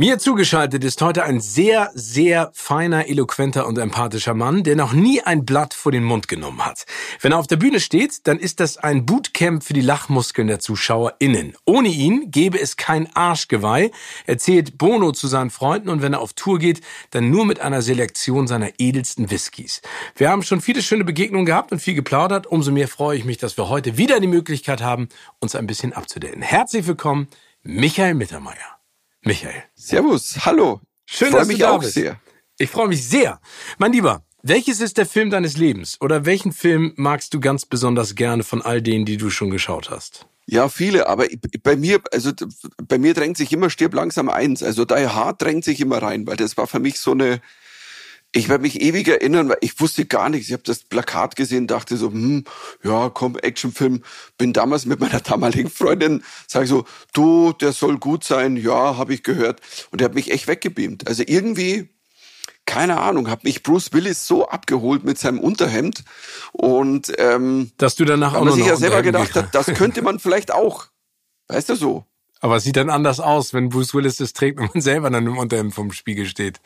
Mir 0.00 0.20
zugeschaltet 0.20 0.84
ist 0.84 1.02
heute 1.02 1.24
ein 1.24 1.40
sehr, 1.40 1.90
sehr 1.92 2.52
feiner, 2.54 3.08
eloquenter 3.08 3.66
und 3.66 3.78
empathischer 3.78 4.32
Mann, 4.32 4.62
der 4.62 4.76
noch 4.76 4.92
nie 4.92 5.20
ein 5.22 5.44
Blatt 5.44 5.74
vor 5.74 5.90
den 5.90 6.04
Mund 6.04 6.28
genommen 6.28 6.64
hat. 6.64 6.86
Wenn 7.20 7.32
er 7.32 7.38
auf 7.40 7.48
der 7.48 7.56
Bühne 7.56 7.80
steht, 7.80 8.28
dann 8.28 8.38
ist 8.38 8.60
das 8.60 8.76
ein 8.76 9.06
Bootcamp 9.06 9.64
für 9.64 9.72
die 9.72 9.80
Lachmuskeln 9.80 10.46
der 10.46 10.60
ZuschauerInnen. 10.60 11.56
Ohne 11.64 11.88
ihn 11.88 12.30
gäbe 12.30 12.60
es 12.60 12.76
kein 12.76 13.12
Arschgeweih, 13.16 13.90
erzählt 14.24 14.78
Bono 14.78 15.10
zu 15.10 15.26
seinen 15.26 15.50
Freunden 15.50 15.88
und 15.88 16.00
wenn 16.00 16.12
er 16.12 16.20
auf 16.20 16.32
Tour 16.32 16.60
geht, 16.60 16.80
dann 17.10 17.30
nur 17.30 17.44
mit 17.44 17.58
einer 17.58 17.82
Selektion 17.82 18.46
seiner 18.46 18.70
edelsten 18.78 19.32
Whiskys. 19.32 19.82
Wir 20.14 20.30
haben 20.30 20.44
schon 20.44 20.60
viele 20.60 20.80
schöne 20.80 21.02
Begegnungen 21.02 21.44
gehabt 21.44 21.72
und 21.72 21.80
viel 21.80 21.94
geplaudert. 21.94 22.46
Umso 22.46 22.70
mehr 22.70 22.86
freue 22.86 23.18
ich 23.18 23.24
mich, 23.24 23.38
dass 23.38 23.56
wir 23.56 23.68
heute 23.68 23.96
wieder 23.96 24.20
die 24.20 24.28
Möglichkeit 24.28 24.80
haben, 24.80 25.08
uns 25.40 25.56
ein 25.56 25.66
bisschen 25.66 25.92
abzudaten. 25.92 26.40
Herzlich 26.40 26.86
willkommen, 26.86 27.26
Michael 27.64 28.14
Mittermeier. 28.14 28.77
Michael. 29.24 29.64
Servus, 29.74 30.44
hallo. 30.44 30.80
Schön, 31.06 31.32
dass 31.32 31.48
mich 31.48 31.58
du 31.58 31.64
da 31.64 31.70
auch 31.72 31.80
bist. 31.80 31.94
sehr. 31.94 32.20
Ich 32.58 32.70
freue 32.70 32.88
mich 32.88 33.06
sehr. 33.08 33.40
Mein 33.78 33.92
Lieber, 33.92 34.24
welches 34.42 34.80
ist 34.80 34.98
der 34.98 35.06
Film 35.06 35.30
deines 35.30 35.56
Lebens? 35.56 35.96
Oder 36.00 36.24
welchen 36.24 36.52
Film 36.52 36.92
magst 36.96 37.34
du 37.34 37.40
ganz 37.40 37.66
besonders 37.66 38.14
gerne 38.14 38.44
von 38.44 38.62
all 38.62 38.82
denen, 38.82 39.04
die 39.04 39.16
du 39.16 39.30
schon 39.30 39.50
geschaut 39.50 39.90
hast? 39.90 40.26
Ja, 40.46 40.68
viele, 40.68 41.08
aber 41.08 41.26
bei 41.62 41.76
mir, 41.76 42.00
also 42.12 42.32
bei 42.86 42.98
mir 42.98 43.12
drängt 43.12 43.36
sich 43.36 43.52
immer 43.52 43.68
Stirb 43.68 43.92
langsam 43.94 44.30
eins. 44.30 44.62
Also 44.62 44.84
Die 44.84 44.94
Hard 45.06 45.42
drängt 45.42 45.64
sich 45.64 45.80
immer 45.80 46.00
rein, 46.00 46.26
weil 46.26 46.36
das 46.36 46.56
war 46.56 46.66
für 46.66 46.78
mich 46.78 46.98
so 47.00 47.12
eine, 47.12 47.40
ich 48.32 48.48
werde 48.48 48.62
mich 48.62 48.80
ewig 48.80 49.08
erinnern, 49.08 49.48
weil 49.48 49.58
ich 49.62 49.80
wusste 49.80 50.04
gar 50.04 50.28
nichts. 50.28 50.48
Ich 50.48 50.52
habe 50.52 50.62
das 50.62 50.84
Plakat 50.84 51.34
gesehen, 51.34 51.66
dachte 51.66 51.96
so, 51.96 52.10
hm, 52.10 52.44
ja, 52.82 53.08
komm, 53.08 53.36
Actionfilm. 53.36 54.02
Bin 54.36 54.52
damals 54.52 54.84
mit 54.84 55.00
meiner 55.00 55.20
damaligen 55.20 55.70
Freundin, 55.70 56.22
sage 56.46 56.66
so, 56.66 56.84
du, 57.14 57.52
der 57.52 57.72
soll 57.72 57.98
gut 57.98 58.24
sein. 58.24 58.56
Ja, 58.56 58.96
habe 58.96 59.14
ich 59.14 59.22
gehört. 59.22 59.60
Und 59.90 60.00
der 60.00 60.06
hat 60.06 60.14
mich 60.14 60.30
echt 60.30 60.46
weggebeamt. 60.46 61.08
Also 61.08 61.22
irgendwie, 61.26 61.88
keine 62.66 63.00
Ahnung, 63.00 63.30
hat 63.30 63.44
mich 63.44 63.62
Bruce 63.62 63.94
Willis 63.94 64.26
so 64.26 64.46
abgeholt 64.46 65.04
mit 65.04 65.18
seinem 65.18 65.40
Unterhemd 65.40 66.04
und 66.52 67.10
ähm, 67.16 67.72
dass 67.78 67.96
du 67.96 68.04
danach 68.04 68.34
auch 68.34 68.44
noch 68.44 68.56
sich 68.56 68.66
ja 68.66 68.76
selber 68.76 69.00
gedacht 69.00 69.34
hat, 69.36 69.54
das 69.54 69.66
könnte 69.68 70.02
man 70.02 70.18
vielleicht 70.18 70.52
auch. 70.52 70.88
Weißt 71.48 71.70
du 71.70 71.76
so? 71.76 72.04
Aber 72.40 72.56
es 72.56 72.64
sieht 72.64 72.76
dann 72.76 72.90
anders 72.90 73.20
aus, 73.20 73.54
wenn 73.54 73.70
Bruce 73.70 73.94
Willis 73.94 74.18
das 74.18 74.34
trägt 74.34 74.60
und 74.60 74.74
man 74.74 74.82
selber 74.82 75.08
dann 75.10 75.26
im 75.26 75.38
Unterhemd 75.38 75.74
vom 75.74 75.92
Spiegel 75.92 76.26
steht. 76.26 76.60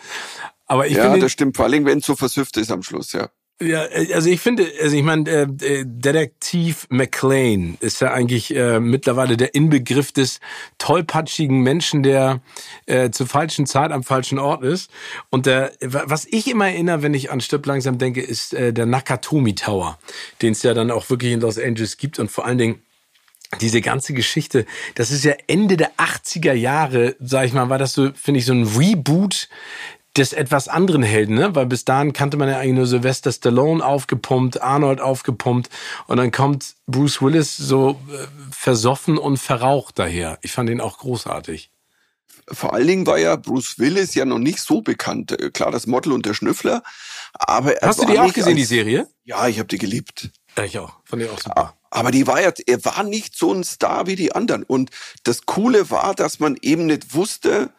Aber 0.72 0.86
ich 0.86 0.96
ja, 0.96 1.02
finde, 1.02 1.18
das 1.18 1.32
stimmt, 1.32 1.54
vor 1.54 1.66
allem 1.66 1.84
wenn 1.84 1.98
es 1.98 2.06
so 2.06 2.16
versüfft 2.16 2.56
ist 2.56 2.72
am 2.72 2.82
Schluss, 2.82 3.12
ja. 3.12 3.28
Ja, 3.60 3.82
also 4.14 4.30
ich 4.30 4.40
finde, 4.40 4.66
also 4.82 4.96
ich 4.96 5.02
meine, 5.02 5.28
äh, 5.30 5.42
äh, 5.42 5.84
Detektiv 5.86 6.86
McLean 6.88 7.76
ist 7.80 8.00
ja 8.00 8.10
eigentlich 8.10 8.56
äh, 8.56 8.80
mittlerweile 8.80 9.36
der 9.36 9.54
Inbegriff 9.54 10.12
des 10.12 10.40
tollpatschigen 10.78 11.60
Menschen, 11.60 12.02
der 12.02 12.40
äh, 12.86 13.10
zur 13.10 13.26
falschen 13.26 13.66
Zeit 13.66 13.92
am 13.92 14.02
falschen 14.02 14.38
Ort 14.38 14.64
ist. 14.64 14.90
Und 15.28 15.44
der, 15.44 15.72
was 15.82 16.24
ich 16.24 16.50
immer 16.50 16.68
erinnere, 16.68 17.02
wenn 17.02 17.12
ich 17.12 17.30
an 17.30 17.42
Stirb 17.42 17.66
langsam 17.66 17.98
denke, 17.98 18.22
ist 18.22 18.54
äh, 18.54 18.72
der 18.72 18.86
Nakatomi 18.86 19.54
Tower, 19.54 19.98
den 20.40 20.52
es 20.52 20.62
ja 20.62 20.72
dann 20.72 20.90
auch 20.90 21.10
wirklich 21.10 21.32
in 21.32 21.40
Los 21.40 21.58
Angeles 21.58 21.98
gibt 21.98 22.18
und 22.18 22.30
vor 22.30 22.46
allen 22.46 22.56
Dingen 22.56 22.82
diese 23.60 23.80
ganze 23.80 24.14
Geschichte, 24.14 24.64
das 24.94 25.10
ist 25.10 25.24
ja 25.24 25.34
Ende 25.46 25.76
der 25.76 25.92
80er 25.96 26.52
Jahre, 26.52 27.16
sag 27.20 27.46
ich 27.46 27.52
mal, 27.52 27.68
war 27.68 27.78
das 27.78 27.92
so, 27.92 28.10
finde 28.14 28.38
ich, 28.38 28.46
so 28.46 28.54
ein 28.54 28.64
Reboot 28.64 29.48
des 30.16 30.32
etwas 30.32 30.68
anderen 30.68 31.02
Helden, 31.02 31.36
ne? 31.36 31.54
Weil 31.54 31.66
bis 31.66 31.84
dahin 31.84 32.12
kannte 32.12 32.36
man 32.36 32.48
ja 32.48 32.58
eigentlich 32.58 32.74
nur 32.74 32.86
Sylvester 32.86 33.32
Stallone 33.32 33.84
aufgepumpt, 33.84 34.60
Arnold 34.60 35.00
aufgepumpt 35.00 35.70
und 36.06 36.18
dann 36.18 36.30
kommt 36.30 36.74
Bruce 36.86 37.22
Willis 37.22 37.56
so 37.56 38.00
äh, 38.10 38.26
versoffen 38.50 39.16
und 39.16 39.38
verraucht 39.38 39.98
daher. 39.98 40.38
Ich 40.42 40.52
fand 40.52 40.68
ihn 40.68 40.80
auch 40.80 40.98
großartig. 40.98 41.70
Vor 42.48 42.74
allen 42.74 42.86
Dingen 42.86 43.06
war 43.06 43.18
ja 43.18 43.36
Bruce 43.36 43.78
Willis 43.78 44.14
ja 44.14 44.24
noch 44.24 44.38
nicht 44.38 44.58
so 44.58 44.82
bekannt. 44.82 45.32
Äh, 45.32 45.50
klar, 45.50 45.70
das 45.70 45.86
Model 45.86 46.12
und 46.12 46.26
der 46.26 46.34
Schnüffler, 46.34 46.82
aber 47.32 47.80
er 47.80 47.88
Hast 47.88 48.02
du 48.02 48.06
die 48.06 48.18
auch 48.18 48.32
gesehen, 48.32 48.52
als, 48.52 48.56
die 48.56 48.64
Serie? 48.64 49.08
Ja, 49.24 49.48
ich 49.48 49.58
habe 49.58 49.68
die 49.68 49.78
geliebt. 49.78 50.30
Ja, 50.56 50.64
ich 50.64 50.78
auch. 50.78 50.92
Fand 51.04 51.22
die 51.22 51.28
auch 51.28 51.40
super. 51.40 51.74
Aber 51.90 52.10
die 52.10 52.26
war 52.26 52.40
ja, 52.40 52.52
er 52.66 52.84
war 52.84 53.02
nicht 53.02 53.36
so 53.36 53.52
ein 53.52 53.64
Star 53.64 54.06
wie 54.06 54.16
die 54.16 54.34
anderen. 54.34 54.62
Und 54.62 54.90
das 55.24 55.46
Coole 55.46 55.90
war, 55.90 56.14
dass 56.14 56.40
man 56.40 56.56
eben 56.60 56.86
nicht 56.86 57.14
wusste, 57.14 57.70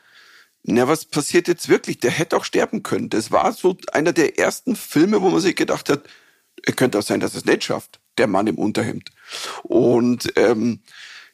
na, 0.64 0.88
was 0.88 1.06
passiert 1.06 1.48
jetzt 1.48 1.68
wirklich? 1.68 2.00
Der 2.00 2.12
hätte 2.12 2.38
auch 2.38 2.46
sterben 2.46 2.84
können. 2.84 3.10
Das 3.10 3.32
war 3.32 3.52
so 3.52 3.78
einer 3.92 4.14
der 4.14 4.40
ersten 4.40 4.76
Filme, 4.76 5.22
wo 5.22 5.30
man 5.30 5.42
sich 5.42 5.56
gedacht 5.56 5.90
hat, 5.90 6.04
es 6.66 6.76
könnte 6.76 7.00
auch 7.00 7.04
sein, 7.04 7.20
dass 7.20 7.36
es 7.36 7.46
nicht 7.46 7.66
schafft, 7.66 8.00
der 8.18 8.28
Mann 8.28 8.48
im 8.48 8.58
Unterhemd. 8.58 9.10
Und 9.64 10.32
ähm, 10.38 10.82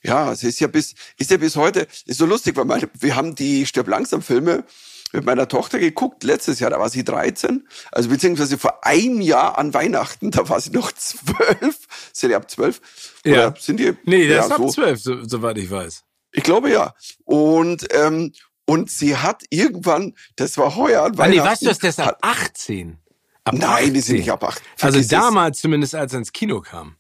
ja, 0.02 0.32
es 0.32 0.44
ist 0.44 0.60
ja 0.60 0.68
bis, 0.68 0.96
ist 1.18 1.30
ja 1.30 1.38
bis 1.38 1.56
heute, 1.56 1.88
ist 2.06 2.18
so 2.18 2.26
lustig, 2.26 2.56
weil 2.56 2.66
meine, 2.66 2.90
wir 3.00 3.16
haben 3.16 3.36
die 3.36 3.66
Stirb 3.68 3.88
langsam 3.88 4.22
Filme 4.22 4.64
mit 5.12 5.26
meiner 5.26 5.48
Tochter 5.48 5.80
geguckt, 5.80 6.24
letztes 6.24 6.60
Jahr, 6.60 6.70
da 6.70 6.80
war 6.80 6.90
sie 6.90 7.04
13, 7.04 7.68
also 7.92 8.10
beziehungsweise 8.10 8.58
vor 8.58 8.86
einem 8.86 9.22
Jahr 9.22 9.58
an 9.58 9.74
Weihnachten, 9.74 10.32
da 10.32 10.48
war 10.50 10.62
sie 10.62 10.72
noch 10.72 10.92
zwölf. 10.94 11.88
Sind 12.14 12.30
die 12.30 12.36
ab 12.36 12.50
zwölf? 12.50 12.82
Ja. 13.26 13.54
sind 13.60 13.80
die? 13.80 13.94
Nee, 14.06 14.28
das 14.28 14.50
ja, 14.50 14.56
ist 14.56 14.62
ab 14.62 14.72
zwölf, 14.72 15.00
so, 15.00 15.24
soweit 15.24 15.58
ich 15.58 15.70
weiß. 15.70 16.04
Ich 16.32 16.44
glaube 16.44 16.72
ja. 16.72 16.94
Und, 17.26 17.88
ähm, 17.92 18.34
und 18.69 18.91
sie 18.91 19.18
hat 19.18 19.44
irgendwann, 19.50 20.13
das 20.35 20.57
war 20.57 20.75
heuer 20.75 21.03
an 21.03 21.18
Weihnachten. 21.18 21.44
Nee, 21.44 21.50
weißt 21.50 21.62
du, 21.63 21.66
das 21.66 21.80
ist 21.80 22.00
ab 22.00 22.19
18. 22.22 23.00
Ab 23.44 23.56
Nein, 23.56 23.63
18. 23.63 23.94
die 23.96 24.02
sind 24.02 24.18
nicht 24.18 24.31
ab 24.31 24.44
18. 24.44 24.63
Also 24.81 25.02
damals 25.09 25.59
zumindest, 25.59 25.96
als 25.96 26.13
er 26.13 26.19
ins 26.19 26.31
Kino 26.31 26.62
kam, 26.62 26.96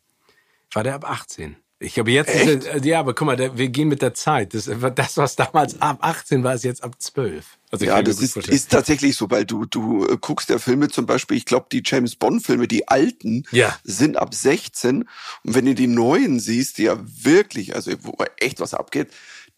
war 0.73 0.83
der 0.83 0.95
ab 0.95 1.07
18. 1.07 1.57
Ich 1.81 1.93
glaube, 1.93 2.11
jetzt 2.11 2.33
Echt? 2.33 2.47
ist 2.49 2.65
er, 2.65 2.83
ja, 2.83 2.99
aber 2.99 3.13
guck 3.13 3.27
mal, 3.27 3.37
der, 3.37 3.55
wir 3.55 3.69
gehen 3.69 3.87
mit 3.87 4.01
der 4.01 4.15
Zeit. 4.15 4.55
Das, 4.55 4.69
das, 4.95 5.17
was 5.17 5.35
damals 5.35 5.79
ab 5.79 5.99
18 6.01 6.43
war, 6.43 6.55
ist 6.55 6.63
jetzt 6.63 6.83
ab 6.83 6.95
12. 6.97 7.45
Also 7.71 7.85
ja, 7.85 8.01
das 8.01 8.19
ist, 8.19 8.35
ist 8.35 8.71
tatsächlich 8.71 9.15
so, 9.15 9.29
weil 9.29 9.45
du, 9.45 9.65
du 9.65 10.07
äh, 10.07 10.17
guckst 10.19 10.49
ja 10.49 10.57
Filme 10.57 10.89
zum 10.89 11.05
Beispiel, 11.05 11.37
ich 11.37 11.45
glaube, 11.45 11.67
die 11.71 11.83
James 11.85 12.15
Bond-Filme, 12.15 12.67
die 12.67 12.87
alten, 12.87 13.43
ja. 13.51 13.77
sind 13.83 14.17
ab 14.17 14.33
16. 14.33 15.03
Und 15.03 15.07
wenn 15.43 15.65
du 15.65 15.75
die 15.75 15.87
neuen 15.87 16.39
siehst, 16.39 16.79
die 16.79 16.83
ja 16.83 16.97
wirklich, 16.99 17.75
also 17.75 17.91
wo 18.01 18.17
echt 18.37 18.59
was 18.59 18.73
abgeht, 18.73 19.09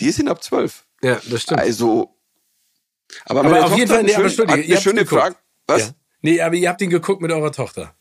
die 0.01 0.11
sind 0.11 0.28
ab 0.28 0.43
12. 0.43 0.83
Ja, 1.03 1.19
das 1.29 1.44
stimmt. 1.44 1.59
Also, 1.59 2.16
aber, 3.25 3.41
aber 3.41 3.66
auf 3.66 3.78
jeden 3.78 3.89
Fall, 3.89 4.03
nee, 4.03 4.13
aber 4.13 4.25
Entschuldige, 4.25 4.63
eine 4.63 4.81
schöne 4.81 5.06
Frage. 5.06 5.35
Was? 5.67 5.81
Ja. 5.81 5.94
Nee, 6.22 6.41
aber 6.41 6.56
ihr 6.56 6.69
habt 6.69 6.81
ihn 6.81 6.89
geguckt 6.89 7.22
mit 7.22 7.31
eurer 7.31 7.51
Tochter. 7.51 7.95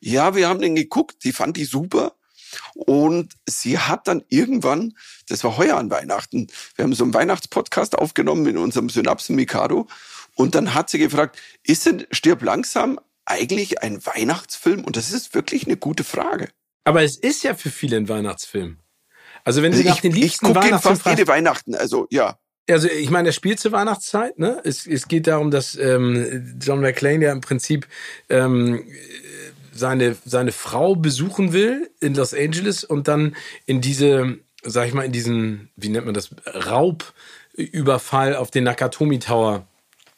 Ja, 0.00 0.34
wir 0.34 0.48
haben 0.48 0.60
den 0.60 0.74
geguckt, 0.74 1.24
die 1.24 1.32
fand 1.32 1.58
ich 1.58 1.68
super. 1.68 2.14
Und 2.74 3.34
sie 3.48 3.78
hat 3.78 4.08
dann 4.08 4.24
irgendwann, 4.28 4.96
das 5.28 5.44
war 5.44 5.56
heuer 5.56 5.76
an 5.76 5.90
Weihnachten, 5.90 6.48
wir 6.74 6.84
haben 6.84 6.94
so 6.94 7.04
einen 7.04 7.14
Weihnachtspodcast 7.14 7.96
aufgenommen 7.96 8.46
in 8.46 8.58
unserem 8.58 8.90
Synapsen 8.90 9.36
Mikado. 9.36 9.86
Und 10.34 10.54
dann 10.54 10.74
hat 10.74 10.90
sie 10.90 10.98
gefragt, 10.98 11.38
ist 11.62 11.86
denn 11.86 12.06
Stirb 12.10 12.42
langsam 12.42 12.98
eigentlich 13.24 13.82
ein 13.82 14.04
Weihnachtsfilm? 14.04 14.84
Und 14.84 14.96
das 14.96 15.12
ist 15.12 15.34
wirklich 15.34 15.66
eine 15.66 15.76
gute 15.76 16.02
Frage. 16.02 16.48
Aber 16.84 17.02
es 17.02 17.16
ist 17.16 17.44
ja 17.44 17.54
für 17.54 17.70
viele 17.70 17.96
ein 17.98 18.08
Weihnachtsfilm. 18.08 18.78
Also 19.44 19.62
wenn 19.62 19.72
Sie 19.72 19.80
also 19.80 19.90
nach 19.90 20.00
den 20.00 20.12
liebsten 20.12 20.46
ich 20.46 20.54
gucke 20.54 20.78
fast 20.78 21.06
jede 21.06 21.26
Weihnachten, 21.26 21.74
also 21.74 22.06
ja. 22.10 22.38
Also 22.68 22.88
ich 22.88 23.10
meine, 23.10 23.30
er 23.30 23.32
spielt 23.32 23.58
zur 23.58 23.72
Weihnachtszeit. 23.72 24.38
Ne? 24.38 24.60
Es, 24.64 24.86
es 24.86 25.08
geht 25.08 25.26
darum, 25.26 25.50
dass 25.50 25.74
ähm, 25.74 26.56
John 26.60 26.80
McClane 26.80 27.24
ja 27.24 27.32
im 27.32 27.40
Prinzip 27.40 27.88
ähm, 28.28 28.84
seine 29.72 30.16
seine 30.24 30.52
Frau 30.52 30.94
besuchen 30.94 31.52
will 31.52 31.90
in 32.00 32.14
Los 32.14 32.34
Angeles 32.34 32.84
und 32.84 33.08
dann 33.08 33.34
in 33.66 33.80
diese, 33.80 34.38
sag 34.62 34.86
ich 34.86 34.94
mal, 34.94 35.04
in 35.04 35.12
diesen, 35.12 35.70
wie 35.76 35.88
nennt 35.88 36.06
man 36.06 36.14
das, 36.14 36.30
Raubüberfall 36.46 38.36
auf 38.36 38.50
den 38.50 38.64
Nakatomi 38.64 39.18
Tower 39.18 39.66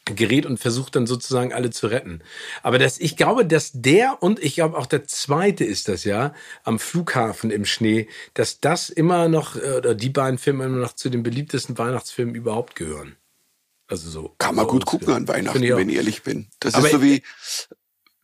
gerät 0.04 0.46
und 0.46 0.58
versucht 0.58 0.96
dann 0.96 1.06
sozusagen 1.06 1.52
alle 1.52 1.70
zu 1.70 1.86
retten. 1.86 2.22
Aber 2.62 2.78
das, 2.78 2.98
ich 2.98 3.16
glaube, 3.16 3.46
dass 3.46 3.70
der 3.72 4.22
und 4.22 4.42
ich 4.42 4.54
glaube 4.56 4.76
auch 4.76 4.86
der 4.86 5.06
zweite 5.06 5.64
ist 5.64 5.88
das 5.88 6.04
ja 6.04 6.34
am 6.64 6.78
Flughafen 6.78 7.50
im 7.50 7.64
Schnee, 7.64 8.08
dass 8.34 8.60
das 8.60 8.90
immer 8.90 9.28
noch 9.28 9.56
äh, 9.56 9.76
oder 9.76 9.94
die 9.94 10.10
beiden 10.10 10.38
Filme 10.38 10.64
immer 10.64 10.78
noch 10.78 10.94
zu 10.94 11.08
den 11.08 11.22
beliebtesten 11.22 11.78
Weihnachtsfilmen 11.78 12.34
überhaupt 12.34 12.74
gehören. 12.74 13.16
Also 13.86 14.10
so 14.10 14.34
kann 14.38 14.54
man 14.54 14.66
gut 14.66 14.86
gucken 14.86 15.12
an 15.12 15.28
Weihnachten, 15.28 15.62
wenn 15.62 15.88
ich 15.88 15.96
ehrlich 15.96 16.22
bin. 16.22 16.48
Das 16.60 16.74
Aber 16.74 16.86
ist 16.86 16.92
so 16.92 17.02
wie 17.02 17.22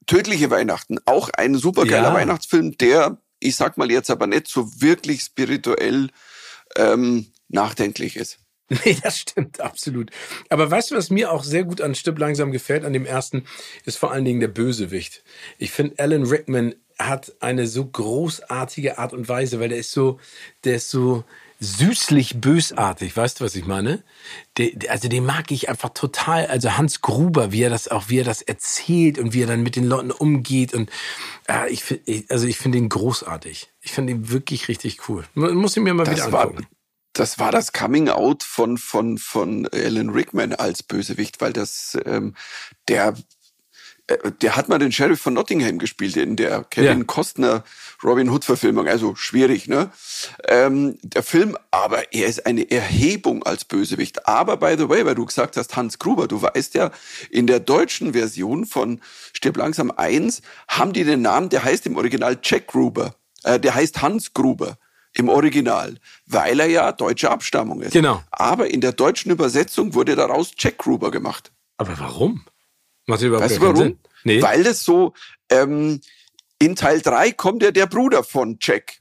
Tödliche 0.09 0.51
Weihnachten, 0.51 0.97
auch 1.05 1.29
ein 1.29 1.55
supergeiler 1.55 2.09
ja. 2.09 2.15
Weihnachtsfilm, 2.15 2.79
der, 2.79 3.21
ich 3.41 3.57
sag 3.57 3.77
mal 3.77 3.91
jetzt 3.91 4.11
aber 4.11 4.27
nicht 4.27 4.49
so 4.49 4.81
wirklich 4.81 5.21
spirituell 5.21 6.09
ähm, 6.77 7.27
nachdenklich 7.49 8.17
ist. 8.17 8.39
Nee, 8.85 8.99
das 9.03 9.19
stimmt, 9.19 9.61
absolut. 9.61 10.11
Aber 10.51 10.71
weißt 10.71 10.91
du, 10.91 10.97
was 10.97 11.09
mir 11.09 11.33
auch 11.33 11.43
sehr 11.43 11.65
gut 11.65 11.81
an 11.81 11.95
Stipp 11.95 12.19
langsam 12.19 12.53
gefällt, 12.53 12.85
an 12.85 12.93
dem 12.93 13.07
ersten, 13.07 13.45
ist 13.87 13.97
vor 13.97 14.13
allen 14.13 14.27
Dingen 14.27 14.41
der 14.41 14.49
Bösewicht. 14.49 15.25
Ich 15.57 15.71
finde, 15.71 15.99
Alan 15.99 16.25
Rickman 16.25 16.75
hat 16.99 17.33
eine 17.41 17.67
so 17.67 17.87
großartige 17.87 18.99
Art 18.99 19.13
und 19.13 19.29
Weise, 19.29 19.61
weil 19.61 19.71
der 19.71 19.79
ist 19.79 19.93
so, 19.93 20.19
der 20.65 20.77
ist 20.77 20.91
so 20.91 21.25
süßlich 21.61 22.41
bösartig, 22.41 23.17
weißt 23.17 23.41
du, 23.41 23.45
was 23.45 23.57
ich 23.57 23.67
meine? 23.67 24.05
Der, 24.59 24.71
also 24.91 25.09
den 25.09 25.25
mag 25.25 25.51
ich 25.51 25.69
einfach 25.69 25.91
total, 25.91 26.47
also 26.47 26.77
Hans 26.77 27.01
Gruber, 27.01 27.51
wie 27.51 27.63
er 27.63 27.71
das 27.71 27.89
auch, 27.89 28.09
wie 28.09 28.21
er 28.21 28.25
das 28.25 28.43
erzählt 28.43 29.19
und 29.19 29.33
wie 29.33 29.43
er 29.43 29.49
dann 29.49 29.63
mit 29.63 29.75
den 29.75 29.85
Leuten 29.85 30.11
umgeht 30.11 30.73
und 30.73 30.91
äh, 31.49 31.69
ich 31.71 31.83
also 32.29 32.47
ich 32.47 32.59
finde 32.59 32.79
ihn 32.79 32.89
großartig. 32.89 33.71
Ich 33.81 33.91
finde 33.91 34.13
ihn 34.13 34.31
wirklich 34.31 34.69
richtig 34.69 35.09
cool. 35.09 35.25
Muss 35.35 35.77
ich 35.77 35.83
mir 35.83 35.95
mal 35.95 36.05
das 36.05 36.17
wieder 36.17 36.27
angucken. 36.27 36.59
War, 36.59 36.78
das 37.19 37.39
war 37.39 37.51
das 37.51 37.73
Coming 37.73 38.09
Out 38.09 38.45
von 38.45 38.79
von 38.79 39.19
von 39.19 39.67
Alan 39.73 40.11
Rickman 40.11 40.53
als 40.53 40.83
Bösewicht, 40.83 41.41
weil 41.41 41.53
das 41.53 41.99
ähm, 42.07 42.35
der 42.87 43.15
äh, 44.07 44.31
der 44.41 44.55
hat 44.55 44.69
mal 44.69 44.79
den 44.79 44.93
Sheriff 44.93 45.21
von 45.21 45.35
Nottingham 45.35 45.79
gespielt 45.79 46.17
in 46.17 46.37
der 46.37 46.63
Kevin 46.63 46.99
ja. 46.99 47.05
Costner 47.05 47.65
Robin 48.05 48.31
Hood 48.31 48.45
Verfilmung, 48.45 48.87
also 48.87 49.17
schwierig, 49.17 49.67
ne? 49.67 49.91
Ähm, 50.47 50.99
der 51.03 51.25
Film, 51.25 51.57
aber 51.73 52.13
er 52.13 52.29
ist 52.29 52.47
eine 52.47 52.71
Erhebung 52.71 53.43
als 53.43 53.65
Bösewicht. 53.65 54.29
Aber 54.29 54.57
by 54.57 54.77
the 54.79 54.89
way, 54.89 55.05
weil 55.05 55.17
du 55.17 55.27
gesagt 55.27 55.57
hast 55.57 55.75
Hans 55.75 55.99
Gruber, 55.99 56.29
du 56.29 56.41
weißt 56.41 56.75
ja, 56.75 56.93
in 57.31 57.49
der 57.49 57.59
deutschen 57.59 58.13
Version 58.13 58.65
von 58.65 59.01
Stirb 59.33 59.57
langsam 59.57 59.91
1 59.91 60.43
haben 60.69 60.93
die 60.93 61.03
den 61.03 61.23
Namen, 61.23 61.49
der 61.49 61.65
heißt 61.65 61.85
im 61.87 61.97
Original 61.97 62.39
Jack 62.41 62.69
Gruber, 62.69 63.17
äh, 63.43 63.59
der 63.59 63.75
heißt 63.75 64.03
Hans 64.03 64.33
Gruber 64.35 64.79
im 65.15 65.29
Original, 65.29 65.97
weil 66.27 66.61
er 66.61 66.67
ja 66.67 66.93
deutscher 66.93 67.31
Abstammung 67.31 67.83
ist. 67.83 67.93
Genau. 67.93 68.23
Aber 68.31 68.71
in 68.71 68.81
der 68.81 68.93
deutschen 68.93 69.31
Übersetzung 69.31 69.95
wurde 69.95 70.17
daraus 70.17 70.53
Jack 70.57 70.79
Gruber 70.79 71.11
gemacht. 71.11 71.53
Aber 71.77 71.99
warum? 71.99 72.45
Macht 73.07 73.23
überhaupt 73.23 73.45
weißt 73.45 73.57
du 73.57 73.63
warum? 73.63 73.99
Nee. 74.25 74.43
Weil 74.43 74.65
das 74.65 74.83
so, 74.85 75.15
ähm, 75.51 76.01
in 76.59 76.77
Teil 76.77 77.01
3 77.01 77.33
kommt 77.33 77.63
ja 77.63 77.71
der 77.71 77.87
Bruder 77.87 78.23
von 78.23 78.59
Jack. 78.61 78.99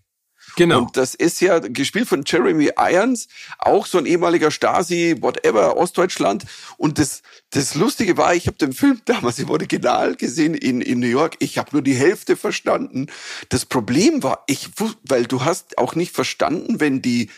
Genau. 0.57 0.80
Und 0.80 0.98
das 0.98 1.13
ist 1.13 1.39
ja 1.39 1.59
gespielt 1.59 2.07
von 2.07 2.24
Jeremy 2.25 2.71
Irons, 2.77 3.27
auch 3.59 3.86
so 3.86 4.00
ein 4.00 4.07
ehemaliger 4.07 4.50
Stasi, 4.50 5.15
whatever, 5.19 5.77
Ostdeutschland. 5.77 6.45
Und 6.77 6.98
das, 6.98 7.21
das 7.51 7.75
Lustige 7.75 8.18
war, 8.18 8.33
ich 8.33 8.48
habe 8.48 8.57
den 8.57 8.74
Film 8.74 9.00
damals 9.06 9.38
im 9.38 9.51
Original 9.51 10.15
gesehen 10.15 10.56
in, 10.56 10.81
in 10.81 11.00
New 11.00 11.07
York. 11.07 11.36
Ich 11.39 11.59
habe 11.59 11.69
nur 11.74 11.83
die 11.83 11.94
Hälfte 11.94 12.36
verstanden. 12.36 13.06
Das 13.50 13.65
Problem 13.65 14.24
war, 14.24 14.44
ich, 14.48 14.69
weil 15.04 15.25
du 15.25 15.45
hast 15.45 15.77
auch 15.77 15.94
nicht 15.94 16.13
verstanden, 16.13 16.80
wenn 16.80 17.04
die 17.04 17.30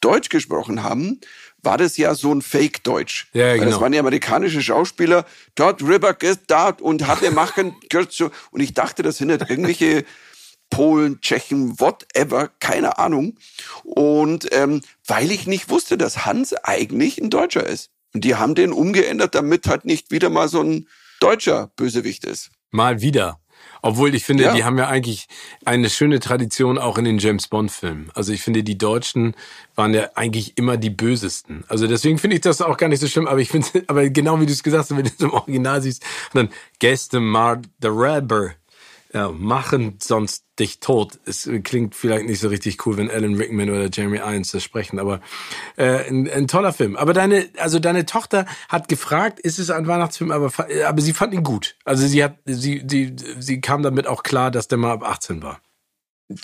Deutsch 0.00 0.28
gesprochen 0.28 0.82
haben, 0.82 1.20
war 1.62 1.78
das 1.78 1.96
ja 1.96 2.14
so 2.16 2.34
ein 2.34 2.42
Fake-Deutsch. 2.42 3.28
Ja, 3.32 3.54
genau. 3.54 3.70
Das 3.70 3.80
waren 3.80 3.92
die 3.92 3.98
amerikanischen 3.98 4.62
Schauspieler, 4.62 5.24
dort 5.54 5.80
River 5.80 6.20
ist 6.20 6.42
dort 6.48 6.82
und 6.82 7.06
hatte 7.06 7.30
machen, 7.30 7.76
und 8.50 8.60
ich 8.60 8.74
dachte, 8.74 9.04
das 9.04 9.18
sind 9.18 9.28
nicht 9.28 9.48
irgendwelche 9.48 10.04
Polen, 10.70 11.20
Tschechen, 11.20 11.78
whatever, 11.78 12.50
keine 12.58 12.98
Ahnung. 12.98 13.36
Und 13.84 14.48
ähm, 14.52 14.80
weil 15.06 15.30
ich 15.30 15.46
nicht 15.46 15.68
wusste, 15.68 15.96
dass 15.96 16.26
Hans 16.26 16.54
eigentlich 16.54 17.18
ein 17.18 17.30
Deutscher 17.30 17.66
ist. 17.66 17.90
Und 18.14 18.24
die 18.24 18.36
haben 18.36 18.54
den 18.54 18.72
umgeändert, 18.72 19.34
damit 19.34 19.66
halt 19.66 19.84
nicht 19.84 20.10
wieder 20.10 20.30
mal 20.30 20.48
so 20.48 20.62
ein 20.62 20.88
deutscher 21.20 21.70
Bösewicht 21.76 22.24
ist. 22.24 22.50
Mal 22.70 23.00
wieder. 23.00 23.38
Obwohl 23.82 24.14
ich 24.14 24.24
finde, 24.24 24.44
ja. 24.44 24.54
die 24.54 24.64
haben 24.64 24.78
ja 24.78 24.88
eigentlich 24.88 25.26
eine 25.64 25.90
schöne 25.90 26.18
Tradition 26.18 26.78
auch 26.78 26.96
in 26.96 27.04
den 27.04 27.18
James 27.18 27.48
Bond 27.48 27.70
Filmen. 27.70 28.10
Also 28.14 28.32
ich 28.32 28.40
finde, 28.40 28.62
die 28.62 28.78
Deutschen 28.78 29.34
waren 29.74 29.92
ja 29.92 30.08
eigentlich 30.14 30.56
immer 30.56 30.76
die 30.76 30.90
Bösesten. 30.90 31.64
Also 31.68 31.86
deswegen 31.86 32.18
finde 32.18 32.36
ich 32.36 32.42
das 32.42 32.62
auch 32.62 32.78
gar 32.78 32.88
nicht 32.88 33.00
so 33.00 33.08
schlimm. 33.08 33.26
Aber 33.26 33.40
ich 33.40 33.50
finde, 33.50 33.68
aber 33.88 34.08
genau 34.08 34.40
wie 34.40 34.46
du 34.46 34.52
es 34.52 34.62
gesagt 34.62 34.84
hast, 34.84 34.96
wenn 34.96 35.04
du 35.04 35.10
es 35.10 35.20
im 35.20 35.32
Original 35.32 35.82
siehst, 35.82 36.02
dann 36.32 36.48
Gäste 36.78 37.20
Mar 37.20 37.60
the 37.82 37.88
Rebel 37.88 38.54
ja, 39.14 39.30
machen 39.30 39.98
sonst 40.02 40.44
dich 40.58 40.80
tot. 40.80 41.20
Es 41.24 41.48
klingt 41.62 41.94
vielleicht 41.94 42.26
nicht 42.26 42.40
so 42.40 42.48
richtig 42.48 42.84
cool, 42.84 42.96
wenn 42.96 43.10
Alan 43.10 43.34
Rickman 43.34 43.70
oder 43.70 43.88
Jeremy 43.90 44.18
Irons 44.18 44.50
das 44.50 44.64
sprechen, 44.64 44.98
aber 44.98 45.20
äh, 45.76 46.08
ein, 46.08 46.28
ein 46.28 46.48
toller 46.48 46.72
Film. 46.72 46.96
Aber 46.96 47.12
deine, 47.12 47.48
also 47.58 47.78
deine 47.78 48.06
Tochter 48.06 48.44
hat 48.68 48.88
gefragt, 48.88 49.38
ist 49.38 49.60
es 49.60 49.70
ein 49.70 49.86
Weihnachtsfilm, 49.86 50.32
aber, 50.32 50.50
aber 50.86 51.00
sie 51.00 51.12
fand 51.12 51.32
ihn 51.32 51.44
gut. 51.44 51.76
Also 51.84 52.06
sie 52.06 52.24
hat, 52.24 52.38
sie, 52.44 52.84
sie, 52.86 53.14
sie 53.38 53.60
kam 53.60 53.84
damit 53.84 54.08
auch 54.08 54.24
klar, 54.24 54.50
dass 54.50 54.66
der 54.66 54.78
mal 54.78 54.92
ab 54.92 55.04
18 55.04 55.42
war. 55.42 55.60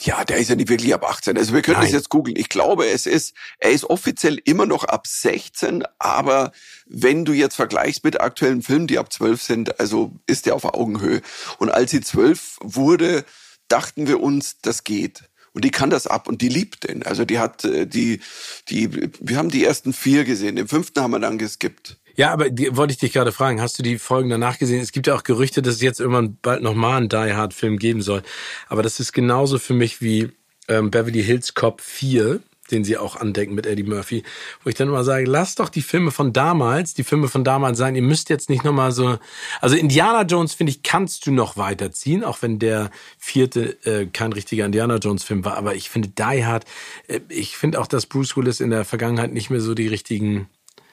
Ja, 0.03 0.25
der 0.25 0.37
ist 0.37 0.51
ja 0.51 0.57
nicht 0.57 0.69
wirklich 0.69 0.93
ab 0.93 1.09
18. 1.09 1.39
Also 1.39 1.55
wir 1.55 1.63
können 1.63 1.79
Nein. 1.79 1.87
das 1.87 1.93
jetzt 1.93 2.11
googeln. 2.11 2.37
Ich 2.37 2.51
glaube, 2.51 2.87
es 2.87 3.07
ist, 3.07 3.35
er 3.59 3.71
ist 3.71 3.85
offiziell 3.85 4.39
immer 4.45 4.67
noch 4.67 4.85
ab 4.85 5.07
16, 5.07 5.85
aber 5.99 6.53
wenn 6.87 7.25
du 7.25 7.33
jetzt 7.33 7.55
vergleichst 7.57 8.05
mit 8.05 8.21
aktuellen 8.21 8.63
Filmen, 8.63 8.87
die 8.87 8.99
ab 8.99 9.11
12 9.11 9.43
sind, 9.43 9.81
also 9.81 10.13
ist 10.27 10.45
der 10.45 10.55
auf 10.55 10.65
Augenhöhe. 10.65 11.23
Und 11.59 11.71
als 11.71 11.93
sie 11.93 12.03
12 12.03 12.59
wurde, 12.61 13.25
dachten 13.69 14.07
wir 14.07 14.21
uns, 14.21 14.59
das 14.61 14.85
geht. 14.85 15.31
Und 15.53 15.65
die 15.65 15.71
kann 15.71 15.91
das 15.91 16.07
ab 16.07 16.29
und 16.29 16.43
die 16.43 16.49
liebt 16.49 16.89
den. 16.89 17.03
Also 17.03 17.25
die 17.25 17.39
hat 17.39 17.65
äh, 17.65 17.87
die, 17.87 18.21
die, 18.69 19.11
wir 19.21 19.37
haben 19.37 19.51
die 19.51 19.65
ersten 19.65 19.93
vier 19.93 20.25
gesehen. 20.25 20.57
Den 20.57 20.69
fünften 20.69 21.01
haben 21.01 21.11
wir 21.11 21.19
dann 21.19 21.39
geskippt. 21.39 21.99
Ja, 22.17 22.33
aber 22.33 22.51
die, 22.51 22.77
wollte 22.77 22.93
ich 22.93 22.99
dich 22.99 23.13
gerade 23.13 23.33
fragen, 23.33 23.61
hast 23.61 23.79
du 23.79 23.83
die 23.83 23.99
Folgen 23.99 24.31
danach 24.31 24.59
gesehen? 24.59 24.81
Es 24.81 24.93
gibt 24.93 25.07
ja 25.07 25.15
auch 25.15 25.23
Gerüchte, 25.23 25.63
dass 25.63 25.77
es 25.77 25.83
jetzt 25.83 26.01
irgendwann 26.01 26.39
bald 26.43 26.63
nochmal 26.63 26.99
einen 26.99 27.09
Die 27.09 27.35
Hard 27.35 27.55
Film 27.55 27.79
geben 27.79 28.03
soll. 28.03 28.23
Aber 28.69 28.83
das 28.83 29.01
ist 29.01 29.13
genauso 29.13 29.59
für 29.59 29.75
mich 29.75 30.01
wie 30.01 30.31
ähm, 30.69 30.91
Beverly 30.91 31.23
Hills 31.23 31.55
Cop 31.55 31.81
4, 31.81 32.41
den 32.71 32.85
sie 32.85 32.97
auch 32.97 33.17
andecken 33.17 33.55
mit 33.55 33.67
Eddie 33.67 33.83
Murphy, 33.83 34.23
wo 34.63 34.71
ich 34.71 34.77
dann 34.77 34.89
immer 34.89 35.05
sage, 35.05 35.25
lasst 35.25 35.61
doch 35.61 35.69
die 35.69 35.83
Filme 35.83 36.11
von 36.11 36.33
damals, 36.33 36.95
die 36.95 37.05
Filme 37.05 37.29
von 37.29 37.45
damals 37.45 37.79
sein, 37.79 37.97
ihr 37.97 38.03
müsst 38.03 38.29
jetzt 38.31 38.49
nicht 38.49 38.65
nochmal 38.65 38.93
so, 38.93 39.19
also 39.61 39.77
Indiana 39.77 40.23
Jones, 40.23 40.55
finde 40.55 40.71
ich, 40.71 40.83
kannst 40.83 41.27
du 41.27 41.33
noch 41.33 41.57
weiterziehen, 41.57 42.25
auch 42.25 42.43
wenn 42.43 42.59
der 42.59 42.91
vierte 43.19 43.77
äh, 43.85 44.07
kein 44.07 44.33
richtiger 44.33 44.67
Indiana 44.67 44.97
Jones 44.97 45.25
Film 45.25 45.45
war, 45.45 45.57
aber 45.57 45.75
ich 45.75 45.91
finde 45.91 46.09
Die 46.09 46.45
Hard, 46.45 46.65
äh, 47.09 47.21
ich 47.29 47.57
finde 47.57 47.81
auch, 47.81 47.87
dass 47.87 48.07
Bruce 48.07 48.37
Willis 48.37 48.61
in 48.61 48.71
der 48.71 48.85
Vergangenheit 48.85 49.33
nicht 49.33 49.51
mehr 49.51 49.61
so 49.61 49.75
die 49.75 49.89
richtigen 49.89 50.49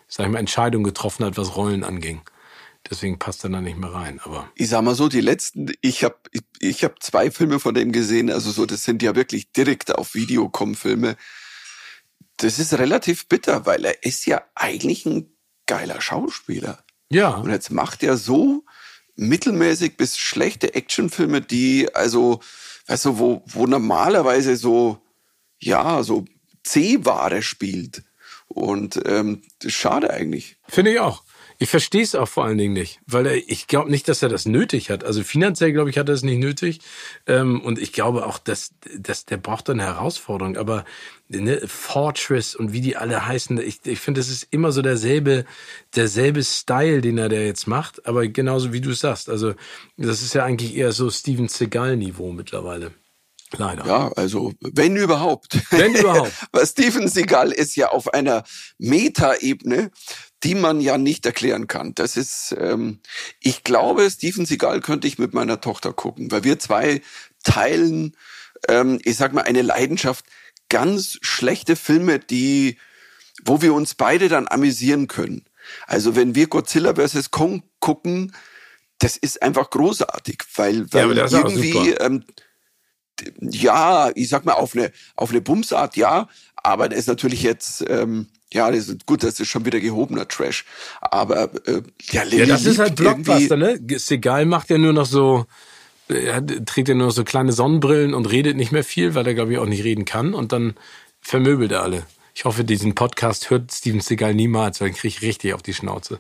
sag 0.08 0.26
ich 0.26 0.32
mal, 0.32 0.40
Entscheidungen 0.40 0.84
getroffen 0.84 1.26
hat, 1.26 1.38
was 1.38 1.56
Rollen 1.56 1.84
anging. 1.84 2.22
Deswegen 2.90 3.20
passt 3.20 3.44
er 3.44 3.50
da 3.50 3.60
nicht 3.60 3.78
mehr 3.78 3.94
rein. 3.94 4.20
Aber 4.24 4.50
ich 4.56 4.70
sag 4.70 4.82
mal 4.84 4.96
so, 4.96 5.10
die 5.10 5.22
letzten, 5.22 5.74
ich 5.82 6.04
habe 6.04 6.16
ich, 6.32 6.44
ich 6.60 6.84
hab 6.84 7.04
zwei 7.04 7.32
Filme 7.32 7.60
von 7.60 7.74
dem 7.74 7.92
gesehen. 7.92 8.32
Also 8.32 8.52
so, 8.52 8.66
das 8.66 8.84
sind 8.84 9.02
ja 9.04 9.16
wirklich 9.16 9.52
direkt 9.52 9.94
auf 9.94 10.14
Video 10.14 10.50
kommen 10.50 10.76
Filme. 10.76 11.18
Das 12.38 12.60
ist 12.60 12.74
relativ 12.76 13.28
bitter, 13.28 13.66
weil 13.66 13.84
er 13.84 14.04
ist 14.04 14.26
ja 14.26 14.42
eigentlich 14.56 15.06
ein 15.06 15.32
geiler 15.66 16.00
Schauspieler. 16.00 16.84
Ja. 17.10 17.36
Und 17.36 17.50
jetzt 17.50 17.72
macht 17.72 18.04
er 18.04 18.16
so 18.16 18.64
mittelmäßig 19.16 19.98
bis 19.98 20.18
schlechte 20.18 20.76
Actionfilme, 20.76 21.42
die 21.42 21.94
also, 21.94 22.40
weißt 22.86 23.06
du, 23.06 23.20
wo, 23.20 23.44
wo 23.48 23.66
normalerweise 23.66 24.56
so, 24.56 25.02
ja, 25.60 26.04
so 26.04 26.26
C-Ware 26.64 27.42
spielt. 27.42 28.04
Und 28.58 29.00
ähm, 29.06 29.44
das 29.60 29.74
schade 29.74 30.10
eigentlich. 30.10 30.58
Finde 30.68 30.92
ich 30.92 31.00
auch. 31.00 31.24
Ich 31.60 31.70
verstehe 31.70 32.02
es 32.02 32.16
auch 32.16 32.28
vor 32.28 32.46
allen 32.46 32.58
Dingen 32.58 32.74
nicht, 32.74 33.00
weil 33.06 33.26
er, 33.26 33.36
ich 33.36 33.68
glaube 33.68 33.90
nicht, 33.90 34.08
dass 34.08 34.24
er 34.24 34.30
das 34.30 34.46
nötig 34.48 34.90
hat. 34.90 35.04
Also 35.04 35.24
finanziell, 35.24 35.74
glaube 35.74 35.92
ich, 35.92 35.98
hat 35.98 36.10
er 36.10 36.16
es 36.16 36.24
nicht 36.24 36.40
nötig. 36.40 36.80
Ähm, 37.28 37.62
und 37.62 37.78
ich 37.80 37.94
glaube 37.94 38.26
auch, 38.26 38.40
dass, 38.40 38.74
dass 38.98 39.26
der 39.26 39.38
braucht 39.38 39.70
eine 39.70 39.84
Herausforderung. 39.84 40.58
Aber 40.58 40.86
ne, 41.30 41.62
Fortress 41.68 42.56
und 42.56 42.74
wie 42.74 42.82
die 42.82 42.98
alle 42.98 43.28
heißen, 43.28 43.60
ich, 43.60 43.80
ich 43.86 44.00
finde, 44.00 44.22
es 44.22 44.30
ist 44.30 44.48
immer 44.50 44.72
so 44.72 44.82
derselbe, 44.82 45.46
derselbe 45.96 46.44
Style, 46.44 47.02
den 47.02 47.20
er 47.20 47.30
da 47.30 47.36
jetzt 47.36 47.68
macht. 47.68 48.08
Aber 48.08 48.28
genauso 48.28 48.74
wie 48.74 48.82
du 48.82 48.94
sagst. 48.94 49.30
Also 49.30 49.54
das 49.98 50.24
ist 50.24 50.34
ja 50.34 50.44
eigentlich 50.46 50.76
eher 50.76 50.92
so 50.92 51.12
Steven 51.12 51.48
Seagal-Niveau 51.48 52.32
mittlerweile. 52.34 52.92
Leider. 53.56 53.86
Ja, 53.86 54.12
also 54.16 54.54
wenn 54.60 54.98
überhaupt. 54.98 55.58
Wenn 55.72 55.96
überhaupt. 55.96 56.34
Weil 56.52 56.66
Steven 56.68 57.08
Seagal 57.08 57.52
ist 57.52 57.76
ja 57.76 57.90
auf 57.90 58.14
einer 58.14 58.44
Metaebene, 58.78 59.92
die 60.44 60.56
man 60.56 60.82
ja 60.82 60.98
nicht 60.98 61.26
erklären 61.26 61.68
kann. 61.68 61.96
Das 61.96 62.18
ist, 62.18 62.56
ähm, 62.60 63.00
ich 63.40 63.64
glaube, 63.64 64.10
Steven 64.12 64.46
Seagal 64.46 64.82
könnte 64.82 65.08
ich 65.08 65.18
mit 65.18 65.34
meiner 65.34 65.62
Tochter 65.62 65.94
gucken, 65.94 66.30
weil 66.32 66.44
wir 66.44 66.60
zwei 66.60 67.02
teilen, 67.44 68.16
ähm, 68.68 69.00
ich 69.04 69.16
sag 69.16 69.34
mal, 69.34 69.44
eine 69.44 69.62
Leidenschaft, 69.62 70.26
ganz 70.70 71.18
schlechte 71.22 71.76
Filme, 71.76 72.20
die, 72.20 72.78
wo 73.46 73.62
wir 73.62 73.74
uns 73.74 73.96
beide 73.96 74.28
dann 74.28 74.48
amüsieren 74.48 75.08
können. 75.08 75.46
Also 75.86 76.16
wenn 76.16 76.36
wir 76.36 76.48
Godzilla 76.48 76.96
vs. 76.96 77.32
Kong 77.32 77.64
gucken, 77.80 78.34
das 79.00 79.16
ist 79.16 79.42
einfach 79.42 79.70
großartig, 79.70 80.44
weil, 80.56 80.92
weil 80.92 81.16
ja, 81.18 81.28
irgendwie, 81.30 81.92
ähm, 81.92 82.26
ja, 83.42 84.12
ich 84.16 84.30
sag 84.30 84.46
mal, 84.46 84.54
auf 84.54 84.76
eine, 84.76 84.92
auf 85.16 85.32
eine 85.32 85.42
Bumsart, 85.42 85.96
ja, 85.98 86.28
aber 86.56 86.90
das 86.90 87.00
ist 87.00 87.08
natürlich 87.08 87.44
jetzt, 87.44 87.86
ähm, 87.88 88.28
ja, 88.54 88.72
das 88.72 88.88
ist 88.88 89.06
gut, 89.06 89.24
das 89.24 89.40
ist 89.40 89.48
schon 89.48 89.66
wieder 89.66 89.80
gehobener 89.80 90.28
Trash. 90.28 90.66
Aber 91.02 91.50
äh, 91.68 91.82
ja, 92.12 92.24
ja, 92.24 92.46
das 92.46 92.66
ist 92.66 92.80
halt 92.80 92.96
Blockbuster, 92.96 93.58
ne? 93.58 93.80
Segal 93.98 94.46
macht 94.46 94.70
ja 94.70 94.78
nur 94.78 94.94
noch 94.94 95.06
so, 95.06 95.46
er 96.08 96.46
trägt 96.66 96.88
ja 96.88 96.96
nur 96.96 97.08
noch 97.08 97.14
so 97.14 97.24
kleine 97.24 97.52
Sonnenbrillen 97.52 98.14
und 98.14 98.26
redet 98.32 98.56
nicht 98.56 98.72
mehr 98.72 98.84
viel, 98.84 99.16
weil 99.16 99.28
er, 99.28 99.34
glaube 99.34 99.52
ich, 99.54 99.58
auch 99.58 99.66
nicht 99.66 99.84
reden 99.84 100.06
kann. 100.06 100.34
Und 100.34 100.52
dann 100.52 100.76
vermöbelt 101.22 101.72
er 101.72 101.84
alle. 101.84 102.06
Ich 102.34 102.46
hoffe, 102.46 102.64
diesen 102.64 102.96
Podcast 102.96 103.50
hört 103.50 103.72
Steven 103.72 104.00
Seagal 104.00 104.34
niemals, 104.34 104.80
weil 104.80 104.90
dann 104.90 104.98
kriege 104.98 105.16
ich 105.16 105.22
richtig 105.22 105.54
auf 105.54 105.64
die 105.64 105.74
Schnauze. 105.74 106.20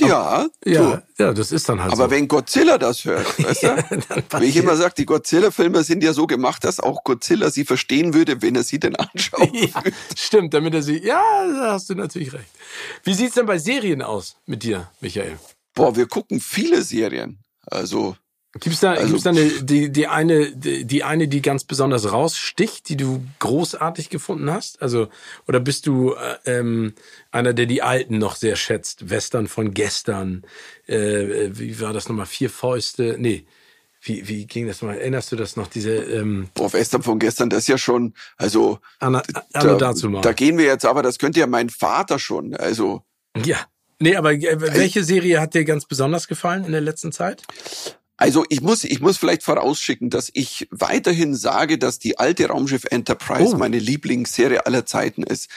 Ja, 0.00 0.46
ja, 0.64 1.02
ja, 1.18 1.32
das 1.32 1.52
ist 1.52 1.68
dann 1.68 1.82
halt 1.82 1.92
Aber 1.92 2.04
so. 2.04 2.10
wenn 2.10 2.28
Godzilla 2.28 2.78
das 2.78 3.04
hört, 3.04 3.26
weißt 3.42 3.62
du? 3.62 4.40
Wie 4.40 4.46
ich 4.46 4.56
immer 4.56 4.76
sage, 4.76 4.94
die 4.98 5.06
Godzilla-Filme 5.06 5.82
sind 5.84 6.02
ja 6.02 6.12
so 6.12 6.26
gemacht, 6.26 6.64
dass 6.64 6.80
auch 6.80 7.04
Godzilla 7.04 7.50
sie 7.50 7.64
verstehen 7.64 8.14
würde, 8.14 8.40
wenn 8.42 8.56
er 8.56 8.62
sie 8.64 8.78
denn 8.78 8.96
anschaut. 8.96 9.48
Ja, 9.52 9.82
stimmt, 10.16 10.54
damit 10.54 10.74
er 10.74 10.82
sie, 10.82 10.98
ja, 11.04 11.22
da 11.46 11.72
hast 11.72 11.90
du 11.90 11.94
natürlich 11.94 12.32
recht. 12.32 12.48
Wie 13.04 13.14
sieht's 13.14 13.34
denn 13.34 13.46
bei 13.46 13.58
Serien 13.58 14.02
aus 14.02 14.36
mit 14.46 14.62
dir, 14.62 14.90
Michael? 15.00 15.38
Boah, 15.74 15.96
wir 15.96 16.06
gucken 16.06 16.40
viele 16.40 16.82
Serien. 16.82 17.38
Also 17.66 18.16
Gibt's 18.54 18.80
da, 18.80 18.92
also, 18.92 19.08
gibt's 19.08 19.24
da 19.24 19.30
eine, 19.30 19.46
die, 19.62 19.92
die 19.92 20.06
eine, 20.06 20.50
die, 20.50 20.86
die 20.86 21.04
eine, 21.04 21.28
die 21.28 21.42
ganz 21.42 21.64
besonders 21.64 22.10
raussticht, 22.10 22.88
die 22.88 22.96
du 22.96 23.22
großartig 23.40 24.08
gefunden 24.08 24.50
hast? 24.50 24.80
Also, 24.80 25.08
oder 25.46 25.60
bist 25.60 25.86
du 25.86 26.14
äh, 26.14 26.58
ähm, 26.58 26.94
einer, 27.30 27.52
der 27.52 27.66
die 27.66 27.82
alten 27.82 28.16
noch 28.16 28.36
sehr 28.36 28.56
schätzt? 28.56 29.10
Western 29.10 29.48
von 29.48 29.74
gestern, 29.74 30.44
äh, 30.86 31.50
wie 31.52 31.78
war 31.80 31.92
das 31.92 32.08
nochmal? 32.08 32.24
Vier 32.24 32.48
Fäuste? 32.48 33.16
Nee. 33.18 33.44
Wie, 34.00 34.28
wie 34.28 34.46
ging 34.46 34.66
das 34.66 34.80
nochmal? 34.80 34.98
Erinnerst 34.98 35.30
du 35.30 35.36
das 35.36 35.56
noch? 35.56 35.66
Diese 35.66 35.94
ähm 35.94 36.48
Boah, 36.54 36.72
Western 36.72 37.02
von 37.02 37.18
gestern, 37.18 37.50
das 37.50 37.60
ist 37.60 37.68
ja 37.68 37.78
schon, 37.78 38.14
also 38.36 38.78
Anna, 38.98 39.22
Anna 39.52 39.72
da, 39.72 39.76
dazu 39.76 40.08
mal. 40.08 40.22
da 40.22 40.32
gehen 40.32 40.56
wir 40.56 40.64
jetzt, 40.64 40.86
aber 40.86 41.02
das 41.02 41.18
könnte 41.18 41.40
ja 41.40 41.46
mein 41.46 41.68
Vater 41.68 42.18
schon, 42.18 42.54
also. 42.54 43.02
Ja. 43.44 43.58
Nee, 44.00 44.14
aber 44.16 44.32
äh, 44.32 44.60
welche 44.60 45.02
Serie 45.02 45.40
hat 45.40 45.54
dir 45.54 45.64
ganz 45.64 45.84
besonders 45.84 46.28
gefallen 46.28 46.64
in 46.64 46.72
der 46.72 46.80
letzten 46.80 47.10
Zeit? 47.10 47.42
Also 48.18 48.44
ich 48.48 48.60
muss, 48.60 48.82
ich 48.82 49.00
muss 49.00 49.16
vielleicht 49.16 49.44
vorausschicken, 49.44 50.10
dass 50.10 50.28
ich 50.34 50.66
weiterhin 50.72 51.36
sage, 51.36 51.78
dass 51.78 52.00
die 52.00 52.18
alte 52.18 52.48
Raumschiff 52.48 52.84
Enterprise 52.90 53.54
oh. 53.54 53.58
meine 53.58 53.78
Lieblingsserie 53.78 54.66
aller 54.66 54.84
Zeiten 54.84 55.22
ist, 55.22 55.48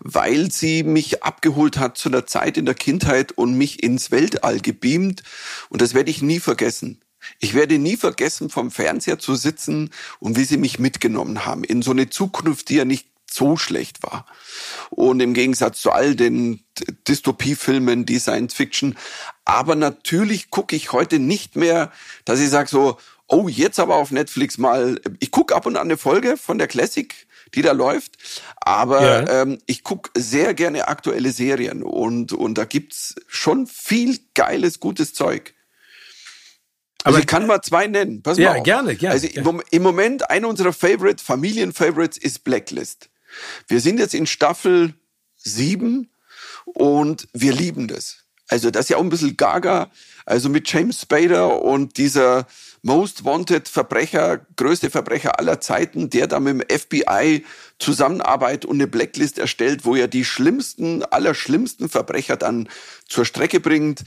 weil 0.00 0.52
sie 0.52 0.82
mich 0.82 1.24
abgeholt 1.24 1.78
hat 1.78 1.96
zu 1.96 2.10
einer 2.10 2.26
Zeit 2.26 2.58
in 2.58 2.66
der 2.66 2.74
Kindheit 2.74 3.32
und 3.32 3.54
mich 3.54 3.82
ins 3.82 4.10
Weltall 4.10 4.60
gebeamt. 4.60 5.22
Und 5.70 5.80
das 5.80 5.94
werde 5.94 6.10
ich 6.10 6.20
nie 6.20 6.40
vergessen. 6.40 7.00
Ich 7.38 7.54
werde 7.54 7.78
nie 7.78 7.96
vergessen, 7.96 8.50
vom 8.50 8.70
Fernseher 8.70 9.18
zu 9.18 9.34
sitzen 9.34 9.90
und 10.18 10.36
wie 10.36 10.44
sie 10.44 10.56
mich 10.56 10.78
mitgenommen 10.78 11.46
haben 11.46 11.64
in 11.64 11.82
so 11.82 11.90
eine 11.90 12.10
Zukunft, 12.10 12.68
die 12.68 12.76
ja 12.76 12.84
nicht 12.84 13.09
so 13.32 13.56
schlecht 13.56 14.02
war. 14.02 14.26
Und 14.90 15.20
im 15.20 15.34
Gegensatz 15.34 15.80
zu 15.80 15.92
all 15.92 16.14
den 16.14 16.64
Dystopiefilmen, 17.08 18.06
die 18.06 18.18
Science 18.18 18.54
Fiction. 18.54 18.96
Aber 19.44 19.74
natürlich 19.74 20.50
gucke 20.50 20.76
ich 20.76 20.92
heute 20.92 21.18
nicht 21.18 21.56
mehr, 21.56 21.92
dass 22.24 22.40
ich 22.40 22.50
sage 22.50 22.68
so, 22.68 22.98
oh, 23.26 23.48
jetzt 23.48 23.78
aber 23.78 23.96
auf 23.96 24.10
Netflix 24.10 24.58
mal. 24.58 25.00
Ich 25.20 25.30
gucke 25.30 25.54
ab 25.54 25.66
und 25.66 25.76
an 25.76 25.86
eine 25.86 25.96
Folge 25.96 26.36
von 26.36 26.58
der 26.58 26.68
Classic, 26.68 27.14
die 27.54 27.62
da 27.62 27.72
läuft. 27.72 28.16
Aber 28.56 29.02
ja. 29.02 29.42
ähm, 29.42 29.58
ich 29.66 29.84
gucke 29.84 30.10
sehr 30.16 30.54
gerne 30.54 30.88
aktuelle 30.88 31.32
Serien 31.32 31.82
und, 31.82 32.32
und 32.32 32.58
da 32.58 32.64
gibt's 32.64 33.14
schon 33.26 33.66
viel 33.66 34.18
geiles, 34.34 34.80
gutes 34.80 35.14
Zeug. 35.14 35.54
Also 37.02 37.16
Aber 37.16 37.20
ich 37.20 37.26
kann 37.26 37.46
mal 37.46 37.62
zwei 37.62 37.86
nennen. 37.86 38.22
Pass 38.22 38.36
ja, 38.36 38.50
mal 38.50 38.58
auf. 38.58 38.64
gerne, 38.64 38.94
gerne. 38.94 39.14
Also 39.14 39.60
im 39.70 39.82
Moment 39.82 40.28
einer 40.28 40.48
unserer 40.48 40.72
Favorite, 40.72 41.22
Familien-Favorites 41.22 42.18
ist 42.18 42.44
Blacklist. 42.44 43.09
Wir 43.68 43.80
sind 43.80 43.98
jetzt 43.98 44.14
in 44.14 44.26
Staffel 44.26 44.94
sieben 45.36 46.10
und 46.64 47.28
wir 47.32 47.52
lieben 47.52 47.88
das. 47.88 48.18
Also 48.48 48.70
das 48.70 48.86
ist 48.86 48.88
ja 48.90 48.96
auch 48.96 49.02
ein 49.02 49.10
bisschen 49.10 49.36
gaga. 49.36 49.90
Also 50.26 50.48
mit 50.48 50.70
James 50.70 51.02
Spader 51.02 51.62
und 51.62 51.96
dieser 51.98 52.46
Most 52.82 53.24
Wanted 53.24 53.68
Verbrecher, 53.68 54.44
größte 54.56 54.90
Verbrecher 54.90 55.38
aller 55.38 55.60
Zeiten, 55.60 56.10
der 56.10 56.26
da 56.26 56.40
mit 56.40 56.70
dem 56.70 56.78
FBI 56.78 57.44
zusammenarbeitet 57.78 58.64
und 58.64 58.76
eine 58.76 58.88
Blacklist 58.88 59.38
erstellt, 59.38 59.84
wo 59.84 59.94
er 59.94 60.08
die 60.08 60.24
schlimmsten, 60.24 61.04
allerschlimmsten 61.04 61.88
Verbrecher 61.88 62.36
dann 62.36 62.68
zur 63.08 63.24
Strecke 63.24 63.60
bringt, 63.60 64.04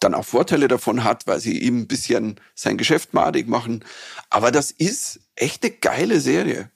dann 0.00 0.14
auch 0.14 0.26
Vorteile 0.26 0.68
davon 0.68 1.04
hat, 1.04 1.26
weil 1.26 1.40
sie 1.40 1.58
ihm 1.58 1.80
ein 1.80 1.86
bisschen 1.86 2.38
sein 2.54 2.76
Geschäft 2.76 3.14
madig 3.14 3.48
machen. 3.48 3.84
Aber 4.28 4.50
das 4.50 4.70
ist 4.70 5.20
echt 5.36 5.64
eine 5.64 5.72
geile 5.72 6.20
Serie. 6.20 6.70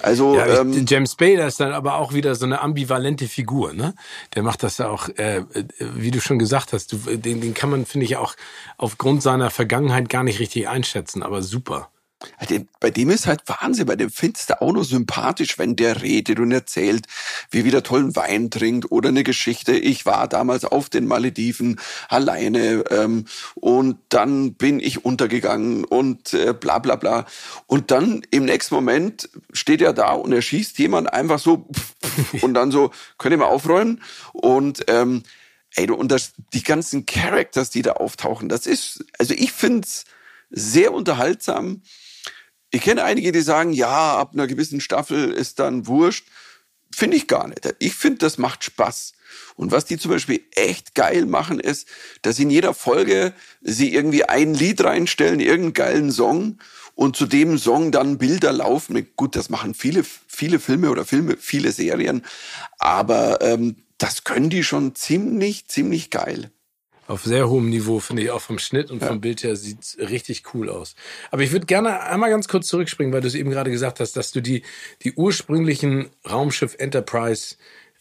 Also 0.00 0.36
ja, 0.36 0.60
ähm, 0.60 0.84
James 0.86 1.12
Spader 1.12 1.46
ist 1.46 1.60
dann 1.60 1.72
aber 1.72 1.94
auch 1.96 2.12
wieder 2.12 2.34
so 2.34 2.46
eine 2.46 2.60
ambivalente 2.60 3.26
Figur, 3.26 3.72
ne? 3.72 3.94
Der 4.34 4.42
macht 4.42 4.62
das 4.62 4.78
ja 4.78 4.88
auch, 4.88 5.08
äh, 5.10 5.44
wie 5.78 6.10
du 6.10 6.20
schon 6.20 6.38
gesagt 6.38 6.72
hast, 6.72 6.92
du, 6.92 6.96
den, 7.16 7.40
den 7.40 7.54
kann 7.54 7.70
man 7.70 7.86
finde 7.86 8.06
ich 8.06 8.16
auch 8.16 8.34
aufgrund 8.76 9.22
seiner 9.22 9.50
Vergangenheit 9.50 10.08
gar 10.08 10.22
nicht 10.22 10.40
richtig 10.40 10.68
einschätzen, 10.68 11.22
aber 11.22 11.42
super. 11.42 11.90
Bei 12.80 12.90
dem 12.90 13.10
ist 13.10 13.26
halt 13.26 13.42
Wahnsinn, 13.46 13.86
bei 13.86 13.96
dem 13.96 14.10
findest 14.10 14.50
du 14.50 14.60
auch 14.60 14.72
nur 14.72 14.84
sympathisch, 14.84 15.58
wenn 15.58 15.74
der 15.74 16.02
redet 16.02 16.38
und 16.38 16.52
erzählt, 16.52 17.06
wie 17.50 17.64
wieder 17.64 17.82
tollen 17.82 18.14
Wein 18.14 18.50
trinkt 18.50 18.90
oder 18.90 19.08
eine 19.08 19.24
Geschichte. 19.24 19.72
Ich 19.72 20.04
war 20.04 20.28
damals 20.28 20.66
auf 20.66 20.90
den 20.90 21.06
Malediven 21.06 21.80
alleine 22.08 22.84
ähm, 22.90 23.24
und 23.54 23.98
dann 24.10 24.54
bin 24.54 24.80
ich 24.80 25.04
untergegangen 25.04 25.84
und 25.84 26.34
äh, 26.34 26.52
bla 26.52 26.78
bla 26.78 26.96
bla. 26.96 27.24
Und 27.66 27.90
dann 27.90 28.22
im 28.30 28.44
nächsten 28.44 28.74
Moment 28.74 29.30
steht 29.52 29.80
er 29.80 29.94
da 29.94 30.12
und 30.12 30.32
er 30.32 30.42
schießt 30.42 30.78
jemand 30.78 31.12
einfach 31.12 31.38
so 31.38 31.66
und 32.42 32.52
dann 32.52 32.70
so, 32.70 32.90
könnt 33.16 33.32
ihr 33.32 33.38
mal 33.38 33.46
aufräumen? 33.46 34.02
Und 34.32 34.84
ähm, 34.88 35.22
ey, 35.74 35.90
und 35.90 36.12
das, 36.12 36.32
die 36.52 36.62
ganzen 36.62 37.06
Characters, 37.06 37.70
die 37.70 37.82
da 37.82 37.92
auftauchen, 37.92 38.50
das 38.50 38.66
ist, 38.66 39.04
also 39.18 39.32
ich 39.32 39.52
find's 39.52 40.04
sehr 40.50 40.92
unterhaltsam 40.92 41.82
ich 42.70 42.82
kenne 42.82 43.04
einige, 43.04 43.32
die 43.32 43.40
sagen, 43.40 43.72
ja, 43.72 44.16
ab 44.16 44.30
einer 44.32 44.46
gewissen 44.46 44.80
Staffel 44.80 45.32
ist 45.32 45.58
dann 45.58 45.86
wurscht. 45.86 46.26
Finde 46.92 47.16
ich 47.16 47.26
gar 47.26 47.48
nicht. 47.48 47.74
Ich 47.78 47.94
finde, 47.94 48.18
das 48.18 48.38
macht 48.38 48.64
Spaß. 48.64 49.12
Und 49.54 49.70
was 49.70 49.84
die 49.84 49.96
zum 49.96 50.10
Beispiel 50.10 50.40
echt 50.54 50.94
geil 50.94 51.26
machen, 51.26 51.60
ist, 51.60 51.86
dass 52.22 52.38
in 52.38 52.50
jeder 52.50 52.74
Folge 52.74 53.32
sie 53.60 53.94
irgendwie 53.94 54.24
ein 54.24 54.54
Lied 54.54 54.82
reinstellen, 54.82 55.40
irgendeinen 55.40 55.72
geilen 55.72 56.12
Song 56.12 56.58
und 56.94 57.16
zu 57.16 57.26
dem 57.26 57.58
Song 57.58 57.92
dann 57.92 58.18
Bilder 58.18 58.52
laufen. 58.52 59.06
Gut, 59.16 59.36
das 59.36 59.50
machen 59.50 59.74
viele, 59.74 60.04
viele 60.26 60.58
Filme 60.58 60.90
oder 60.90 61.04
Filme, 61.04 61.36
viele 61.38 61.72
Serien, 61.72 62.24
aber 62.78 63.40
ähm, 63.40 63.76
das 63.98 64.24
können 64.24 64.50
die 64.50 64.64
schon 64.64 64.94
ziemlich, 64.94 65.68
ziemlich 65.68 66.10
geil 66.10 66.50
auf 67.10 67.24
sehr 67.24 67.50
hohem 67.50 67.68
Niveau, 67.68 67.98
finde 67.98 68.22
ich 68.22 68.30
auch 68.30 68.40
vom 68.40 68.60
Schnitt 68.60 68.90
und 68.90 69.02
ja. 69.02 69.08
vom 69.08 69.20
Bild 69.20 69.42
her 69.42 69.56
sieht 69.56 69.96
richtig 69.98 70.54
cool 70.54 70.70
aus. 70.70 70.94
Aber 71.32 71.42
ich 71.42 71.50
würde 71.50 71.66
gerne 71.66 72.02
einmal 72.02 72.30
ganz 72.30 72.46
kurz 72.46 72.68
zurückspringen, 72.68 73.12
weil 73.12 73.20
du 73.20 73.26
es 73.26 73.34
eben 73.34 73.50
gerade 73.50 73.72
gesagt 73.72 73.98
hast, 73.98 74.16
dass 74.16 74.30
du 74.30 74.40
die, 74.40 74.62
die 75.02 75.14
ursprünglichen 75.14 76.10
Raumschiff 76.30 76.76
Enterprise 76.78 77.56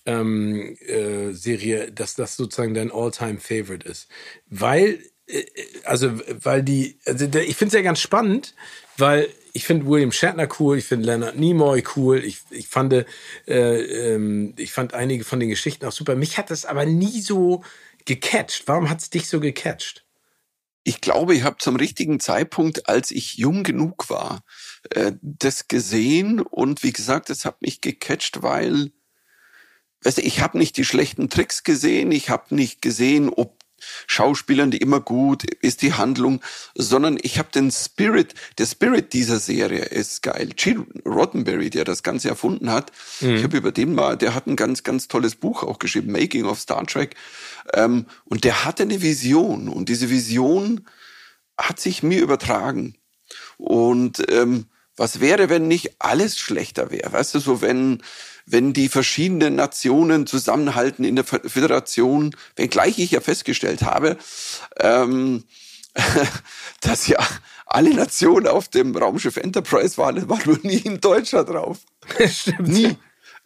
ähm, 0.05 0.77
äh, 0.85 1.31
Serie, 1.31 1.91
dass 1.91 2.13
das 2.13 2.35
sozusagen 2.35 2.75
dein 2.75 2.91
All-Time 2.91 3.39
Favorite 3.39 3.87
ist. 3.89 4.09
Weil, 4.47 4.99
äh, 5.25 5.43
also, 5.85 6.11
weil 6.43 6.61
die, 6.61 6.99
also 7.05 7.25
ich 7.25 7.55
finde 7.55 7.69
es 7.69 7.73
ja 7.73 7.81
ganz 7.81 7.99
spannend, 7.99 8.53
weil 8.97 9.27
ich 9.53 9.65
finde 9.65 9.87
William 9.87 10.11
Shatner 10.11 10.47
cool, 10.59 10.77
ich 10.77 10.85
finde 10.85 11.07
Leonard 11.07 11.35
Nimoy 11.35 11.83
cool, 11.95 12.23
ich, 12.23 12.41
ich 12.51 12.67
fand, 12.67 12.93
äh, 12.93 13.05
ähm, 13.47 14.53
ich 14.57 14.71
fand 14.71 14.93
einige 14.93 15.23
von 15.23 15.39
den 15.39 15.49
Geschichten 15.49 15.85
auch 15.87 15.91
super. 15.91 16.15
Mich 16.15 16.37
hat 16.37 16.51
das 16.51 16.65
aber 16.65 16.85
nie 16.85 17.21
so 17.21 17.63
gecatcht? 18.05 18.63
Warum 18.67 18.89
hat 18.89 19.01
es 19.01 19.09
dich 19.09 19.27
so 19.29 19.39
gecatcht? 19.39 20.05
Ich 20.83 21.01
glaube, 21.01 21.35
ich 21.35 21.43
habe 21.43 21.57
zum 21.59 21.75
richtigen 21.75 22.19
Zeitpunkt, 22.19 22.87
als 22.87 23.11
ich 23.11 23.37
jung 23.37 23.63
genug 23.63 24.09
war, 24.09 24.43
äh, 24.91 25.11
das 25.21 25.67
gesehen 25.67 26.39
und 26.39 26.83
wie 26.83 26.93
gesagt, 26.93 27.29
es 27.29 27.45
hat 27.45 27.61
mich 27.61 27.81
gecatcht, 27.81 28.41
weil 28.41 28.91
weißt 30.03 30.19
du, 30.19 30.21
ich 30.21 30.39
habe 30.39 30.57
nicht 30.57 30.77
die 30.77 30.85
schlechten 30.85 31.29
Tricks 31.29 31.63
gesehen, 31.63 32.11
ich 32.11 32.29
habe 32.29 32.55
nicht 32.55 32.81
gesehen, 32.81 33.29
ob 33.29 33.58
Schauspielern 34.07 34.71
die 34.71 34.77
immer 34.77 34.99
gut, 34.99 35.43
ist 35.43 35.81
die 35.81 35.93
Handlung, 35.93 36.41
sondern 36.75 37.17
ich 37.21 37.39
habe 37.39 37.49
den 37.53 37.71
Spirit, 37.71 38.33
der 38.57 38.65
Spirit 38.65 39.13
dieser 39.13 39.39
Serie 39.39 39.85
ist 39.85 40.21
geil. 40.21 40.49
Gene 40.55 40.85
Roddenberry, 41.05 41.69
der 41.69 41.85
das 41.85 42.03
Ganze 42.03 42.29
erfunden 42.29 42.71
hat, 42.71 42.91
mhm. 43.19 43.35
ich 43.35 43.43
habe 43.43 43.57
über 43.57 43.71
den 43.71 43.95
mal, 43.95 44.17
der 44.17 44.35
hat 44.35 44.47
ein 44.47 44.55
ganz, 44.55 44.83
ganz 44.83 45.07
tolles 45.07 45.35
Buch 45.35 45.63
auch 45.63 45.79
geschrieben, 45.79 46.11
Making 46.11 46.45
of 46.45 46.59
Star 46.59 46.85
Trek, 46.85 47.15
ähm, 47.73 48.05
und 48.25 48.43
der 48.43 48.65
hatte 48.65 48.83
eine 48.83 49.01
Vision 49.01 49.69
und 49.69 49.89
diese 49.89 50.09
Vision 50.09 50.87
hat 51.57 51.79
sich 51.79 52.03
mir 52.03 52.21
übertragen. 52.21 52.95
Und 53.57 54.23
ähm, 54.31 54.65
was 54.95 55.21
wäre, 55.21 55.49
wenn 55.49 55.67
nicht 55.67 56.01
alles 56.01 56.37
schlechter 56.37 56.91
wäre? 56.91 57.13
Weißt 57.13 57.33
du, 57.35 57.39
so 57.39 57.61
wenn, 57.61 58.03
wenn 58.51 58.73
die 58.73 58.89
verschiedenen 58.89 59.55
Nationen 59.55 60.25
zusammenhalten 60.25 61.05
in 61.05 61.15
der 61.15 61.25
Föderation, 61.25 62.35
wenngleich 62.55 62.97
ich 62.99 63.11
ja 63.11 63.21
festgestellt 63.21 63.83
habe, 63.83 64.17
ähm, 64.79 65.43
dass 66.81 67.07
ja 67.07 67.19
alle 67.65 67.93
Nationen 67.93 68.47
auf 68.47 68.67
dem 68.67 68.95
Raumschiff 68.95 69.37
Enterprise 69.37 69.97
waren, 69.97 70.27
war 70.27 70.39
nur 70.45 70.59
nie 70.63 70.83
ein 70.85 70.99
Deutscher 70.99 71.43
drauf. 71.43 71.79
Stimmt. 72.29 72.67
Nie. 72.67 72.97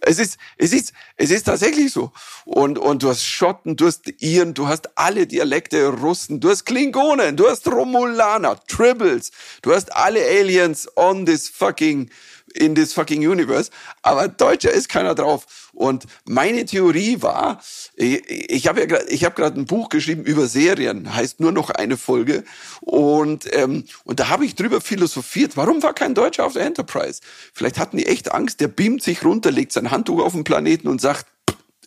Es 0.06 0.20
ist, 0.20 0.38
es 0.58 0.74
ist, 0.74 0.92
es 1.16 1.32
ist 1.32 1.44
tatsächlich 1.44 1.94
so. 1.94 2.12
Und, 2.44 2.78
und 2.78 3.04
du 3.04 3.10
hast 3.10 3.24
Schotten, 3.24 3.78
du 3.78 3.88
hast 3.88 4.02
Iren, 4.22 4.54
du 4.54 4.68
hast 4.68 4.98
alle 4.98 5.28
Dialekte 5.28 5.88
Russen, 5.88 6.42
du 6.42 6.50
hast 6.50 6.66
Klingonen, 6.66 7.38
du 7.38 7.50
hast 7.50 7.68
Romulaner, 7.68 8.60
Tribbles, 8.68 9.32
du 9.62 9.74
hast 9.74 9.96
alle 9.96 10.20
Aliens 10.20 10.90
on 10.98 11.26
this 11.26 11.48
fucking 11.48 12.10
in 12.56 12.76
this 12.76 12.94
fucking 12.94 13.28
universe. 13.28 13.72
Aber 14.02 14.28
Deutscher 14.28 14.72
ist 14.72 14.90
keiner 14.90 15.16
drauf. 15.16 15.70
Und 15.74 16.06
meine 16.26 16.66
Theorie 16.66 17.22
war, 17.22 17.62
ich, 17.96 18.68
habe 18.68 18.82
ja 18.82 18.86
grad, 18.86 19.10
ich 19.10 19.26
habe 19.26 19.36
gerade 19.36 19.60
ein 19.60 19.66
Buch 19.66 19.90
geschrieben 19.90 20.24
über 20.24 20.48
Serien, 20.48 21.16
heißt 21.16 21.40
nur 21.40 21.52
noch 21.52 21.72
eine 21.72 21.98
Folge. 21.98 22.44
Und 22.82 23.48
ähm, 23.54 23.86
und 24.04 24.20
da 24.20 24.30
habe 24.30 24.46
ich 24.46 24.56
drüber 24.56 24.82
philosophiert. 24.82 25.58
Warum 25.58 25.82
war 25.82 25.94
kein 25.94 26.14
Deutscher 26.14 26.46
auf 26.46 26.54
der 26.54 26.66
Enterprise? 26.66 27.22
Vielleicht 27.54 27.80
hatten 27.80 27.98
die 27.98 28.06
echt 28.06 28.32
Angst. 28.32 28.60
Der 28.62 28.68
beamt 28.68 29.04
sich 29.04 29.24
runter, 29.26 29.52
legt 29.52 29.72
sein 29.72 29.92
Handtuch 29.92 30.24
auf 30.24 30.34
den 30.34 30.44
Planeten 30.44 30.88
und 30.88 31.02
sagt, 31.02 31.26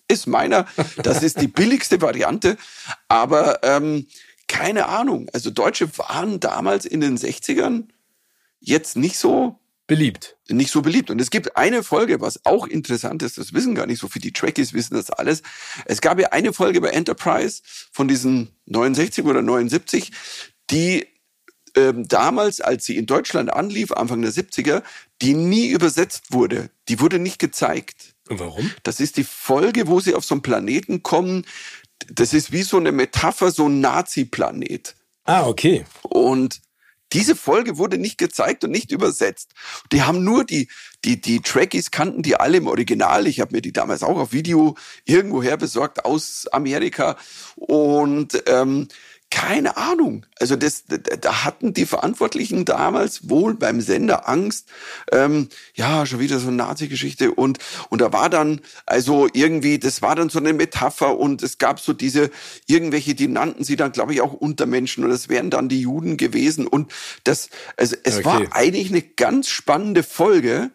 ist 0.08 0.26
meiner. 0.26 0.66
Das 1.02 1.22
ist 1.22 1.40
die 1.40 1.48
billigste 1.48 2.00
Variante. 2.00 2.56
Aber 3.08 3.62
ähm, 3.62 4.06
keine 4.48 4.86
Ahnung. 4.86 5.28
Also 5.32 5.50
Deutsche 5.50 5.96
waren 5.98 6.40
damals 6.40 6.84
in 6.84 7.00
den 7.00 7.18
60ern 7.18 7.84
jetzt 8.60 8.96
nicht 8.96 9.18
so 9.18 9.58
beliebt. 9.86 10.36
Nicht 10.48 10.70
so 10.70 10.82
beliebt. 10.82 11.10
Und 11.10 11.20
es 11.20 11.30
gibt 11.30 11.56
eine 11.56 11.82
Folge, 11.82 12.20
was 12.20 12.44
auch 12.44 12.66
interessant 12.66 13.22
ist, 13.22 13.38
das 13.38 13.52
wissen 13.52 13.74
gar 13.74 13.86
nicht 13.86 14.00
so 14.00 14.08
viele, 14.08 14.24
die 14.24 14.32
Trekkies 14.32 14.72
wissen 14.72 14.94
das 14.94 15.10
alles. 15.10 15.42
Es 15.84 16.00
gab 16.00 16.18
ja 16.20 16.28
eine 16.28 16.52
Folge 16.52 16.80
bei 16.80 16.88
Enterprise 16.88 17.62
von 17.92 18.08
diesen 18.08 18.50
69 18.66 19.24
oder 19.24 19.42
79, 19.42 20.10
die 20.70 21.06
ähm, 21.76 22.08
damals, 22.08 22.60
als 22.60 22.84
sie 22.84 22.96
in 22.96 23.06
Deutschland 23.06 23.52
anlief, 23.52 23.92
Anfang 23.92 24.22
der 24.22 24.32
70er, 24.32 24.82
die 25.22 25.34
nie 25.34 25.68
übersetzt 25.68 26.32
wurde. 26.32 26.70
Die 26.88 27.00
wurde 27.00 27.18
nicht 27.18 27.38
gezeigt. 27.38 28.14
Und 28.28 28.40
warum? 28.40 28.70
Das 28.82 28.98
ist 28.98 29.16
die 29.16 29.24
Folge, 29.24 29.86
wo 29.86 30.00
sie 30.00 30.14
auf 30.14 30.24
so 30.24 30.34
einen 30.34 30.42
Planeten 30.42 31.02
kommen. 31.02 31.44
Das 32.10 32.34
ist 32.34 32.50
wie 32.50 32.62
so 32.62 32.76
eine 32.76 32.92
Metapher, 32.92 33.50
so 33.50 33.68
ein 33.68 33.80
Nazi-Planet. 33.80 34.94
Ah, 35.24 35.46
okay. 35.46 35.84
Und 36.02 36.60
diese 37.16 37.34
Folge 37.34 37.78
wurde 37.78 37.96
nicht 37.96 38.18
gezeigt 38.18 38.62
und 38.62 38.70
nicht 38.70 38.92
übersetzt. 38.92 39.54
Die 39.90 40.02
haben 40.02 40.22
nur 40.22 40.44
die, 40.44 40.68
die, 41.06 41.18
die 41.18 41.40
Trekkies 41.40 41.90
kannten 41.90 42.22
die 42.22 42.36
alle 42.36 42.58
im 42.58 42.66
Original. 42.66 43.26
Ich 43.26 43.40
habe 43.40 43.54
mir 43.54 43.62
die 43.62 43.72
damals 43.72 44.02
auch 44.02 44.18
auf 44.18 44.34
Video 44.34 44.76
irgendwoher 45.06 45.56
besorgt 45.56 46.04
aus 46.04 46.46
Amerika. 46.52 47.16
Und 47.56 48.42
ähm, 48.46 48.88
keine 49.36 49.76
Ahnung. 49.76 50.24
Also 50.40 50.56
das, 50.56 50.84
da 50.86 51.44
hatten 51.44 51.74
die 51.74 51.84
Verantwortlichen 51.84 52.64
damals 52.64 53.28
wohl 53.28 53.52
beim 53.52 53.82
Sender 53.82 54.30
Angst. 54.30 54.70
Ähm, 55.12 55.50
ja, 55.74 56.06
schon 56.06 56.20
wieder 56.20 56.38
so 56.38 56.48
eine 56.48 56.56
Nazi-Geschichte 56.56 57.32
und 57.32 57.58
und 57.90 58.00
da 58.00 58.14
war 58.14 58.30
dann 58.30 58.62
also 58.86 59.28
irgendwie, 59.34 59.78
das 59.78 60.00
war 60.00 60.16
dann 60.16 60.30
so 60.30 60.38
eine 60.38 60.54
Metapher 60.54 61.18
und 61.18 61.42
es 61.42 61.58
gab 61.58 61.80
so 61.80 61.92
diese 61.92 62.30
irgendwelche, 62.66 63.14
die 63.14 63.28
nannten 63.28 63.62
sie 63.62 63.76
dann, 63.76 63.92
glaube 63.92 64.14
ich, 64.14 64.22
auch 64.22 64.32
Untermenschen 64.32 65.04
und 65.04 65.10
das 65.10 65.28
wären 65.28 65.50
dann 65.50 65.68
die 65.68 65.82
Juden 65.82 66.16
gewesen 66.16 66.66
und 66.66 66.90
das, 67.24 67.50
also 67.76 67.94
es 68.04 68.16
okay. 68.16 68.24
war 68.24 68.42
eigentlich 68.52 68.88
eine 68.88 69.02
ganz 69.02 69.50
spannende 69.50 70.02
Folge 70.02 70.70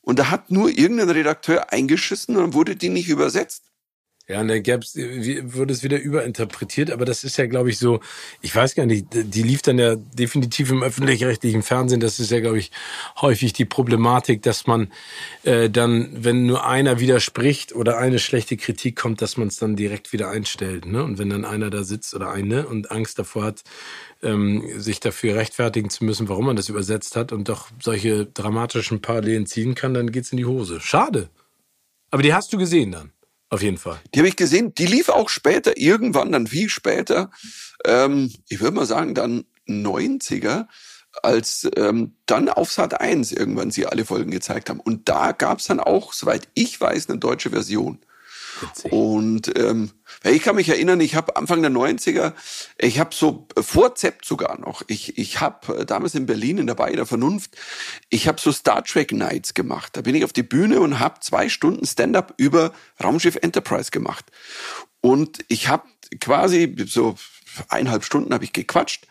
und 0.00 0.20
da 0.20 0.30
hat 0.30 0.52
nur 0.52 0.70
irgendein 0.70 1.10
Redakteur 1.10 1.72
eingeschissen 1.72 2.36
und 2.36 2.42
dann 2.42 2.54
wurde 2.54 2.76
die 2.76 2.88
nicht 2.88 3.08
übersetzt. 3.08 3.64
Ja, 4.28 4.40
und 4.40 4.48
dann 4.48 4.60
gäb's, 4.60 4.96
wurde 4.96 5.72
es 5.72 5.84
wieder 5.84 6.00
überinterpretiert, 6.00 6.90
aber 6.90 7.04
das 7.04 7.22
ist 7.22 7.36
ja, 7.36 7.46
glaube 7.46 7.70
ich, 7.70 7.78
so, 7.78 8.00
ich 8.40 8.54
weiß 8.54 8.74
gar 8.74 8.84
nicht, 8.84 9.06
die 9.12 9.42
lief 9.44 9.62
dann 9.62 9.78
ja 9.78 9.94
definitiv 9.94 10.72
im 10.72 10.82
öffentlich-rechtlichen 10.82 11.62
Fernsehen. 11.62 12.00
Das 12.00 12.18
ist 12.18 12.32
ja, 12.32 12.40
glaube 12.40 12.58
ich, 12.58 12.72
häufig 13.20 13.52
die 13.52 13.64
Problematik, 13.64 14.42
dass 14.42 14.66
man 14.66 14.90
äh, 15.44 15.70
dann, 15.70 16.08
wenn 16.12 16.44
nur 16.44 16.66
einer 16.66 16.98
widerspricht 16.98 17.72
oder 17.72 17.98
eine 17.98 18.18
schlechte 18.18 18.56
Kritik 18.56 18.96
kommt, 18.96 19.22
dass 19.22 19.36
man 19.36 19.46
es 19.46 19.58
dann 19.58 19.76
direkt 19.76 20.12
wieder 20.12 20.28
einstellt. 20.28 20.86
Ne? 20.86 21.04
Und 21.04 21.18
wenn 21.18 21.30
dann 21.30 21.44
einer 21.44 21.70
da 21.70 21.84
sitzt 21.84 22.12
oder 22.12 22.32
eine 22.32 22.66
und 22.66 22.90
Angst 22.90 23.20
davor 23.20 23.44
hat, 23.44 23.62
ähm, 24.24 24.64
sich 24.76 24.98
dafür 24.98 25.36
rechtfertigen 25.36 25.88
zu 25.88 26.04
müssen, 26.04 26.28
warum 26.28 26.46
man 26.46 26.56
das 26.56 26.68
übersetzt 26.68 27.14
hat 27.14 27.30
und 27.30 27.48
doch 27.48 27.68
solche 27.80 28.26
dramatischen 28.26 29.00
Parallelen 29.00 29.46
ziehen 29.46 29.76
kann, 29.76 29.94
dann 29.94 30.10
geht's 30.10 30.32
in 30.32 30.38
die 30.38 30.46
Hose. 30.46 30.80
Schade. 30.80 31.30
Aber 32.10 32.22
die 32.22 32.34
hast 32.34 32.52
du 32.52 32.58
gesehen 32.58 32.90
dann. 32.90 33.12
Auf 33.48 33.62
jeden 33.62 33.78
Fall. 33.78 34.00
Die 34.14 34.18
habe 34.18 34.28
ich 34.28 34.36
gesehen. 34.36 34.74
Die 34.74 34.86
lief 34.86 35.08
auch 35.08 35.28
später, 35.28 35.76
irgendwann 35.76 36.32
dann 36.32 36.46
viel 36.46 36.68
später. 36.68 37.30
Ähm, 37.84 38.32
ich 38.48 38.60
würde 38.60 38.74
mal 38.76 38.86
sagen, 38.86 39.14
dann 39.14 39.44
90er, 39.68 40.66
als 41.22 41.68
ähm, 41.76 42.16
dann 42.26 42.48
auf 42.48 42.72
Sat 42.72 43.00
1 43.00 43.32
irgendwann 43.32 43.70
sie 43.70 43.86
alle 43.86 44.04
Folgen 44.04 44.30
gezeigt 44.30 44.68
haben. 44.68 44.80
Und 44.80 45.08
da 45.08 45.32
gab 45.32 45.60
es 45.60 45.66
dann 45.66 45.80
auch, 45.80 46.12
soweit 46.12 46.48
ich 46.54 46.80
weiß, 46.80 47.08
eine 47.08 47.18
deutsche 47.18 47.50
Version. 47.50 48.00
Witzig. 48.60 48.92
Und 48.92 49.58
ähm, 49.58 49.90
ich 50.24 50.42
kann 50.42 50.56
mich 50.56 50.68
erinnern, 50.68 51.00
ich 51.00 51.14
habe 51.14 51.36
Anfang 51.36 51.62
der 51.62 51.70
90er, 51.70 52.32
ich 52.78 52.98
habe 52.98 53.14
so 53.14 53.46
vor 53.60 53.94
Zept 53.94 54.24
sogar 54.24 54.58
noch, 54.58 54.82
ich, 54.86 55.18
ich 55.18 55.40
habe 55.40 55.78
äh, 55.78 55.86
damals 55.86 56.14
in 56.14 56.26
Berlin 56.26 56.58
in 56.58 56.66
der 56.66 56.74
Bay 56.74 56.94
der 56.94 57.06
Vernunft, 57.06 57.56
ich 58.08 58.28
habe 58.28 58.40
so 58.40 58.52
Star 58.52 58.84
Trek 58.84 59.12
Nights 59.12 59.54
gemacht. 59.54 59.96
Da 59.96 60.00
bin 60.02 60.14
ich 60.14 60.24
auf 60.24 60.32
die 60.32 60.42
Bühne 60.42 60.80
und 60.80 60.98
habe 60.98 61.20
zwei 61.20 61.48
Stunden 61.48 61.86
Stand-up 61.86 62.34
über 62.36 62.72
Raumschiff 63.02 63.36
Enterprise 63.36 63.90
gemacht. 63.90 64.26
Und 65.00 65.44
ich 65.48 65.68
habe 65.68 65.86
quasi 66.20 66.74
so 66.86 67.16
eineinhalb 67.68 68.04
Stunden 68.04 68.32
habe 68.34 68.44
ich 68.44 68.52
gequatscht 68.52 69.06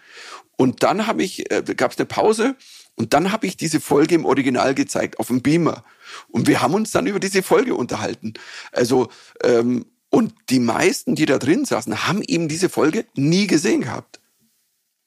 und 0.57 0.83
dann 0.83 1.07
habe 1.07 1.23
ich, 1.23 1.51
äh, 1.51 1.63
gab 1.75 1.91
es 1.91 1.97
eine 1.97 2.05
Pause 2.05 2.55
und 2.95 3.13
dann 3.13 3.31
habe 3.31 3.45
ich 3.45 3.57
diese 3.57 3.79
Folge 3.79 4.15
im 4.15 4.25
Original 4.25 4.73
gezeigt, 4.73 5.19
auf 5.19 5.27
dem 5.27 5.41
Beamer. 5.41 5.83
Und 6.29 6.47
wir 6.47 6.61
haben 6.61 6.73
uns 6.73 6.91
dann 6.91 7.07
über 7.07 7.19
diese 7.19 7.43
Folge 7.43 7.75
unterhalten. 7.75 8.33
Also, 8.71 9.09
ähm, 9.43 9.85
und 10.09 10.33
die 10.49 10.59
meisten, 10.59 11.15
die 11.15 11.25
da 11.25 11.37
drin 11.37 11.65
saßen, 11.65 12.07
haben 12.07 12.21
eben 12.21 12.47
diese 12.47 12.69
Folge 12.69 13.05
nie 13.15 13.47
gesehen 13.47 13.81
gehabt. 13.81 14.21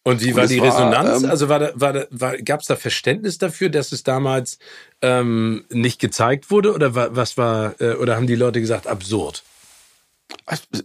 Und 0.05 0.23
wie 0.23 0.31
und 0.31 0.37
war 0.37 0.47
die 0.47 0.61
war, 0.61 0.67
Resonanz? 0.67 1.23
Ähm, 1.23 1.31
also 1.31 1.49
war 1.49 1.59
da, 1.59 1.71
war 1.75 1.93
da, 1.95 2.07
war, 2.11 2.37
gab 2.39 2.61
es 2.61 2.67
da 2.67 2.77
Verständnis 2.77 3.39
dafür, 3.39 3.71
dass 3.71 3.93
es 3.93 4.03
damals 4.03 4.59
ähm, 5.01 5.65
nicht 5.71 5.99
gezeigt 5.99 6.51
wurde? 6.51 6.75
Oder 6.75 6.95
was 6.95 7.39
war, 7.39 7.81
äh, 7.81 7.95
oder 7.95 8.17
haben 8.17 8.27
die 8.27 8.35
Leute 8.35 8.61
gesagt, 8.61 8.87
absurd? 8.87 9.45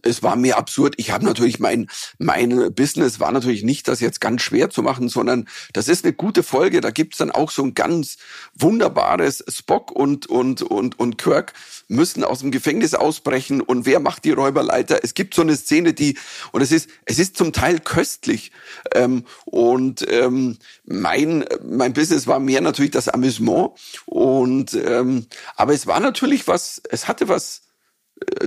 Es 0.03 0.23
war 0.23 0.35
mehr 0.35 0.57
absurd. 0.57 0.95
Ich 0.97 1.11
habe 1.11 1.25
natürlich 1.25 1.59
mein 1.59 1.87
mein 2.17 2.73
Business 2.73 3.19
war 3.19 3.31
natürlich 3.31 3.63
nicht, 3.63 3.87
das 3.87 3.99
jetzt 3.99 4.21
ganz 4.21 4.41
schwer 4.41 4.69
zu 4.69 4.81
machen, 4.81 5.09
sondern 5.09 5.47
das 5.73 5.87
ist 5.87 6.03
eine 6.05 6.13
gute 6.13 6.43
Folge. 6.43 6.81
Da 6.81 6.91
gibt's 6.91 7.17
dann 7.17 7.31
auch 7.31 7.51
so 7.51 7.63
ein 7.63 7.73
ganz 7.73 8.17
wunderbares 8.53 9.43
Spock 9.47 9.91
und 9.91 10.27
und 10.27 10.61
und 10.61 10.99
und 10.99 11.17
Kirk 11.17 11.53
müssen 11.87 12.23
aus 12.23 12.39
dem 12.39 12.51
Gefängnis 12.51 12.93
ausbrechen 12.93 13.61
und 13.61 13.85
wer 13.85 13.99
macht 13.99 14.23
die 14.25 14.31
Räuberleiter? 14.31 15.03
Es 15.03 15.13
gibt 15.13 15.33
so 15.33 15.41
eine 15.41 15.55
Szene, 15.55 15.93
die 15.93 16.17
und 16.51 16.61
es 16.61 16.71
ist 16.71 16.89
es 17.05 17.19
ist 17.19 17.37
zum 17.37 17.53
Teil 17.53 17.79
köstlich 17.79 18.51
ähm, 18.93 19.25
und 19.45 20.05
ähm, 20.09 20.57
mein 20.85 21.45
mein 21.63 21.93
Business 21.93 22.27
war 22.27 22.39
mehr 22.39 22.61
natürlich 22.61 22.91
das 22.91 23.09
Amüsement 23.09 23.71
und 24.05 24.73
ähm, 24.73 25.27
aber 25.55 25.73
es 25.73 25.87
war 25.87 25.99
natürlich 25.99 26.47
was. 26.47 26.81
Es 26.89 27.07
hatte 27.07 27.27
was 27.27 27.61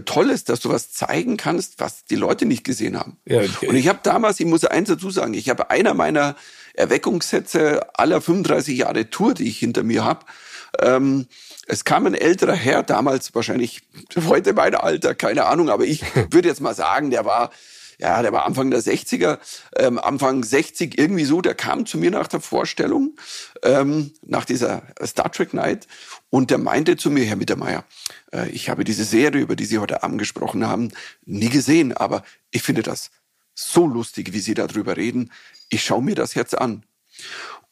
Tolles, 0.05 0.45
dass 0.45 0.61
du 0.61 0.71
was 0.71 0.93
zeigen 0.93 1.37
kannst, 1.37 1.81
was 1.81 2.05
die 2.05 2.17
Leute 2.17 2.47
nicht 2.47 2.65
gesehen 2.65 2.99
haben. 2.99 3.19
Ja, 3.25 3.41
okay. 3.41 3.69
Und 3.69 3.77
ich 3.77 3.89
habe 3.89 4.01
damals, 4.03 4.41
ich 4.41 4.47
muss 4.47 4.65
eins 4.65 4.89
dazu 4.89 5.11
sagen, 5.11 5.35
ich 5.35 5.49
habe 5.49 5.71
einer 5.71 5.95
meiner 5.95 6.37
Erweckungssätze 6.75 7.81
aller 7.99 8.21
35 8.21 8.79
Jahre 8.79 9.11
Tour, 9.11 9.35
die 9.35 9.49
ich 9.49 9.59
hinter 9.59 9.83
mir 9.83 10.05
habe. 10.05 10.27
Ähm, 10.81 11.27
es 11.67 11.85
kam 11.85 12.07
ein 12.07 12.15
älterer 12.15 12.55
Herr, 12.55 12.83
damals 12.83 13.35
wahrscheinlich 13.35 13.83
heute 14.29 14.53
mein 14.53 14.75
Alter, 14.75 15.15
keine 15.15 15.47
Ahnung, 15.47 15.71
aber 15.71 15.85
ich 15.85 16.03
würde 16.31 16.49
jetzt 16.49 16.61
mal 16.61 16.75
sagen, 16.75 17.11
der 17.11 17.25
war 17.25 17.51
ja, 17.99 18.21
der 18.23 18.33
war 18.33 18.45
Anfang 18.45 18.71
der 18.71 18.81
60er, 18.81 19.39
ähm, 19.77 19.99
Anfang 19.99 20.43
60 20.43 20.99
irgendwie 20.99 21.25
so, 21.25 21.41
der 21.41 21.55
kam 21.55 21.87
zu 21.87 21.99
mir 21.99 22.11
nach 22.11 22.29
der 22.29 22.41
Vorstellung, 22.41 23.17
ähm, 23.63 24.13
nach 24.23 24.45
dieser 24.45 24.83
Star 25.03 25.33
Trek 25.33 25.55
Night 25.55 25.87
und 26.31 26.51
der 26.51 26.59
meinte 26.59 26.97
zu 26.97 27.11
mir, 27.11 27.25
Herr 27.25 27.37
Mittermeier, 27.37 27.79
äh, 27.79 27.83
ich 28.51 28.69
habe 28.69 28.85
diese 28.85 29.05
Serie, 29.05 29.41
über 29.41 29.57
die 29.57 29.65
Sie 29.65 29.79
heute 29.79 30.03
Abend 30.03 30.19
gesprochen 30.19 30.67
haben, 30.67 30.93
nie 31.25 31.49
gesehen, 31.49 31.93
aber 31.93 32.25
ich 32.51 32.63
finde 32.63 32.83
das 32.83 33.11
so 33.55 33.87
lustig, 33.87 34.33
wie 34.33 34.41
Sie 34.41 34.55
darüber 34.55 34.97
reden. 34.97 35.33
Ich 35.69 35.85
schaue 35.85 36.03
mir 36.03 36.15
das 36.15 36.35
jetzt 36.35 36.59
an. 36.59 36.85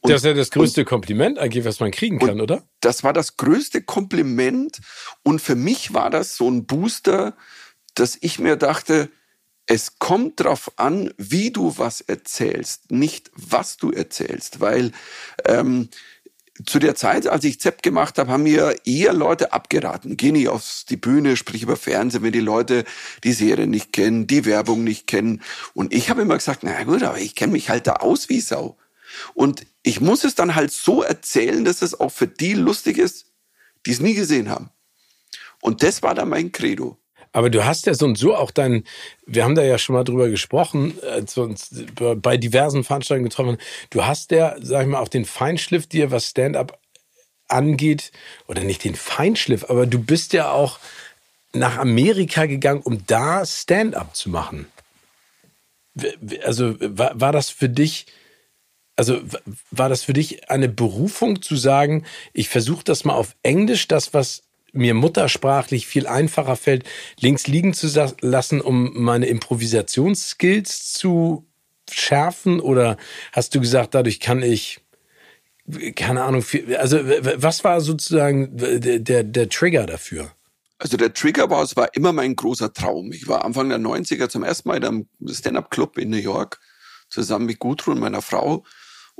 Und, 0.00 0.10
das 0.10 0.20
ist 0.20 0.26
ja 0.26 0.34
das 0.34 0.50
größte 0.50 0.82
und, 0.82 0.86
Kompliment 0.86 1.38
eigentlich, 1.38 1.64
was 1.64 1.80
man 1.80 1.90
kriegen 1.90 2.18
kann, 2.18 2.40
oder? 2.40 2.62
Das 2.80 3.04
war 3.04 3.12
das 3.12 3.36
größte 3.36 3.82
Kompliment 3.82 4.80
und 5.22 5.40
für 5.40 5.54
mich 5.54 5.94
war 5.94 6.10
das 6.10 6.36
so 6.36 6.50
ein 6.50 6.66
Booster, 6.66 7.36
dass 7.94 8.18
ich 8.20 8.38
mir 8.38 8.56
dachte, 8.56 9.08
es 9.66 9.98
kommt 9.98 10.40
darauf 10.40 10.72
an, 10.76 11.14
wie 11.16 11.50
du 11.50 11.78
was 11.78 12.02
erzählst, 12.02 12.90
nicht 12.90 13.30
was 13.34 13.78
du 13.78 13.92
erzählst, 13.92 14.60
weil 14.60 14.92
ähm, 15.46 15.88
zu 16.64 16.78
der 16.78 16.94
Zeit, 16.94 17.26
als 17.26 17.44
ich 17.44 17.60
ZEP 17.60 17.82
gemacht 17.82 18.18
habe, 18.18 18.30
haben 18.30 18.44
mir 18.44 18.76
eher 18.84 19.12
Leute 19.12 19.52
abgeraten. 19.52 20.16
Geh 20.16 20.30
nicht 20.30 20.48
auf 20.48 20.84
die 20.88 20.96
Bühne, 20.96 21.36
sprich 21.36 21.62
über 21.62 21.76
Fernsehen, 21.76 22.22
wenn 22.22 22.32
die 22.32 22.40
Leute 22.40 22.84
die 23.24 23.32
Serie 23.32 23.66
nicht 23.66 23.92
kennen, 23.92 24.28
die 24.28 24.44
Werbung 24.44 24.84
nicht 24.84 25.06
kennen. 25.08 25.42
Und 25.74 25.92
ich 25.92 26.10
habe 26.10 26.22
immer 26.22 26.36
gesagt, 26.36 26.60
na 26.62 26.84
gut, 26.84 27.02
aber 27.02 27.18
ich 27.18 27.34
kenne 27.34 27.52
mich 27.52 27.70
halt 27.70 27.86
da 27.88 27.94
aus 27.94 28.28
wie 28.28 28.40
Sau. 28.40 28.78
Und 29.34 29.66
ich 29.82 30.00
muss 30.00 30.22
es 30.24 30.34
dann 30.34 30.54
halt 30.54 30.72
so 30.72 31.02
erzählen, 31.02 31.64
dass 31.64 31.82
es 31.82 31.98
auch 31.98 32.10
für 32.10 32.28
die 32.28 32.54
lustig 32.54 32.98
ist, 32.98 33.26
die 33.84 33.90
es 33.90 34.00
nie 34.00 34.14
gesehen 34.14 34.48
haben. 34.48 34.70
Und 35.60 35.82
das 35.82 36.02
war 36.02 36.14
dann 36.14 36.28
mein 36.28 36.52
Credo. 36.52 36.98
Aber 37.34 37.50
du 37.50 37.64
hast 37.64 37.86
ja 37.86 37.94
so 37.94 38.06
und 38.06 38.16
so 38.16 38.36
auch 38.36 38.52
dein, 38.52 38.84
wir 39.26 39.42
haben 39.42 39.56
da 39.56 39.62
ja 39.62 39.76
schon 39.76 39.94
mal 39.94 40.04
drüber 40.04 40.28
gesprochen, 40.28 40.96
als 41.02 41.36
wir 41.36 41.42
uns 41.42 41.68
bei 41.98 42.36
diversen 42.36 42.84
Veranstaltungen 42.84 43.28
getroffen. 43.28 43.58
Du 43.90 44.06
hast 44.06 44.30
ja, 44.30 44.54
sag 44.60 44.82
ich 44.82 44.88
mal, 44.88 45.00
auch 45.00 45.08
den 45.08 45.24
Feinschliff 45.24 45.88
dir, 45.88 46.12
was 46.12 46.30
Stand-up 46.30 46.78
angeht, 47.48 48.12
oder 48.46 48.62
nicht 48.62 48.84
den 48.84 48.94
Feinschliff, 48.94 49.68
aber 49.68 49.86
du 49.86 49.98
bist 49.98 50.32
ja 50.32 50.52
auch 50.52 50.78
nach 51.52 51.76
Amerika 51.76 52.46
gegangen, 52.46 52.82
um 52.82 53.04
da 53.06 53.44
Stand-up 53.44 54.14
zu 54.14 54.30
machen. 54.30 54.68
Also 56.44 56.76
war, 56.78 57.20
war 57.20 57.32
das 57.32 57.50
für 57.50 57.68
dich, 57.68 58.06
also 58.94 59.20
war 59.72 59.88
das 59.88 60.04
für 60.04 60.12
dich 60.12 60.50
eine 60.50 60.68
Berufung 60.68 61.42
zu 61.42 61.56
sagen, 61.56 62.06
ich 62.32 62.48
versuche 62.48 62.84
das 62.84 63.04
mal 63.04 63.14
auf 63.14 63.34
Englisch, 63.42 63.88
das, 63.88 64.14
was 64.14 64.44
mir 64.74 64.94
muttersprachlich 64.94 65.86
viel 65.86 66.06
einfacher 66.06 66.56
fällt, 66.56 66.84
links 67.18 67.46
liegen 67.46 67.74
zu 67.74 67.88
lassen, 68.20 68.60
um 68.60 68.92
meine 68.94 69.26
Improvisationsskills 69.26 70.92
zu 70.92 71.46
schärfen? 71.90 72.60
Oder 72.60 72.96
hast 73.32 73.54
du 73.54 73.60
gesagt, 73.60 73.94
dadurch 73.94 74.20
kann 74.20 74.42
ich, 74.42 74.80
keine 75.96 76.22
Ahnung, 76.24 76.44
also 76.78 76.98
was 77.02 77.64
war 77.64 77.80
sozusagen 77.80 78.56
der, 78.56 78.98
der, 78.98 79.24
der 79.24 79.48
Trigger 79.48 79.86
dafür? 79.86 80.32
Also 80.78 80.96
der 80.96 81.14
Trigger 81.14 81.48
war, 81.48 81.62
es 81.62 81.76
war 81.76 81.94
immer 81.94 82.12
mein 82.12 82.36
großer 82.36 82.72
Traum. 82.72 83.12
Ich 83.12 83.28
war 83.28 83.44
Anfang 83.44 83.68
der 83.68 83.78
90er 83.78 84.28
zum 84.28 84.42
ersten 84.42 84.68
Mal 84.68 84.76
in 84.78 84.84
einem 84.84 85.08
Stand-Up-Club 85.26 85.98
in 85.98 86.10
New 86.10 86.16
York, 86.16 86.60
zusammen 87.08 87.46
mit 87.46 87.58
Gudrun, 87.58 88.00
meiner 88.00 88.22
Frau. 88.22 88.64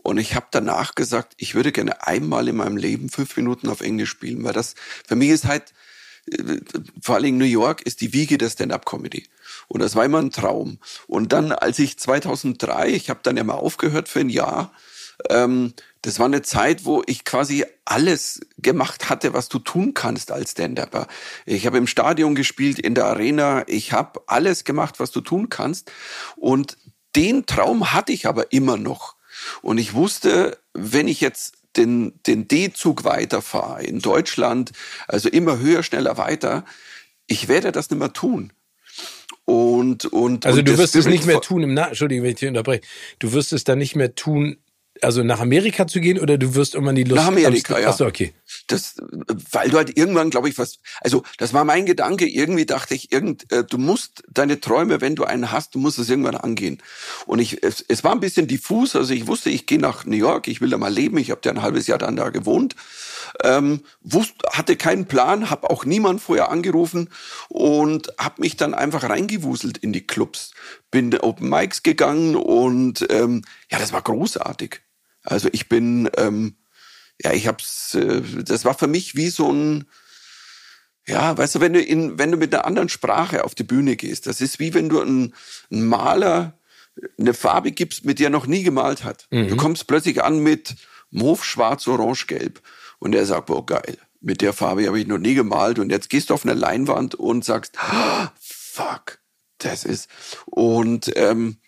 Und 0.04 0.18
ich 0.18 0.34
habe 0.34 0.46
danach 0.50 0.94
gesagt, 0.94 1.32
ich 1.38 1.54
würde 1.54 1.72
gerne 1.72 2.06
einmal 2.06 2.46
in 2.46 2.56
meinem 2.56 2.76
Leben 2.76 3.08
fünf 3.08 3.36
Minuten 3.38 3.70
auf 3.70 3.80
Englisch 3.80 4.10
spielen, 4.10 4.44
weil 4.44 4.52
das 4.52 4.74
für 5.08 5.16
mich 5.16 5.30
ist 5.30 5.46
halt, 5.46 5.72
äh, 6.30 6.58
vor 7.00 7.14
allem 7.14 7.38
New 7.38 7.46
York 7.46 7.80
ist 7.80 8.02
die 8.02 8.12
Wiege 8.12 8.36
der 8.36 8.50
Stand-up-Comedy. 8.50 9.26
Und 9.66 9.80
das 9.80 9.96
war 9.96 10.04
immer 10.04 10.20
ein 10.20 10.30
Traum. 10.30 10.78
Und 11.06 11.32
dann, 11.32 11.52
als 11.52 11.78
ich 11.78 11.98
2003, 11.98 12.90
ich 12.90 13.08
habe 13.08 13.20
dann 13.22 13.38
ja 13.38 13.44
mal 13.44 13.54
aufgehört 13.54 14.10
für 14.10 14.20
ein 14.20 14.28
Jahr, 14.28 14.72
ähm, 15.30 15.72
das 16.02 16.18
war 16.18 16.26
eine 16.26 16.42
Zeit, 16.42 16.84
wo 16.84 17.02
ich 17.06 17.24
quasi 17.24 17.64
alles 17.86 18.40
gemacht 18.58 19.08
hatte, 19.08 19.32
was 19.32 19.48
du 19.48 19.58
tun 19.58 19.94
kannst 19.94 20.32
als 20.32 20.50
Stand-Upper. 20.50 21.06
Ich 21.46 21.64
habe 21.64 21.78
im 21.78 21.86
Stadion 21.86 22.34
gespielt, 22.34 22.78
in 22.78 22.94
der 22.94 23.06
Arena, 23.06 23.64
ich 23.68 23.92
habe 23.92 24.20
alles 24.26 24.64
gemacht, 24.64 25.00
was 25.00 25.12
du 25.12 25.22
tun 25.22 25.48
kannst. 25.48 25.90
Und 26.36 26.76
den 27.16 27.46
Traum 27.46 27.94
hatte 27.94 28.12
ich 28.12 28.26
aber 28.26 28.52
immer 28.52 28.76
noch. 28.76 29.13
Und 29.62 29.78
ich 29.78 29.94
wusste, 29.94 30.58
wenn 30.72 31.08
ich 31.08 31.20
jetzt 31.20 31.54
den, 31.76 32.20
den 32.26 32.48
D-Zug 32.48 33.04
weiterfahre 33.04 33.82
in 33.82 34.00
Deutschland, 34.00 34.72
also 35.08 35.28
immer 35.28 35.58
höher, 35.58 35.82
schneller, 35.82 36.16
weiter, 36.16 36.64
ich 37.26 37.48
werde 37.48 37.72
das 37.72 37.90
nicht 37.90 37.98
mehr 37.98 38.12
tun. 38.12 38.52
Und, 39.44 40.06
und, 40.06 40.46
also 40.46 40.60
und 40.60 40.68
du 40.68 40.78
wirst 40.78 40.96
es 40.96 41.06
nicht 41.06 41.26
mehr 41.26 41.40
tun 41.40 41.62
im 41.62 41.74
Na 41.74 41.88
Entschuldigung, 41.88 42.24
wenn 42.24 42.30
ich 42.30 42.38
dich 42.38 42.48
unterbreche. 42.48 42.82
Du 43.18 43.32
wirst 43.32 43.52
es 43.52 43.64
dann 43.64 43.78
nicht 43.78 43.94
mehr 43.96 44.14
tun 44.14 44.56
also 45.02 45.22
nach 45.22 45.40
Amerika 45.40 45.86
zu 45.86 46.00
gehen 46.00 46.18
oder 46.18 46.38
du 46.38 46.54
wirst 46.54 46.74
irgendwann 46.74 46.94
die 46.94 47.04
Lust 47.04 47.16
Nach 47.16 47.28
Amerika, 47.28 47.78
ja. 47.78 47.88
Achso, 47.88 48.06
okay. 48.06 48.32
Das, 48.68 48.96
weil 49.50 49.70
du 49.70 49.76
halt 49.76 49.96
irgendwann, 49.96 50.30
glaube 50.30 50.48
ich, 50.48 50.56
was, 50.56 50.78
also 51.00 51.24
das 51.38 51.52
war 51.52 51.64
mein 51.64 51.86
Gedanke, 51.86 52.26
irgendwie 52.26 52.66
dachte 52.66 52.94
ich, 52.94 53.10
irgend, 53.12 53.50
äh, 53.52 53.64
du 53.64 53.78
musst 53.78 54.22
deine 54.30 54.60
Träume, 54.60 55.00
wenn 55.00 55.16
du 55.16 55.24
einen 55.24 55.50
hast, 55.50 55.74
du 55.74 55.78
musst 55.78 55.98
es 55.98 56.08
irgendwann 56.08 56.36
angehen. 56.36 56.82
Und 57.26 57.40
ich, 57.40 57.62
es, 57.62 57.84
es 57.86 58.04
war 58.04 58.12
ein 58.12 58.20
bisschen 58.20 58.46
diffus, 58.46 58.94
also 58.94 59.12
ich 59.12 59.26
wusste, 59.26 59.50
ich 59.50 59.66
gehe 59.66 59.78
nach 59.78 60.04
New 60.04 60.16
York, 60.16 60.46
ich 60.48 60.60
will 60.60 60.70
da 60.70 60.78
mal 60.78 60.92
leben, 60.92 61.18
ich 61.18 61.30
habe 61.30 61.40
ja 61.44 61.50
ein 61.50 61.62
halbes 61.62 61.86
Jahr 61.86 61.98
dann 61.98 62.16
da 62.16 62.30
gewohnt, 62.30 62.76
ähm, 63.42 63.82
wusste, 64.00 64.34
hatte 64.52 64.76
keinen 64.76 65.06
Plan, 65.06 65.50
habe 65.50 65.70
auch 65.70 65.84
niemand 65.84 66.20
vorher 66.20 66.50
angerufen 66.50 67.10
und 67.48 68.12
habe 68.18 68.40
mich 68.40 68.56
dann 68.56 68.74
einfach 68.74 69.02
reingewuselt 69.02 69.78
in 69.78 69.92
die 69.92 70.06
Clubs, 70.06 70.52
bin 70.90 71.18
Open 71.18 71.48
Mics 71.48 71.82
gegangen 71.82 72.36
und 72.36 73.04
ähm, 73.10 73.42
ja, 73.70 73.78
das 73.78 73.92
war 73.92 74.02
großartig. 74.02 74.83
Also 75.24 75.48
ich 75.52 75.68
bin, 75.68 76.08
ähm, 76.16 76.56
ja, 77.20 77.32
ich 77.32 77.48
hab's, 77.48 77.94
äh, 77.94 78.22
das 78.44 78.64
war 78.64 78.74
für 78.74 78.86
mich 78.86 79.16
wie 79.16 79.28
so 79.28 79.52
ein, 79.52 79.84
ja, 81.06 81.36
weißt 81.36 81.56
du, 81.56 81.60
wenn 81.60 81.72
du 81.72 81.82
in, 81.82 82.18
wenn 82.18 82.30
du 82.30 82.36
mit 82.36 82.54
einer 82.54 82.64
anderen 82.64 82.88
Sprache 82.88 83.44
auf 83.44 83.54
die 83.54 83.64
Bühne 83.64 83.96
gehst, 83.96 84.26
das 84.26 84.40
ist 84.40 84.58
wie 84.58 84.72
wenn 84.72 84.88
du 84.88 85.00
einen, 85.00 85.34
einen 85.70 85.86
Maler 85.86 86.58
eine 87.18 87.34
Farbe 87.34 87.72
gibst, 87.72 88.04
mit 88.04 88.18
der 88.18 88.28
er 88.28 88.30
noch 88.30 88.46
nie 88.46 88.62
gemalt 88.62 89.04
hat. 89.04 89.26
Mhm. 89.30 89.48
Du 89.48 89.56
kommst 89.56 89.86
plötzlich 89.86 90.22
an 90.22 90.38
mit 90.38 90.76
Mauve, 91.10 91.44
Schwarz, 91.44 91.86
Orange, 91.88 92.26
Gelb. 92.26 92.60
Und 92.98 93.14
er 93.14 93.26
sagt, 93.26 93.46
boah, 93.46 93.64
geil, 93.66 93.98
mit 94.20 94.40
der 94.40 94.52
Farbe 94.52 94.86
habe 94.86 94.98
ich 94.98 95.06
noch 95.06 95.18
nie 95.18 95.34
gemalt. 95.34 95.78
Und 95.78 95.90
jetzt 95.90 96.08
gehst 96.08 96.30
du 96.30 96.34
auf 96.34 96.44
eine 96.44 96.54
Leinwand 96.54 97.14
und 97.14 97.44
sagst, 97.44 97.76
ah, 97.78 98.32
fuck, 98.40 99.18
das 99.58 99.84
ist. 99.84 100.08
Und 100.46 101.12
ähm, 101.16 101.58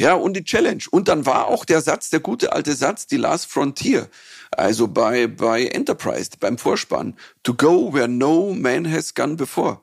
ja, 0.00 0.14
und 0.14 0.34
die 0.34 0.44
Challenge. 0.44 0.82
Und 0.90 1.08
dann 1.08 1.26
war 1.26 1.48
auch 1.48 1.66
der 1.66 1.82
Satz, 1.82 2.08
der 2.08 2.20
gute 2.20 2.54
alte 2.54 2.72
Satz, 2.72 3.06
die 3.06 3.18
Last 3.18 3.52
Frontier. 3.52 4.08
Also 4.50 4.88
bei, 4.88 5.26
bei 5.26 5.66
Enterprise, 5.66 6.30
beim 6.40 6.56
Vorspann. 6.56 7.18
To 7.42 7.52
go 7.52 7.92
where 7.92 8.08
no 8.08 8.54
man 8.54 8.90
has 8.90 9.14
gone 9.14 9.36
before. 9.36 9.82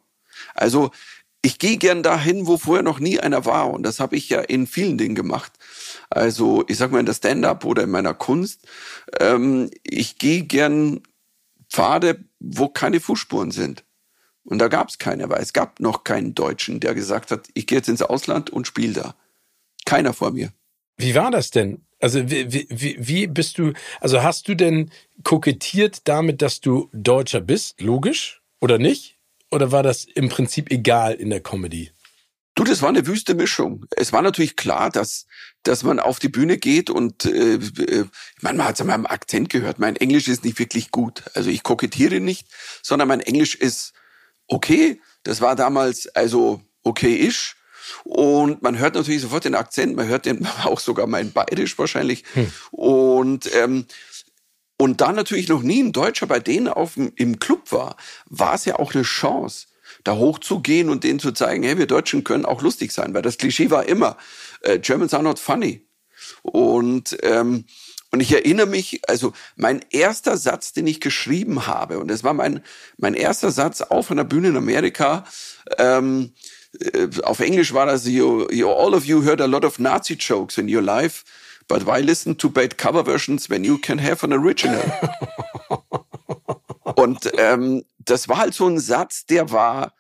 Also 0.55 0.89
ich 1.43 1.59
gehe 1.59 1.77
gern 1.77 2.01
dahin, 2.01 2.47
wo 2.47 2.57
vorher 2.57 2.81
noch 2.81 2.97
nie 2.97 3.19
einer 3.19 3.45
war. 3.45 3.69
Und 3.69 3.83
das 3.83 3.99
habe 3.99 4.15
ich 4.15 4.27
ja 4.27 4.39
in 4.39 4.65
vielen 4.65 4.97
Dingen 4.97 5.13
gemacht. 5.13 5.53
Also 6.09 6.65
ich 6.67 6.77
sag 6.77 6.91
mal 6.91 6.99
in 6.99 7.05
der 7.05 7.13
Stand-up 7.13 7.63
oder 7.63 7.83
in 7.83 7.91
meiner 7.91 8.15
Kunst. 8.15 8.67
Ähm, 9.19 9.69
ich 9.83 10.17
gehe 10.17 10.41
gern 10.41 11.01
Pfade, 11.69 12.25
wo 12.39 12.69
keine 12.69 13.01
Fußspuren 13.01 13.51
sind. 13.51 13.83
Und 14.43 14.57
da 14.57 14.67
gab 14.67 14.89
es 14.89 14.97
keine, 14.97 15.29
weil 15.29 15.43
es 15.43 15.53
gab 15.53 15.79
noch 15.79 16.03
keinen 16.03 16.33
Deutschen, 16.33 16.79
der 16.79 16.95
gesagt 16.95 17.29
hat, 17.29 17.49
ich 17.53 17.67
gehe 17.67 17.77
jetzt 17.77 17.89
ins 17.89 18.01
Ausland 18.01 18.49
und 18.49 18.65
spiele 18.65 18.93
da. 18.93 19.15
Keiner 19.87 20.11
vor 20.11 20.31
mir. 20.31 20.51
Wie 20.97 21.15
war 21.15 21.31
das 21.31 21.49
denn? 21.49 21.85
Also 22.01 22.29
wie, 22.29 22.67
wie, 22.69 22.97
wie 22.99 23.27
bist 23.27 23.57
du, 23.57 23.71
also 24.01 24.21
hast 24.21 24.49
du 24.49 24.53
denn 24.53 24.91
kokettiert 25.23 26.01
damit, 26.09 26.41
dass 26.41 26.59
du 26.59 26.89
Deutscher 26.91 27.39
bist, 27.39 27.79
logisch, 27.79 28.41
oder 28.59 28.79
nicht? 28.79 29.17
Oder 29.49 29.71
war 29.71 29.83
das 29.83 30.03
im 30.03 30.27
Prinzip 30.27 30.69
egal 30.71 31.13
in 31.13 31.29
der 31.29 31.39
Comedy? 31.39 31.91
Du, 32.53 32.65
das 32.65 32.81
war 32.81 32.89
eine 32.89 33.07
wüste 33.07 33.33
Mischung. 33.33 33.85
Es 33.95 34.11
war 34.11 34.21
natürlich 34.21 34.57
klar, 34.57 34.89
dass, 34.89 35.25
dass 35.63 35.83
man 35.83 36.01
auf 36.01 36.19
die 36.19 36.27
Bühne 36.27 36.57
geht 36.57 36.89
und 36.89 37.23
äh, 37.23 37.53
äh 37.53 38.05
ich 38.35 38.43
meine, 38.43 38.57
man 38.57 38.67
hat 38.67 38.75
es 38.75 38.81
an 38.81 38.87
meinem 38.87 39.05
Akzent 39.05 39.49
gehört. 39.49 39.79
Mein 39.79 39.95
Englisch 39.95 40.27
ist 40.27 40.43
nicht 40.43 40.59
wirklich 40.59 40.91
gut. 40.91 41.23
Also 41.33 41.49
ich 41.49 41.63
kokettiere 41.63 42.19
nicht, 42.19 42.47
sondern 42.81 43.07
mein 43.07 43.21
Englisch 43.21 43.55
ist 43.55 43.93
okay. 44.47 44.99
Das 45.23 45.39
war 45.39 45.55
damals 45.55 46.07
also 46.09 46.61
okay-ish. 46.83 47.56
Und 48.03 48.61
man 48.61 48.77
hört 48.77 48.95
natürlich 48.95 49.21
sofort 49.21 49.45
den 49.45 49.55
Akzent, 49.55 49.95
man 49.95 50.07
hört 50.07 50.25
den 50.25 50.47
auch 50.63 50.79
sogar 50.79 51.07
mein 51.07 51.31
Bayerisch 51.31 51.77
wahrscheinlich. 51.77 52.23
Hm. 52.33 52.51
Und 52.71 53.49
ähm, 53.55 53.85
und 54.79 55.01
da 55.01 55.11
natürlich 55.11 55.49
noch 55.49 55.63
nie 55.63 55.81
ein 55.81 55.91
Deutscher 55.91 56.27
bei 56.27 56.39
denen 56.39 56.67
auf 56.67 56.97
im 56.97 57.39
Club 57.39 57.71
war, 57.71 57.97
war 58.27 58.53
es 58.53 58.65
ja 58.65 58.77
auch 58.77 58.93
eine 58.93 59.03
Chance, 59.03 59.67
da 60.03 60.15
hochzugehen 60.15 60.89
und 60.89 61.03
denen 61.03 61.19
zu 61.19 61.31
zeigen, 61.31 61.63
hey, 61.63 61.79
wir 61.79 61.87
Deutschen 61.87 62.23
können 62.23 62.45
auch 62.45 62.61
lustig 62.61 62.91
sein, 62.91 63.13
weil 63.13 63.23
das 63.23 63.37
Klischee 63.37 63.71
war 63.71 63.87
immer, 63.87 64.17
äh, 64.61 64.77
Germans 64.77 65.15
are 65.15 65.23
not 65.23 65.39
funny. 65.39 65.87
Und 66.43 67.17
ähm, 67.23 67.65
und 68.09 68.21
ich 68.21 68.31
erinnere 68.31 68.67
mich, 68.67 69.01
also 69.09 69.33
mein 69.57 69.83
erster 69.89 70.37
Satz, 70.37 70.71
den 70.71 70.87
ich 70.87 71.01
geschrieben 71.01 71.67
habe, 71.67 71.99
und 71.99 72.07
das 72.07 72.23
war 72.23 72.33
mein 72.33 72.63
mein 72.97 73.15
erster 73.15 73.51
Satz 73.51 73.81
auf 73.81 74.11
einer 74.11 74.23
Bühne 74.23 74.49
in 74.49 74.57
Amerika. 74.57 75.25
Ähm, 75.77 76.33
äh, 76.33 76.56
auf 77.23 77.39
Englisch 77.39 77.73
war 77.73 77.85
das, 77.85 78.05
you, 78.05 78.47
you, 78.51 78.69
all 78.69 78.93
of 78.93 79.05
you 79.05 79.23
heard 79.23 79.41
a 79.41 79.45
lot 79.45 79.65
of 79.65 79.79
Nazi 79.79 80.15
jokes 80.15 80.57
in 80.57 80.73
your 80.73 80.81
life, 80.81 81.23
but 81.67 81.85
why 81.85 82.01
listen 82.01 82.37
to 82.37 82.49
bad 82.49 82.77
cover 82.77 83.03
versions 83.03 83.49
when 83.49 83.63
you 83.63 83.77
can 83.77 83.99
have 83.99 84.23
an 84.23 84.33
original? 84.33 84.83
Und 86.95 87.31
ähm, 87.37 87.83
das 87.99 88.27
war 88.27 88.37
halt 88.37 88.53
so 88.53 88.67
ein 88.67 88.79
Satz, 88.79 89.25
der 89.25 89.51
war 89.51 89.93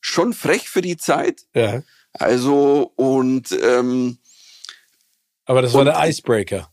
schon 0.00 0.32
frech 0.32 0.68
für 0.68 0.80
die 0.80 0.96
Zeit. 0.96 1.42
Ja. 1.54 1.82
Also 2.12 2.92
und 2.96 3.56
ähm, 3.62 4.18
aber 5.44 5.62
das 5.62 5.74
war 5.74 5.84
der 5.84 5.96
Icebreaker. 6.08 6.70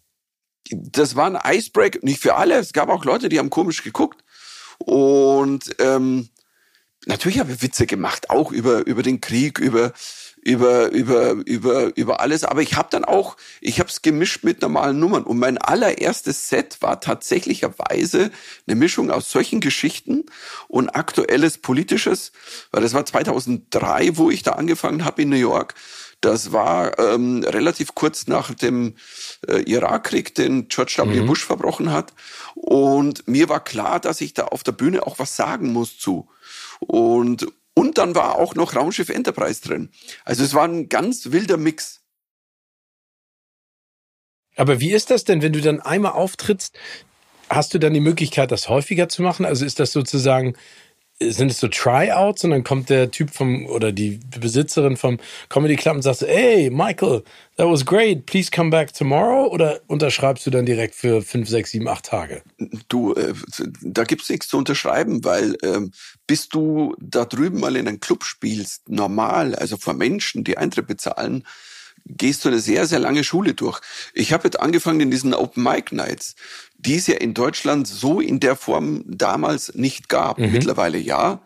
Das 0.69 1.15
war 1.15 1.27
ein 1.27 1.57
Icebreaker, 1.57 1.99
nicht 2.01 2.19
für 2.19 2.35
alle. 2.35 2.55
Es 2.55 2.73
gab 2.73 2.89
auch 2.89 3.05
Leute, 3.05 3.29
die 3.29 3.39
haben 3.39 3.49
komisch 3.49 3.83
geguckt. 3.83 4.23
Und 4.79 5.75
ähm, 5.79 6.29
natürlich 7.07 7.39
habe 7.39 7.51
ich 7.51 7.61
Witze 7.61 7.87
gemacht, 7.87 8.29
auch 8.29 8.51
über, 8.51 8.85
über 8.85 9.01
den 9.01 9.21
Krieg, 9.21 9.59
über, 9.59 9.93
über 10.41 10.91
über 10.91 11.31
über 11.31 11.97
über 11.97 12.19
alles. 12.21 12.43
Aber 12.43 12.61
ich 12.61 12.75
habe 12.75 12.87
dann 12.91 13.03
auch, 13.03 13.35
ich 13.59 13.79
habe 13.79 13.89
es 13.89 14.01
gemischt 14.01 14.43
mit 14.43 14.61
normalen 14.61 14.99
Nummern. 14.99 15.23
Und 15.23 15.39
mein 15.39 15.57
allererstes 15.57 16.47
Set 16.49 16.77
war 16.81 17.01
tatsächlicherweise 17.01 18.31
eine 18.65 18.75
Mischung 18.75 19.11
aus 19.11 19.31
solchen 19.31 19.59
Geschichten 19.59 20.25
und 20.67 20.89
aktuelles 20.89 21.57
politisches, 21.57 22.31
weil 22.71 22.81
das 22.81 22.93
war 22.93 23.05
2003, 23.05 24.17
wo 24.17 24.29
ich 24.29 24.43
da 24.43 24.53
angefangen 24.53 25.03
habe 25.03 25.23
in 25.23 25.29
New 25.29 25.35
York. 25.35 25.73
Das 26.21 26.51
war 26.51 26.97
ähm, 26.97 27.43
relativ 27.43 27.93
kurz 27.93 28.27
nach 28.27 28.53
dem 28.53 28.95
äh, 29.47 29.61
Irakkrieg, 29.69 30.33
den 30.33 30.67
George 30.67 30.95
W. 30.97 31.21
Mhm. 31.21 31.27
Bush 31.27 31.45
verbrochen 31.45 31.91
hat. 31.91 32.13
Und 32.55 33.27
mir 33.27 33.49
war 33.49 33.63
klar, 33.63 33.99
dass 33.99 34.21
ich 34.21 34.33
da 34.33 34.45
auf 34.45 34.63
der 34.63 34.71
Bühne 34.71 35.05
auch 35.05 35.19
was 35.19 35.35
sagen 35.35 35.73
muss 35.73 35.99
zu. 35.99 36.27
Und, 36.79 37.47
und 37.73 37.97
dann 37.97 38.15
war 38.15 38.35
auch 38.35 38.55
noch 38.55 38.75
Raumschiff 38.75 39.09
Enterprise 39.09 39.61
drin. 39.61 39.89
Also 40.25 40.43
es 40.43 40.53
war 40.53 40.67
ein 40.67 40.89
ganz 40.89 41.31
wilder 41.31 41.57
Mix. 41.57 42.01
Aber 44.55 44.79
wie 44.79 44.91
ist 44.91 45.11
das 45.11 45.23
denn, 45.23 45.41
wenn 45.41 45.53
du 45.53 45.61
dann 45.61 45.81
einmal 45.81 46.13
auftrittst? 46.13 46.77
Hast 47.49 47.73
du 47.73 47.79
dann 47.79 47.93
die 47.93 47.99
Möglichkeit, 47.99 48.51
das 48.51 48.67
häufiger 48.67 49.07
zu 49.07 49.21
machen? 49.21 49.45
Also 49.45 49.63
ist 49.65 49.79
das 49.79 49.91
sozusagen 49.91 50.55
sind 51.19 51.49
es 51.49 51.59
so 51.59 51.67
Tryouts 51.67 52.43
und 52.43 52.51
dann 52.51 52.63
kommt 52.63 52.89
der 52.89 53.09
Typ 53.09 53.31
vom 53.31 53.65
oder 53.65 53.91
die 53.91 54.19
Besitzerin 54.39 54.97
vom 54.97 55.17
Comedy 55.49 55.75
Club 55.75 55.95
und 55.95 56.01
sagt, 56.03 56.21
hey 56.21 56.69
Michael, 56.69 57.23
that 57.57 57.67
was 57.67 57.85
great, 57.85 58.25
please 58.27 58.51
come 58.51 58.69
back 58.69 58.93
tomorrow 58.93 59.47
oder 59.51 59.81
unterschreibst 59.87 60.45
du 60.45 60.51
dann 60.51 60.65
direkt 60.65 60.93
für 60.93 61.23
fünf, 61.23 61.49
sechs, 61.49 61.71
sieben, 61.71 61.87
acht 61.87 62.05
Tage? 62.05 62.43
Du, 62.87 63.15
äh, 63.15 63.33
da 63.81 64.03
gibt's 64.03 64.29
nichts 64.29 64.47
zu 64.47 64.57
unterschreiben, 64.57 65.23
weil 65.23 65.57
ähm, 65.63 65.91
bis 66.27 66.49
du 66.49 66.95
da 66.99 67.25
drüben 67.25 67.59
mal 67.59 67.75
in 67.75 67.87
einem 67.87 67.99
Club 67.99 68.23
spielst, 68.23 68.87
normal, 68.87 69.55
also 69.55 69.77
vor 69.77 69.95
Menschen, 69.95 70.43
die 70.43 70.57
Eintritt 70.57 70.87
bezahlen, 70.87 71.43
gehst 72.07 72.45
du 72.45 72.49
eine 72.49 72.59
sehr, 72.59 72.87
sehr 72.87 72.99
lange 72.99 73.23
Schule 73.23 73.53
durch. 73.53 73.81
Ich 74.13 74.33
habe 74.33 74.45
jetzt 74.45 74.59
angefangen 74.59 75.01
in 75.01 75.11
diesen 75.11 75.33
Open 75.33 75.63
Mic 75.63 75.93
Nights, 75.93 76.35
die 76.77 76.95
es 76.95 77.07
ja 77.07 77.15
in 77.15 77.33
Deutschland 77.33 77.87
so 77.87 78.19
in 78.19 78.39
der 78.39 78.55
Form 78.55 79.03
damals 79.05 79.75
nicht 79.75 80.09
gab. 80.09 80.39
Mhm. 80.39 80.51
Mittlerweile 80.51 80.97
ja. 80.97 81.41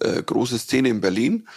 Äh, 0.00 0.22
große 0.22 0.58
Szene 0.58 0.90
in 0.90 1.00
Berlin. 1.00 1.48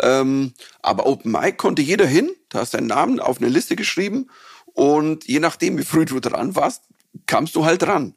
Ähm, 0.00 0.52
aber 0.82 1.06
Open 1.06 1.32
Mic 1.32 1.56
konnte 1.56 1.82
jeder 1.82 2.06
hin. 2.06 2.30
Da 2.48 2.60
hast 2.60 2.74
deinen 2.74 2.86
Namen 2.86 3.20
auf 3.20 3.38
eine 3.38 3.48
Liste 3.48 3.74
geschrieben 3.74 4.28
und 4.78 5.26
je 5.26 5.40
nachdem, 5.40 5.76
wie 5.76 5.84
früh 5.84 6.04
du 6.04 6.20
dran 6.20 6.54
warst, 6.54 6.84
kamst 7.26 7.56
du 7.56 7.64
halt 7.64 7.82
dran. 7.82 8.14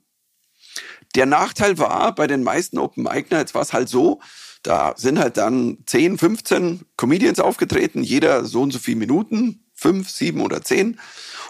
Der 1.16 1.26
Nachteil 1.26 1.80
war, 1.80 2.14
bei 2.14 2.28
den 2.28 2.44
meisten 2.44 2.78
Open 2.78 3.04
Mic 3.04 3.32
Nights 3.32 3.56
war 3.56 3.64
es 3.64 3.74
halt 3.74 3.90
so, 3.90 4.22
da 4.64 4.94
sind 4.96 5.18
halt 5.18 5.38
dann 5.38 5.80
10, 5.88 6.20
15 6.20 6.86
Comedians 6.98 7.40
aufgetreten, 7.40 8.04
jeder 8.04 8.46
so 8.46 8.62
und 8.62 8.72
so 8.72 8.80
viele 8.80 8.98
Minuten, 8.98 9.66
fünf, 9.82 10.10
sieben 10.10 10.42
oder 10.42 10.62
zehn. 10.62 11.00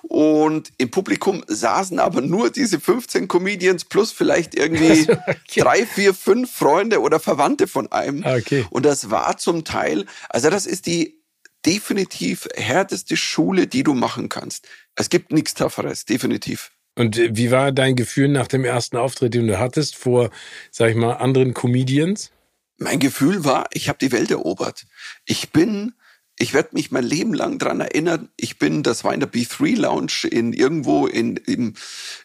Und 0.04 0.72
im 0.78 0.90
Publikum 0.90 1.44
saßen 1.48 2.00
aber 2.00 2.22
nur 2.22 2.50
diese 2.50 2.80
15 2.80 3.28
Comedians 3.28 3.86
plus 3.86 4.12
vielleicht 4.12 4.56
irgendwie 4.56 5.08
okay. 5.12 5.62
drei, 5.62 5.86
vier, 5.86 6.14
fünf 6.14 6.52
Freunde 6.52 7.02
oder 7.02 7.20
Verwandte 7.20 7.68
von 7.68 7.92
einem. 7.92 8.24
Ah, 8.24 8.36
okay. 8.36 8.66
Und 8.72 8.86
das 8.86 9.12
war 9.12 9.38
zum 9.38 9.64
Teil, 9.64 10.06
also 10.30 10.50
das 10.50 10.66
ist 10.66 10.88
die 10.88 11.22
definitiv 11.66 12.48
härteste 12.56 13.16
Schule, 13.16 13.68
die 13.68 13.84
du 13.84 13.94
machen 13.94 14.30
kannst. 14.30 14.68
Es 14.96 15.10
gibt 15.10 15.32
nichts 15.32 15.54
Tafferes, 15.54 16.06
definitiv. 16.06 16.72
Und 16.96 17.18
äh, 17.18 17.30
wie 17.34 17.52
war 17.52 17.72
dein 17.72 17.96
Gefühl 17.96 18.30
nach 18.30 18.48
dem 18.48 18.66
ersten 18.66 18.98
Auftritt, 18.98 19.36
den 19.36 19.48
du 19.48 19.60
hattest 19.60 19.96
vor, 19.96 20.32
sag 20.72 20.90
ich 20.90 20.96
mal, 20.96 21.14
anderen 21.14 21.54
Comedians? 21.54 22.32
Mein 22.78 23.00
Gefühl 23.00 23.46
war, 23.46 23.68
ich 23.72 23.90
habe 23.90 24.00
die 24.00 24.12
Welt 24.12 24.32
erobert. 24.32 24.86
Ich 25.26 25.52
bin 25.52 25.94
ich 26.42 26.56
werde 26.56 26.70
mich 26.72 26.90
mein 26.90 27.04
Leben 27.04 27.36
lang 27.36 27.60
dran 27.60 27.82
erinnern. 27.82 28.30
Ich 28.36 28.58
bin, 28.58 28.82
das 28.82 29.04
war 29.04 29.14
in 29.14 29.20
der 29.20 29.32
B3 29.32 29.78
Lounge 29.78 30.28
in 30.30 30.54
irgendwo 30.54 31.06
in, 31.06 31.38
in, 31.38 31.76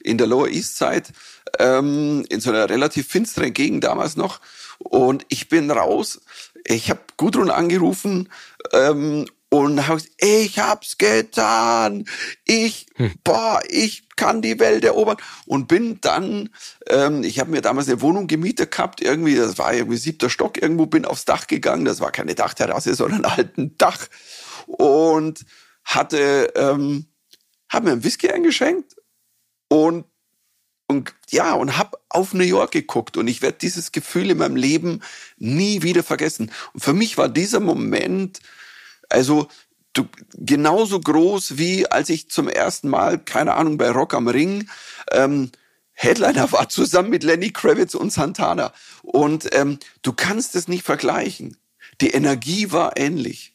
in 0.00 0.16
der 0.16 0.26
Lower 0.26 0.48
East 0.48 0.78
Side, 0.78 1.04
ähm, 1.58 2.24
in 2.30 2.40
so 2.40 2.48
einer 2.48 2.70
relativ 2.70 3.08
finsteren 3.08 3.52
Gegend 3.52 3.84
damals 3.84 4.16
noch. 4.16 4.40
Und 4.78 5.26
ich 5.28 5.50
bin 5.50 5.70
raus. 5.70 6.22
Ich 6.64 6.88
habe 6.88 7.00
Gudrun 7.18 7.50
angerufen 7.50 8.30
ähm, 8.72 9.26
und 9.48 9.86
habe 9.86 10.00
gesagt, 10.00 10.22
ich 10.22 10.58
hab's 10.58 10.98
getan. 10.98 12.04
Ich, 12.44 12.86
hm. 12.96 13.14
boah, 13.22 13.60
ich 13.68 14.08
kann 14.16 14.42
die 14.42 14.58
Welt 14.58 14.84
erobern. 14.84 15.18
Und 15.46 15.68
bin 15.68 16.00
dann, 16.00 16.50
ähm, 16.88 17.22
ich 17.22 17.38
habe 17.38 17.50
mir 17.50 17.60
damals 17.60 17.88
eine 17.88 18.00
Wohnung 18.00 18.26
gemietet 18.26 18.72
gehabt, 18.72 19.00
irgendwie, 19.00 19.36
das 19.36 19.58
war 19.58 19.72
irgendwie 19.72 19.98
siebter 19.98 20.30
Stock, 20.30 20.60
irgendwo 20.60 20.86
bin 20.86 21.04
aufs 21.04 21.24
Dach 21.24 21.46
gegangen. 21.46 21.84
Das 21.84 22.00
war 22.00 22.10
keine 22.10 22.34
Dachterrasse, 22.34 22.94
sondern 22.94 23.36
halt 23.36 23.56
ein 23.56 23.76
Dach. 23.78 24.08
Und 24.66 25.44
hatte, 25.84 26.52
ähm, 26.56 27.06
hab 27.68 27.84
mir 27.84 27.92
ein 27.92 28.04
Whisky 28.04 28.30
eingeschenkt 28.30 28.96
und 29.68 30.04
und 30.88 31.12
ja, 31.30 31.54
und 31.54 31.78
hab 31.78 32.00
auf 32.08 32.32
New 32.32 32.44
York 32.44 32.70
geguckt 32.70 33.16
und 33.16 33.26
ich 33.26 33.42
werde 33.42 33.58
dieses 33.58 33.90
Gefühl 33.90 34.30
in 34.30 34.38
meinem 34.38 34.54
Leben 34.54 35.02
nie 35.36 35.82
wieder 35.82 36.04
vergessen. 36.04 36.52
Und 36.74 36.84
für 36.84 36.92
mich 36.92 37.18
war 37.18 37.28
dieser 37.28 37.58
Moment 37.58 38.38
also 39.08 39.48
du, 39.92 40.08
genauso 40.34 41.00
groß 41.00 41.58
wie 41.58 41.86
als 41.86 42.08
ich 42.08 42.30
zum 42.30 42.48
ersten 42.48 42.88
Mal, 42.88 43.18
keine 43.18 43.54
Ahnung, 43.54 43.78
bei 43.78 43.90
Rock 43.90 44.14
am 44.14 44.28
Ring 44.28 44.68
ähm, 45.12 45.50
Headliner 45.92 46.50
war, 46.52 46.68
zusammen 46.68 47.10
mit 47.10 47.24
Lenny 47.24 47.50
Kravitz 47.50 47.94
und 47.94 48.12
Santana. 48.12 48.72
Und 49.02 49.48
ähm, 49.54 49.78
du 50.02 50.12
kannst 50.12 50.54
es 50.54 50.68
nicht 50.68 50.84
vergleichen. 50.84 51.56
Die 52.00 52.10
Energie 52.10 52.72
war 52.72 52.96
ähnlich. 52.96 53.54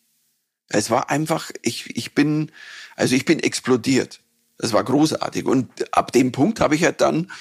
Es 0.69 0.89
war 0.89 1.09
einfach, 1.09 1.51
ich, 1.61 1.95
ich 1.95 2.15
bin, 2.15 2.51
also 2.95 3.15
ich 3.15 3.25
bin 3.25 3.39
explodiert. 3.39 4.21
Das 4.57 4.73
war 4.73 4.83
großartig. 4.83 5.45
Und 5.45 5.93
ab 5.93 6.11
dem 6.11 6.31
Punkt 6.31 6.59
habe 6.59 6.75
ich 6.75 6.83
halt 6.83 7.01
dann, 7.01 7.31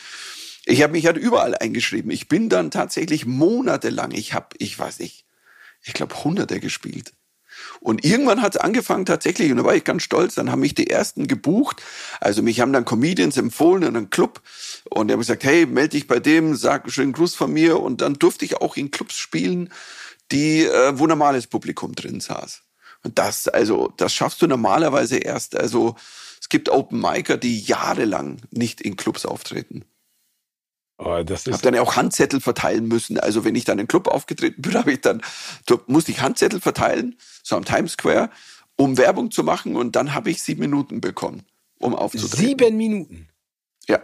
ich 0.65 0.83
habe 0.83 0.93
mich 0.93 1.07
halt 1.07 1.17
überall 1.17 1.55
eingeschrieben. 1.57 2.11
Ich 2.11 2.29
bin 2.29 2.49
dann 2.49 2.71
tatsächlich 2.71 3.27
monatelang, 3.27 4.11
ich 4.13 4.35
habe, 4.35 4.49
ich 4.59 4.79
weiß 4.79 4.99
nicht, 4.99 5.25
ich 5.83 5.95
glaube 5.95 6.25
Hunderte 6.25 6.61
gespielt. 6.61 7.13
Und 7.81 8.05
irgendwann 8.05 8.43
hat 8.43 8.57
es 8.57 8.61
angefangen 8.61 9.07
tatsächlich, 9.07 9.51
und 9.51 9.59
da 9.59 9.65
war 9.65 9.75
ich 9.75 9.85
ganz 9.85 10.03
stolz, 10.03 10.35
dann 10.35 10.51
haben 10.51 10.61
mich 10.61 10.75
die 10.75 10.91
ersten 10.91 11.27
gebucht. 11.27 11.83
Also 12.21 12.43
mich 12.43 12.61
haben 12.61 12.73
dann 12.73 12.85
Comedians 12.85 13.37
empfohlen 13.37 13.83
in 13.83 13.97
einem 13.97 14.11
Club 14.11 14.43
und 14.91 15.09
die 15.09 15.13
haben 15.13 15.21
gesagt, 15.21 15.45
hey, 15.45 15.67
melde 15.67 15.91
dich 15.91 16.07
bei 16.07 16.21
dem, 16.21 16.57
sag 16.57 16.83
einen 16.83 16.93
schönen 16.93 17.13
Gruß 17.13 17.35
von 17.35 17.53
mir. 17.53 17.81
Und 17.81 18.01
dann 18.01 18.15
durfte 18.15 18.45
ich 18.45 18.57
auch 18.57 18.77
in 18.77 18.91
Clubs 18.91 19.17
spielen, 19.17 19.73
die, 20.31 20.65
äh, 20.65 20.99
wo 20.99 21.07
normales 21.07 21.47
Publikum 21.47 21.95
drin 21.95 22.21
saß. 22.21 22.63
Und 23.03 23.19
das, 23.19 23.49
also, 23.49 23.93
das 23.97 24.13
schaffst 24.13 24.43
du 24.43 24.47
normalerweise 24.47 25.17
erst. 25.19 25.57
Also, 25.57 25.97
es 26.41 26.49
gibt 26.49 26.69
Open 26.69 27.01
Micer, 27.01 27.37
die 27.37 27.61
jahrelang 27.61 28.43
nicht 28.51 28.81
in 28.81 28.97
Clubs 28.97 29.25
auftreten. 29.25 29.85
Das 31.25 31.47
ist 31.47 31.53
habe 31.53 31.63
dann 31.63 31.79
auch 31.79 31.97
Handzettel 31.97 32.41
verteilen 32.41 32.87
müssen. 32.87 33.19
Also 33.19 33.45
wenn 33.45 33.55
ich 33.55 33.65
dann 33.65 33.79
in 33.79 33.85
den 33.85 33.89
Club 33.89 34.07
aufgetreten 34.07 34.61
bin, 34.61 34.75
habe 34.75 34.93
ich 34.93 35.01
dann 35.01 35.23
musste 35.87 36.13
ich 36.13 36.21
Handzettel 36.21 36.61
verteilen, 36.61 37.17
so 37.43 37.57
am 37.57 37.65
Times 37.65 37.93
Square, 37.93 38.31
um 38.77 38.99
Werbung 38.99 39.31
zu 39.31 39.43
machen. 39.43 39.77
Und 39.77 39.97
dann 39.97 40.15
habe 40.15 40.31
ich 40.31 40.43
sieben 40.43 40.61
Minuten 40.61 41.01
bekommen, 41.01 41.43
um 41.79 41.95
aufzutreten. 41.95 42.39
Sieben 42.39 42.77
Minuten. 42.77 43.29
Ja, 43.89 44.01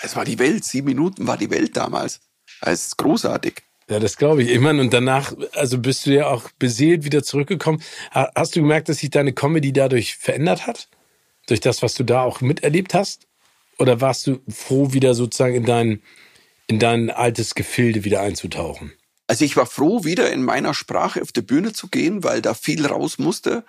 es 0.00 0.14
war 0.14 0.24
die 0.24 0.38
Welt. 0.38 0.64
Sieben 0.64 0.88
Minuten 0.88 1.26
war 1.26 1.36
die 1.36 1.50
Welt 1.50 1.76
damals. 1.76 2.20
Es 2.60 2.86
ist 2.86 2.98
großartig. 2.98 3.62
Ja, 3.88 4.00
das 4.00 4.16
glaube 4.16 4.42
ich. 4.42 4.50
Ich 4.50 4.58
meine, 4.58 4.80
und 4.80 4.92
danach, 4.92 5.32
also 5.52 5.78
bist 5.78 6.06
du 6.06 6.14
ja 6.14 6.26
auch 6.26 6.50
beseelt 6.58 7.04
wieder 7.04 7.22
zurückgekommen. 7.22 7.82
Hast 8.10 8.56
du 8.56 8.60
gemerkt, 8.60 8.88
dass 8.88 8.98
sich 8.98 9.10
deine 9.10 9.32
Comedy 9.32 9.72
dadurch 9.72 10.16
verändert 10.16 10.66
hat? 10.66 10.88
Durch 11.46 11.60
das, 11.60 11.82
was 11.82 11.94
du 11.94 12.02
da 12.02 12.22
auch 12.22 12.40
miterlebt 12.40 12.94
hast? 12.94 13.25
Oder 13.78 14.00
warst 14.00 14.26
du 14.26 14.40
froh, 14.48 14.92
wieder 14.92 15.14
sozusagen 15.14 15.54
in 15.54 15.64
dein, 15.64 16.02
in 16.66 16.78
dein 16.78 17.10
altes 17.10 17.54
Gefilde 17.54 18.04
wieder 18.04 18.20
einzutauchen? 18.20 18.92
Also 19.28 19.44
ich 19.44 19.56
war 19.56 19.66
froh, 19.66 20.04
wieder 20.04 20.30
in 20.30 20.44
meiner 20.44 20.72
Sprache 20.72 21.20
auf 21.20 21.32
die 21.32 21.42
Bühne 21.42 21.72
zu 21.72 21.88
gehen, 21.88 22.22
weil 22.22 22.40
da 22.40 22.54
viel 22.54 22.86
raus 22.86 23.18
musste. 23.18 23.64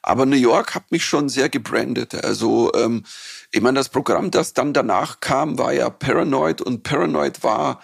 Aber 0.00 0.24
New 0.24 0.36
York 0.36 0.74
hat 0.74 0.90
mich 0.90 1.04
schon 1.04 1.28
sehr 1.28 1.50
gebrandet. 1.50 2.14
Also 2.24 2.72
ähm, 2.74 3.04
ich 3.52 3.60
meine, 3.60 3.78
das 3.78 3.90
Programm, 3.90 4.30
das 4.30 4.54
dann 4.54 4.72
danach 4.72 5.20
kam, 5.20 5.58
war 5.58 5.74
ja 5.74 5.90
Paranoid 5.90 6.62
und 6.62 6.84
Paranoid 6.84 7.42
war, 7.44 7.82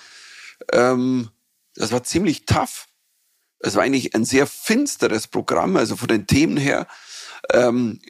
ähm, 0.73 1.29
das 1.75 1.93
war 1.93 2.03
ziemlich 2.05 2.47
tough. 2.47 2.89
Es 3.59 3.75
war 3.75 3.83
eigentlich 3.83 4.15
ein 4.15 4.25
sehr 4.25 4.47
finsteres 4.47 5.27
Programm, 5.27 5.77
also 5.77 5.97
von 5.97 6.09
den 6.09 6.27
Themen 6.27 6.57
her 6.57 6.87
ähm, 7.53 8.01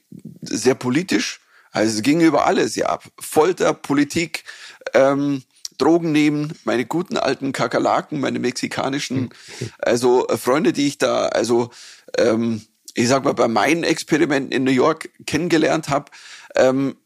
sehr 0.40 0.77
politisch. 0.77 1.40
Also 1.70 1.96
es 1.96 2.02
ging 2.02 2.20
über 2.20 2.46
alles, 2.46 2.76
ja. 2.76 2.98
Folter, 3.18 3.74
Politik, 3.74 4.44
ähm, 4.94 5.42
Drogen 5.78 6.12
nehmen, 6.12 6.52
meine 6.64 6.85
guten 6.85 7.16
alten 7.16 7.52
Kakerlaken, 7.52 8.20
meine 8.20 8.38
mexikanischen, 8.38 9.30
also 9.78 10.26
äh, 10.28 10.37
Freunde, 10.37 10.72
die 10.72 10.87
ich 10.87 10.98
da, 10.98 11.26
also 11.26 11.70
ähm, 12.18 12.62
ich 12.94 13.09
sag 13.09 13.24
mal, 13.24 13.35
bei 13.35 13.48
meinen 13.48 13.85
Experimenten 13.85 14.52
in 14.52 14.64
New 14.64 14.72
York 14.72 15.11
kennengelernt 15.26 15.88
habe, 15.88 16.11
ähm, 16.54 16.96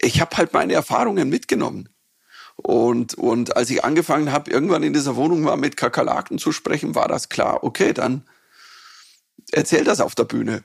ich 0.00 0.20
habe 0.20 0.36
halt 0.36 0.52
meine 0.52 0.72
Erfahrungen 0.72 1.28
mitgenommen. 1.28 1.88
Und, 2.56 3.14
und 3.14 3.56
als 3.56 3.70
ich 3.70 3.84
angefangen 3.84 4.32
habe, 4.32 4.50
irgendwann 4.50 4.82
in 4.82 4.92
dieser 4.92 5.16
Wohnung 5.16 5.42
mal 5.42 5.56
mit 5.56 5.76
Kakerlaken 5.76 6.38
zu 6.38 6.52
sprechen, 6.52 6.94
war 6.94 7.08
das 7.08 7.28
klar, 7.28 7.64
okay, 7.64 7.92
dann 7.92 8.24
erzähl 9.50 9.84
das 9.84 10.00
auf 10.00 10.14
der 10.14 10.24
Bühne. 10.24 10.62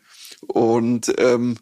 Und 0.47 1.13
ähm, 1.17 1.57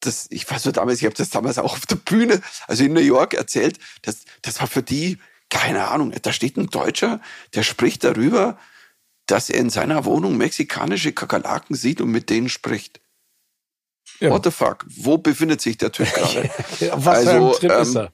das, 0.00 0.26
ich 0.30 0.48
weiß 0.50 0.62
so 0.62 0.72
damals, 0.72 0.98
ich 0.98 1.04
habe 1.04 1.14
das 1.14 1.30
damals 1.30 1.58
auch 1.58 1.72
auf 1.72 1.86
der 1.86 1.96
Bühne, 1.96 2.40
also 2.66 2.84
in 2.84 2.92
New 2.92 3.00
York 3.00 3.34
erzählt, 3.34 3.78
das, 4.02 4.24
das 4.42 4.60
war 4.60 4.66
für 4.66 4.82
die, 4.82 5.18
keine 5.50 5.88
Ahnung, 5.88 6.12
da 6.22 6.32
steht 6.32 6.56
ein 6.56 6.68
Deutscher, 6.68 7.20
der 7.54 7.62
spricht 7.62 8.04
darüber, 8.04 8.58
dass 9.26 9.50
er 9.50 9.58
in 9.60 9.70
seiner 9.70 10.04
Wohnung 10.04 10.36
mexikanische 10.36 11.12
Kakerlaken 11.12 11.74
sieht 11.74 12.00
und 12.00 12.10
mit 12.10 12.30
denen 12.30 12.48
spricht. 12.48 13.00
Ja. 14.20 14.30
What 14.30 14.44
the 14.44 14.50
fuck? 14.50 14.84
Wo 14.88 15.18
befindet 15.18 15.60
sich 15.60 15.76
der 15.76 15.92
Typ 15.92 16.12
gerade? 16.12 16.50
Was 16.94 17.26
also, 17.26 17.30
für 17.30 17.36
ein 17.36 17.42
also, 17.42 17.58
Trip 17.58 17.70
ähm, 17.70 17.82
ist 17.82 17.96
er? 17.96 18.12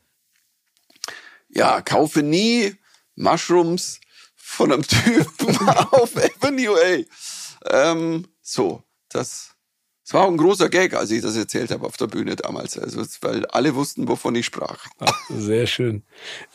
Ja, 1.48 1.80
kaufe 1.82 2.22
nie 2.22 2.74
Mushrooms 3.14 4.00
von 4.34 4.72
einem 4.72 4.82
Typen 4.86 5.68
auf 5.68 6.16
Avenue 6.16 6.76
A. 6.76 7.92
Ähm, 7.92 8.28
so, 8.40 8.82
das 9.08 9.54
es 10.04 10.14
war 10.14 10.24
auch 10.24 10.30
ein 10.30 10.36
großer 10.36 10.68
Gag, 10.68 10.94
als 10.94 11.10
ich 11.12 11.22
das 11.22 11.36
erzählt 11.36 11.70
habe 11.70 11.86
auf 11.86 11.96
der 11.96 12.08
Bühne 12.08 12.34
damals. 12.34 12.76
Also, 12.76 13.02
weil 13.20 13.46
alle 13.46 13.74
wussten, 13.76 14.08
wovon 14.08 14.34
ich 14.34 14.46
sprach. 14.46 14.86
Ach, 14.98 15.30
sehr 15.30 15.66
schön. 15.68 16.02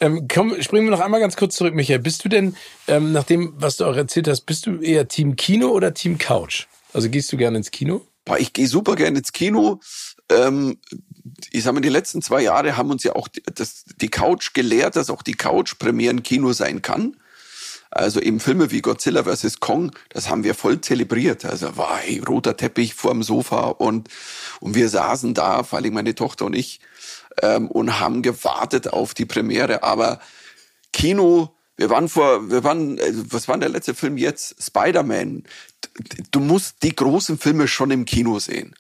Ähm, 0.01 0.27
komm, 0.27 0.61
springen 0.61 0.87
wir 0.87 0.91
noch 0.91 0.99
einmal 0.99 1.21
ganz 1.21 1.37
kurz 1.37 1.55
zurück, 1.55 1.73
Michael. 1.73 1.99
Bist 1.99 2.25
du 2.25 2.29
denn, 2.29 2.57
ähm, 2.87 3.13
nach 3.13 3.23
dem, 3.23 3.53
was 3.55 3.77
du 3.77 3.85
auch 3.85 3.95
erzählt 3.95 4.27
hast, 4.27 4.41
bist 4.41 4.65
du 4.65 4.79
eher 4.79 5.07
Team 5.07 5.37
Kino 5.37 5.69
oder 5.69 5.93
Team 5.93 6.17
Couch? 6.17 6.65
Also 6.91 7.09
gehst 7.09 7.31
du 7.31 7.37
gerne 7.37 7.57
ins 7.57 7.71
Kino? 7.71 8.05
Boah, 8.25 8.37
ich 8.37 8.51
gehe 8.51 8.67
super 8.67 8.95
gerne 8.95 9.19
ins 9.19 9.31
Kino. 9.31 9.79
Ähm, 10.29 10.79
ich 11.51 11.63
sag 11.63 11.73
mal, 11.73 11.79
die 11.79 11.89
letzten 11.89 12.21
zwei 12.21 12.41
Jahre 12.41 12.75
haben 12.75 12.91
uns 12.91 13.03
ja 13.03 13.15
auch 13.15 13.29
das, 13.55 13.85
die 14.01 14.09
Couch 14.09 14.53
gelehrt, 14.53 14.97
dass 14.97 15.09
auch 15.09 15.21
die 15.21 15.35
Couch 15.35 15.79
Premieren 15.79 16.21
Kino 16.23 16.51
sein 16.51 16.81
kann. 16.81 17.15
Also 17.91 18.19
eben 18.21 18.39
Filme 18.39 18.71
wie 18.71 18.81
Godzilla 18.81 19.23
vs. 19.23 19.59
Kong, 19.59 19.91
das 20.09 20.29
haben 20.29 20.43
wir 20.43 20.55
voll 20.55 20.81
zelebriert. 20.81 21.45
Also 21.45 21.77
war 21.77 21.97
hey, 21.97 22.19
roter 22.19 22.57
Teppich 22.57 22.93
vorm 22.93 23.23
Sofa 23.23 23.67
und, 23.67 24.09
und 24.59 24.75
wir 24.75 24.89
saßen 24.89 25.33
da, 25.33 25.63
vor 25.63 25.79
allem 25.79 25.93
meine 25.93 26.15
Tochter 26.15 26.45
und 26.45 26.55
ich, 26.55 26.79
ähm, 27.41 27.69
und 27.69 27.99
haben 27.99 28.21
gewartet 28.21 28.91
auf 28.91 29.13
die 29.13 29.25
Premiere. 29.25 29.83
Aber 29.83 30.19
Kino, 30.91 31.55
wir 31.77 31.89
waren 31.89 32.09
vor, 32.09 32.49
wir 32.49 32.63
waren, 32.63 32.99
also 32.99 33.23
was 33.31 33.47
war 33.47 33.57
der 33.57 33.69
letzte 33.69 33.93
Film 33.93 34.17
jetzt? 34.17 34.55
Spider-Man. 34.61 35.43
Du 36.31 36.39
musst 36.39 36.83
die 36.83 36.95
großen 36.95 37.37
Filme 37.37 37.67
schon 37.67 37.91
im 37.91 38.05
Kino 38.05 38.39
sehen. 38.39 38.75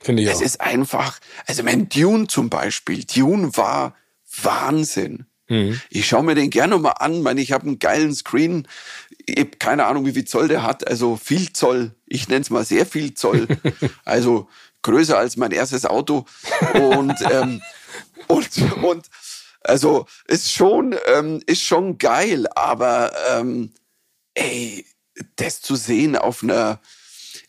Finde 0.00 0.22
ich 0.22 0.28
auch. 0.28 0.34
Es 0.34 0.40
ist 0.42 0.60
einfach, 0.60 1.18
also 1.46 1.62
mein 1.62 1.88
Dune 1.88 2.28
zum 2.28 2.50
Beispiel, 2.50 3.04
Dune 3.04 3.56
war 3.56 3.96
Wahnsinn. 4.42 5.26
Mhm. 5.48 5.80
Ich 5.90 6.06
schaue 6.06 6.24
mir 6.24 6.34
den 6.34 6.50
gerne 6.50 6.78
mal 6.78 6.92
an. 6.92 7.14
Ich, 7.14 7.22
meine, 7.22 7.40
ich 7.40 7.52
habe 7.52 7.66
einen 7.66 7.78
geilen 7.78 8.14
Screen. 8.14 8.68
Ich 9.26 9.38
habe 9.38 9.50
keine 9.58 9.86
Ahnung, 9.86 10.06
wie 10.06 10.12
viel 10.12 10.24
Zoll 10.24 10.48
der 10.48 10.62
hat. 10.62 10.86
Also 10.86 11.16
viel 11.16 11.52
Zoll. 11.52 11.92
Ich 12.06 12.28
nenne 12.28 12.42
es 12.42 12.50
mal 12.50 12.64
sehr 12.64 12.86
viel 12.86 13.14
Zoll. 13.14 13.46
also 14.04 14.48
größer 14.82 15.18
als 15.18 15.36
mein 15.36 15.52
erstes 15.52 15.84
Auto. 15.84 16.26
Und, 16.74 17.14
ähm, 17.30 17.62
und, 18.26 18.48
und 18.82 19.06
also 19.62 20.06
ist 20.26 20.52
schon, 20.52 20.94
ähm, 21.06 21.42
ist 21.46 21.62
schon 21.62 21.98
geil, 21.98 22.46
aber 22.54 23.12
ähm, 23.30 23.72
ey, 24.34 24.86
das 25.36 25.60
zu 25.60 25.76
sehen 25.76 26.16
auf 26.16 26.42
einer, 26.42 26.80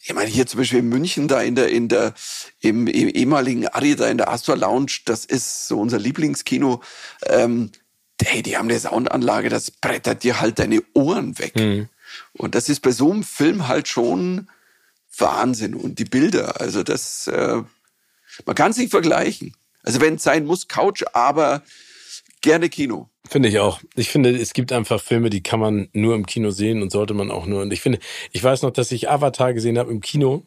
ich 0.02 0.14
meine, 0.14 0.30
hier 0.30 0.48
zum 0.48 0.60
Beispiel 0.60 0.80
in 0.80 0.90
München, 0.90 1.28
da 1.28 1.42
in 1.42 1.56
der, 1.56 1.70
in 1.70 1.88
der, 1.88 2.14
im, 2.60 2.88
im 2.88 3.10
ehemaligen 3.10 3.68
Ari, 3.68 3.96
da 3.96 4.08
in 4.08 4.18
der 4.18 4.30
Astor 4.30 4.58
Lounge, 4.58 5.00
das 5.06 5.26
ist 5.26 5.68
so 5.68 5.80
unser 5.80 6.00
Lieblingskino. 6.00 6.82
Ähm, 7.26 7.72
hey, 8.24 8.44
die 8.44 8.58
haben 8.58 8.70
eine 8.70 8.80
Soundanlage, 8.80 9.50
das 9.50 9.72
brettert 9.72 10.24
dir 10.24 10.42
halt 10.42 10.60
deine 10.60 10.82
Ohren 10.94 11.38
weg. 11.40 11.56
Mhm. 11.56 11.90
Und 12.34 12.56
das 12.56 12.70
ist 12.70 12.82
bei 12.82 12.92
so 12.92 13.12
einem 13.12 13.24
Film 13.24 13.68
halt 13.68 13.88
schon 13.88 14.50
Wahnsinn. 15.18 15.74
Und 15.74 16.00
die 16.00 16.06
Bilder, 16.06 16.60
also 16.60 16.84
das, 16.84 17.28
äh, 17.28 17.62
man 18.46 18.56
kann 18.56 18.72
es 18.72 18.78
nicht 18.78 18.92
vergleichen. 18.92 19.56
Also 19.84 20.02
wenn 20.02 20.16
es 20.16 20.24
sein 20.24 20.46
muss, 20.46 20.68
Couch, 20.68 21.04
aber 21.14 21.64
gerne 22.42 22.70
Kino. 22.70 23.10
Finde 23.28 23.50
ich 23.50 23.60
auch. 23.60 23.80
Ich 23.96 24.10
finde, 24.10 24.36
es 24.36 24.54
gibt 24.54 24.72
einfach 24.72 25.02
Filme, 25.02 25.30
die 25.30 25.44
kann 25.44 25.60
man 25.60 25.90
nur 25.94 26.16
im 26.16 26.26
Kino 26.26 26.52
sehen 26.52 26.82
und 26.82 26.92
sollte 26.92 27.14
man 27.14 27.32
auch 27.32 27.46
nur. 27.46 27.62
Und 27.62 27.72
ich 27.72 27.82
finde, 27.82 28.00
ich 28.32 28.44
weiß 28.44 28.64
noch, 28.64 28.72
dass 28.72 28.92
ich 28.92 29.10
Avatar 29.10 29.54
gesehen 29.54 29.78
habe 29.78 29.92
im 29.92 30.02
Kino 30.02 30.46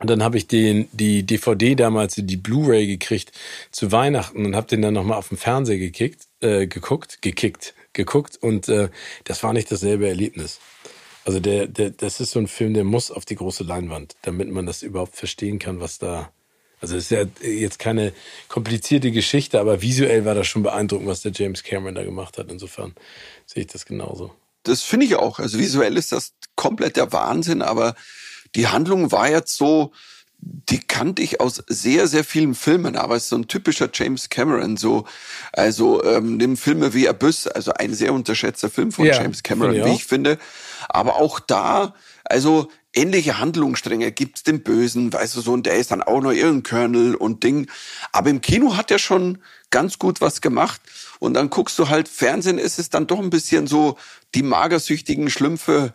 und 0.00 0.08
dann 0.08 0.22
habe 0.22 0.38
ich 0.38 0.46
den, 0.46 0.88
die 0.92 1.24
DVD 1.24 1.74
damals, 1.74 2.14
die 2.16 2.36
Blu-ray 2.36 2.86
gekriegt 2.86 3.32
zu 3.70 3.92
Weihnachten 3.92 4.46
und 4.46 4.56
habe 4.56 4.66
den 4.66 4.82
dann 4.82 4.94
nochmal 4.94 5.18
auf 5.18 5.28
dem 5.28 5.36
Fernseher 5.36 5.78
gekickt, 5.78 6.26
äh, 6.40 6.66
geguckt, 6.66 7.22
gekickt, 7.22 7.74
geguckt 7.92 8.36
und 8.40 8.68
äh, 8.68 8.88
das 9.24 9.42
war 9.42 9.52
nicht 9.52 9.70
dasselbe 9.70 10.08
Erlebnis. 10.08 10.60
Also 11.24 11.40
der, 11.40 11.66
der, 11.66 11.90
das 11.90 12.20
ist 12.20 12.32
so 12.32 12.38
ein 12.38 12.48
Film, 12.48 12.74
der 12.74 12.84
muss 12.84 13.10
auf 13.10 13.24
die 13.24 13.36
große 13.36 13.64
Leinwand, 13.64 14.16
damit 14.22 14.48
man 14.48 14.66
das 14.66 14.82
überhaupt 14.82 15.16
verstehen 15.16 15.58
kann, 15.58 15.80
was 15.80 15.98
da. 15.98 16.32
Also 16.80 16.96
es 16.96 17.04
ist 17.04 17.10
ja 17.10 17.24
jetzt 17.46 17.78
keine 17.78 18.14
komplizierte 18.48 19.10
Geschichte, 19.12 19.60
aber 19.60 19.82
visuell 19.82 20.24
war 20.24 20.34
das 20.34 20.46
schon 20.46 20.62
beeindruckend, 20.62 21.08
was 21.08 21.20
der 21.20 21.32
James 21.32 21.62
Cameron 21.62 21.94
da 21.94 22.04
gemacht 22.04 22.38
hat. 22.38 22.50
Insofern 22.50 22.94
sehe 23.44 23.64
ich 23.64 23.66
das 23.66 23.84
genauso. 23.84 24.32
Das 24.62 24.82
finde 24.82 25.04
ich 25.04 25.16
auch. 25.16 25.40
Also 25.40 25.58
visuell 25.58 25.98
ist 25.98 26.12
das 26.12 26.32
komplett 26.56 26.96
der 26.96 27.12
Wahnsinn, 27.12 27.60
aber 27.60 27.94
die 28.54 28.68
Handlung 28.68 29.12
war 29.12 29.28
jetzt 29.30 29.56
so, 29.56 29.92
die 30.42 30.80
kannte 30.80 31.22
ich 31.22 31.40
aus 31.40 31.62
sehr, 31.66 32.06
sehr 32.06 32.24
vielen 32.24 32.54
Filmen, 32.54 32.96
aber 32.96 33.16
es 33.16 33.24
ist 33.24 33.28
so 33.30 33.36
ein 33.36 33.48
typischer 33.48 33.90
James 33.92 34.28
Cameron, 34.28 34.76
so, 34.76 35.04
also 35.52 36.02
ähm, 36.04 36.36
nimm 36.36 36.56
Filme 36.56 36.94
wie 36.94 37.08
Abyss, 37.08 37.46
also 37.46 37.72
ein 37.74 37.94
sehr 37.94 38.12
unterschätzter 38.12 38.70
Film 38.70 38.92
von 38.92 39.04
ja, 39.04 39.20
James 39.20 39.42
Cameron, 39.42 39.74
ich 39.74 39.84
wie 39.84 39.94
ich 39.94 40.04
finde. 40.04 40.38
Aber 40.88 41.16
auch 41.16 41.40
da, 41.40 41.94
also 42.24 42.68
ähnliche 42.94 43.38
Handlungsstränge 43.38 44.12
gibt's 44.12 44.42
den 44.42 44.62
Bösen, 44.62 45.12
weißt 45.12 45.36
du 45.36 45.40
so, 45.40 45.52
und 45.52 45.66
der 45.66 45.76
ist 45.76 45.90
dann 45.90 46.02
auch 46.02 46.20
noch 46.20 46.32
irgendein 46.32 46.62
Colonel 46.62 47.14
und 47.14 47.44
Ding. 47.44 47.68
Aber 48.12 48.30
im 48.30 48.40
Kino 48.40 48.76
hat 48.76 48.90
er 48.90 48.98
schon 48.98 49.38
ganz 49.70 49.98
gut 49.98 50.20
was 50.20 50.40
gemacht. 50.40 50.80
Und 51.20 51.34
dann 51.34 51.50
guckst 51.50 51.78
du 51.78 51.88
halt, 51.88 52.08
Fernsehen 52.08 52.58
ist 52.58 52.78
es 52.78 52.90
dann 52.90 53.06
doch 53.06 53.18
ein 53.18 53.30
bisschen 53.30 53.66
so, 53.66 53.96
die 54.34 54.42
magersüchtigen 54.42 55.28
Schlümpfe 55.28 55.92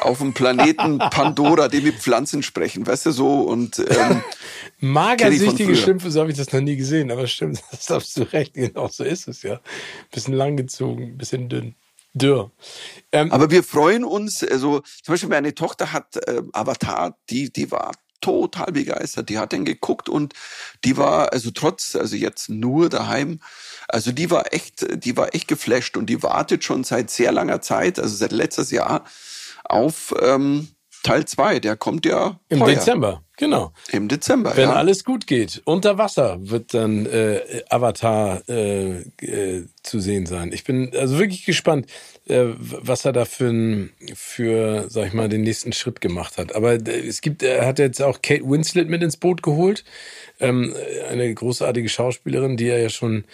auf 0.00 0.18
dem 0.18 0.34
Planeten 0.34 0.98
Pandora, 1.10 1.68
die 1.68 1.80
mit 1.80 1.96
Pflanzen 1.96 2.42
sprechen, 2.42 2.86
weißt 2.86 3.06
du 3.06 3.10
so 3.10 3.42
und 3.42 3.78
ähm, 3.78 4.22
magersüchtige 4.80 5.76
Schlümpfe, 5.76 6.10
so 6.10 6.20
habe 6.20 6.30
ich 6.30 6.36
das 6.36 6.52
noch 6.52 6.60
nie 6.60 6.76
gesehen, 6.76 7.10
aber 7.10 7.26
stimmt, 7.26 7.62
das 7.70 7.90
hast 7.90 8.16
du 8.16 8.22
recht, 8.22 8.54
genau 8.54 8.88
so 8.88 9.04
ist 9.04 9.28
es 9.28 9.42
ja. 9.42 9.60
Bisschen 10.10 10.34
langgezogen, 10.34 11.18
bisschen 11.18 11.48
dünn. 11.48 11.74
Dürr. 12.16 12.50
Ähm, 13.12 13.30
aber 13.30 13.50
wir 13.50 13.62
freuen 13.62 14.04
uns, 14.04 14.42
also 14.42 14.80
zum 15.02 15.12
Beispiel 15.12 15.28
meine 15.28 15.54
Tochter 15.54 15.92
hat 15.92 16.16
äh, 16.28 16.42
Avatar, 16.52 17.16
die, 17.28 17.52
die 17.52 17.70
war 17.70 17.92
total 18.20 18.72
begeistert. 18.72 19.28
Die 19.28 19.38
hat 19.38 19.52
den 19.52 19.64
geguckt 19.64 20.08
und 20.08 20.34
die 20.84 20.96
war, 20.96 21.32
also 21.32 21.50
trotz, 21.50 21.94
also 21.94 22.16
jetzt 22.16 22.48
nur 22.48 22.88
daheim, 22.88 23.40
also 23.88 24.12
die 24.12 24.30
war 24.30 24.52
echt, 24.52 25.04
die 25.04 25.16
war 25.16 25.34
echt 25.34 25.48
geflasht 25.48 25.96
und 25.96 26.06
die 26.06 26.22
wartet 26.22 26.64
schon 26.64 26.82
seit 26.84 27.10
sehr 27.10 27.32
langer 27.32 27.60
Zeit, 27.60 27.98
also 27.98 28.16
seit 28.16 28.32
letztes 28.32 28.70
Jahr, 28.70 29.04
auf 29.64 30.14
ähm, 30.20 30.68
Teil 31.06 31.24
2. 31.24 31.60
Der 31.60 31.76
kommt 31.76 32.04
ja 32.04 32.40
im 32.48 32.60
heuer. 32.60 32.74
Dezember. 32.74 33.22
Genau. 33.36 33.72
Im 33.92 34.08
Dezember. 34.08 34.56
Wenn 34.56 34.70
ja. 34.70 34.74
alles 34.74 35.04
gut 35.04 35.26
geht. 35.26 35.62
Unter 35.66 35.98
Wasser 35.98 36.38
wird 36.40 36.74
dann 36.74 37.06
äh, 37.06 37.62
Avatar 37.68 38.42
äh, 38.48 39.02
äh, 39.20 39.66
zu 39.82 40.00
sehen 40.00 40.26
sein. 40.26 40.52
Ich 40.52 40.64
bin 40.64 40.90
also 40.96 41.18
wirklich 41.18 41.44
gespannt, 41.44 41.86
äh, 42.26 42.46
was 42.58 43.04
er 43.04 43.12
da 43.12 43.24
für, 43.24 43.88
für, 44.14 44.86
sag 44.88 45.06
ich 45.06 45.12
mal, 45.12 45.28
den 45.28 45.42
nächsten 45.42 45.72
Schritt 45.72 46.00
gemacht 46.00 46.38
hat. 46.38 46.56
Aber 46.56 46.72
äh, 46.72 47.06
es 47.06 47.20
gibt, 47.20 47.42
er 47.44 47.66
hat 47.66 47.78
jetzt 47.78 48.02
auch 48.02 48.20
Kate 48.20 48.44
Winslet 48.44 48.88
mit 48.88 49.02
ins 49.02 49.16
Boot 49.16 49.42
geholt. 49.42 49.84
Ähm, 50.40 50.74
eine 51.08 51.32
großartige 51.32 51.88
Schauspielerin, 51.88 52.56
die 52.56 52.68
er 52.68 52.80
ja 52.80 52.88
schon 52.88 53.24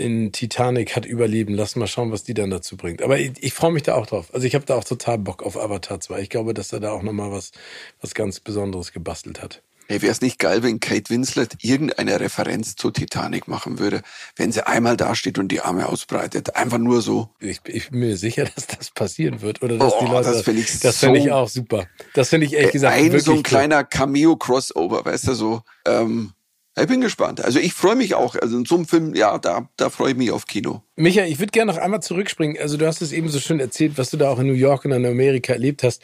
in 0.00 0.32
Titanic 0.32 0.96
hat 0.96 1.04
überleben 1.04 1.54
lassen. 1.54 1.78
Mal 1.78 1.86
schauen, 1.86 2.10
was 2.10 2.24
die 2.24 2.34
dann 2.34 2.50
dazu 2.50 2.76
bringt. 2.76 3.02
Aber 3.02 3.18
ich, 3.18 3.32
ich 3.40 3.52
freue 3.52 3.70
mich 3.70 3.82
da 3.82 3.94
auch 3.94 4.06
drauf. 4.06 4.32
Also 4.32 4.46
ich 4.46 4.54
habe 4.54 4.64
da 4.64 4.76
auch 4.76 4.84
total 4.84 5.18
Bock 5.18 5.42
auf 5.42 5.56
Avatar 5.56 6.00
2. 6.00 6.20
Ich 6.20 6.30
glaube, 6.30 6.54
dass 6.54 6.72
er 6.72 6.80
da 6.80 6.90
auch 6.90 7.02
nochmal 7.02 7.30
was, 7.30 7.52
was 8.00 8.14
ganz 8.14 8.40
Besonderes 8.40 8.92
gebastelt 8.92 9.42
hat. 9.42 9.62
Ey, 9.88 10.02
wäre 10.02 10.12
es 10.12 10.20
nicht 10.20 10.38
geil, 10.38 10.62
wenn 10.62 10.78
Kate 10.78 11.10
Winslet 11.10 11.56
irgendeine 11.62 12.20
Referenz 12.20 12.76
zu 12.76 12.92
Titanic 12.92 13.48
machen 13.48 13.80
würde, 13.80 14.02
wenn 14.36 14.52
sie 14.52 14.64
einmal 14.64 14.96
dasteht 14.96 15.36
und 15.36 15.48
die 15.48 15.62
Arme 15.62 15.88
ausbreitet. 15.88 16.54
Einfach 16.54 16.78
nur 16.78 17.02
so. 17.02 17.30
Ich, 17.40 17.60
ich 17.66 17.90
bin 17.90 17.98
mir 17.98 18.16
sicher, 18.16 18.44
dass 18.54 18.68
das 18.68 18.92
passieren 18.92 19.42
wird. 19.42 19.62
Oder 19.62 19.78
dass 19.78 19.92
oh, 19.94 19.98
die 20.00 20.06
Leute, 20.06 20.30
das 20.30 20.42
finde 20.42 20.60
ich, 20.60 20.78
das 20.78 21.00
so, 21.00 21.06
find 21.08 21.18
ich 21.18 21.32
auch 21.32 21.48
super. 21.48 21.88
Das 22.14 22.28
finde 22.28 22.46
ich 22.46 22.54
ehrlich 22.54 22.70
gesagt 22.70 22.94
Ein 22.94 23.18
so 23.18 23.32
ein 23.32 23.42
kleiner 23.42 23.82
Cameo-Crossover, 23.82 25.04
weißt 25.04 25.26
du, 25.26 25.34
so. 25.34 25.62
Ähm, 25.84 26.34
ich 26.80 26.88
bin 26.88 27.00
gespannt. 27.00 27.44
Also 27.44 27.58
ich 27.58 27.72
freue 27.72 27.96
mich 27.96 28.14
auch. 28.14 28.36
Also 28.36 28.58
in 28.58 28.64
so 28.64 28.76
einem 28.76 28.86
Film, 28.86 29.14
ja, 29.14 29.38
da, 29.38 29.68
da 29.76 29.90
freue 29.90 30.12
ich 30.12 30.16
mich 30.16 30.30
auf 30.30 30.46
Kino. 30.46 30.82
Micha, 30.96 31.24
ich 31.24 31.38
würde 31.38 31.52
gerne 31.52 31.72
noch 31.72 31.78
einmal 31.78 32.02
zurückspringen. 32.02 32.56
Also 32.60 32.76
du 32.76 32.86
hast 32.86 33.02
es 33.02 33.12
eben 33.12 33.28
so 33.28 33.40
schön 33.40 33.60
erzählt, 33.60 33.92
was 33.96 34.10
du 34.10 34.16
da 34.16 34.30
auch 34.30 34.38
in 34.38 34.46
New 34.46 34.52
York 34.52 34.84
und 34.84 34.92
in 34.92 35.06
Amerika 35.06 35.52
erlebt 35.52 35.82
hast. 35.82 36.02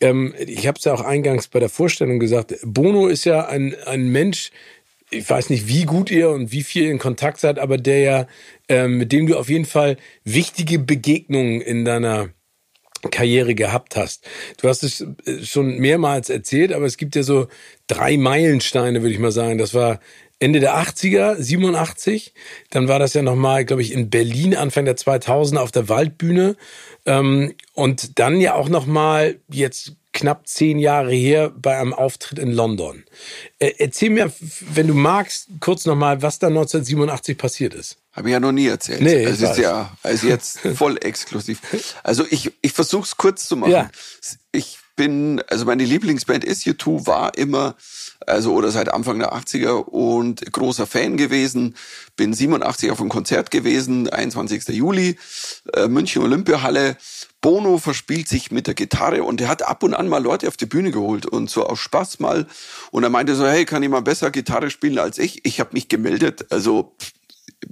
Ähm, 0.00 0.34
ich 0.38 0.66
habe 0.66 0.78
es 0.78 0.84
ja 0.84 0.94
auch 0.94 1.00
eingangs 1.00 1.48
bei 1.48 1.60
der 1.60 1.68
Vorstellung 1.68 2.18
gesagt. 2.18 2.54
Bono 2.64 3.08
ist 3.08 3.24
ja 3.24 3.46
ein, 3.46 3.74
ein 3.86 4.08
Mensch, 4.08 4.50
ich 5.10 5.28
weiß 5.28 5.50
nicht, 5.50 5.68
wie 5.68 5.84
gut 5.84 6.10
ihr 6.10 6.30
und 6.30 6.52
wie 6.52 6.62
viel 6.62 6.84
ihr 6.84 6.90
in 6.90 6.98
Kontakt 6.98 7.40
seid, 7.40 7.58
aber 7.58 7.78
der 7.78 7.98
ja, 8.00 8.26
ähm, 8.68 8.98
mit 8.98 9.12
dem 9.12 9.26
du 9.26 9.38
auf 9.38 9.48
jeden 9.48 9.64
Fall 9.64 9.96
wichtige 10.24 10.78
Begegnungen 10.78 11.60
in 11.60 11.84
deiner 11.84 12.30
Karriere 13.10 13.54
gehabt 13.54 13.96
hast. 13.96 14.26
Du 14.60 14.68
hast 14.68 14.82
es 14.82 15.06
äh, 15.24 15.44
schon 15.44 15.78
mehrmals 15.78 16.30
erzählt, 16.30 16.72
aber 16.72 16.86
es 16.86 16.96
gibt 16.96 17.16
ja 17.16 17.22
so 17.22 17.48
drei 17.86 18.16
Meilensteine, 18.16 19.02
würde 19.02 19.14
ich 19.14 19.20
mal 19.20 19.32
sagen. 19.32 19.58
Das 19.58 19.74
war 19.74 20.00
Ende 20.40 20.60
der 20.60 20.76
80er, 20.76 21.36
87. 21.36 22.32
Dann 22.70 22.88
war 22.88 22.98
das 22.98 23.14
ja 23.14 23.22
nochmal, 23.22 23.64
glaube 23.64 23.82
ich, 23.82 23.92
in 23.92 24.10
Berlin 24.10 24.54
Anfang 24.54 24.84
der 24.84 24.96
2000er 24.96 25.58
auf 25.58 25.72
der 25.72 25.88
Waldbühne. 25.88 26.56
Ähm, 27.06 27.54
und 27.74 28.18
dann 28.18 28.40
ja 28.40 28.54
auch 28.54 28.68
nochmal 28.68 29.40
jetzt 29.50 29.96
knapp 30.18 30.48
zehn 30.48 30.80
Jahre 30.80 31.12
her 31.12 31.50
bei 31.50 31.78
einem 31.78 31.94
Auftritt 31.94 32.40
in 32.40 32.52
London. 32.52 33.04
Äh, 33.60 33.74
erzähl 33.78 34.10
mir, 34.10 34.32
wenn 34.72 34.88
du 34.88 34.94
magst, 34.94 35.48
kurz 35.60 35.86
nochmal, 35.86 36.22
was 36.22 36.40
da 36.40 36.48
1987 36.48 37.38
passiert 37.38 37.74
ist. 37.74 37.98
Habe 38.12 38.28
ich 38.28 38.32
ja 38.32 38.40
noch 38.40 38.50
nie 38.50 38.66
erzählt. 38.66 39.00
Nee, 39.00 39.24
das 39.24 39.40
ist 39.40 39.58
ja 39.58 39.96
also 40.02 40.26
jetzt 40.26 40.58
voll 40.74 40.98
exklusiv. 41.00 41.60
Also 42.02 42.24
ich, 42.28 42.52
ich 42.62 42.72
versuche 42.72 43.04
es 43.04 43.16
kurz 43.16 43.46
zu 43.46 43.56
machen. 43.56 43.70
Ja. 43.70 43.90
Ich 44.50 44.78
bin, 44.96 45.40
also 45.46 45.64
meine 45.66 45.84
Lieblingsband 45.84 46.44
ist 46.44 46.66
U2, 46.66 47.06
war 47.06 47.38
immer, 47.38 47.76
also 48.26 48.52
oder 48.52 48.70
seit 48.70 48.92
Anfang 48.92 49.18
der 49.18 49.32
80er 49.32 49.84
und 49.84 50.52
großer 50.52 50.86
Fan 50.86 51.16
gewesen. 51.16 51.74
Bin 52.16 52.34
87 52.34 52.90
auf 52.90 53.00
einem 53.00 53.08
Konzert 53.08 53.50
gewesen, 53.50 54.08
21. 54.08 54.68
Juli, 54.68 55.18
äh, 55.74 55.88
München 55.88 56.22
Olympiahalle. 56.22 56.96
Bono 57.40 57.78
verspielt 57.78 58.28
sich 58.28 58.50
mit 58.50 58.66
der 58.66 58.74
Gitarre 58.74 59.22
und 59.22 59.40
er 59.40 59.48
hat 59.48 59.62
ab 59.62 59.82
und 59.84 59.94
an 59.94 60.08
mal 60.08 60.22
Leute 60.22 60.48
auf 60.48 60.56
die 60.56 60.66
Bühne 60.66 60.90
geholt 60.90 61.24
und 61.24 61.48
so 61.48 61.64
aus 61.64 61.78
Spaß 61.78 62.18
mal. 62.18 62.46
Und 62.90 63.04
er 63.04 63.10
meinte 63.10 63.36
so, 63.36 63.46
hey, 63.46 63.64
kann 63.64 63.88
mal 63.88 64.02
besser 64.02 64.30
Gitarre 64.30 64.70
spielen 64.70 64.98
als 64.98 65.18
ich? 65.18 65.44
Ich 65.44 65.60
habe 65.60 65.70
mich 65.72 65.88
gemeldet, 65.88 66.46
also 66.50 66.96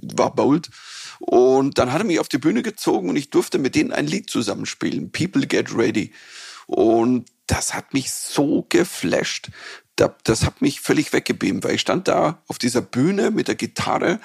war 0.01 0.33
bold. 0.33 0.69
Und 1.19 1.77
dann 1.77 1.91
hat 1.91 2.01
er 2.01 2.05
mich 2.05 2.19
auf 2.19 2.29
die 2.29 2.37
Bühne 2.37 2.61
gezogen 2.61 3.09
und 3.09 3.15
ich 3.15 3.29
durfte 3.29 3.57
mit 3.57 3.75
denen 3.75 3.91
ein 3.91 4.07
Lied 4.07 4.29
zusammenspielen, 4.29 5.11
People 5.11 5.45
Get 5.47 5.75
Ready. 5.75 6.13
Und 6.67 7.25
das 7.47 7.73
hat 7.73 7.93
mich 7.93 8.11
so 8.11 8.65
geflasht. 8.69 9.49
Das 10.23 10.45
hat 10.45 10.61
mich 10.61 10.79
völlig 10.79 11.11
weggebeamt, 11.11 11.63
weil 11.63 11.73
ich 11.73 11.81
stand 11.81 12.07
da 12.07 12.39
auf 12.47 12.59
dieser 12.59 12.81
Bühne 12.81 13.31
mit 13.31 13.47
der 13.47 13.55
Gitarre 13.55 14.19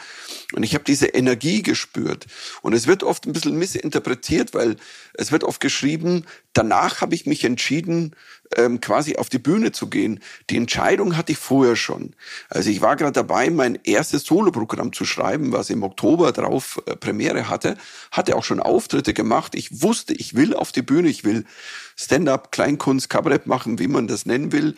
und 0.52 0.64
ich 0.64 0.74
habe 0.74 0.84
diese 0.84 1.06
Energie 1.06 1.62
gespürt. 1.62 2.26
Und 2.60 2.74
es 2.74 2.86
wird 2.86 3.02
oft 3.02 3.26
ein 3.26 3.32
bisschen 3.32 3.56
missinterpretiert, 3.56 4.52
weil 4.52 4.76
es 5.14 5.32
wird 5.32 5.44
oft 5.44 5.60
geschrieben, 5.60 6.26
danach 6.52 7.00
habe 7.00 7.14
ich 7.14 7.24
mich 7.24 7.44
entschieden, 7.44 8.14
ähm, 8.56 8.80
quasi 8.80 9.16
auf 9.16 9.30
die 9.30 9.38
Bühne 9.38 9.72
zu 9.72 9.88
gehen. 9.88 10.20
Die 10.50 10.58
Entscheidung 10.58 11.16
hatte 11.16 11.32
ich 11.32 11.38
vorher 11.38 11.76
schon. 11.76 12.14
Also 12.50 12.68
ich 12.68 12.82
war 12.82 12.96
gerade 12.96 13.12
dabei, 13.12 13.48
mein 13.48 13.78
erstes 13.84 14.24
Soloprogramm 14.24 14.92
zu 14.92 15.06
schreiben, 15.06 15.52
was 15.52 15.70
im 15.70 15.82
Oktober 15.82 16.32
drauf 16.32 16.82
äh, 16.86 16.96
Premiere 16.96 17.48
hatte, 17.48 17.78
hatte 18.10 18.36
auch 18.36 18.44
schon 18.44 18.60
Auftritte 18.60 19.14
gemacht. 19.14 19.54
Ich 19.54 19.82
wusste, 19.82 20.12
ich 20.12 20.34
will 20.34 20.54
auf 20.54 20.72
die 20.72 20.82
Bühne, 20.82 21.08
ich 21.08 21.24
will 21.24 21.44
Stand-up, 21.96 22.52
Kleinkunst, 22.52 23.08
Kabarett 23.08 23.46
machen, 23.46 23.78
wie 23.78 23.88
man 23.88 24.06
das 24.06 24.26
nennen 24.26 24.52
will. 24.52 24.76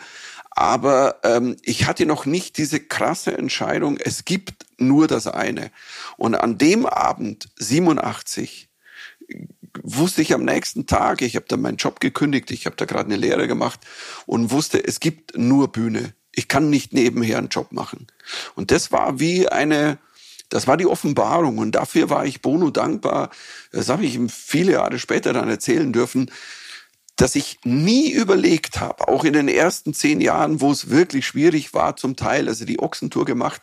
Aber 0.55 1.21
ähm, 1.25 1.57
ich 1.63 1.87
hatte 1.87 2.07
noch 2.07 2.27
nicht 2.27 2.59
diese 2.59 2.81
krasse 2.81 3.37
Entscheidung, 3.37 3.99
es 3.99 4.25
gibt 4.25 4.67
nur 4.79 5.09
das 5.09 5.27
eine. 5.27 5.71
Und 6.17 6.35
an 6.35 6.59
dem 6.59 6.87
Abend, 6.87 7.49
87, 7.57 8.69
wusste 9.83 10.23
ich 10.23 10.33
am 10.33 10.45
nächsten 10.45 10.87
Tag, 10.87 11.23
ich 11.23 11.37
habe 11.37 11.47
dann 11.49 11.61
meinen 11.61 11.77
Job 11.77 12.01
gekündigt, 12.01 12.51
ich 12.51 12.67
habe 12.67 12.77
da 12.77 12.85
gerade 12.85 13.07
eine 13.07 13.17
Lehre 13.17 13.49
gemacht 13.49 13.81
und 14.27 14.51
wusste, 14.51 14.85
es 14.85 15.01
gibt 15.01 15.37
nur 15.37 15.69
Bühne. 15.69 16.15
Ich 16.33 16.49
kann 16.49 16.71
nicht 16.71 16.93
nebenher 16.93 17.39
einen 17.39 17.49
Job 17.49 17.73
machen. 17.73 18.07
Und 18.55 18.71
das 18.71 18.93
war 18.93 19.21
wie 19.21 19.49
eine, 19.49 19.99
das 20.49 20.67
war 20.67 20.77
die 20.77 20.87
Offenbarung 20.87 21.59
und 21.59 21.73
dafür 21.73 22.11
war 22.11 22.27
ich 22.27 22.43
Bono 22.43 22.71
dankbar. 22.71 23.31
Das 23.73 23.89
habe 23.89 24.05
ich 24.05 24.15
ihm 24.15 24.29
viele 24.29 24.73
Jahre 24.73 24.99
später 24.99 25.33
dann 25.33 25.49
erzählen 25.49 25.93
dürfen, 25.93 26.31
dass 27.17 27.37
ich 27.37 27.59
nie 27.65 28.11
überlegt 28.11 28.81
habe, 28.81 29.09
auch 29.09 29.25
in 29.25 29.35
den 29.35 29.49
ersten 29.49 29.95
zehn 29.95 30.21
Jahren, 30.21 30.61
wo 30.61 30.73
es 30.73 30.91
wirklich 30.91 31.27
schwierig 31.27 31.73
war 31.75 31.97
zum 31.97 32.17
Teil, 32.17 32.49
also 32.49 32.65
die 32.65 32.81
Ochsentour 32.81 33.25
gemacht, 33.25 33.63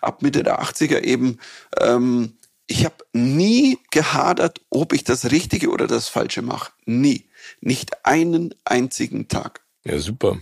ab 0.00 0.22
Mitte 0.22 0.42
der 0.42 0.62
80er 0.62 1.02
eben, 1.02 1.38
ähm, 1.80 2.34
ich 2.66 2.84
habe 2.84 2.96
nie 3.12 3.78
gehadert, 3.90 4.60
ob 4.70 4.92
ich 4.92 5.04
das 5.04 5.30
Richtige 5.30 5.70
oder 5.70 5.86
das 5.86 6.08
Falsche 6.08 6.42
mache. 6.42 6.72
Nie. 6.86 7.28
Nicht 7.60 8.06
einen 8.06 8.54
einzigen 8.64 9.28
Tag. 9.28 9.62
Ja, 9.84 9.98
super. 9.98 10.38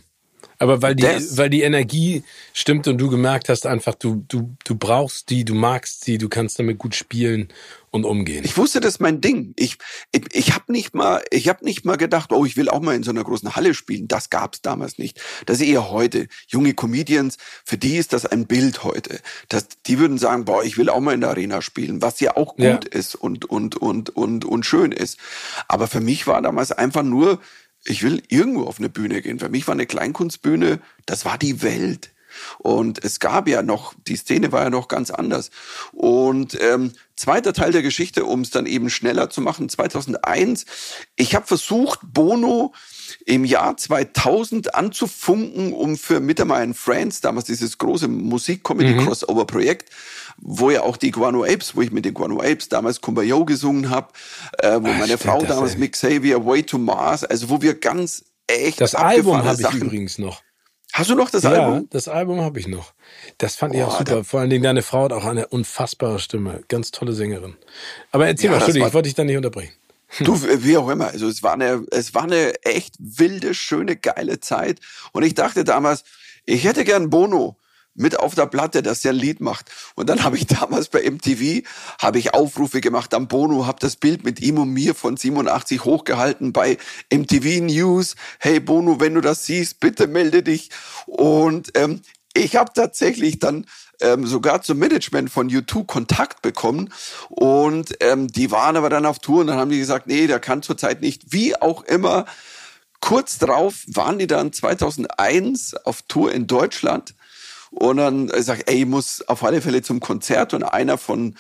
Aber 0.63 0.81
weil 0.81 0.95
die, 0.95 1.03
das, 1.03 1.37
weil 1.37 1.51
die 1.51 1.63
Energie 1.63 2.23
stimmt 2.53 2.87
und 2.87 2.97
du 2.97 3.11
gemerkt 3.11 3.49
hast 3.49 3.67
einfach, 3.67 3.97
du, 3.97 4.25
du, 4.29 4.55
du 4.65 4.77
brauchst 4.77 5.29
die, 5.29 5.45
du 5.45 5.55
magst 5.55 6.05
sie, 6.05 6.19
du 6.19 6.29
kannst 6.29 6.57
damit 6.61 6.79
gut 6.79 6.95
spielen 6.95 7.49
und 7.91 8.05
umgehen. 8.05 8.45
Ich 8.45 8.57
wusste, 8.57 8.79
das 8.79 8.95
ist 8.95 9.01
mein 9.01 9.21
Ding. 9.21 9.55
Ich, 9.57 9.79
ich, 10.13 10.23
ich 10.33 10.55
habe 10.55 10.71
nicht 10.71 10.95
mal, 10.95 11.21
ich 11.33 11.49
habe 11.49 11.65
nicht 11.65 11.85
mal 11.85 11.97
gedacht, 11.97 12.33
oh, 12.33 12.45
ich 12.45 12.57
will 12.57 12.69
auch 12.69 12.81
mal 12.81 12.95
in 12.95 13.03
so 13.03 13.11
einer 13.11 13.25
großen 13.25 13.57
Halle 13.57 13.75
spielen. 13.75 14.07
Das 14.07 14.31
gab's 14.31 14.63
damals 14.63 14.99
nicht. 14.99 15.21
Das 15.47 15.61
ist 15.61 15.67
eher 15.67 15.91
heute. 15.91 16.29
Junge 16.47 16.75
Comedians, 16.75 17.39
für 17.65 17.77
die 17.77 17.97
ist 17.97 18.13
das 18.13 18.25
ein 18.25 18.47
Bild 18.47 18.85
heute. 18.85 19.19
Das, 19.49 19.67
die 19.87 19.99
würden 19.99 20.17
sagen, 20.17 20.45
boah, 20.45 20.63
ich 20.63 20.79
will 20.79 20.91
auch 20.91 21.01
mal 21.01 21.15
in 21.15 21.23
der 21.23 21.31
Arena 21.31 21.61
spielen, 21.61 22.03
was 22.03 22.21
ja 22.21 22.37
auch 22.37 22.55
gut 22.55 22.65
ja. 22.65 22.79
ist 22.93 23.17
und, 23.17 23.51
und, 23.51 23.75
und, 23.75 24.11
und, 24.11 24.45
und 24.45 24.65
schön 24.65 24.93
ist. 24.93 25.19
Aber 25.67 25.89
für 25.89 26.01
mich 26.01 26.29
war 26.29 26.41
damals 26.41 26.71
einfach 26.71 27.03
nur, 27.03 27.41
ich 27.85 28.03
will 28.03 28.23
irgendwo 28.29 28.65
auf 28.65 28.79
eine 28.79 28.89
Bühne 28.89 29.23
gehen. 29.23 29.39
Für 29.39 29.49
mich 29.49 29.67
war 29.67 29.73
eine 29.73 29.87
Kleinkunstbühne, 29.87 30.81
das 31.07 31.25
war 31.25 31.39
die 31.39 31.63
Welt. 31.63 32.11
Und 32.59 33.05
es 33.05 33.21
gab 33.21 33.49
ja 33.49 33.63
noch, 33.63 33.95
die 34.07 34.17
Szene 34.17 34.53
war 34.53 34.63
ja 34.63 34.71
noch 34.71 34.89
ganz 34.89 35.11
anders. 35.11 35.51
Und 35.93 36.59
ähm, 36.61 36.93
zweiter 37.17 37.53
Teil 37.53 37.73
der 37.73 37.83
Geschichte, 37.83 38.25
um 38.25 38.41
es 38.41 38.51
dann 38.51 38.67
eben 38.67 38.91
schneller 38.91 39.31
zu 39.31 39.41
machen, 39.41 39.69
2001, 39.69 40.65
ich 41.17 41.35
habe 41.35 41.47
versucht, 41.47 42.01
Bono 42.03 42.73
im 43.25 43.45
Jahr 43.45 43.77
2000 43.77 44.75
anzufunken, 44.75 45.73
um 45.73 45.97
für 45.97 46.21
Mittermeier 46.21 46.73
Friends, 46.75 47.21
damals 47.21 47.47
dieses 47.47 47.79
große 47.79 48.09
Musik-Comedy-Crossover-Projekt, 48.09 49.91
wo 50.39 50.71
ja 50.71 50.83
auch 50.83 50.97
die 50.97 51.11
Guano 51.11 51.45
Apes, 51.45 51.77
wo 51.77 51.83
ich 51.83 51.93
mit 51.93 52.05
den 52.05 52.15
Guano 52.15 52.41
Apes 52.41 52.69
damals 52.69 53.01
Kumbaya 53.01 53.39
gesungen 53.45 53.91
habe, 53.91 54.09
äh, 54.59 54.81
wo 54.81 54.89
Ach, 54.89 54.99
meine 54.99 55.19
Frau 55.19 55.43
damals 55.43 55.77
mit 55.77 55.93
Xavier 55.93 56.45
Way 56.45 56.65
to 56.65 56.79
Mars, 56.79 57.25
also 57.25 57.49
wo 57.51 57.63
wir 57.63 57.75
ganz 57.75 58.25
echt 58.47 58.81
Das 58.81 58.95
Album 58.95 59.45
habe 59.45 59.61
ich 59.61 59.75
übrigens 59.75 60.19
noch. 60.19 60.43
Hast 60.93 61.09
du 61.09 61.15
noch 61.15 61.31
das 61.31 61.45
ja, 61.45 61.53
Album? 61.53 61.75
Ja, 61.75 61.89
das 61.91 62.07
Album 62.07 62.43
habe 62.43 62.61
ich 62.61 62.69
noch. 62.69 62.93
Das 63.39 63.57
fand 63.57 63.75
ich 63.75 63.83
auch 63.83 63.99
super. 63.99 64.25
Vor 64.25 64.41
allen 64.41 64.51
Dingen 64.51 64.63
deine 64.63 64.83
Frau 64.83 65.05
hat 65.05 65.13
auch 65.13 65.25
eine 65.25 65.47
unfassbare 65.47 66.19
Stimme. 66.19 66.63
Ganz 66.69 66.91
tolle 66.91 67.15
Sängerin. 67.15 67.57
Aber 68.11 68.27
erzähl 68.27 68.47
ja, 68.47 68.51
mal, 68.51 68.57
Entschuldigung, 68.57 68.89
ich 68.89 68.95
wollte 68.95 69.09
dich 69.09 69.15
da 69.15 69.25
nicht 69.25 69.39
unterbrechen. 69.39 69.73
Du, 70.21 70.41
wie 70.43 70.77
auch 70.77 70.89
immer. 70.89 71.09
Also 71.09 71.29
es 71.29 71.43
war 71.43 71.55
eine, 71.55 71.85
es 71.91 72.15
war 72.15 72.25
eine 72.25 72.55
echt 72.65 72.97
wilde, 72.99 73.55
schöne, 73.55 73.97
geile 73.97 74.41
Zeit. 74.41 74.81
Und 75.13 75.23
ich 75.23 75.35
dachte 75.35 75.65
damals, 75.65 76.05
ich 76.45 76.65
hätte 76.65 76.85
gern 76.85 77.11
Bono 77.11 77.59
mit 77.95 78.19
auf 78.19 78.35
der 78.35 78.47
Platte, 78.47 78.83
dass 78.83 79.01
der 79.01 79.13
ein 79.13 79.19
Lied 79.19 79.41
macht. 79.41 79.71
Und 79.95 80.09
dann 80.09 80.23
habe 80.23 80.37
ich 80.37 80.47
damals 80.49 80.89
bei 80.89 81.09
MTV 81.09 81.67
habe 81.99 82.19
ich 82.19 82.35
Aufrufe 82.35 82.81
gemacht 82.81 83.15
am 83.15 83.29
Bono, 83.29 83.67
habe 83.67 83.79
das 83.81 83.97
Bild 83.97 84.25
mit 84.25 84.41
ihm 84.41 84.59
und 84.59 84.71
mir 84.71 84.95
von 84.95 85.17
87 85.17 85.85
hochgehalten 85.85 86.53
bei 86.53 86.79
MTV 87.13 87.63
News. 87.63 88.17
Hey 88.39 88.61
Bono, 88.61 89.01
wenn 89.01 89.15
du 89.15 89.21
das 89.21 89.47
siehst, 89.47 89.81
bitte 89.81 90.07
melde 90.07 90.43
dich. 90.43 90.71
Und 91.07 91.71
ähm, 91.75 92.03
ich 92.35 92.57
habe 92.57 92.73
tatsächlich 92.75 93.39
dann 93.39 93.67
ähm, 94.03 94.27
sogar 94.27 94.63
zum 94.63 94.79
Management 94.79 95.31
von 95.31 95.49
U2 95.49 95.87
Kontakt 95.87 96.43
bekommen. 96.43 96.93
Und 97.29 97.97
ähm, 98.01 98.29
die 98.29 98.51
waren 98.51 98.77
aber 98.77 98.91
dann 98.91 99.07
auf 99.07 99.19
Tour 99.19 99.41
und 99.41 99.47
dann 99.49 99.59
haben 99.59 99.71
die 99.71 99.79
gesagt, 99.79 100.07
nee, 100.07 100.27
der 100.27 100.41
kann 100.41 100.63
zurzeit 100.63 101.01
nicht. 101.01 101.33
Wie 101.33 101.61
auch 101.61 101.85
immer, 101.85 102.27
kurz 103.01 103.39
drauf 103.39 103.85
waren 103.87 104.19
die 104.19 104.27
dann 104.27 104.53
2001 104.53 105.75
auf 105.85 106.03
Tour 106.03 106.33
in 106.33 106.47
Deutschland. 106.47 107.15
Und 107.71 107.97
dann 107.97 108.31
sag 108.43 108.69
ey, 108.71 108.81
ich 108.81 108.87
muss 108.87 109.27
auf 109.29 109.43
alle 109.43 109.63
Fälle 109.63 109.83
zum 109.83 110.01
Konzert. 110.01 110.53
Und 110.53 110.63
einer 110.63 110.99
von, 110.99 111.35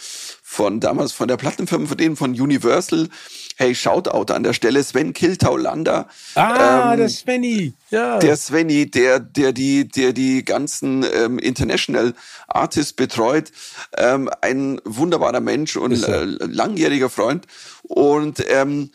von 0.52 0.80
damals 0.80 1.12
von 1.12 1.28
der 1.28 1.38
Plattenfirma 1.38 1.86
von 1.86 1.96
denen, 1.96 2.16
von 2.16 2.38
Universal, 2.38 3.08
hey, 3.56 3.74
Shoutout 3.74 4.32
an 4.32 4.42
der 4.42 4.52
Stelle, 4.52 4.84
Sven 4.84 5.14
Kiltaulander. 5.14 6.08
Ah, 6.34 6.92
ähm, 6.92 6.98
der 6.98 7.08
Svenny, 7.08 7.72
ja. 7.90 8.18
Der 8.18 8.36
Svenny, 8.36 8.90
der, 8.90 9.18
der 9.18 9.52
die, 9.52 9.88
der 9.88 10.12
die 10.12 10.44
ganzen 10.44 11.04
ähm, 11.14 11.38
International 11.38 12.14
Artists 12.48 12.92
betreut, 12.92 13.50
ähm, 13.96 14.28
ein 14.42 14.80
wunderbarer 14.84 15.40
Mensch 15.40 15.76
und 15.76 16.06
äh, 16.06 16.24
langjähriger 16.24 17.08
Freund. 17.08 17.46
Und 17.82 18.44
ähm, 18.48 18.90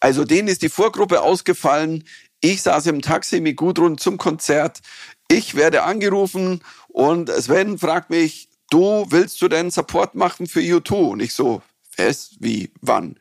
also 0.00 0.24
denen 0.24 0.48
ist 0.48 0.62
die 0.62 0.70
Vorgruppe 0.70 1.20
ausgefallen. 1.20 2.04
Ich 2.40 2.62
saß 2.62 2.86
im 2.86 3.02
Taxi 3.02 3.40
mit 3.40 3.56
Gudrun 3.56 3.98
zum 3.98 4.16
Konzert 4.18 4.80
ich 5.28 5.54
werde 5.54 5.82
angerufen 5.82 6.60
und 6.88 7.30
Sven 7.30 7.78
fragt 7.78 8.10
mich, 8.10 8.48
du 8.74 9.06
willst 9.08 9.40
du 9.40 9.46
denn 9.46 9.70
Support 9.70 10.16
machen 10.16 10.48
für 10.48 10.58
U2? 10.58 10.94
Und 11.10 11.20
ich 11.20 11.32
so, 11.32 11.62
was, 11.96 12.34
wie, 12.40 12.72
wann? 12.80 13.16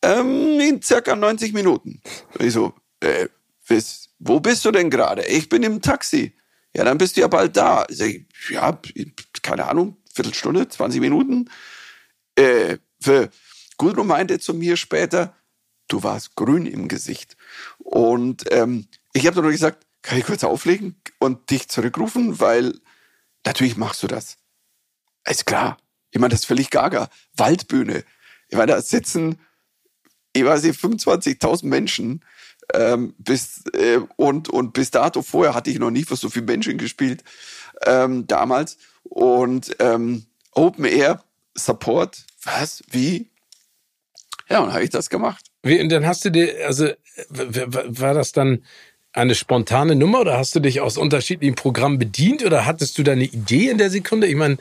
Ähm, 0.00 0.58
in 0.60 0.80
circa 0.80 1.14
90 1.14 1.52
Minuten. 1.52 2.00
Und 2.32 2.46
ich 2.46 2.54
so, 2.54 2.72
äh, 3.00 3.28
was, 3.68 4.08
wo 4.18 4.40
bist 4.40 4.64
du 4.64 4.70
denn 4.70 4.88
gerade? 4.88 5.26
Ich 5.26 5.50
bin 5.50 5.62
im 5.62 5.82
Taxi. 5.82 6.34
Ja, 6.74 6.84
dann 6.84 6.96
bist 6.96 7.16
du 7.16 7.20
ja 7.20 7.28
bald 7.28 7.54
da. 7.54 7.84
Ich 7.90 7.98
sag, 7.98 8.10
ja, 8.48 8.80
keine 9.42 9.68
Ahnung, 9.68 9.98
Viertelstunde, 10.14 10.66
20 10.66 11.02
Minuten. 11.02 11.50
Äh, 12.34 12.78
für 12.98 13.28
Gudrun 13.76 14.06
meinte 14.06 14.38
zu 14.38 14.54
mir 14.54 14.78
später, 14.78 15.36
du 15.88 16.02
warst 16.02 16.34
grün 16.34 16.64
im 16.64 16.88
Gesicht. 16.88 17.36
Und 17.76 18.44
ähm, 18.50 18.86
ich 19.12 19.26
habe 19.26 19.34
dann 19.34 19.44
nur 19.44 19.52
gesagt, 19.52 19.86
kann 20.00 20.16
ich 20.16 20.24
kurz 20.24 20.44
auflegen 20.44 20.96
und 21.18 21.50
dich 21.50 21.68
zurückrufen, 21.68 22.40
weil 22.40 22.80
natürlich 23.44 23.76
machst 23.76 24.02
du 24.02 24.06
das. 24.06 24.38
Ist 25.28 25.46
klar. 25.46 25.78
Ich 26.10 26.20
meine, 26.20 26.30
das 26.30 26.40
ist 26.40 26.46
völlig 26.46 26.70
gaga. 26.70 27.08
Waldbühne. 27.36 28.04
Ich 28.48 28.56
meine, 28.56 28.72
da 28.72 28.82
sitzen, 28.82 29.38
ich 30.32 30.44
weiß 30.44 30.62
nicht, 30.64 30.78
25.000 30.78 31.66
Menschen. 31.66 32.24
Ähm, 32.74 33.14
bis, 33.18 33.64
äh, 33.74 34.00
und, 34.16 34.48
und 34.48 34.72
bis 34.72 34.90
dato 34.90 35.22
vorher 35.22 35.54
hatte 35.54 35.70
ich 35.70 35.78
noch 35.78 35.90
nie 35.90 36.04
für 36.04 36.16
so 36.16 36.30
viele 36.30 36.46
Menschen 36.46 36.78
gespielt, 36.78 37.24
ähm, 37.84 38.26
damals. 38.26 38.78
Und 39.02 39.74
ähm, 39.78 40.26
Open 40.52 40.84
Air 40.84 41.24
Support, 41.54 42.24
was? 42.44 42.82
Wie? 42.90 43.30
Ja, 44.48 44.60
und 44.60 44.72
habe 44.72 44.84
ich 44.84 44.90
das 44.90 45.10
gemacht. 45.10 45.46
Wie, 45.62 45.80
und 45.80 45.88
dann 45.90 46.06
hast 46.06 46.24
du 46.24 46.30
dir, 46.30 46.66
also 46.66 46.88
war 47.28 48.14
das 48.14 48.32
dann 48.32 48.64
eine 49.12 49.34
spontane 49.34 49.94
Nummer 49.94 50.20
oder 50.20 50.38
hast 50.38 50.54
du 50.54 50.60
dich 50.60 50.80
aus 50.80 50.96
unterschiedlichen 50.96 51.54
Programmen 51.54 51.98
bedient 51.98 52.44
oder 52.44 52.66
hattest 52.66 52.96
du 52.98 53.02
da 53.02 53.12
eine 53.12 53.24
Idee 53.24 53.68
in 53.68 53.78
der 53.78 53.90
Sekunde? 53.90 54.26
Ich 54.26 54.36
meine, 54.36 54.56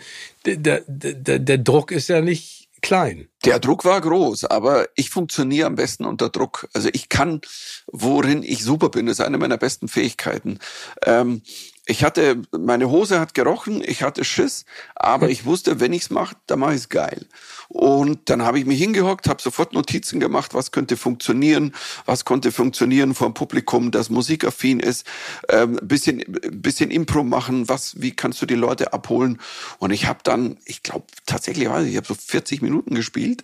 der, 0.45 0.83
der, 0.87 1.39
der 1.39 1.57
Druck 1.57 1.91
ist 1.91 2.09
ja 2.09 2.21
nicht 2.21 2.61
klein. 2.81 3.27
Der 3.45 3.59
Druck 3.59 3.85
war 3.85 4.01
groß, 4.01 4.45
aber 4.45 4.87
ich 4.95 5.09
funktioniere 5.09 5.67
am 5.67 5.75
besten 5.75 6.05
unter 6.05 6.29
Druck. 6.29 6.67
Also 6.73 6.89
ich 6.91 7.09
kann, 7.09 7.41
worin 7.87 8.43
ich 8.43 8.63
super 8.63 8.89
bin, 8.89 9.07
ist 9.07 9.21
eine 9.21 9.37
meiner 9.37 9.57
besten 9.57 9.87
Fähigkeiten. 9.87 10.59
Ähm, 11.05 11.43
ich 11.85 12.03
hatte, 12.03 12.41
meine 12.51 12.89
Hose 12.89 13.19
hat 13.19 13.33
gerochen, 13.33 13.83
ich 13.83 14.03
hatte 14.03 14.23
Schiss, 14.23 14.65
aber 14.95 15.29
ich 15.29 15.45
wusste, 15.45 15.79
wenn 15.79 15.93
ich's 15.93 16.11
mache, 16.11 16.35
dann 16.45 16.59
mache 16.59 16.75
ich's 16.75 16.89
geil. 16.89 17.25
Und 17.69 18.29
dann 18.29 18.43
habe 18.43 18.59
ich 18.59 18.65
mich 18.65 18.79
hingehockt, 18.79 19.27
habe 19.27 19.41
sofort 19.41 19.73
Notizen 19.73 20.19
gemacht, 20.19 20.53
was 20.53 20.71
könnte 20.71 20.95
funktionieren, 20.95 21.73
was 22.05 22.23
konnte 22.23 22.51
funktionieren 22.51 23.15
einem 23.19 23.33
Publikum, 23.33 23.91
das 23.91 24.09
musikaffin 24.09 24.79
ist, 24.79 25.07
ähm, 25.49 25.79
bisschen, 25.81 26.23
bisschen 26.51 26.91
Impro 26.91 27.23
machen, 27.23 27.67
was, 27.67 27.99
wie 27.99 28.11
kannst 28.11 28.41
du 28.41 28.45
die 28.45 28.55
Leute 28.55 28.93
abholen? 28.93 29.39
Und 29.79 29.91
ich 29.91 30.05
habe 30.05 30.19
dann, 30.23 30.57
ich 30.65 30.83
glaube 30.83 31.05
tatsächlich, 31.25 31.69
weiß 31.69 31.85
ich, 31.85 31.91
ich 31.91 31.97
habe 31.97 32.07
so 32.07 32.15
40 32.15 32.61
Minuten 32.61 32.93
gespielt, 32.93 33.43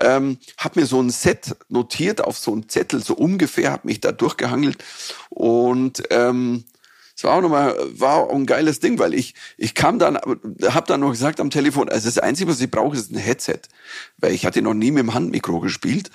ähm, 0.00 0.38
habe 0.58 0.80
mir 0.80 0.86
so 0.86 1.00
ein 1.00 1.10
Set 1.10 1.56
notiert 1.68 2.22
auf 2.22 2.38
so 2.38 2.52
einen 2.52 2.68
Zettel, 2.68 3.02
so 3.02 3.14
ungefähr, 3.14 3.72
habe 3.72 3.88
mich 3.88 4.00
da 4.00 4.12
durchgehangelt 4.12 4.84
und 5.30 6.02
ähm, 6.10 6.64
es 7.22 7.24
war 7.24 7.36
auch 7.36 7.40
nochmal, 7.40 7.76
war 8.00 8.16
auch 8.16 8.34
ein 8.34 8.46
geiles 8.46 8.80
Ding, 8.80 8.98
weil 8.98 9.14
ich, 9.14 9.34
ich 9.56 9.76
kam 9.76 10.00
dann, 10.00 10.16
habe 10.16 10.86
dann 10.88 10.98
noch 10.98 11.12
gesagt 11.12 11.38
am 11.38 11.50
Telefon, 11.50 11.88
also 11.88 12.08
das 12.08 12.18
Einzige, 12.18 12.50
was 12.50 12.60
ich 12.60 12.68
brauche, 12.68 12.96
ist 12.96 13.12
ein 13.12 13.16
Headset. 13.16 13.60
Weil 14.18 14.32
ich 14.32 14.44
hatte 14.44 14.60
noch 14.60 14.74
nie 14.74 14.90
mit 14.90 15.04
dem 15.04 15.14
Handmikro 15.14 15.60
gespielt, 15.60 16.10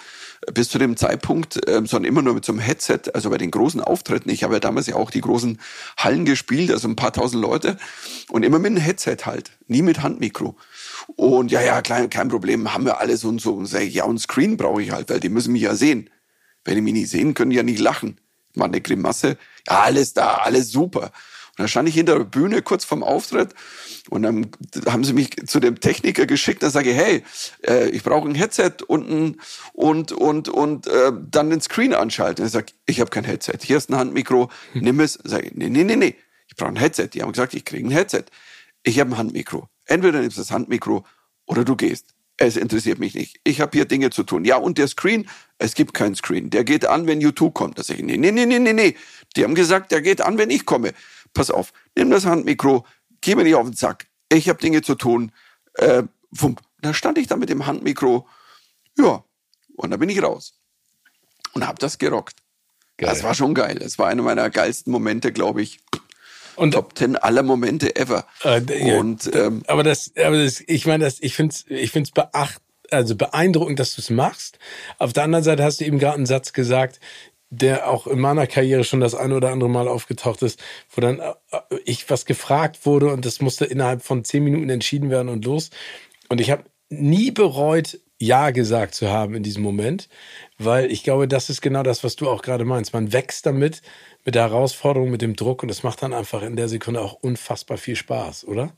bis 0.53 0.67
zu 0.67 0.79
dem 0.79 0.97
Zeitpunkt, 0.97 1.61
ähm, 1.65 1.85
sondern 1.85 2.09
immer 2.09 2.21
nur 2.21 2.33
mit 2.33 2.43
so 2.43 2.51
einem 2.51 2.59
Headset, 2.59 3.13
also 3.13 3.29
bei 3.29 3.37
den 3.37 3.51
großen 3.51 3.79
Auftritten. 3.79 4.29
Ich 4.29 4.43
habe 4.43 4.55
ja 4.55 4.59
damals 4.59 4.87
ja 4.87 4.95
auch 4.95 5.09
die 5.09 5.21
großen 5.21 5.61
Hallen 5.95 6.25
gespielt, 6.25 6.71
also 6.71 6.89
ein 6.89 6.97
paar 6.97 7.13
tausend 7.13 7.41
Leute. 7.41 7.77
Und 8.29 8.43
immer 8.43 8.59
mit 8.59 8.71
einem 8.71 8.81
Headset 8.81 9.19
halt, 9.23 9.51
nie 9.67 9.83
mit 9.83 10.03
Handmikro. 10.03 10.57
Und 11.15 11.53
ja, 11.53 11.61
ja, 11.61 11.81
klein, 11.81 12.09
kein 12.09 12.27
Problem, 12.27 12.73
haben 12.73 12.83
wir 12.83 12.99
alles 12.99 13.23
und 13.23 13.39
so. 13.39 13.53
Und 13.53 13.67
sage 13.67 13.85
ich, 13.85 13.93
ja, 13.93 14.03
und 14.03 14.19
Screen 14.19 14.57
brauche 14.57 14.81
ich 14.81 14.91
halt, 14.91 15.09
weil 15.09 15.21
die 15.21 15.29
müssen 15.29 15.53
mich 15.53 15.61
ja 15.61 15.73
sehen. 15.73 16.09
Wenn 16.65 16.75
die 16.75 16.81
mich 16.81 16.93
nicht 16.93 17.09
sehen, 17.09 17.33
können 17.33 17.51
die 17.51 17.55
ja 17.55 17.63
nicht 17.63 17.79
lachen. 17.79 18.19
Mal 18.57 18.65
eine 18.65 18.81
Grimasse 18.81 19.37
ja, 19.67 19.81
alles 19.81 20.13
da, 20.13 20.35
alles 20.35 20.71
super. 20.71 21.03
Und 21.03 21.61
dann 21.63 21.67
stand 21.67 21.89
ich 21.89 21.95
hinter 21.95 22.17
der 22.17 22.25
Bühne 22.25 22.61
kurz 22.61 22.85
vorm 22.85 23.03
Auftritt 23.03 23.53
und 24.09 24.21
dann 24.21 24.51
haben 24.87 25.03
sie 25.03 25.13
mich 25.13 25.35
zu 25.47 25.59
dem 25.59 25.79
Techniker 25.79 26.25
geschickt. 26.27 26.61
Dann 26.61 26.69
sage 26.69 26.91
ich, 26.91 26.95
hey, 26.95 27.23
äh, 27.67 27.89
ich 27.89 28.03
brauche 28.03 28.29
ein 28.29 28.35
Headset 28.35 28.73
und 28.85 29.09
ein, 29.09 29.41
und 29.73 30.11
und 30.11 30.49
und 30.49 30.87
äh, 30.87 31.11
dann 31.29 31.49
den 31.49 31.61
Screen 31.61 31.93
anschalten. 31.93 32.45
Er 32.45 32.49
sagt, 32.49 32.75
ich 32.85 32.99
habe 32.99 33.09
kein 33.09 33.23
Headset. 33.23 33.57
Hier 33.63 33.77
ist 33.77 33.89
ein 33.89 33.95
Handmikro, 33.95 34.49
hm. 34.73 34.81
nimm 34.81 34.99
es. 34.99 35.17
Sag 35.23 35.45
ich, 35.45 35.55
nee, 35.55 35.69
nee, 35.69 35.83
nee, 35.83 35.95
nee, 35.95 36.15
ich 36.47 36.55
brauche 36.55 36.69
ein 36.69 36.75
Headset. 36.77 37.09
Die 37.13 37.21
haben 37.23 37.31
gesagt, 37.31 37.53
ich 37.55 37.65
kriege 37.65 37.87
ein 37.87 37.91
Headset. 37.91 38.25
Ich 38.83 38.99
habe 38.99 39.11
ein 39.11 39.17
Handmikro. 39.17 39.67
Entweder 39.85 40.21
nimmst 40.21 40.37
du 40.37 40.41
das 40.41 40.51
Handmikro 40.51 41.05
oder 41.47 41.63
du 41.63 41.75
gehst. 41.75 42.13
Es 42.37 42.55
interessiert 42.55 42.99
mich 42.99 43.15
nicht. 43.15 43.39
Ich 43.43 43.61
habe 43.61 43.71
hier 43.75 43.85
Dinge 43.85 44.11
zu 44.11 44.23
tun. 44.23 44.45
Ja, 44.45 44.57
und 44.57 44.77
der 44.77 44.87
Screen, 44.87 45.27
es 45.57 45.73
gibt 45.73 45.95
keinen 45.95 46.15
Screen. 46.15 46.51
Der 46.51 46.63
geht 46.63 46.85
an, 46.85 47.07
wenn 47.07 47.19
YouTube 47.19 47.55
kommt. 47.55 47.79
Da 47.79 47.83
sage 47.83 47.99
ich, 47.99 48.05
nee, 48.05 48.17
nee, 48.17 48.31
nee, 48.31 48.45
nee, 48.45 48.59
nee, 48.59 48.73
nee. 48.73 48.95
Die 49.35 49.43
haben 49.43 49.55
gesagt, 49.55 49.91
der 49.91 50.01
geht 50.01 50.21
an, 50.21 50.37
wenn 50.37 50.51
ich 50.51 50.65
komme. 50.65 50.93
Pass 51.33 51.49
auf, 51.49 51.73
nimm 51.95 52.11
das 52.11 52.25
Handmikro, 52.25 52.85
geh 53.21 53.35
mir 53.35 53.43
nicht 53.43 53.55
auf 53.55 53.67
den 53.67 53.75
Sack. 53.75 54.07
Ich 54.29 54.49
habe 54.49 54.59
Dinge 54.59 54.81
zu 54.81 54.95
tun. 54.95 55.31
Äh, 55.73 56.03
wump. 56.31 56.61
Da 56.81 56.93
stand 56.93 57.17
ich 57.17 57.27
da 57.27 57.37
mit 57.37 57.49
dem 57.49 57.65
Handmikro. 57.65 58.27
Ja, 58.97 59.23
und 59.75 59.91
da 59.91 59.97
bin 59.97 60.09
ich 60.09 60.21
raus. 60.21 60.59
Und 61.53 61.65
habe 61.65 61.79
das 61.79 61.97
gerockt. 61.97 62.37
Geil. 62.97 63.09
Das 63.09 63.23
war 63.23 63.33
schon 63.33 63.53
geil. 63.53 63.77
Das 63.79 63.97
war 63.97 64.07
einer 64.07 64.23
meiner 64.23 64.49
geilsten 64.49 64.91
Momente, 64.91 65.31
glaube 65.31 65.61
ich. 65.61 65.79
Und, 66.57 66.71
Top 66.71 66.95
Ten 66.95 67.15
aller 67.15 67.43
Momente 67.43 67.95
ever. 67.95 68.25
Äh, 68.43 68.61
ja, 68.85 68.99
und 68.99 69.33
ähm, 69.33 69.63
aber 69.67 69.83
das, 69.83 70.11
aber 70.17 70.43
das, 70.43 70.61
ich 70.65 70.85
meine, 70.85 71.05
das, 71.05 71.19
ich 71.19 71.35
finde 71.35 71.53
es, 71.53 71.65
ich 71.69 71.91
finde 71.91 72.07
es 72.07 72.11
beacht, 72.11 72.61
also 72.91 73.15
beeindruckend, 73.15 73.79
dass 73.79 73.95
du 73.95 74.01
es 74.01 74.09
machst. 74.09 74.59
Auf 74.97 75.13
der 75.13 75.23
anderen 75.23 75.43
Seite 75.43 75.63
hast 75.63 75.79
du 75.79 75.85
eben 75.85 75.99
gerade 75.99 76.15
einen 76.15 76.25
Satz 76.25 76.53
gesagt, 76.53 76.99
der 77.49 77.89
auch 77.89 78.07
in 78.07 78.19
meiner 78.19 78.47
Karriere 78.47 78.83
schon 78.83 78.99
das 78.99 79.15
eine 79.15 79.35
oder 79.35 79.51
andere 79.51 79.69
Mal 79.69 79.87
aufgetaucht 79.87 80.41
ist, 80.41 80.61
wo 80.91 81.01
dann 81.01 81.19
äh, 81.19 81.33
ich 81.85 82.09
was 82.09 82.25
gefragt 82.25 82.85
wurde 82.85 83.11
und 83.11 83.25
das 83.25 83.39
musste 83.39 83.65
innerhalb 83.65 84.03
von 84.03 84.23
zehn 84.23 84.43
Minuten 84.43 84.69
entschieden 84.69 85.09
werden 85.09 85.29
und 85.29 85.45
los. 85.45 85.69
Und 86.29 86.41
ich 86.41 86.51
habe 86.51 86.63
nie 86.89 87.31
bereut, 87.31 87.99
Ja 88.19 88.51
gesagt 88.51 88.95
zu 88.95 89.09
haben 89.09 89.35
in 89.35 89.43
diesem 89.43 89.63
Moment, 89.63 90.09
weil 90.57 90.91
ich 90.91 91.03
glaube, 91.03 91.27
das 91.27 91.49
ist 91.49 91.61
genau 91.61 91.83
das, 91.83 92.03
was 92.03 92.15
du 92.15 92.29
auch 92.29 92.41
gerade 92.41 92.65
meinst. 92.65 92.93
Man 92.93 93.13
wächst 93.13 93.45
damit, 93.45 93.81
mit 94.27 94.35
der 94.35 94.43
Herausforderung, 94.43 95.09
mit 95.09 95.21
dem 95.21 95.37
Druck 95.37 95.63
und 95.63 95.69
es 95.69 95.83
macht 95.83 96.03
dann 96.03 96.13
einfach 96.13 96.41
in 96.41 96.57
der 96.57 96.67
Sekunde 96.67 96.99
auch 96.99 97.13
unfassbar 97.13 97.77
viel 97.77 97.95
Spaß, 97.95 98.43
oder? 98.43 98.73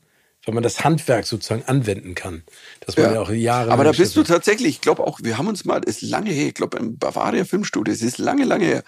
wenn 0.46 0.54
man 0.54 0.62
das 0.62 0.84
Handwerk 0.84 1.26
sozusagen 1.26 1.64
anwenden 1.64 2.14
kann. 2.14 2.44
Dass 2.80 2.96
man 2.96 3.06
ja, 3.06 3.12
ja 3.12 3.20
auch 3.20 3.30
Jahre. 3.30 3.70
Aber 3.72 3.84
da 3.84 3.92
bist 3.92 4.16
du 4.16 4.22
tatsächlich, 4.22 4.76
ich 4.76 4.80
glaube 4.80 5.06
auch, 5.06 5.20
wir 5.22 5.36
haben 5.36 5.48
uns 5.48 5.66
mal, 5.66 5.84
ist 5.84 6.00
lange 6.00 6.30
her, 6.30 6.46
ich 6.46 6.54
glaube 6.54 6.78
im 6.78 6.96
Bavaria 6.96 7.44
Filmstudio, 7.44 7.92
es 7.92 8.00
ist 8.00 8.16
lange, 8.16 8.44
lange 8.44 8.64
her, 8.64 8.82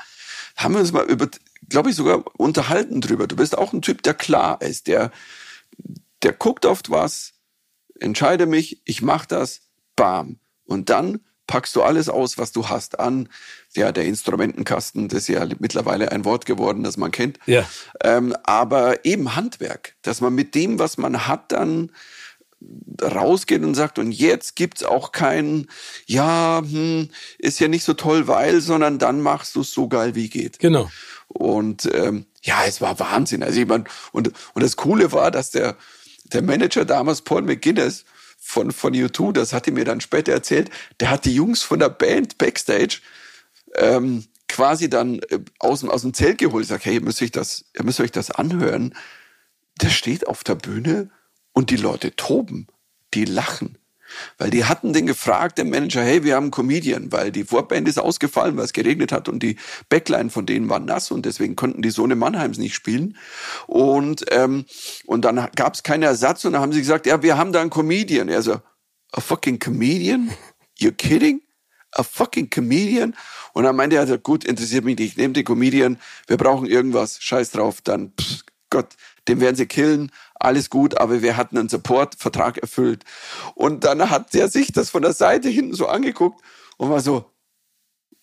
haben 0.56 0.72
wir 0.72 0.80
uns 0.80 0.92
mal 0.92 1.04
über, 1.04 1.28
glaube 1.68 1.90
ich, 1.90 1.96
sogar 1.96 2.24
unterhalten 2.38 3.02
drüber. 3.02 3.26
Du 3.26 3.36
bist 3.36 3.58
auch 3.58 3.74
ein 3.74 3.82
Typ, 3.82 4.02
der 4.02 4.14
klar 4.14 4.62
ist, 4.62 4.86
der, 4.86 5.10
der 6.22 6.32
guckt 6.32 6.64
oft 6.64 6.90
was, 6.90 7.34
entscheide 8.00 8.46
mich, 8.46 8.80
ich 8.86 9.02
mach 9.02 9.26
das, 9.26 9.60
bam. 9.94 10.38
Und 10.64 10.88
dann 10.88 11.20
packst 11.46 11.74
du 11.76 11.82
alles 11.82 12.08
aus, 12.08 12.38
was 12.38 12.52
du 12.52 12.68
hast 12.68 13.00
an. 13.00 13.28
Ja, 13.74 13.92
der 13.92 14.04
Instrumentenkasten, 14.04 15.08
das 15.08 15.20
ist 15.20 15.28
ja 15.28 15.46
mittlerweile 15.58 16.12
ein 16.12 16.24
Wort 16.24 16.46
geworden, 16.46 16.82
das 16.82 16.96
man 16.96 17.10
kennt. 17.10 17.38
Ja. 17.46 17.68
Ähm, 18.02 18.34
aber 18.44 19.04
eben 19.04 19.34
Handwerk, 19.34 19.94
dass 20.02 20.20
man 20.20 20.34
mit 20.34 20.54
dem, 20.54 20.78
was 20.78 20.98
man 20.98 21.26
hat, 21.26 21.52
dann 21.52 21.90
rausgeht 23.02 23.62
und 23.62 23.74
sagt, 23.74 23.98
und 23.98 24.12
jetzt 24.12 24.56
gibt's 24.56 24.84
auch 24.84 25.12
kein, 25.12 25.66
ja, 26.06 26.62
hm, 26.64 27.08
ist 27.38 27.60
ja 27.60 27.68
nicht 27.68 27.84
so 27.84 27.94
toll, 27.94 28.28
weil, 28.28 28.60
sondern 28.60 28.98
dann 28.98 29.20
machst 29.20 29.56
du 29.56 29.62
es 29.62 29.72
so 29.72 29.88
geil 29.88 30.14
wie 30.14 30.28
geht. 30.28 30.58
Genau. 30.58 30.90
Und 31.28 31.90
ähm, 31.92 32.26
ja, 32.42 32.64
es 32.66 32.80
war 32.80 32.98
Wahnsinn. 32.98 33.42
Also 33.42 33.60
ich 33.60 33.66
mein, 33.66 33.84
und, 34.12 34.32
und 34.54 34.62
das 34.62 34.76
Coole 34.76 35.12
war, 35.12 35.30
dass 35.30 35.50
der, 35.50 35.76
der 36.24 36.42
Manager 36.42 36.84
damals, 36.84 37.22
Paul 37.22 37.42
McGuinness, 37.42 38.04
von, 38.52 38.70
von 38.70 38.92
U2, 38.92 39.32
das 39.32 39.54
hat 39.54 39.66
er 39.66 39.72
mir 39.72 39.86
dann 39.86 40.02
später 40.02 40.30
erzählt, 40.30 40.70
der 41.00 41.08
hat 41.08 41.24
die 41.24 41.34
Jungs 41.34 41.62
von 41.62 41.78
der 41.78 41.88
Band 41.88 42.36
Backstage 42.36 43.00
ähm, 43.76 44.26
quasi 44.46 44.90
dann 44.90 45.20
äh, 45.30 45.38
aus, 45.58 45.80
dem, 45.80 45.88
aus 45.88 46.02
dem 46.02 46.12
Zelt 46.12 46.36
geholt. 46.36 46.64
Ich 46.64 46.68
sag, 46.68 46.84
hey, 46.84 46.94
ihr 46.94 47.00
müsst, 47.00 47.22
euch 47.22 47.30
das, 47.30 47.64
ihr 47.74 47.84
müsst 47.84 48.00
euch 48.00 48.12
das 48.12 48.30
anhören. 48.30 48.94
Der 49.80 49.88
steht 49.88 50.26
auf 50.26 50.44
der 50.44 50.56
Bühne 50.56 51.10
und 51.52 51.70
die 51.70 51.76
Leute 51.76 52.14
toben, 52.14 52.66
die 53.14 53.24
lachen. 53.24 53.78
Weil 54.38 54.50
die 54.50 54.64
hatten 54.64 54.92
den 54.92 55.06
gefragt, 55.06 55.58
der 55.58 55.64
Manager, 55.64 56.02
hey, 56.02 56.24
wir 56.24 56.34
haben 56.34 56.44
einen 56.44 56.50
Comedian, 56.50 57.12
weil 57.12 57.32
die 57.32 57.44
Vorband 57.44 57.88
ist 57.88 57.98
ausgefallen, 57.98 58.56
weil 58.56 58.64
es 58.64 58.72
geregnet 58.72 59.12
hat 59.12 59.28
und 59.28 59.42
die 59.42 59.56
Backline 59.88 60.30
von 60.30 60.46
denen 60.46 60.68
war 60.68 60.78
nass 60.78 61.10
und 61.10 61.26
deswegen 61.26 61.56
konnten 61.56 61.82
die 61.82 61.90
Sohne 61.90 62.16
Mannheims 62.16 62.58
nicht 62.58 62.74
spielen. 62.74 63.16
Und, 63.66 64.24
ähm, 64.30 64.64
und 65.06 65.24
dann 65.24 65.48
gab 65.56 65.74
es 65.74 65.82
keinen 65.82 66.02
Ersatz 66.02 66.44
und 66.44 66.52
dann 66.52 66.62
haben 66.62 66.72
sie 66.72 66.80
gesagt, 66.80 67.06
ja, 67.06 67.22
wir 67.22 67.36
haben 67.36 67.52
da 67.52 67.60
einen 67.60 67.70
Comedian. 67.70 68.28
Er 68.28 68.42
so, 68.42 68.60
a 69.12 69.20
fucking 69.20 69.58
comedian? 69.58 70.30
You're 70.78 70.92
kidding? 70.92 71.42
A 71.92 72.02
fucking 72.02 72.48
comedian? 72.50 73.14
Und 73.52 73.64
dann 73.64 73.76
meinte 73.76 73.96
er, 73.96 74.18
gut, 74.18 74.44
interessiert 74.44 74.84
mich 74.84 74.98
nicht, 74.98 75.18
nehmt 75.18 75.36
den 75.36 75.44
Comedian, 75.44 75.98
wir 76.26 76.38
brauchen 76.38 76.66
irgendwas, 76.66 77.20
scheiß 77.20 77.50
drauf, 77.50 77.82
dann, 77.82 78.12
pff, 78.18 78.44
Gott, 78.70 78.96
den 79.28 79.40
werden 79.40 79.56
sie 79.56 79.66
killen, 79.66 80.10
alles 80.34 80.70
gut, 80.70 80.98
aber 80.98 81.22
wir 81.22 81.36
hatten 81.36 81.58
einen 81.58 81.68
Support-Vertrag 81.68 82.58
erfüllt. 82.58 83.04
Und 83.54 83.84
dann 83.84 84.10
hat 84.10 84.34
der 84.34 84.48
sich 84.48 84.72
das 84.72 84.90
von 84.90 85.02
der 85.02 85.12
Seite 85.12 85.48
hinten 85.48 85.74
so 85.74 85.86
angeguckt 85.86 86.42
und 86.76 86.90
war 86.90 87.00
so, 87.00 87.30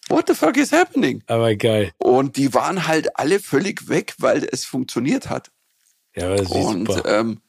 what 0.10 0.28
the 0.28 0.34
fuck 0.34 0.58
is 0.58 0.72
happening? 0.72 1.24
Aber 1.28 1.56
geil. 1.56 1.92
Und 1.98 2.36
die 2.36 2.54
waren 2.54 2.88
halt 2.88 3.18
alle 3.18 3.40
völlig 3.40 3.88
weg, 3.88 4.16
weil 4.18 4.48
es 4.52 4.66
funktioniert 4.66 5.30
hat. 5.30 5.52
Ja, 6.16 6.36
das 6.36 6.50
ist 6.50 6.52
und, 6.52 6.88
super. 6.88 7.20
Ähm, 7.20 7.42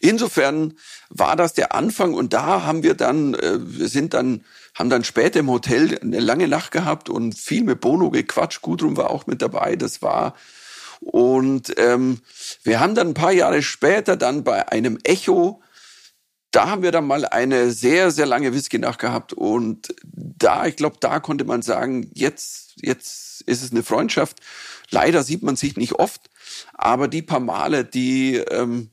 insofern 0.00 0.74
war 1.08 1.34
das 1.34 1.54
der 1.54 1.74
Anfang 1.74 2.14
und 2.14 2.32
da 2.32 2.62
haben 2.62 2.82
wir 2.82 2.94
dann, 2.94 3.34
äh, 3.34 3.58
wir 3.60 3.88
sind 3.88 4.14
dann 4.14 4.44
haben 4.74 4.90
dann 4.90 5.04
später 5.04 5.40
im 5.40 5.50
Hotel 5.50 5.98
eine 5.98 6.20
lange 6.20 6.48
Nacht 6.48 6.70
gehabt 6.70 7.10
und 7.10 7.36
viel 7.36 7.62
mit 7.64 7.80
Bono 7.80 8.10
gequatscht. 8.10 8.62
Gudrun 8.62 8.96
war 8.96 9.10
auch 9.10 9.26
mit 9.26 9.42
dabei. 9.42 9.76
Das 9.76 10.00
war 10.00 10.34
und 11.02 11.74
ähm, 11.78 12.20
wir 12.62 12.78
haben 12.78 12.94
dann 12.94 13.08
ein 13.08 13.14
paar 13.14 13.32
Jahre 13.32 13.62
später 13.62 14.16
dann 14.16 14.44
bei 14.44 14.68
einem 14.68 14.98
Echo, 15.02 15.60
da 16.52 16.68
haben 16.68 16.82
wir 16.82 16.92
dann 16.92 17.06
mal 17.06 17.24
eine 17.24 17.72
sehr, 17.72 18.10
sehr 18.12 18.26
lange 18.26 18.54
Whisky-Nacht 18.54 19.00
gehabt. 19.00 19.32
Und 19.32 19.94
da, 20.04 20.66
ich 20.66 20.76
glaube, 20.76 20.98
da 21.00 21.18
konnte 21.18 21.44
man 21.44 21.62
sagen, 21.62 22.08
jetzt, 22.14 22.74
jetzt 22.76 23.40
ist 23.42 23.62
es 23.62 23.72
eine 23.72 23.82
Freundschaft. 23.82 24.38
Leider 24.90 25.24
sieht 25.24 25.42
man 25.42 25.56
sich 25.56 25.76
nicht 25.76 25.94
oft, 25.94 26.30
aber 26.74 27.08
die 27.08 27.22
paar 27.22 27.40
Male, 27.40 27.84
die, 27.84 28.36
ähm, 28.36 28.90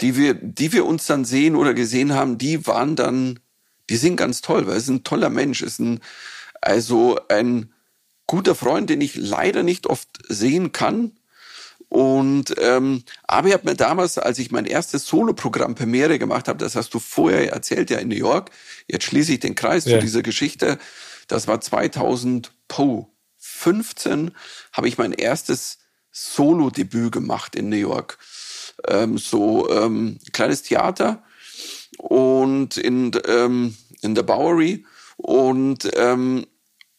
die, 0.00 0.16
wir, 0.16 0.34
die 0.34 0.72
wir 0.72 0.86
uns 0.86 1.06
dann 1.06 1.24
sehen 1.24 1.56
oder 1.56 1.74
gesehen 1.74 2.14
haben, 2.14 2.38
die 2.38 2.66
waren 2.66 2.96
dann, 2.96 3.40
die 3.90 3.96
sind 3.96 4.16
ganz 4.16 4.40
toll, 4.40 4.66
weil 4.66 4.76
es 4.76 4.84
ist 4.84 4.90
ein 4.90 5.04
toller 5.04 5.30
Mensch, 5.30 5.60
ist 5.62 5.80
ein, 5.80 6.00
also 6.60 7.18
ein 7.28 7.72
guter 8.28 8.54
Freund, 8.54 8.88
den 8.88 9.00
ich 9.00 9.16
leider 9.16 9.64
nicht 9.64 9.88
oft 9.88 10.08
sehen 10.28 10.70
kann. 10.70 11.17
Und 11.88 12.54
ähm, 12.58 13.02
aber 13.24 13.48
ich 13.48 13.54
habe 13.54 13.68
mir 13.68 13.74
damals, 13.74 14.18
als 14.18 14.38
ich 14.38 14.50
mein 14.50 14.66
erstes 14.66 15.06
Soloprogramm 15.06 15.74
Premiere 15.74 16.18
gemacht 16.18 16.48
habe, 16.48 16.58
das 16.58 16.76
hast 16.76 16.92
du 16.92 16.98
vorher 16.98 17.50
erzählt, 17.50 17.88
ja 17.90 17.96
in 17.98 18.08
New 18.08 18.14
York. 18.14 18.50
Jetzt 18.86 19.04
schließe 19.04 19.32
ich 19.32 19.40
den 19.40 19.54
Kreis 19.54 19.86
ja. 19.86 19.96
zu 19.96 20.02
dieser 20.04 20.20
Geschichte. 20.22 20.78
Das 21.28 21.48
war 21.48 21.62
2015, 21.62 24.32
habe 24.72 24.88
ich 24.88 24.98
mein 24.98 25.12
erstes 25.12 25.78
Solo-Debüt 26.10 27.12
gemacht 27.12 27.56
in 27.56 27.70
New 27.70 27.76
York. 27.76 28.18
Ähm, 28.86 29.16
so 29.16 29.70
ähm, 29.70 30.18
kleines 30.32 30.62
Theater 30.62 31.22
und 31.96 32.76
in 32.76 33.12
ähm, 33.26 33.74
in 34.02 34.14
der 34.14 34.22
Bowery 34.22 34.84
und 35.16 35.88
ähm, 35.94 36.46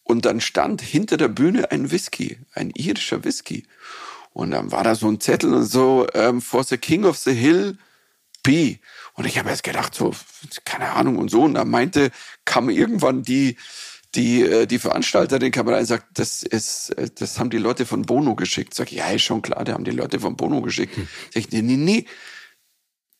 und 0.02 0.24
dann 0.24 0.40
stand 0.40 0.82
hinter 0.82 1.16
der 1.16 1.28
Bühne 1.28 1.70
ein 1.70 1.92
Whisky, 1.92 2.38
ein 2.52 2.70
irischer 2.70 3.22
Whisky. 3.24 3.66
Und 4.40 4.52
dann 4.52 4.72
war 4.72 4.84
da 4.84 4.94
so 4.94 5.06
ein 5.06 5.20
Zettel 5.20 5.52
und 5.52 5.66
so, 5.66 6.06
ähm, 6.14 6.40
for 6.40 6.64
the 6.64 6.78
King 6.78 7.04
of 7.04 7.18
the 7.18 7.34
Hill, 7.34 7.76
B. 8.42 8.78
Und 9.12 9.26
ich 9.26 9.38
habe 9.38 9.50
jetzt 9.50 9.64
gedacht, 9.64 9.94
so, 9.94 10.14
keine 10.64 10.92
Ahnung 10.92 11.18
und 11.18 11.30
so. 11.30 11.42
Und 11.42 11.54
dann 11.54 11.68
meinte, 11.68 12.10
kam 12.46 12.70
irgendwann 12.70 13.22
die, 13.22 13.58
die, 14.14 14.40
äh, 14.40 14.64
die 14.64 14.78
Veranstalterin 14.78 15.52
kam 15.52 15.68
rein 15.68 15.80
und 15.80 15.84
sagt, 15.86 16.18
das 16.18 16.42
ist, 16.42 16.88
äh, 16.96 17.10
das 17.14 17.38
haben 17.38 17.50
die 17.50 17.58
Leute 17.58 17.84
von 17.84 18.00
Bono 18.00 18.34
geschickt. 18.34 18.72
Sag 18.72 18.90
ich, 18.90 18.96
ja, 18.96 19.10
ist 19.10 19.24
schon 19.24 19.42
klar, 19.42 19.62
die 19.64 19.72
haben 19.72 19.84
die 19.84 19.90
Leute 19.90 20.18
von 20.20 20.36
Bono 20.36 20.62
geschickt. 20.62 20.96
Hm. 20.96 21.06
Sag 21.34 21.42
ich, 21.42 21.50
nee, 21.50 21.60
nee, 21.60 21.76
nee. 21.76 22.06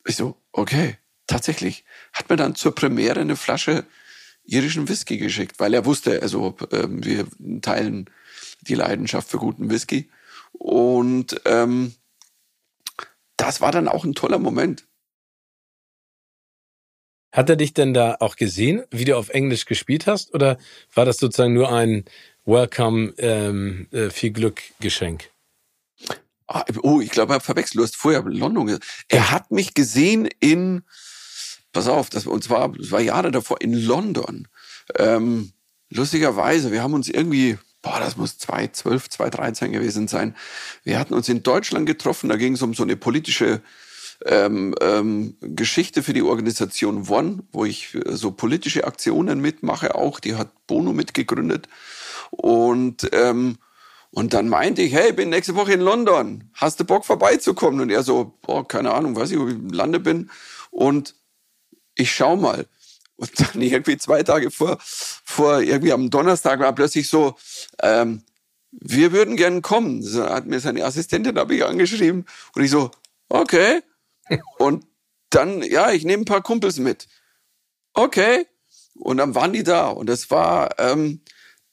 Ich 0.07 0.15
so, 0.15 0.37
okay, 0.51 0.97
tatsächlich. 1.27 1.85
Hat 2.13 2.31
mir 2.31 2.35
dann 2.35 2.55
zur 2.55 2.73
Premiere 2.73 3.19
eine 3.19 3.35
Flasche 3.35 3.85
irischen 4.43 4.89
Whisky 4.89 5.19
geschickt, 5.19 5.59
weil 5.59 5.75
er 5.75 5.85
wusste, 5.85 6.23
also 6.23 6.57
äh, 6.71 6.87
wir 6.89 7.27
teilen 7.61 8.09
die 8.61 8.73
Leidenschaft 8.73 9.29
für 9.29 9.37
guten 9.37 9.69
Whisky. 9.69 10.09
Und 10.61 11.41
ähm, 11.45 11.95
das 13.35 13.61
war 13.61 13.71
dann 13.71 13.87
auch 13.87 14.03
ein 14.03 14.13
toller 14.13 14.37
Moment. 14.37 14.85
Hat 17.31 17.49
er 17.49 17.55
dich 17.55 17.73
denn 17.73 17.95
da 17.95 18.17
auch 18.19 18.35
gesehen, 18.35 18.83
wie 18.91 19.05
du 19.05 19.17
auf 19.17 19.29
Englisch 19.29 19.65
gespielt 19.65 20.05
hast? 20.05 20.35
Oder 20.35 20.59
war 20.93 21.05
das 21.05 21.17
sozusagen 21.17 21.55
nur 21.55 21.73
ein 21.73 22.05
Welcome, 22.45 23.15
ähm, 23.17 23.87
äh, 23.91 24.11
viel 24.11 24.29
Glück 24.29 24.61
Geschenk? 24.79 25.31
Ah, 26.45 26.63
oh, 26.83 27.01
ich 27.01 27.09
glaube, 27.09 27.33
er 27.33 27.35
hat 27.37 27.43
verwechselt. 27.43 27.79
Du 27.79 27.83
hast 27.83 27.95
vorher 27.95 28.21
London 28.21 28.67
gesagt. 28.67 28.85
Er 29.07 29.31
hat 29.31 29.49
mich 29.49 29.73
gesehen 29.73 30.29
in, 30.39 30.83
pass 31.71 31.87
auf, 31.87 32.11
das, 32.11 32.27
und 32.27 32.43
zwar, 32.43 32.71
das 32.73 32.91
war 32.91 33.01
Jahre 33.01 33.31
davor, 33.31 33.61
in 33.61 33.73
London. 33.73 34.47
Ähm, 34.95 35.53
lustigerweise, 35.89 36.71
wir 36.71 36.83
haben 36.83 36.93
uns 36.93 37.09
irgendwie 37.09 37.57
boah, 37.81 37.99
das 37.99 38.17
muss 38.17 38.37
2012, 38.37 39.09
2013 39.09 39.71
gewesen 39.71 40.07
sein. 40.07 40.35
Wir 40.83 40.99
hatten 40.99 41.13
uns 41.13 41.29
in 41.29 41.43
Deutschland 41.43 41.85
getroffen, 41.85 42.29
da 42.29 42.35
ging 42.35 42.53
es 42.53 42.61
um 42.61 42.73
so 42.73 42.83
eine 42.83 42.95
politische 42.95 43.61
ähm, 44.25 44.75
ähm, 44.81 45.35
Geschichte 45.41 46.03
für 46.03 46.13
die 46.13 46.21
Organisation 46.21 47.07
One, 47.09 47.43
wo 47.51 47.65
ich 47.65 47.95
äh, 47.95 48.15
so 48.15 48.31
politische 48.31 48.85
Aktionen 48.85 49.41
mitmache 49.41 49.95
auch. 49.95 50.19
Die 50.19 50.35
hat 50.35 50.67
Bono 50.67 50.93
mitgegründet. 50.93 51.67
Und, 52.29 53.09
ähm, 53.13 53.57
und 54.11 54.33
dann 54.33 54.47
meinte 54.47 54.81
ich, 54.81 54.93
hey, 54.93 55.13
bin 55.13 55.29
nächste 55.29 55.55
Woche 55.55 55.73
in 55.73 55.81
London. 55.81 56.49
Hast 56.53 56.79
du 56.79 56.85
Bock 56.85 57.05
vorbeizukommen? 57.05 57.81
Und 57.81 57.89
er 57.89 58.03
so, 58.03 58.37
boah, 58.41 58.67
keine 58.67 58.93
Ahnung, 58.93 59.15
weiß 59.15 59.31
ich, 59.31 59.39
wo 59.39 59.47
ich 59.47 59.55
im 59.55 59.69
Lande 59.69 59.99
bin. 59.99 60.29
Und 60.69 61.15
ich 61.95 62.13
schau 62.13 62.35
mal. 62.35 62.67
Und 63.21 63.39
dann 63.39 63.61
irgendwie 63.61 63.97
zwei 63.97 64.23
Tage 64.23 64.49
vor, 64.49 64.77
vor 64.81 65.61
irgendwie 65.61 65.93
am 65.93 66.09
Donnerstag 66.09 66.59
war 66.59 66.73
plötzlich 66.73 67.07
so, 67.07 67.35
ähm, 67.83 68.23
wir 68.71 69.11
würden 69.11 69.35
gern 69.35 69.61
kommen. 69.61 70.01
So 70.01 70.27
hat 70.27 70.47
mir 70.47 70.59
seine 70.59 70.83
Assistentin 70.83 71.37
habe 71.37 71.55
ich 71.55 71.63
angeschrieben 71.63 72.25
und 72.55 72.63
ich 72.63 72.71
so, 72.71 72.89
okay. 73.29 73.81
Und 74.57 74.85
dann, 75.29 75.61
ja, 75.61 75.91
ich 75.91 76.03
nehme 76.03 76.23
ein 76.23 76.25
paar 76.25 76.41
Kumpels 76.41 76.77
mit. 76.77 77.07
Okay. 77.93 78.47
Und 78.95 79.17
dann 79.17 79.35
waren 79.35 79.53
die 79.53 79.63
da 79.63 79.87
und 79.87 80.07
das 80.07 80.31
war, 80.31 80.79
ähm, 80.79 81.21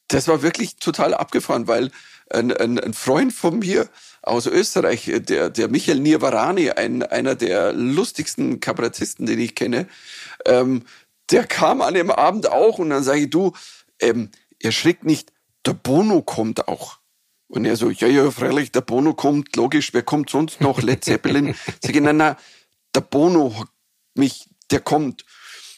das 0.09 0.28
war 0.28 0.42
wirklich 0.42 0.76
total 0.76 1.14
abgefahren, 1.14 1.66
weil 1.66 1.90
ein, 2.30 2.53
ein, 2.53 2.78
ein 2.78 2.94
Freund 2.94 3.32
von 3.32 3.59
mir 3.61 3.88
aus 4.22 4.46
Österreich, 4.46 5.11
der, 5.14 5.51
der 5.51 5.68
Michael 5.68 6.01
Nirvarani, 6.01 6.70
ein, 6.70 7.03
einer 7.03 7.34
der 7.34 7.72
lustigsten 7.72 8.61
Kabarettisten, 8.61 9.26
den 9.26 9.38
ich 9.38 9.55
kenne, 9.55 9.88
ähm, 10.46 10.84
der 11.31 11.47
kam 11.47 11.83
an 11.83 11.95
dem 11.95 12.11
Abend 12.11 12.51
auch 12.51 12.79
und 12.79 12.91
dann 12.91 13.03
sage 13.03 13.20
ich, 13.20 13.31
du, 13.31 13.53
ähm, 14.01 14.31
erschrickt 14.61 15.05
nicht, 15.05 15.33
der 15.66 15.74
Bono 15.74 16.22
kommt 16.22 16.68
auch. 16.68 16.99
Und 17.49 17.64
er 17.64 17.76
so, 17.76 17.91
ja, 17.91 18.09
ja, 18.09 18.31
freilich, 18.31 18.72
der 18.72 18.83
Bono 18.83 19.14
kommt, 19.14 19.57
logisch, 19.57 19.95
wer 19.95 20.03
kommt 20.03 20.31
sonst 20.31 20.61
noch? 20.61 20.83
Led 20.83 21.05
Zeppelin. 21.05 21.55
Sag 21.83 21.95
ich, 21.95 22.01
nein, 22.01 22.18
nein, 22.18 22.37
der 22.95 23.01
Bono, 23.01 23.64
mich, 24.14 24.49
der 24.70 24.81
kommt. 24.81 25.24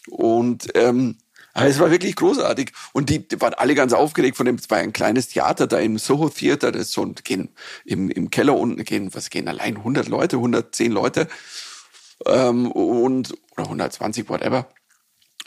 Und 0.08 0.68
ähm, 0.74 1.18
es 1.54 1.78
war 1.78 1.90
wirklich 1.90 2.16
großartig. 2.16 2.72
Und 2.92 3.08
die, 3.10 3.26
die 3.26 3.40
waren 3.40 3.54
alle 3.54 3.74
ganz 3.74 3.92
aufgeregt 3.92 4.36
von 4.36 4.46
dem, 4.46 4.56
es 4.56 4.70
war 4.70 4.78
ein 4.78 4.92
kleines 4.92 5.28
Theater 5.28 5.66
da 5.66 5.78
im 5.78 5.98
Soho 5.98 6.28
Theater, 6.28 6.72
das 6.72 6.82
ist 6.82 6.92
so, 6.92 7.06
gehen 7.22 7.50
im, 7.84 8.10
im 8.10 8.30
Keller 8.30 8.56
unten, 8.56 8.82
gehen, 8.84 9.14
was 9.14 9.30
gehen 9.30 9.48
allein 9.48 9.76
100 9.76 10.08
Leute, 10.08 10.36
110 10.36 10.90
Leute, 10.90 11.28
ähm, 12.26 12.70
und, 12.70 13.34
oder 13.52 13.64
120, 13.64 14.28
whatever. 14.28 14.68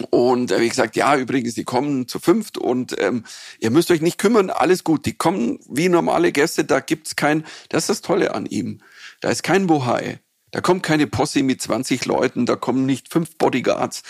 Und 0.10 0.52
äh, 0.52 0.60
wie 0.60 0.70
gesagt, 0.70 0.96
ja, 0.96 1.16
übrigens, 1.16 1.54
die 1.54 1.64
kommen 1.64 2.08
zu 2.08 2.20
fünft 2.20 2.58
und 2.58 2.96
ähm, 3.00 3.26
ihr 3.60 3.70
müsst 3.70 3.92
euch 3.92 4.02
nicht 4.02 4.18
kümmern, 4.18 4.50
alles 4.50 4.84
gut. 4.84 5.06
Die 5.06 5.14
kommen 5.14 5.60
wie 5.70 5.90
normale 5.90 6.32
Gäste, 6.32 6.66
da 6.66 6.80
gibt's 6.80 7.16
kein, 7.16 7.46
das 7.70 7.84
ist 7.84 7.90
das 7.90 8.02
Tolle 8.02 8.34
an 8.34 8.46
ihm. 8.46 8.82
Da 9.22 9.30
ist 9.30 9.44
kein 9.44 9.68
Bohai. 9.68 10.20
Da 10.52 10.62
kommt 10.62 10.84
keine 10.84 11.08
Posse 11.08 11.42
mit 11.42 11.62
20 11.62 12.06
Leuten, 12.06 12.46
da 12.46 12.56
kommen 12.56 12.86
nicht 12.86 13.12
fünf 13.12 13.38
Bodyguards. 13.38 14.04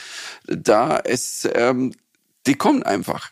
Da 0.45 0.97
ist, 0.97 1.49
ähm, 1.53 1.93
die 2.47 2.55
kommen 2.55 2.83
einfach. 2.83 3.31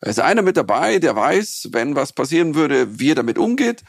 Da 0.00 0.10
ist 0.10 0.20
einer 0.20 0.42
mit 0.42 0.56
dabei, 0.56 0.98
der 0.98 1.16
weiß, 1.16 1.68
wenn 1.72 1.94
was 1.94 2.12
passieren 2.12 2.54
würde, 2.54 2.98
wie 2.98 3.12
er 3.12 3.14
damit 3.14 3.38
umgeht. 3.38 3.84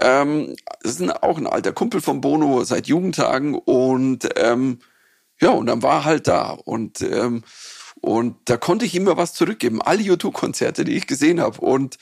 Ähm, 0.00 0.56
das 0.82 1.00
ist 1.00 1.22
auch 1.22 1.38
ein 1.38 1.46
alter 1.46 1.72
Kumpel 1.72 2.00
von 2.00 2.20
Bono 2.20 2.64
seit 2.64 2.86
Jugendtagen 2.86 3.54
und 3.54 4.28
ähm, 4.36 4.80
ja, 5.40 5.50
und 5.50 5.66
dann 5.66 5.82
war 5.82 6.00
er 6.00 6.04
halt 6.04 6.28
da 6.28 6.50
und 6.50 7.00
ähm, 7.02 7.44
und 8.00 8.36
da 8.44 8.56
konnte 8.56 8.84
ich 8.84 8.94
immer 8.94 9.16
was 9.16 9.34
zurückgeben. 9.34 9.82
Alle 9.82 10.02
YouTube-Konzerte, 10.02 10.84
die 10.84 10.96
ich 10.96 11.08
gesehen 11.08 11.40
habe 11.40 11.60
und 11.60 11.98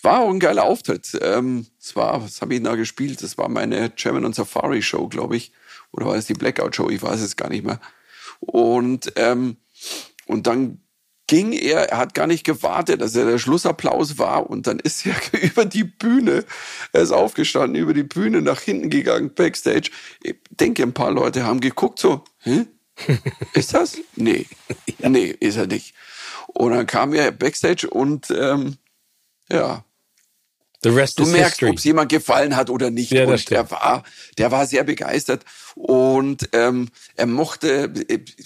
war 0.00 0.20
auch 0.20 0.30
ein 0.30 0.40
geiler 0.40 0.64
Auftritt. 0.64 1.18
Ähm, 1.20 1.66
es 1.78 1.94
war, 1.94 2.22
was 2.22 2.40
habe 2.40 2.54
ich 2.54 2.62
da 2.62 2.74
gespielt? 2.76 3.22
Das 3.22 3.36
war 3.36 3.48
meine 3.48 3.90
German 3.90 4.24
und 4.24 4.34
Safari 4.34 4.82
Show, 4.82 5.08
glaube 5.08 5.36
ich, 5.36 5.52
oder 5.92 6.06
war 6.06 6.16
es 6.16 6.26
die 6.26 6.34
Blackout 6.34 6.74
Show? 6.74 6.88
Ich 6.88 7.02
weiß 7.02 7.20
es 7.20 7.36
gar 7.36 7.50
nicht 7.50 7.64
mehr. 7.64 7.80
Und 8.40 9.12
ähm, 9.16 9.58
und 10.26 10.46
dann 10.46 10.80
ging 11.26 11.52
er, 11.52 11.90
er 11.90 11.98
hat 11.98 12.14
gar 12.14 12.26
nicht 12.26 12.44
gewartet, 12.44 13.00
dass 13.00 13.14
er 13.14 13.24
der 13.24 13.38
Schlussapplaus 13.38 14.18
war 14.18 14.48
und 14.50 14.66
dann 14.66 14.78
ist 14.78 15.06
er 15.06 15.14
über 15.42 15.64
die 15.64 15.84
Bühne, 15.84 16.44
er 16.92 17.02
ist 17.02 17.12
aufgestanden, 17.12 17.80
über 17.80 17.94
die 17.94 18.02
Bühne 18.02 18.42
nach 18.42 18.60
hinten 18.60 18.90
gegangen, 18.90 19.34
Backstage. 19.34 19.90
Ich 20.22 20.36
denke, 20.50 20.82
ein 20.82 20.94
paar 20.94 21.10
Leute 21.10 21.44
haben 21.44 21.60
geguckt 21.60 21.98
so, 21.98 22.24
hä? 22.40 22.66
Ist 23.54 23.72
das? 23.74 23.98
Nee. 24.16 24.46
ja. 24.98 25.08
Nee, 25.08 25.34
ist 25.40 25.56
er 25.56 25.66
nicht. 25.66 25.94
Und 26.48 26.72
dann 26.72 26.86
kam 26.86 27.14
er 27.14 27.32
Backstage 27.32 27.88
und 27.88 28.30
ähm, 28.30 28.76
ja, 29.50 29.84
du 31.18 31.26
merkst, 31.26 31.62
ob 31.62 31.76
es 31.76 31.84
jemand 31.84 32.10
gefallen 32.10 32.56
hat 32.56 32.70
oder 32.70 32.90
nicht. 32.90 33.12
Ja, 33.12 33.26
und 33.26 33.50
der 33.50 33.70
war, 33.70 34.02
der 34.38 34.50
war 34.50 34.66
sehr 34.66 34.84
begeistert 34.84 35.44
und 35.74 36.48
ähm, 36.52 36.88
er 37.16 37.26
mochte, 37.26 37.92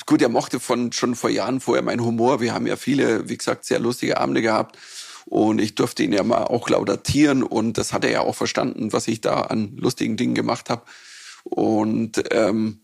gut, 0.04 0.22
er 0.22 0.28
mochte 0.28 0.60
von 0.60 0.92
schon 0.92 1.14
vor 1.14 1.30
Jahren 1.30 1.60
vorher 1.60 1.82
meinen 1.82 2.04
Humor. 2.04 2.40
Wir 2.40 2.52
haben 2.52 2.66
ja 2.66 2.76
viele, 2.76 3.28
wie 3.28 3.38
gesagt, 3.38 3.64
sehr 3.64 3.78
lustige 3.78 4.18
Abende 4.18 4.42
gehabt 4.42 4.76
und 5.24 5.60
ich 5.60 5.74
durfte 5.74 6.02
ihn 6.02 6.12
ja 6.12 6.22
mal 6.22 6.44
auch 6.44 6.68
laudatieren 6.68 7.42
und 7.42 7.78
das 7.78 7.92
hat 7.92 8.04
er 8.04 8.10
ja 8.10 8.20
auch 8.20 8.36
verstanden, 8.36 8.92
was 8.92 9.08
ich 9.08 9.20
da 9.20 9.40
an 9.42 9.76
lustigen 9.76 10.16
Dingen 10.16 10.34
gemacht 10.34 10.70
habe. 10.70 10.82
Und 11.42 12.22
ähm, 12.32 12.80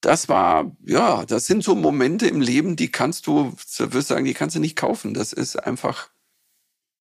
das 0.00 0.28
war, 0.28 0.76
ja, 0.86 1.24
das 1.26 1.46
sind 1.46 1.64
so 1.64 1.74
Momente 1.74 2.26
im 2.28 2.40
Leben, 2.40 2.76
die 2.76 2.90
kannst 2.90 3.26
du, 3.26 3.54
würde 3.78 4.02
sagen, 4.02 4.24
die 4.24 4.34
kannst 4.34 4.56
du 4.56 4.60
nicht 4.60 4.76
kaufen. 4.76 5.12
Das 5.12 5.32
ist 5.32 5.56
einfach, 5.56 6.08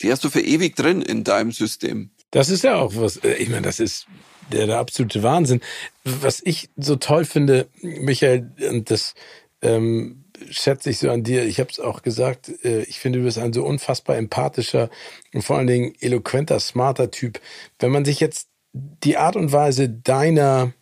die 0.02 0.12
hast 0.12 0.24
du 0.24 0.30
für 0.30 0.42
ewig 0.42 0.76
drin 0.76 1.02
in 1.02 1.24
deinem 1.24 1.52
System. 1.52 2.12
Das 2.32 2.50
ist 2.50 2.64
ja 2.64 2.76
auch 2.76 2.94
was, 2.96 3.18
äh, 3.18 3.34
ich 3.36 3.50
meine, 3.50 3.64
das 3.64 3.80
ist 3.80 4.08
der, 4.52 4.68
der 4.68 4.78
absolute 4.78 5.24
Wahnsinn. 5.24 5.62
Was 6.04 6.42
ich 6.44 6.70
so 6.78 6.96
toll 6.96 7.26
finde, 7.26 7.68
Michael, 7.82 8.52
und 8.70 8.92
das 8.92 9.14
ähm, 9.62 10.26
schätze 10.50 10.90
ich 10.90 11.00
so 11.00 11.10
an 11.10 11.24
dir, 11.24 11.46
ich 11.46 11.60
habe 11.60 11.70
es 11.72 11.80
auch 11.80 12.02
gesagt, 12.02 12.52
äh, 12.64 12.84
ich 12.84 13.00
finde, 13.00 13.20
du 13.20 13.26
bist 13.26 13.38
ein 13.38 13.54
so 13.54 13.66
unfassbar 13.66 14.18
empathischer 14.18 14.90
und 15.34 15.42
vor 15.42 15.58
allen 15.58 15.68
Dingen 15.68 15.96
eloquenter, 16.00 16.60
smarter 16.60 17.12
Typ. 17.12 17.40
Wenn 17.80 17.92
man 17.92 18.06
sich 18.06 18.20
jetzt 18.20 18.50
die 18.74 19.18
Art 19.18 19.36
und 19.36 19.52
Weise 19.52 19.90
deiner 19.90 20.74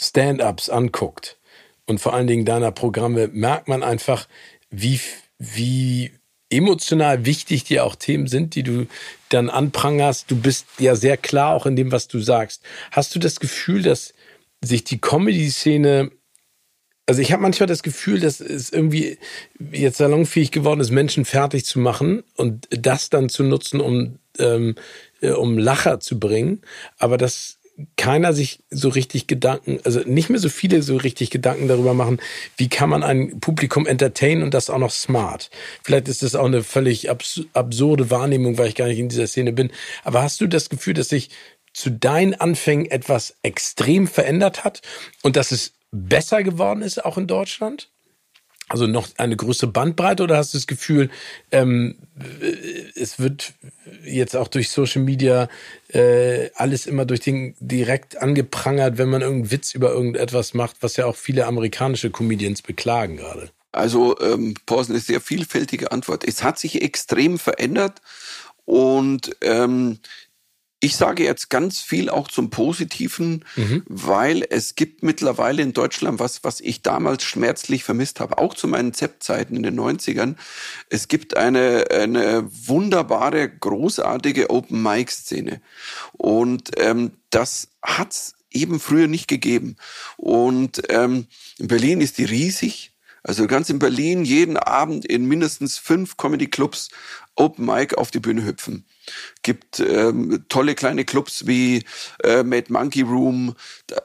Stand-ups 0.00 0.70
anguckt 0.70 1.38
und 1.86 2.00
vor 2.00 2.14
allen 2.14 2.26
Dingen 2.26 2.46
deiner 2.46 2.72
Programme, 2.72 3.28
merkt 3.28 3.68
man 3.68 3.82
einfach, 3.82 4.26
wie, 4.70 5.00
wie 5.38 6.12
emotional 6.50 7.24
wichtig 7.24 7.64
dir 7.64 7.84
auch 7.84 7.94
Themen 7.94 8.26
sind, 8.26 8.54
die 8.54 8.62
du 8.62 8.86
dann 9.28 9.48
anprangerst. 9.48 10.30
Du 10.30 10.36
bist 10.36 10.66
ja 10.78 10.96
sehr 10.96 11.16
klar 11.16 11.54
auch 11.54 11.66
in 11.66 11.76
dem, 11.76 11.92
was 11.92 12.08
du 12.08 12.20
sagst. 12.20 12.62
Hast 12.90 13.14
du 13.14 13.18
das 13.18 13.40
Gefühl, 13.40 13.82
dass 13.82 14.12
sich 14.60 14.84
die 14.84 15.00
Comedy-Szene 15.00 16.10
also 17.10 17.22
ich 17.22 17.32
habe 17.32 17.42
manchmal 17.42 17.66
das 17.66 17.82
Gefühl, 17.82 18.20
dass 18.20 18.38
es 18.38 18.70
irgendwie 18.70 19.18
jetzt 19.72 19.96
salonfähig 19.96 20.52
geworden 20.52 20.78
ist, 20.78 20.92
Menschen 20.92 21.24
fertig 21.24 21.64
zu 21.64 21.80
machen 21.80 22.22
und 22.36 22.68
das 22.70 23.10
dann 23.10 23.28
zu 23.28 23.42
nutzen, 23.42 23.80
um, 23.80 24.20
ähm, 24.38 24.76
äh, 25.20 25.30
um 25.30 25.58
Lacher 25.58 25.98
zu 25.98 26.20
bringen. 26.20 26.62
Aber 26.98 27.18
dass 27.18 27.58
keiner 27.96 28.32
sich 28.32 28.60
so 28.70 28.88
richtig 28.88 29.26
Gedanken, 29.26 29.80
also 29.84 30.00
nicht 30.00 30.30
mehr 30.30 30.38
so 30.38 30.48
viele 30.48 30.82
so 30.82 30.96
richtig 30.96 31.30
Gedanken 31.30 31.68
darüber 31.68 31.94
machen, 31.94 32.20
wie 32.56 32.68
kann 32.68 32.90
man 32.90 33.02
ein 33.02 33.40
Publikum 33.40 33.86
entertainen 33.86 34.42
und 34.42 34.54
das 34.54 34.70
auch 34.70 34.78
noch 34.78 34.90
smart. 34.90 35.50
Vielleicht 35.82 36.08
ist 36.08 36.22
das 36.22 36.34
auch 36.34 36.46
eine 36.46 36.62
völlig 36.62 37.10
abs 37.10 37.42
absurde 37.52 38.10
Wahrnehmung, 38.10 38.58
weil 38.58 38.68
ich 38.68 38.74
gar 38.74 38.86
nicht 38.86 38.98
in 38.98 39.08
dieser 39.08 39.26
Szene 39.26 39.52
bin. 39.52 39.70
Aber 40.04 40.22
hast 40.22 40.40
du 40.40 40.46
das 40.46 40.68
Gefühl, 40.68 40.94
dass 40.94 41.08
sich 41.08 41.30
zu 41.72 41.90
deinen 41.90 42.34
Anfängen 42.34 42.90
etwas 42.90 43.36
extrem 43.42 44.06
verändert 44.06 44.64
hat 44.64 44.82
und 45.22 45.36
dass 45.36 45.52
es 45.52 45.72
besser 45.92 46.42
geworden 46.42 46.82
ist, 46.82 47.04
auch 47.04 47.18
in 47.18 47.26
Deutschland? 47.26 47.88
Also 48.70 48.86
noch 48.86 49.08
eine 49.18 49.34
größere 49.34 49.68
Bandbreite 49.68 50.22
oder 50.22 50.36
hast 50.36 50.54
du 50.54 50.58
das 50.58 50.68
Gefühl, 50.68 51.10
ähm, 51.50 51.96
es 52.94 53.18
wird 53.18 53.52
jetzt 54.04 54.36
auch 54.36 54.46
durch 54.46 54.70
Social 54.70 55.02
Media 55.02 55.48
äh, 55.88 56.50
alles 56.54 56.86
immer 56.86 57.04
durch 57.04 57.18
den 57.18 57.56
direkt 57.58 58.22
angeprangert, 58.22 58.96
wenn 58.96 59.08
man 59.08 59.22
irgendeinen 59.22 59.50
Witz 59.50 59.74
über 59.74 59.90
irgendetwas 59.90 60.54
macht, 60.54 60.76
was 60.82 60.96
ja 60.96 61.06
auch 61.06 61.16
viele 61.16 61.46
amerikanische 61.46 62.10
Comedians 62.10 62.62
beklagen 62.62 63.16
gerade? 63.16 63.50
Also 63.72 64.16
ähm, 64.20 64.54
Pausen 64.66 64.94
ist 64.94 65.08
sehr 65.08 65.20
vielfältige 65.20 65.90
Antwort. 65.90 66.22
Es 66.24 66.44
hat 66.44 66.60
sich 66.60 66.80
extrem 66.80 67.40
verändert 67.40 68.00
und 68.66 69.34
ähm, 69.40 69.98
ich 70.80 70.96
sage 70.96 71.24
jetzt 71.24 71.50
ganz 71.50 71.80
viel 71.80 72.08
auch 72.08 72.28
zum 72.28 72.48
Positiven, 72.48 73.44
mhm. 73.54 73.82
weil 73.86 74.46
es 74.48 74.74
gibt 74.74 75.02
mittlerweile 75.02 75.62
in 75.62 75.74
Deutschland 75.74 76.18
was, 76.18 76.42
was 76.42 76.60
ich 76.60 76.80
damals 76.80 77.22
schmerzlich 77.22 77.84
vermisst 77.84 78.18
habe, 78.18 78.38
auch 78.38 78.54
zu 78.54 78.66
meinen 78.66 78.94
ZEP-Zeiten 78.94 79.56
in 79.56 79.62
den 79.62 79.78
90ern. 79.78 80.36
Es 80.88 81.08
gibt 81.08 81.36
eine, 81.36 81.84
eine 81.90 82.48
wunderbare, 82.66 83.48
großartige 83.48 84.48
Open-Mic-Szene. 84.48 85.60
Und 86.12 86.70
ähm, 86.78 87.12
das 87.28 87.68
hat's 87.82 88.34
eben 88.50 88.80
früher 88.80 89.06
nicht 89.06 89.28
gegeben. 89.28 89.76
Und 90.16 90.82
ähm, 90.88 91.26
in 91.58 91.68
Berlin 91.68 92.00
ist 92.00 92.16
die 92.16 92.24
riesig. 92.24 92.92
Also 93.22 93.46
ganz 93.46 93.68
in 93.68 93.78
Berlin 93.78 94.24
jeden 94.24 94.56
Abend 94.56 95.04
in 95.04 95.26
mindestens 95.26 95.76
fünf 95.76 96.16
Comedy-Clubs 96.16 96.88
Open 97.36 97.66
Mic 97.66 97.96
auf 97.98 98.10
die 98.10 98.20
Bühne 98.20 98.44
hüpfen. 98.44 98.86
Gibt 99.42 99.80
ähm, 99.80 100.44
tolle 100.48 100.74
kleine 100.74 101.04
Clubs 101.04 101.46
wie 101.46 101.84
äh, 102.22 102.42
Mad 102.42 102.72
Monkey 102.72 103.02
Room, 103.02 103.54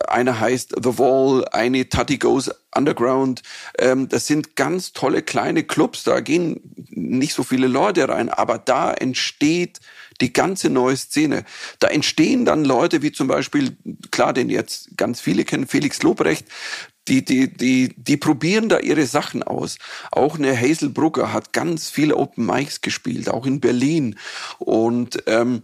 einer 0.08 0.40
heißt 0.40 0.76
The 0.82 0.98
Wall, 0.98 1.46
eine 1.52 1.88
Tutty 1.90 2.18
Goes 2.18 2.52
Underground. 2.76 3.42
Ähm, 3.80 4.10
das 4.10 4.28
sind 4.28 4.56
ganz 4.56 4.94
tolle 4.94 5.22
kleine 5.22 5.64
Clubs, 5.64 6.04
da 6.04 6.20
gehen 6.20 6.62
nicht 6.90 7.34
so 7.34 7.44
viele 7.44 7.68
Leute 7.68 8.08
rein, 8.08 8.30
aber 8.30 8.58
da 8.58 8.94
entsteht 8.94 9.80
die 10.22 10.34
ganze 10.34 10.70
neue 10.70 10.96
Szene. 10.96 11.44
Da 11.80 11.88
entstehen 11.88 12.46
dann 12.46 12.64
Leute 12.64 13.02
wie 13.02 13.12
zum 13.12 13.28
Beispiel, 13.28 13.76
klar, 14.12 14.34
den 14.34 14.50
jetzt 14.50 14.98
ganz 14.98 15.20
viele 15.20 15.44
kennen, 15.44 15.68
Felix 15.68 16.02
Lobrecht, 16.04 16.46
die, 17.08 17.24
die, 17.24 17.52
die, 17.52 17.94
die 17.96 18.18
probieren 18.18 18.70
da 18.70 18.80
ihre 18.80 19.06
Sachen 19.06 19.44
aus. 19.44 19.78
Auch 20.12 20.38
eine 20.38 20.60
Hazel 20.60 20.90
Brugger 20.90 21.34
hat 21.34 21.54
ganz 21.54 21.90
viele 21.90 22.16
Open 22.18 22.46
Mics 22.46 22.82
gespielt, 22.82 23.30
auch 23.30 23.46
in 23.46 23.60
Berlin. 23.60 24.18
Und 24.58 25.24
ähm, 25.28 25.64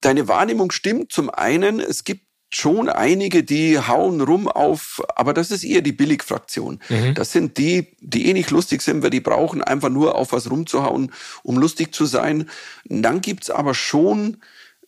deine 0.00 0.28
Wahrnehmung 0.28 0.72
stimmt. 0.72 1.12
Zum 1.12 1.30
einen, 1.30 1.80
es 1.80 2.04
gibt 2.04 2.26
schon 2.54 2.88
einige, 2.88 3.44
die 3.44 3.78
hauen 3.78 4.20
rum 4.20 4.46
auf, 4.46 5.02
aber 5.16 5.32
das 5.32 5.50
ist 5.50 5.64
eher 5.64 5.80
die 5.80 5.92
Billigfraktion. 5.92 6.80
Mhm. 6.88 7.14
Das 7.14 7.32
sind 7.32 7.56
die, 7.56 7.96
die 8.00 8.26
eh 8.28 8.34
nicht 8.34 8.50
lustig 8.50 8.82
sind, 8.82 9.02
weil 9.02 9.10
die 9.10 9.20
brauchen 9.20 9.62
einfach 9.62 9.88
nur 9.88 10.16
auf 10.16 10.32
was 10.32 10.50
rumzuhauen, 10.50 11.12
um 11.42 11.56
lustig 11.58 11.94
zu 11.94 12.04
sein. 12.04 12.50
Und 12.88 13.02
dann 13.02 13.22
gibt's 13.22 13.48
aber 13.48 13.74
schon 13.74 14.38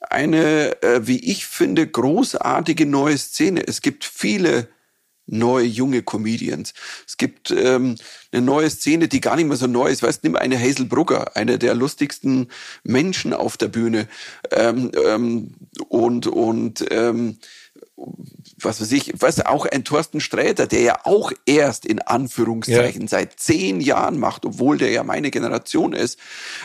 eine, 0.00 0.82
äh, 0.82 1.06
wie 1.06 1.18
ich 1.30 1.46
finde, 1.46 1.86
großartige 1.86 2.84
neue 2.84 3.16
Szene. 3.16 3.66
Es 3.66 3.80
gibt 3.80 4.04
viele 4.04 4.68
neue 5.26 5.64
junge 5.64 6.02
Comedians. 6.02 6.74
Es 7.06 7.16
gibt 7.16 7.50
ähm, 7.50 7.96
eine 8.32 8.42
neue 8.42 8.70
Szene, 8.70 9.08
die 9.08 9.20
gar 9.20 9.36
nicht 9.36 9.46
mehr 9.46 9.56
so 9.56 9.66
neu 9.66 9.88
ist. 9.88 10.02
Weißt, 10.02 10.24
nimm 10.24 10.36
eine 10.36 10.60
Hazel 10.60 10.86
Brugger, 10.86 11.36
eine 11.36 11.58
der 11.58 11.74
lustigsten 11.74 12.48
Menschen 12.82 13.32
auf 13.32 13.56
der 13.56 13.68
Bühne 13.68 14.08
ähm, 14.50 14.90
ähm, 15.06 15.54
und 15.88 16.26
und 16.26 16.84
ähm, 16.90 17.38
was 18.58 18.80
weiß 18.80 18.92
ich, 18.92 19.12
was 19.18 19.44
auch 19.44 19.66
ein 19.66 19.84
Thorsten 19.84 20.20
Sträter, 20.20 20.66
der 20.66 20.80
ja 20.80 21.00
auch 21.04 21.32
erst 21.46 21.86
in 21.86 22.00
Anführungszeichen 22.00 23.02
ja. 23.02 23.08
seit 23.08 23.38
zehn 23.38 23.80
Jahren 23.80 24.18
macht, 24.18 24.44
obwohl 24.44 24.78
der 24.78 24.90
ja 24.90 25.02
meine 25.02 25.30
Generation 25.30 25.92
ist. 25.92 26.18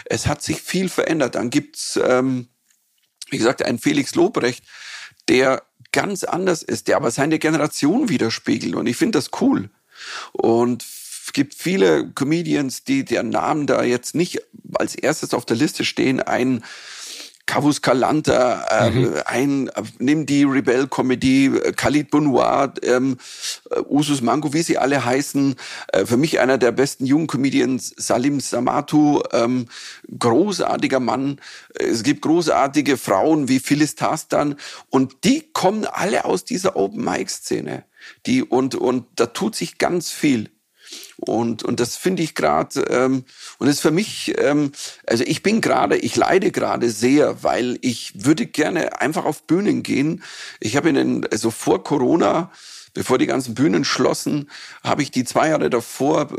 Es 0.06 0.28
hat 0.28 0.42
sich 0.42 0.62
viel 0.62 0.90
verändert. 0.90 1.36
Dann 1.36 1.50
gibt's, 1.50 2.00
ähm, 2.04 2.48
wie 3.30 3.38
gesagt, 3.38 3.64
einen 3.64 3.80
Felix 3.80 4.16
Lobrecht, 4.16 4.64
der 5.28 5.64
ganz 5.92 6.24
anders 6.24 6.64
ist, 6.64 6.88
der 6.88 6.98
aber 6.98 7.12
seine 7.12 7.40
Generation 7.40 8.10
widerspiegelt. 8.10 8.76
Und 8.76 8.88
ich 8.88 8.98
finde 8.98 9.18
das 9.18 9.32
cool. 9.42 9.70
Und 10.32 10.84
es 10.84 11.34
gibt 11.34 11.54
viele 11.54 12.10
Comedians, 12.12 12.84
die 12.84 13.06
deren 13.06 13.30
Namen 13.30 13.68
da 13.68 13.84
jetzt 13.84 14.16
nicht 14.16 14.42
als 14.74 14.96
erstes 14.96 15.34
auf 15.34 15.46
der 15.46 15.58
Liste 15.58 15.86
stehen. 15.86 16.22
Ein 16.22 16.64
Cavus 17.50 17.82
Calanta, 17.82 18.64
äh, 18.70 18.92
mhm. 18.92 19.14
ein, 19.26 19.72
nimm 19.98 20.28
die 20.28 20.44
Rebel-Comedy, 20.44 21.48
äh, 21.48 21.72
Khalid 21.72 22.12
Bonoir, 22.12 22.76
ähm, 22.84 23.18
äh, 23.72 23.80
Usus 23.90 24.22
Mango, 24.22 24.54
wie 24.54 24.62
sie 24.62 24.78
alle 24.78 25.04
heißen. 25.04 25.56
Äh, 25.88 26.06
für 26.06 26.16
mich 26.16 26.40
einer 26.40 26.60
der 26.60 26.72
besten 26.72 27.08
jungen 27.08 27.26
Comedians, 27.26 27.92
Salim 27.98 28.40
Samatu, 28.40 29.24
ähm, 29.34 29.66
großartiger 30.20 31.00
Mann. 31.00 31.42
Es 31.74 32.04
gibt 32.04 32.22
großartige 32.22 32.98
Frauen 32.98 33.48
wie 33.48 33.60
Phyllis 33.60 33.96
Tastan 33.96 34.54
und 34.92 35.24
die 35.24 35.50
kommen 35.52 35.86
alle 35.86 36.26
aus 36.26 36.46
dieser 36.46 36.76
Open-Mic-Szene. 36.76 37.84
Die, 38.28 38.44
und, 38.44 38.76
und 38.76 39.08
da 39.16 39.26
tut 39.26 39.56
sich 39.56 39.80
ganz 39.80 40.12
viel. 40.12 40.52
Und, 41.18 41.64
und 41.64 41.80
das 41.80 41.98
finde 41.98 42.24
ich 42.24 42.36
gerade, 42.36 42.82
ähm, 42.90 43.26
und 43.58 43.68
das 43.68 43.78
ist 43.78 43.82
für 43.82 43.92
mich, 43.92 44.34
ähm, 44.38 44.72
also 45.06 45.24
ich 45.26 45.44
bin 45.44 45.62
gerade, 45.62 45.98
ich 45.98 46.16
leide 46.16 46.52
gerade 46.52 46.90
sehr, 46.90 47.44
weil 47.44 47.78
ich 47.82 48.26
würde 48.26 48.46
gerne 48.46 49.02
einfach 49.02 49.26
auf 49.26 49.44
Bühnen 49.44 49.84
gehen. 49.84 50.24
Ich 50.60 50.78
habe 50.78 50.90
in 50.90 50.96
den, 50.96 51.28
also 51.28 51.52
vor 51.52 51.84
Corona, 51.84 52.52
bevor 52.94 53.18
die 53.18 53.28
ganzen 53.28 53.54
Bühnen 53.54 53.84
schlossen, 53.84 54.50
habe 54.84 55.04
ich 55.04 55.12
die 55.12 55.24
zwei 55.24 55.50
Jahre 55.50 55.70
davor, 55.70 56.30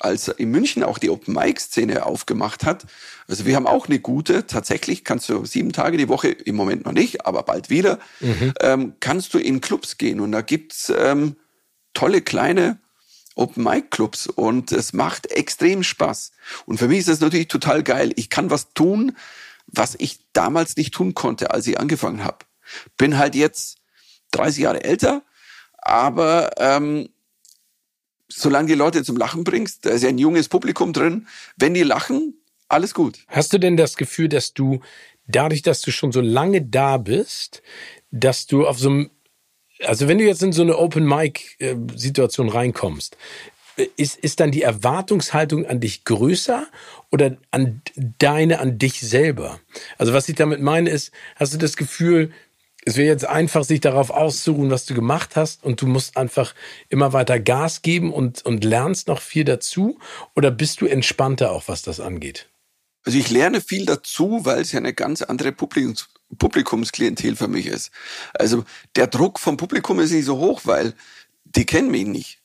als 0.00 0.28
in 0.28 0.50
München 0.50 0.82
auch 0.82 0.98
die 0.98 1.10
Open 1.10 1.34
Mic 1.34 1.60
Szene 1.60 2.06
aufgemacht 2.06 2.64
hat. 2.64 2.86
Also 3.26 3.46
wir 3.46 3.56
haben 3.56 3.66
auch 3.66 3.88
eine 3.88 3.98
gute, 3.98 4.46
tatsächlich 4.46 5.04
kannst 5.04 5.28
du 5.28 5.44
sieben 5.44 5.72
Tage 5.72 5.96
die 5.96 6.08
Woche, 6.08 6.28
im 6.28 6.56
Moment 6.56 6.84
noch 6.84 6.92
nicht, 6.92 7.26
aber 7.26 7.42
bald 7.42 7.70
wieder, 7.70 7.98
mhm. 8.20 8.52
ähm, 8.60 8.92
kannst 9.00 9.34
du 9.34 9.38
in 9.38 9.60
Clubs 9.60 9.98
gehen 9.98 10.20
und 10.20 10.32
da 10.32 10.42
gibt's 10.42 10.92
ähm, 10.96 11.36
tolle 11.92 12.20
kleine 12.20 12.78
Open 13.36 13.62
Mic 13.62 13.90
Clubs 13.90 14.26
und 14.26 14.72
es 14.72 14.92
macht 14.92 15.30
extrem 15.30 15.82
Spaß. 15.82 16.32
Und 16.64 16.78
für 16.78 16.88
mich 16.88 17.00
ist 17.00 17.08
das 17.08 17.20
natürlich 17.20 17.48
total 17.48 17.82
geil. 17.82 18.12
Ich 18.16 18.30
kann 18.30 18.50
was 18.50 18.72
tun, 18.72 19.16
was 19.66 19.94
ich 19.98 20.18
damals 20.32 20.76
nicht 20.76 20.94
tun 20.94 21.14
konnte, 21.14 21.52
als 21.52 21.66
ich 21.66 21.78
angefangen 21.78 22.24
habe. 22.24 22.38
Bin 22.96 23.18
halt 23.18 23.34
jetzt 23.34 23.78
30 24.32 24.62
Jahre 24.62 24.84
älter, 24.84 25.22
aber 25.78 26.50
ähm, 26.58 27.08
solange 28.28 28.68
die 28.68 28.74
Leute 28.74 29.04
zum 29.04 29.16
Lachen 29.16 29.44
bringst, 29.44 29.86
da 29.86 29.90
ist 29.90 30.02
ja 30.02 30.08
ein 30.08 30.18
junges 30.18 30.48
Publikum 30.48 30.92
drin, 30.92 31.28
wenn 31.56 31.74
die 31.74 31.82
lachen, 31.82 32.34
alles 32.68 32.94
gut. 32.94 33.20
Hast 33.28 33.52
du 33.52 33.58
denn 33.58 33.76
das 33.76 33.96
Gefühl, 33.96 34.28
dass 34.28 34.52
du 34.52 34.80
dadurch, 35.26 35.62
dass 35.62 35.82
du 35.82 35.92
schon 35.92 36.12
so 36.12 36.20
lange 36.20 36.62
da 36.62 36.96
bist, 36.96 37.62
dass 38.10 38.46
du 38.46 38.66
auf 38.66 38.78
so 38.78 38.88
einem 38.88 39.10
also 39.84 40.08
wenn 40.08 40.18
du 40.18 40.24
jetzt 40.24 40.42
in 40.42 40.52
so 40.52 40.62
eine 40.62 40.78
Open-Mic-Situation 40.78 42.48
reinkommst, 42.48 43.16
ist, 43.96 44.18
ist 44.18 44.40
dann 44.40 44.50
die 44.50 44.62
Erwartungshaltung 44.62 45.66
an 45.66 45.80
dich 45.80 46.04
größer 46.04 46.66
oder 47.10 47.36
an 47.50 47.82
deine, 48.18 48.58
an 48.60 48.78
dich 48.78 49.00
selber? 49.00 49.60
Also 49.98 50.12
was 50.12 50.28
ich 50.28 50.36
damit 50.36 50.60
meine 50.60 50.90
ist, 50.90 51.12
hast 51.36 51.52
du 51.52 51.58
das 51.58 51.76
Gefühl, 51.76 52.32
es 52.86 52.96
wäre 52.96 53.08
jetzt 53.08 53.26
einfach, 53.26 53.64
sich 53.64 53.80
darauf 53.80 54.10
auszuruhen, 54.10 54.70
was 54.70 54.86
du 54.86 54.94
gemacht 54.94 55.34
hast 55.34 55.64
und 55.64 55.82
du 55.82 55.86
musst 55.86 56.16
einfach 56.16 56.54
immer 56.88 57.12
weiter 57.12 57.40
Gas 57.40 57.82
geben 57.82 58.12
und, 58.12 58.46
und 58.46 58.64
lernst 58.64 59.08
noch 59.08 59.20
viel 59.20 59.44
dazu? 59.44 59.98
Oder 60.34 60.52
bist 60.52 60.80
du 60.80 60.86
entspannter 60.86 61.50
auch, 61.50 61.64
was 61.66 61.82
das 61.82 61.98
angeht? 61.98 62.48
Also 63.04 63.18
ich 63.18 63.28
lerne 63.30 63.60
viel 63.60 63.86
dazu, 63.86 64.44
weil 64.44 64.60
es 64.60 64.72
ja 64.72 64.78
eine 64.78 64.94
ganz 64.94 65.22
andere 65.22 65.52
Publikums 65.52 66.08
Publikumsklientel 66.38 67.36
für 67.36 67.48
mich 67.48 67.66
ist. 67.66 67.90
Also 68.34 68.64
der 68.96 69.06
Druck 69.06 69.38
vom 69.38 69.56
Publikum 69.56 70.00
ist 70.00 70.10
nicht 70.12 70.24
so 70.24 70.38
hoch, 70.38 70.62
weil 70.64 70.94
die 71.44 71.66
kennen 71.66 71.90
mich 71.90 72.06
nicht. 72.06 72.38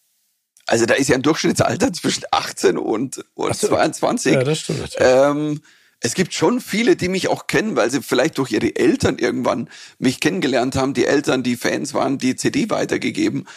Also 0.68 0.86
da 0.86 0.94
ist 0.94 1.10
ja 1.10 1.16
ein 1.16 1.22
Durchschnittsalter 1.22 1.92
zwischen 1.94 2.24
18 2.32 2.78
und, 2.78 3.26
und 3.34 3.56
so. 3.56 3.68
22. 3.68 4.34
Ja, 4.34 4.44
das 4.44 4.60
stimmt. 4.60 4.96
Ähm, 5.00 5.62
es 6.04 6.16
gibt 6.16 6.34
schon 6.34 6.62
viele, 6.62 6.96
die 6.96 7.10
mich 7.10 7.28
auch 7.28 7.46
kennen, 7.46 7.76
weil 7.76 7.92
sie 7.92 8.02
vielleicht 8.02 8.40
durch 8.40 8.52
ihre 8.52 8.76
Eltern 8.76 9.20
irgendwann 9.20 9.70
mich 10.00 10.20
kennengelernt 10.20 10.76
haben. 10.76 10.96
Die 10.96 11.06
Eltern, 11.06 11.44
die 11.44 11.56
Fans 11.56 11.94
waren, 11.94 12.18
die 12.18 12.36
CD 12.36 12.72
weitergegeben. 12.72 13.48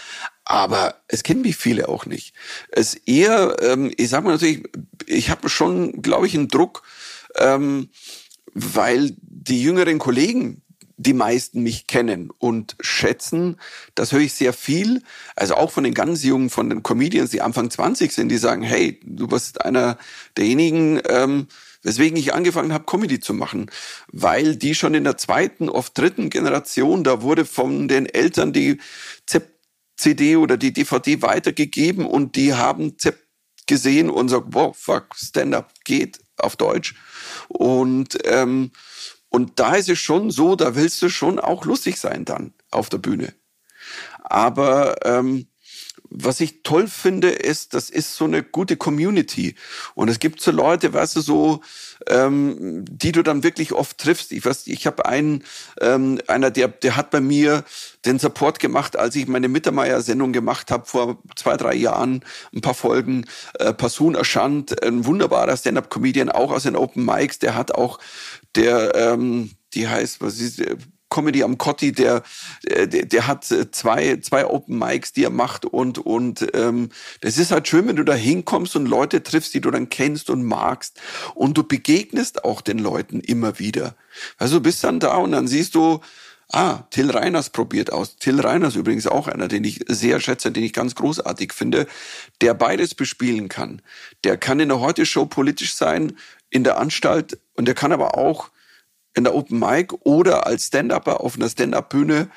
Aber 0.45 0.97
es 1.09 1.23
kennen 1.23 1.41
mich 1.41 1.57
viele 1.57 1.89
auch 1.89 2.05
nicht. 2.05 2.35
Es 2.69 2.95
eher, 2.95 3.57
ähm, 3.63 3.91
ich 3.97 4.11
sag 4.11 4.25
mal 4.25 4.33
natürlich, 4.33 4.65
ich 5.07 5.31
habe 5.31 5.49
schon, 5.49 6.03
glaube 6.03 6.27
ich, 6.27 6.35
einen 6.35 6.49
Druck, 6.49 6.83
ähm, 7.37 7.89
weil 8.55 9.15
die 9.21 9.63
jüngeren 9.63 9.99
Kollegen, 9.99 10.63
die 10.97 11.13
meisten 11.13 11.63
mich 11.63 11.87
kennen 11.87 12.31
und 12.39 12.77
schätzen. 12.81 13.57
Das 13.95 14.13
höre 14.13 14.21
ich 14.21 14.33
sehr 14.33 14.53
viel. 14.53 15.03
Also 15.35 15.55
auch 15.55 15.71
von 15.71 15.85
den 15.85 15.95
ganz 15.95 16.23
jungen, 16.23 16.51
von 16.51 16.71
den 16.71 16.83
Comedians, 16.83 17.31
die 17.31 17.43
Anfang 17.43 17.71
20 17.71 18.13
sind, 18.13 18.29
die 18.29 18.39
sagen, 18.39 18.63
hey, 18.63 19.01
du 19.05 19.27
bist 19.27 19.65
einer 19.65 19.99
derjenigen, 20.37 21.01
ähm, 21.09 21.49
weswegen 21.83 22.17
ich 22.17 22.33
angefangen 22.33 22.73
habe, 22.73 22.85
Comedy 22.85 23.19
zu 23.19 23.35
machen. 23.35 23.71
Weil 24.13 24.57
die 24.57 24.75
schon 24.75 24.95
in 24.95 25.05
der 25.05 25.19
zweiten, 25.19 25.69
oft 25.69 25.99
dritten 25.99 26.31
Generation, 26.31 27.03
da 27.03 27.23
wurde 27.23 27.45
von 27.45 27.89
den 27.89 28.07
Eltern 28.07 28.53
die 28.53 28.79
CD 29.97 30.37
oder 30.37 30.57
die 30.57 30.73
DVD 30.73 31.23
weitergegeben 31.23 32.07
und 32.07 32.37
die 32.37 32.55
haben 32.55 32.99
ZEP 32.99 33.19
gesehen 33.67 34.11
und 34.11 34.29
sagt, 34.29 34.49
wow, 34.51 34.77
fuck, 34.77 35.15
Stand-up 35.17 35.73
geht 35.85 36.19
auf 36.39 36.57
Deutsch. 36.57 36.95
Und, 37.49 38.19
ähm, 38.25 38.73
und 39.29 39.59
da 39.59 39.75
ist 39.75 39.89
es 39.89 39.99
schon 39.99 40.31
so, 40.31 40.57
da 40.57 40.75
willst 40.75 41.03
du 41.03 41.09
schon 41.09 41.39
auch 41.39 41.65
lustig 41.65 41.99
sein 41.99 42.25
dann 42.25 42.55
auf 42.71 42.89
der 42.89 42.99
Bühne. 42.99 43.35
Aber 44.23 45.05
ähm, 45.05 45.49
was 46.17 46.41
ich 46.41 46.63
toll 46.63 46.87
finde, 46.87 47.31
ist, 47.31 47.75
das 47.75 47.91
ist 47.91 48.15
so 48.15 48.25
eine 48.25 48.45
gute 48.45 48.77
Community. 48.77 49.57
Und 49.95 50.09
es 50.09 50.21
gibt 50.21 50.41
so 50.41 50.53
Leute, 50.53 50.93
weißt 50.93 51.17
du, 51.17 51.21
so, 51.21 51.61
ähm, 52.09 52.85
die 52.89 53.11
du 53.11 53.23
dann 53.23 53.43
wirklich 53.43 53.73
oft 53.73 53.99
triffst. 53.99 54.31
Ich 54.31 54.45
weiß, 54.45 54.69
ich 54.69 54.87
habe 54.87 55.07
einen, 55.07 55.43
ähm, 55.81 56.21
einer, 56.29 56.53
der, 56.53 56.69
der 56.69 56.97
hat 56.97 57.11
bei 57.11 57.21
mir 57.21 57.65
den 58.05 58.21
Support 58.21 58.61
gemacht, 58.61 58.97
als 58.97 59.17
ich 59.17 59.27
meine 59.27 59.49
Mittermeier-Sendung 59.49 60.33
gemacht 60.33 60.71
habe 60.71 60.87
vor 60.87 61.19
zwei, 61.35 61.57
drei 61.57 61.75
Jahren, 61.75 62.25
ein 62.55 62.61
paar 62.61 62.75
Folgen. 62.75 63.25
Äh, 63.59 63.73
Passun 63.73 64.15
Aschant, 64.15 64.85
ein 64.85 65.05
wunderbarer 65.07 65.57
Stand-up-Comedian, 65.57 66.31
auch 66.31 66.53
aus 66.53 66.63
den 66.63 66.77
Open 66.77 67.05
Mics. 67.05 67.41
Der 67.41 67.57
hat 67.57 67.75
auch, 67.75 67.99
der, 68.55 68.95
ähm, 68.95 69.51
die 69.75 69.89
heißt, 69.89 70.21
was 70.21 70.39
ist, 70.39 70.63
Comedy 71.11 71.43
am 71.45 71.59
Cotti, 71.59 71.93
der, 71.93 72.23
der, 72.65 72.87
der 72.87 73.27
hat 73.27 73.45
zwei, 73.45 74.19
zwei 74.21 74.47
Open 74.47 74.79
Mics, 74.79 75.13
die 75.13 75.25
er 75.25 75.31
macht 75.31 75.65
und, 75.65 75.99
und 75.99 76.47
ähm, 76.55 76.89
das 77.21 77.39
ist 77.39 77.53
halt 77.53 77.69
schön, 77.69 77.87
wenn 77.87 77.97
du 77.97 78.05
da 78.05 78.15
hinkommst 78.15 78.75
und 78.77 78.87
Leute 78.87 79.23
triffst, 79.23 79.55
die 79.55 79.61
du 79.61 79.71
dann 79.71 79.91
kennst 79.91 80.31
und 80.31 80.43
magst 80.43 81.01
und 81.35 81.57
du 81.57 81.63
begegnest 81.63 82.45
auch 82.45 82.61
den 82.61 82.79
Leuten 82.79 83.21
immer 83.21 83.59
wieder. 83.59 83.95
Also 84.39 84.57
du 84.57 84.63
bist 84.63 84.83
dann 84.83 85.01
da 85.01 85.17
und 85.17 85.33
dann 85.33 85.47
siehst 85.47 85.75
du, 85.75 86.01
Ah, 86.53 86.85
Till 86.91 87.11
Reiners 87.11 87.51
probiert 87.51 87.93
aus. 87.93 88.17
Till 88.17 88.41
Reiners 88.41 88.77
übrigens 88.77 89.07
auch 89.07 89.29
einer, 89.29 89.49
den 89.49 89.65
ich 89.65 89.81
sehr 89.89 90.21
schätze, 90.21 90.53
den 90.53 90.63
ich 90.63 90.73
ganz 90.73 90.95
großartig 90.95 91.53
finde, 91.53 91.87
der 92.43 92.55
beides 92.55 92.95
bespielen 92.95 93.49
kann. 93.49 93.83
Der 94.25 94.37
kann 94.37 94.61
in 94.61 94.69
der 94.69 94.81
Heute-Show 94.81 95.27
politisch 95.27 95.75
sein, 95.75 96.17
in 96.51 96.63
der 96.63 96.79
Anstalt, 96.79 97.39
und 97.55 97.67
der 97.67 97.75
kann 97.75 97.93
aber 97.93 98.17
auch 98.17 98.51
in 99.15 99.25
der 99.25 99.35
Open 99.35 99.59
Mic 99.59 99.95
oder 100.05 100.47
als 100.47 100.67
Stand-Upper 100.67 101.21
auf 101.21 101.37
einer 101.37 101.49
Stand-Up-Bühne 101.49 102.29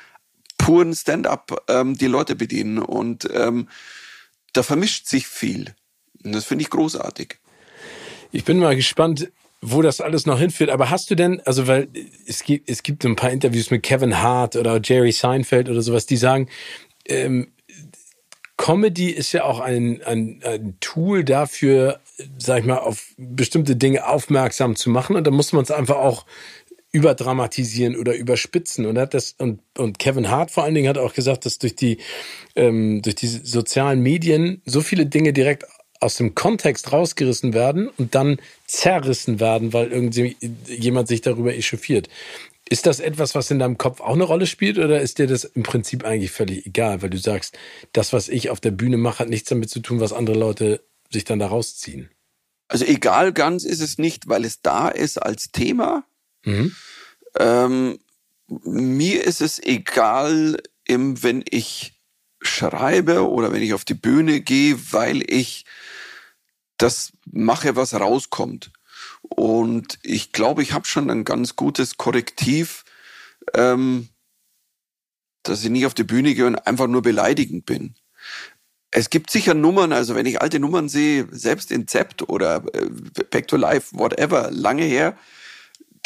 puren 0.58 0.94
Stand-Up 0.94 1.64
ähm, 1.68 1.96
die 1.96 2.06
Leute 2.06 2.34
bedienen. 2.34 2.78
Und 2.78 3.28
ähm, 3.32 3.68
da 4.52 4.62
vermischt 4.62 5.06
sich 5.06 5.26
viel. 5.26 5.74
Und 6.24 6.34
das 6.34 6.44
finde 6.44 6.62
ich 6.62 6.70
großartig. 6.70 7.38
Ich 8.32 8.44
bin 8.44 8.58
mal 8.58 8.76
gespannt, 8.76 9.30
wo 9.60 9.82
das 9.82 10.00
alles 10.00 10.26
noch 10.26 10.38
hinführt. 10.38 10.70
Aber 10.70 10.90
hast 10.90 11.10
du 11.10 11.14
denn, 11.14 11.40
also 11.40 11.66
weil 11.66 11.88
es 12.26 12.44
gibt, 12.44 12.68
es 12.68 12.82
gibt 12.82 13.04
ein 13.04 13.16
paar 13.16 13.30
Interviews 13.30 13.70
mit 13.70 13.82
Kevin 13.82 14.18
Hart 14.18 14.56
oder 14.56 14.80
Jerry 14.82 15.12
Seinfeld 15.12 15.68
oder 15.68 15.82
sowas, 15.82 16.06
die 16.06 16.16
sagen, 16.16 16.48
ähm, 17.06 17.52
Comedy 18.56 19.10
ist 19.10 19.32
ja 19.32 19.44
auch 19.44 19.60
ein, 19.60 20.02
ein, 20.02 20.42
ein 20.44 20.76
Tool 20.80 21.24
dafür, 21.24 22.00
sag 22.38 22.60
ich 22.60 22.66
mal, 22.66 22.78
auf 22.78 23.12
bestimmte 23.16 23.76
Dinge 23.76 24.06
aufmerksam 24.06 24.74
zu 24.74 24.90
machen. 24.90 25.16
Und 25.16 25.26
da 25.26 25.30
muss 25.30 25.52
man 25.52 25.62
es 25.62 25.70
einfach 25.70 25.96
auch 25.96 26.26
überdramatisieren 26.92 27.96
oder 27.96 28.14
überspitzen. 28.16 28.86
Und 28.86 28.98
hat 28.98 29.14
das, 29.14 29.34
und, 29.38 29.60
und 29.76 29.98
Kevin 29.98 30.30
Hart 30.30 30.50
vor 30.50 30.64
allen 30.64 30.74
Dingen 30.74 30.88
hat 30.88 30.98
auch 30.98 31.14
gesagt, 31.14 31.46
dass 31.46 31.58
durch 31.58 31.76
die, 31.76 31.98
ähm, 32.56 33.02
durch 33.02 33.16
die 33.16 33.26
sozialen 33.26 34.00
Medien 34.00 34.62
so 34.64 34.80
viele 34.80 35.06
Dinge 35.06 35.32
direkt 35.32 35.64
aus 36.00 36.16
dem 36.16 36.34
Kontext 36.34 36.92
rausgerissen 36.92 37.54
werden 37.54 37.88
und 37.88 38.14
dann 38.14 38.38
zerrissen 38.66 39.40
werden, 39.40 39.72
weil 39.72 39.90
irgendwie 39.90 40.36
jemand 40.66 41.08
sich 41.08 41.20
darüber 41.20 41.54
echauffiert. 41.54 42.08
Ist 42.70 42.86
das 42.86 43.00
etwas, 43.00 43.34
was 43.34 43.50
in 43.50 43.58
deinem 43.58 43.78
Kopf 43.78 44.00
auch 44.00 44.14
eine 44.14 44.24
Rolle 44.24 44.46
spielt 44.46 44.78
oder 44.78 45.00
ist 45.00 45.18
dir 45.18 45.26
das 45.26 45.44
im 45.44 45.62
Prinzip 45.62 46.04
eigentlich 46.04 46.30
völlig 46.30 46.66
egal, 46.66 47.02
weil 47.02 47.10
du 47.10 47.18
sagst, 47.18 47.58
das, 47.92 48.12
was 48.12 48.28
ich 48.28 48.50
auf 48.50 48.60
der 48.60 48.70
Bühne 48.70 48.98
mache, 48.98 49.20
hat 49.20 49.28
nichts 49.28 49.48
damit 49.48 49.70
zu 49.70 49.80
tun, 49.80 50.00
was 50.00 50.12
andere 50.12 50.38
Leute 50.38 50.82
sich 51.10 51.24
dann 51.24 51.38
da 51.38 51.46
rausziehen? 51.46 52.10
Also 52.68 52.84
egal 52.84 53.32
ganz 53.32 53.64
ist 53.64 53.80
es 53.80 53.96
nicht, 53.96 54.28
weil 54.28 54.44
es 54.44 54.60
da 54.60 54.88
ist 54.88 55.16
als 55.16 55.50
Thema, 55.50 56.04
Mhm. 56.48 56.76
Ähm, 57.38 57.98
mir 58.48 59.24
ist 59.24 59.40
es 59.40 59.58
egal, 59.62 60.56
wenn 60.86 61.44
ich 61.48 62.00
schreibe 62.40 63.28
oder 63.28 63.52
wenn 63.52 63.62
ich 63.62 63.74
auf 63.74 63.84
die 63.84 63.94
Bühne 63.94 64.40
gehe, 64.40 64.78
weil 64.92 65.22
ich 65.30 65.66
das 66.78 67.12
mache, 67.26 67.76
was 67.76 67.94
rauskommt. 67.94 68.72
Und 69.22 69.98
ich 70.02 70.32
glaube, 70.32 70.62
ich 70.62 70.72
habe 70.72 70.86
schon 70.86 71.10
ein 71.10 71.24
ganz 71.24 71.56
gutes 71.56 71.96
Korrektiv, 71.96 72.84
ähm, 73.54 74.08
dass 75.42 75.62
ich 75.62 75.70
nicht 75.70 75.86
auf 75.86 75.94
die 75.94 76.04
Bühne 76.04 76.34
gehe 76.34 76.46
und 76.46 76.66
einfach 76.66 76.86
nur 76.86 77.02
beleidigend 77.02 77.66
bin. 77.66 77.94
Es 78.90 79.10
gibt 79.10 79.30
sicher 79.30 79.52
Nummern, 79.52 79.92
also 79.92 80.14
wenn 80.14 80.24
ich 80.24 80.40
alte 80.40 80.58
Nummern 80.60 80.88
sehe, 80.88 81.28
selbst 81.30 81.70
in 81.70 81.86
Zept 81.86 82.28
oder 82.28 82.64
äh, 82.72 82.88
Back 83.30 83.48
to 83.48 83.56
Life, 83.56 83.98
whatever, 83.98 84.50
lange 84.50 84.84
her, 84.84 85.18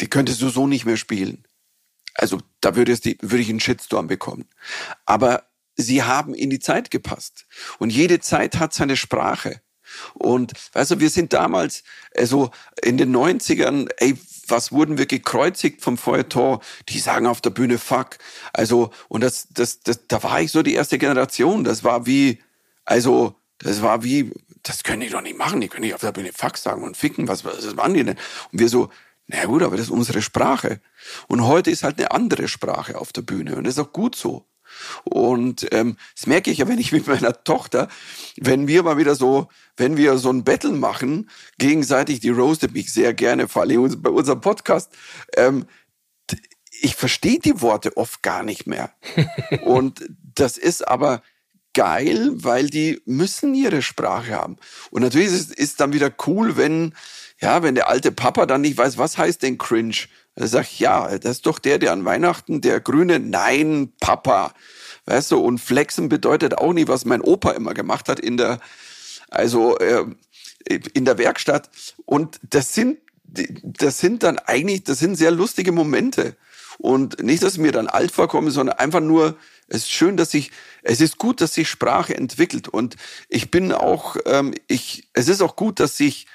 die 0.03 0.09
könntest 0.09 0.41
du 0.41 0.49
so 0.49 0.67
nicht 0.67 0.83
mehr 0.83 0.97
spielen. 0.97 1.45
Also 2.13 2.41
da 2.59 2.75
würde, 2.75 2.93
die, 2.99 3.17
würde 3.21 3.41
ich 3.41 3.49
einen 3.49 3.61
Shitstorm 3.61 4.07
bekommen. 4.07 4.49
Aber 5.05 5.43
sie 5.77 6.03
haben 6.03 6.33
in 6.33 6.49
die 6.49 6.59
Zeit 6.59 6.91
gepasst. 6.91 7.45
Und 7.79 7.89
jede 7.89 8.19
Zeit 8.19 8.59
hat 8.59 8.73
seine 8.73 8.97
Sprache. 8.97 9.61
Und 10.13 10.51
weißt 10.73 10.91
du, 10.91 10.99
wir 10.99 11.09
sind 11.09 11.31
damals, 11.31 11.85
also 12.17 12.51
in 12.81 12.97
den 12.97 13.15
90ern, 13.15 13.89
ey, 13.95 14.17
was 14.49 14.73
wurden 14.73 14.97
wir 14.97 15.05
gekreuzigt 15.05 15.81
vom 15.81 15.97
Feuilleton? 15.97 16.59
Die 16.89 16.99
sagen 16.99 17.25
auf 17.25 17.39
der 17.39 17.51
Bühne 17.51 17.77
fuck. 17.77 18.17
Also, 18.51 18.91
und 19.07 19.21
das, 19.21 19.47
das, 19.51 19.79
das, 19.83 20.05
da 20.09 20.21
war 20.21 20.41
ich 20.41 20.51
so 20.51 20.63
die 20.63 20.73
erste 20.73 20.97
Generation. 20.97 21.63
Das 21.63 21.85
war 21.85 22.05
wie, 22.05 22.39
also, 22.83 23.39
das 23.59 23.81
war 23.81 24.03
wie, 24.03 24.33
das 24.63 24.83
können 24.83 24.99
die 24.99 25.09
doch 25.09 25.21
nicht 25.21 25.37
machen. 25.37 25.61
Die 25.61 25.69
können 25.69 25.85
nicht 25.85 25.93
auf 25.93 26.01
der 26.01 26.11
Bühne 26.11 26.31
fuck 26.33 26.57
sagen 26.57 26.83
und 26.83 26.97
ficken. 26.97 27.29
Was, 27.29 27.45
was 27.45 27.77
waren 27.77 27.93
die 27.93 28.03
denn? 28.03 28.17
Und 28.51 28.59
wir 28.59 28.67
so, 28.67 28.89
na 29.27 29.45
gut, 29.45 29.63
aber 29.63 29.77
das 29.77 29.87
ist 29.87 29.91
unsere 29.91 30.21
Sprache. 30.21 30.81
Und 31.27 31.45
heute 31.45 31.71
ist 31.71 31.83
halt 31.83 31.97
eine 31.97 32.11
andere 32.11 32.47
Sprache 32.47 32.99
auf 32.99 33.13
der 33.13 33.21
Bühne 33.21 33.55
und 33.55 33.65
das 33.65 33.75
ist 33.75 33.79
auch 33.79 33.93
gut 33.93 34.15
so. 34.15 34.45
Und 35.03 35.67
ähm, 35.71 35.97
das 36.15 36.27
merke 36.27 36.51
ich 36.51 36.57
ja, 36.57 36.67
wenn 36.67 36.79
ich 36.79 36.91
mit 36.91 37.07
meiner 37.07 37.43
Tochter, 37.43 37.87
wenn 38.37 38.67
wir 38.67 38.83
mal 38.83 38.97
wieder 38.97 39.15
so, 39.15 39.49
wenn 39.77 39.97
wir 39.97 40.17
so 40.17 40.29
ein 40.29 40.43
Battle 40.43 40.71
machen, 40.71 41.29
gegenseitig, 41.57 42.19
die 42.19 42.29
roastet 42.29 42.73
mich 42.73 42.91
sehr 42.91 43.13
gerne, 43.13 43.47
vor 43.47 43.61
allem 43.61 44.01
bei 44.01 44.09
unserem 44.09 44.41
Podcast, 44.41 44.91
ähm, 45.35 45.65
ich 46.81 46.95
verstehe 46.95 47.39
die 47.39 47.61
Worte 47.61 47.95
oft 47.95 48.23
gar 48.23 48.43
nicht 48.43 48.67
mehr. 48.67 48.91
und 49.63 50.05
das 50.35 50.57
ist 50.57 50.87
aber 50.87 51.21
geil, 51.73 52.31
weil 52.33 52.69
die 52.69 53.01
müssen 53.05 53.55
ihre 53.55 53.81
Sprache 53.81 54.33
haben. 54.35 54.57
Und 54.91 55.01
natürlich 55.01 55.29
ist 55.29 55.57
es 55.57 55.75
dann 55.75 55.93
wieder 55.93 56.11
cool, 56.27 56.57
wenn 56.57 56.93
ja, 57.43 57.61
wenn 57.61 57.75
der 57.75 57.89
alte 57.89 58.13
Papa 58.13 58.45
dann 58.45 58.61
nicht 58.61 58.77
weiß, 58.77 58.97
was 58.97 59.17
heißt 59.17 59.43
denn 59.43 59.57
cringe? 59.57 60.07
Er 60.35 60.47
sagt, 60.47 60.79
ja, 60.79 61.17
das 61.17 61.33
ist 61.33 61.45
doch 61.45 61.59
der, 61.59 61.77
der 61.77 61.91
an 61.91 62.05
Weihnachten, 62.05 62.61
der 62.61 62.79
grüne, 62.79 63.19
nein, 63.19 63.91
Papa. 63.99 64.53
Weißt 65.05 65.31
du, 65.31 65.39
und 65.39 65.59
flexen 65.59 66.07
bedeutet 66.07 66.57
auch 66.57 66.71
nicht, 66.71 66.87
was 66.87 67.03
mein 67.03 67.19
Opa 67.19 67.51
immer 67.51 67.73
gemacht 67.73 68.07
hat 68.07 68.21
in 68.21 68.37
der, 68.37 68.61
also 69.29 69.77
äh, 69.79 70.05
in 70.93 71.03
der 71.03 71.17
Werkstatt. 71.17 71.69
Und 72.05 72.39
das 72.49 72.73
sind, 72.73 72.99
das 73.25 73.99
sind 73.99 74.23
dann 74.23 74.39
eigentlich, 74.39 74.85
das 74.85 74.99
sind 74.99 75.17
sehr 75.17 75.31
lustige 75.31 75.73
Momente. 75.73 76.37
Und 76.77 77.21
nicht, 77.21 77.43
dass 77.43 77.55
ich 77.55 77.59
mir 77.59 77.73
dann 77.73 77.87
alt 77.87 78.11
vorkomme, 78.11 78.51
sondern 78.51 78.77
einfach 78.77 79.01
nur, 79.01 79.35
es 79.67 79.79
ist 79.79 79.91
schön, 79.91 80.15
dass 80.15 80.31
sich, 80.31 80.51
es 80.81 81.01
ist 81.01 81.17
gut, 81.17 81.41
dass 81.41 81.53
sich 81.53 81.67
Sprache 81.67 82.15
entwickelt. 82.15 82.69
Und 82.69 82.95
ich 83.27 83.51
bin 83.51 83.73
auch, 83.73 84.15
ähm, 84.27 84.53
ich, 84.67 85.09
es 85.11 85.27
ist 85.27 85.41
auch 85.41 85.57
gut, 85.57 85.81
dass 85.81 85.97
sich 85.97 86.25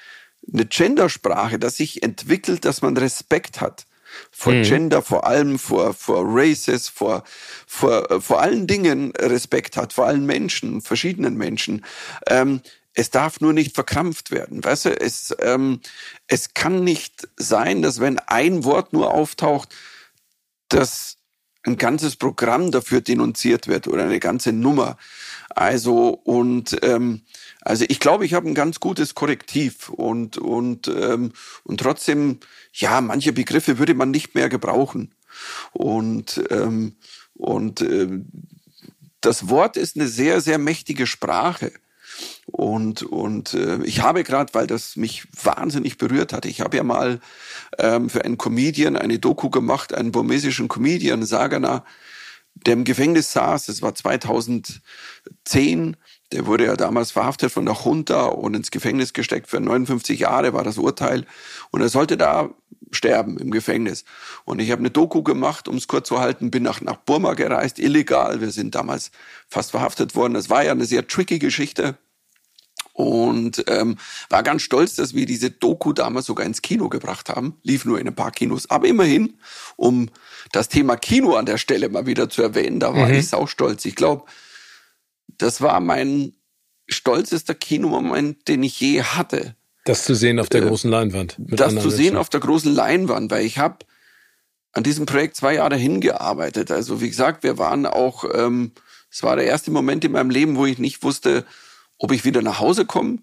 eine 0.51 0.65
Gendersprache, 0.65 1.59
dass 1.59 1.77
sich 1.77 2.03
entwickelt, 2.03 2.65
dass 2.65 2.81
man 2.81 2.97
Respekt 2.97 3.61
hat 3.61 3.85
vor 4.31 4.53
mhm. 4.53 4.63
Gender, 4.63 5.01
vor 5.01 5.27
allem 5.27 5.59
vor, 5.59 5.93
vor 5.93 6.23
Races, 6.25 6.87
vor, 6.87 7.23
vor, 7.67 8.09
äh, 8.11 8.21
vor 8.21 8.41
allen 8.41 8.67
Dingen 8.67 9.11
Respekt 9.15 9.77
hat, 9.77 9.93
vor 9.93 10.07
allen 10.07 10.25
Menschen, 10.25 10.81
verschiedenen 10.81 11.35
Menschen. 11.35 11.85
Ähm, 12.27 12.61
es 12.93 13.11
darf 13.11 13.39
nur 13.39 13.53
nicht 13.53 13.75
verkrampft 13.75 14.31
werden. 14.31 14.63
Weißt 14.63 14.85
du, 14.85 14.99
es, 14.99 15.35
ähm, 15.39 15.79
es 16.27 16.53
kann 16.53 16.83
nicht 16.83 17.27
sein, 17.37 17.81
dass 17.81 17.99
wenn 17.99 18.19
ein 18.19 18.63
Wort 18.63 18.93
nur 18.93 19.13
auftaucht, 19.13 19.69
dass 20.69 21.17
ein 21.63 21.77
ganzes 21.77 22.15
Programm 22.15 22.71
dafür 22.71 23.01
denunziert 23.01 23.67
wird 23.67 23.87
oder 23.87 24.03
eine 24.03 24.19
ganze 24.19 24.53
Nummer. 24.53 24.97
Also 25.49 26.09
und 26.09 26.77
ähm, 26.83 27.21
also 27.61 27.85
ich 27.87 27.99
glaube, 27.99 28.25
ich 28.25 28.33
habe 28.33 28.47
ein 28.47 28.55
ganz 28.55 28.79
gutes 28.79 29.15
Korrektiv 29.15 29.89
und 29.89 30.37
und 30.37 30.87
ähm, 30.87 31.33
und 31.63 31.79
trotzdem 31.79 32.39
ja 32.73 33.01
manche 33.01 33.33
Begriffe 33.33 33.79
würde 33.79 33.93
man 33.93 34.11
nicht 34.11 34.35
mehr 34.35 34.49
gebrauchen 34.49 35.13
und 35.71 36.41
ähm, 36.49 36.95
und 37.33 37.81
äh, 37.81 38.07
das 39.21 39.49
Wort 39.49 39.77
ist 39.77 39.97
eine 39.97 40.07
sehr 40.07 40.41
sehr 40.41 40.57
mächtige 40.57 41.05
Sprache 41.05 41.71
und, 42.45 43.03
und 43.03 43.53
äh, 43.53 43.81
ich 43.83 44.01
habe 44.01 44.23
gerade, 44.23 44.53
weil 44.53 44.67
das 44.67 44.95
mich 44.95 45.27
wahnsinnig 45.43 45.97
berührt 45.97 46.33
hat, 46.33 46.45
ich 46.45 46.61
habe 46.61 46.77
ja 46.77 46.83
mal 46.83 47.19
ähm, 47.77 48.09
für 48.09 48.25
einen 48.25 48.37
Comedian 48.37 48.97
eine 48.97 49.19
Doku 49.19 49.49
gemacht, 49.49 49.93
einen 49.93 50.11
burmesischen 50.11 50.67
Comedian, 50.67 51.25
Sagana, 51.25 51.85
der 52.55 52.73
im 52.73 52.83
Gefängnis 52.83 53.31
saß. 53.31 53.67
Das 53.67 53.81
war 53.81 53.95
2010. 53.95 55.95
Der 56.31 56.45
wurde 56.45 56.65
ja 56.65 56.75
damals 56.75 57.11
verhaftet 57.11 57.51
von 57.51 57.65
der 57.65 57.75
Junta 57.83 58.25
und 58.25 58.55
ins 58.55 58.71
Gefängnis 58.71 59.13
gesteckt. 59.13 59.47
Für 59.47 59.59
59 59.59 60.19
Jahre 60.19 60.53
war 60.53 60.63
das 60.63 60.77
Urteil. 60.77 61.25
Und 61.71 61.81
er 61.81 61.89
sollte 61.89 62.17
da 62.17 62.49
sterben 62.91 63.37
im 63.37 63.51
Gefängnis. 63.51 64.05
Und 64.45 64.59
ich 64.59 64.71
habe 64.71 64.79
eine 64.79 64.91
Doku 64.91 65.23
gemacht, 65.23 65.67
um 65.67 65.77
es 65.77 65.87
kurz 65.87 66.07
zu 66.07 66.19
halten, 66.19 66.51
bin 66.51 66.63
nach, 66.63 66.81
nach 66.81 66.97
Burma 66.97 67.33
gereist, 67.33 67.79
illegal. 67.79 68.41
Wir 68.41 68.51
sind 68.51 68.75
damals 68.75 69.11
fast 69.47 69.71
verhaftet 69.71 70.15
worden. 70.15 70.33
Das 70.33 70.49
war 70.49 70.63
ja 70.63 70.71
eine 70.71 70.85
sehr 70.85 71.07
tricky 71.07 71.39
Geschichte 71.39 71.97
und 72.99 73.63
ähm, 73.67 73.95
war 74.29 74.43
ganz 74.43 74.61
stolz, 74.61 74.95
dass 74.95 75.13
wir 75.13 75.25
diese 75.25 75.51
Doku 75.51 75.93
damals 75.93 76.25
sogar 76.25 76.45
ins 76.45 76.61
Kino 76.61 76.89
gebracht 76.89 77.29
haben. 77.29 77.55
Lief 77.63 77.85
nur 77.85 77.97
in 77.97 78.07
ein 78.07 78.15
paar 78.15 78.31
Kinos, 78.31 78.69
aber 78.69 78.87
immerhin, 78.87 79.39
um 79.77 80.09
das 80.51 80.67
Thema 80.67 80.97
Kino 80.97 81.35
an 81.35 81.45
der 81.45 81.57
Stelle 81.57 81.87
mal 81.87 82.07
wieder 82.07 82.29
zu 82.29 82.41
erwähnen, 82.41 82.81
da 82.81 82.93
war 82.93 83.07
mhm. 83.07 83.13
ich 83.13 83.33
auch 83.33 83.47
stolz. 83.47 83.85
Ich 83.85 83.95
glaube, 83.95 84.25
das 85.37 85.61
war 85.61 85.79
mein 85.79 86.33
stolzester 86.87 87.53
Kinomoment, 87.53 88.47
den 88.47 88.63
ich 88.63 88.79
je 88.79 89.03
hatte. 89.03 89.55
Das 89.85 90.03
zu 90.03 90.15
sehen 90.15 90.39
auf 90.39 90.49
der 90.49 90.63
äh, 90.63 90.67
großen 90.67 90.89
Leinwand. 90.89 91.35
das 91.37 91.75
zu 91.75 91.89
sehen 91.89 92.17
auf 92.17 92.29
der 92.29 92.39
großen 92.39 92.73
Leinwand, 92.73 93.31
weil 93.31 93.45
ich 93.45 93.57
habe 93.57 93.85
an 94.71 94.83
diesem 94.83 95.05
Projekt 95.05 95.35
zwei 95.35 95.55
Jahre 95.55 95.77
hingearbeitet. 95.77 96.71
Also 96.71 97.01
wie 97.01 97.09
gesagt, 97.09 97.43
wir 97.43 97.57
waren 97.57 97.85
auch, 97.85 98.23
ähm, 98.33 98.71
es 99.09 99.23
war 99.23 99.35
der 99.35 99.45
erste 99.45 99.71
Moment 99.71 100.05
in 100.05 100.11
meinem 100.11 100.29
Leben, 100.29 100.57
wo 100.57 100.65
ich 100.65 100.77
nicht 100.77 101.03
wusste, 101.03 101.45
ob 101.97 102.11
ich 102.11 102.25
wieder 102.25 102.41
nach 102.41 102.59
Hause 102.59 102.85
komme. 102.85 103.19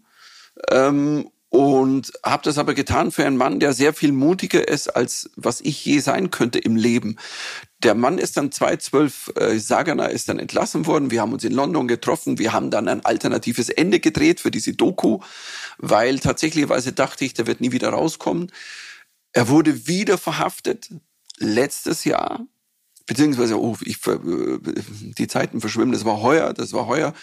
Ähm, 0.70 1.30
und 1.48 2.12
habe 2.24 2.42
das 2.42 2.58
aber 2.58 2.74
getan 2.74 3.12
für 3.12 3.24
einen 3.24 3.36
Mann, 3.36 3.60
der 3.60 3.72
sehr 3.72 3.94
viel 3.94 4.12
mutiger 4.12 4.66
ist, 4.66 4.88
als 4.88 5.30
was 5.36 5.60
ich 5.60 5.84
je 5.84 6.00
sein 6.00 6.30
könnte 6.30 6.58
im 6.58 6.76
Leben. 6.76 7.16
Der 7.82 7.94
Mann 7.94 8.18
ist 8.18 8.36
dann 8.36 8.50
2012, 8.50 9.32
äh, 9.36 9.58
Sagana 9.58 10.06
ist 10.06 10.28
dann 10.28 10.38
entlassen 10.38 10.86
worden. 10.86 11.10
Wir 11.10 11.20
haben 11.20 11.32
uns 11.32 11.44
in 11.44 11.52
London 11.52 11.88
getroffen. 11.88 12.38
Wir 12.38 12.52
haben 12.52 12.70
dann 12.70 12.88
ein 12.88 13.04
alternatives 13.04 13.68
Ende 13.68 14.00
gedreht 14.00 14.40
für 14.40 14.50
diese 14.50 14.72
Doku, 14.72 15.20
weil 15.78 16.18
tatsächlicherweise 16.18 16.92
dachte 16.92 17.24
ich, 17.24 17.34
der 17.34 17.46
wird 17.46 17.60
nie 17.60 17.72
wieder 17.72 17.90
rauskommen. 17.90 18.50
Er 19.32 19.48
wurde 19.48 19.86
wieder 19.86 20.16
verhaftet 20.16 20.88
letztes 21.38 22.04
Jahr 22.04 22.46
beziehungsweise, 23.06 23.58
oh, 23.60 23.76
ich, 23.82 24.04
äh, 24.06 24.18
die 25.16 25.28
Zeiten 25.28 25.60
verschwimmen, 25.60 25.92
das 25.92 26.04
war 26.04 26.20
heuer, 26.20 26.52
das 26.52 26.72
war 26.72 26.86
heuer. 26.86 27.14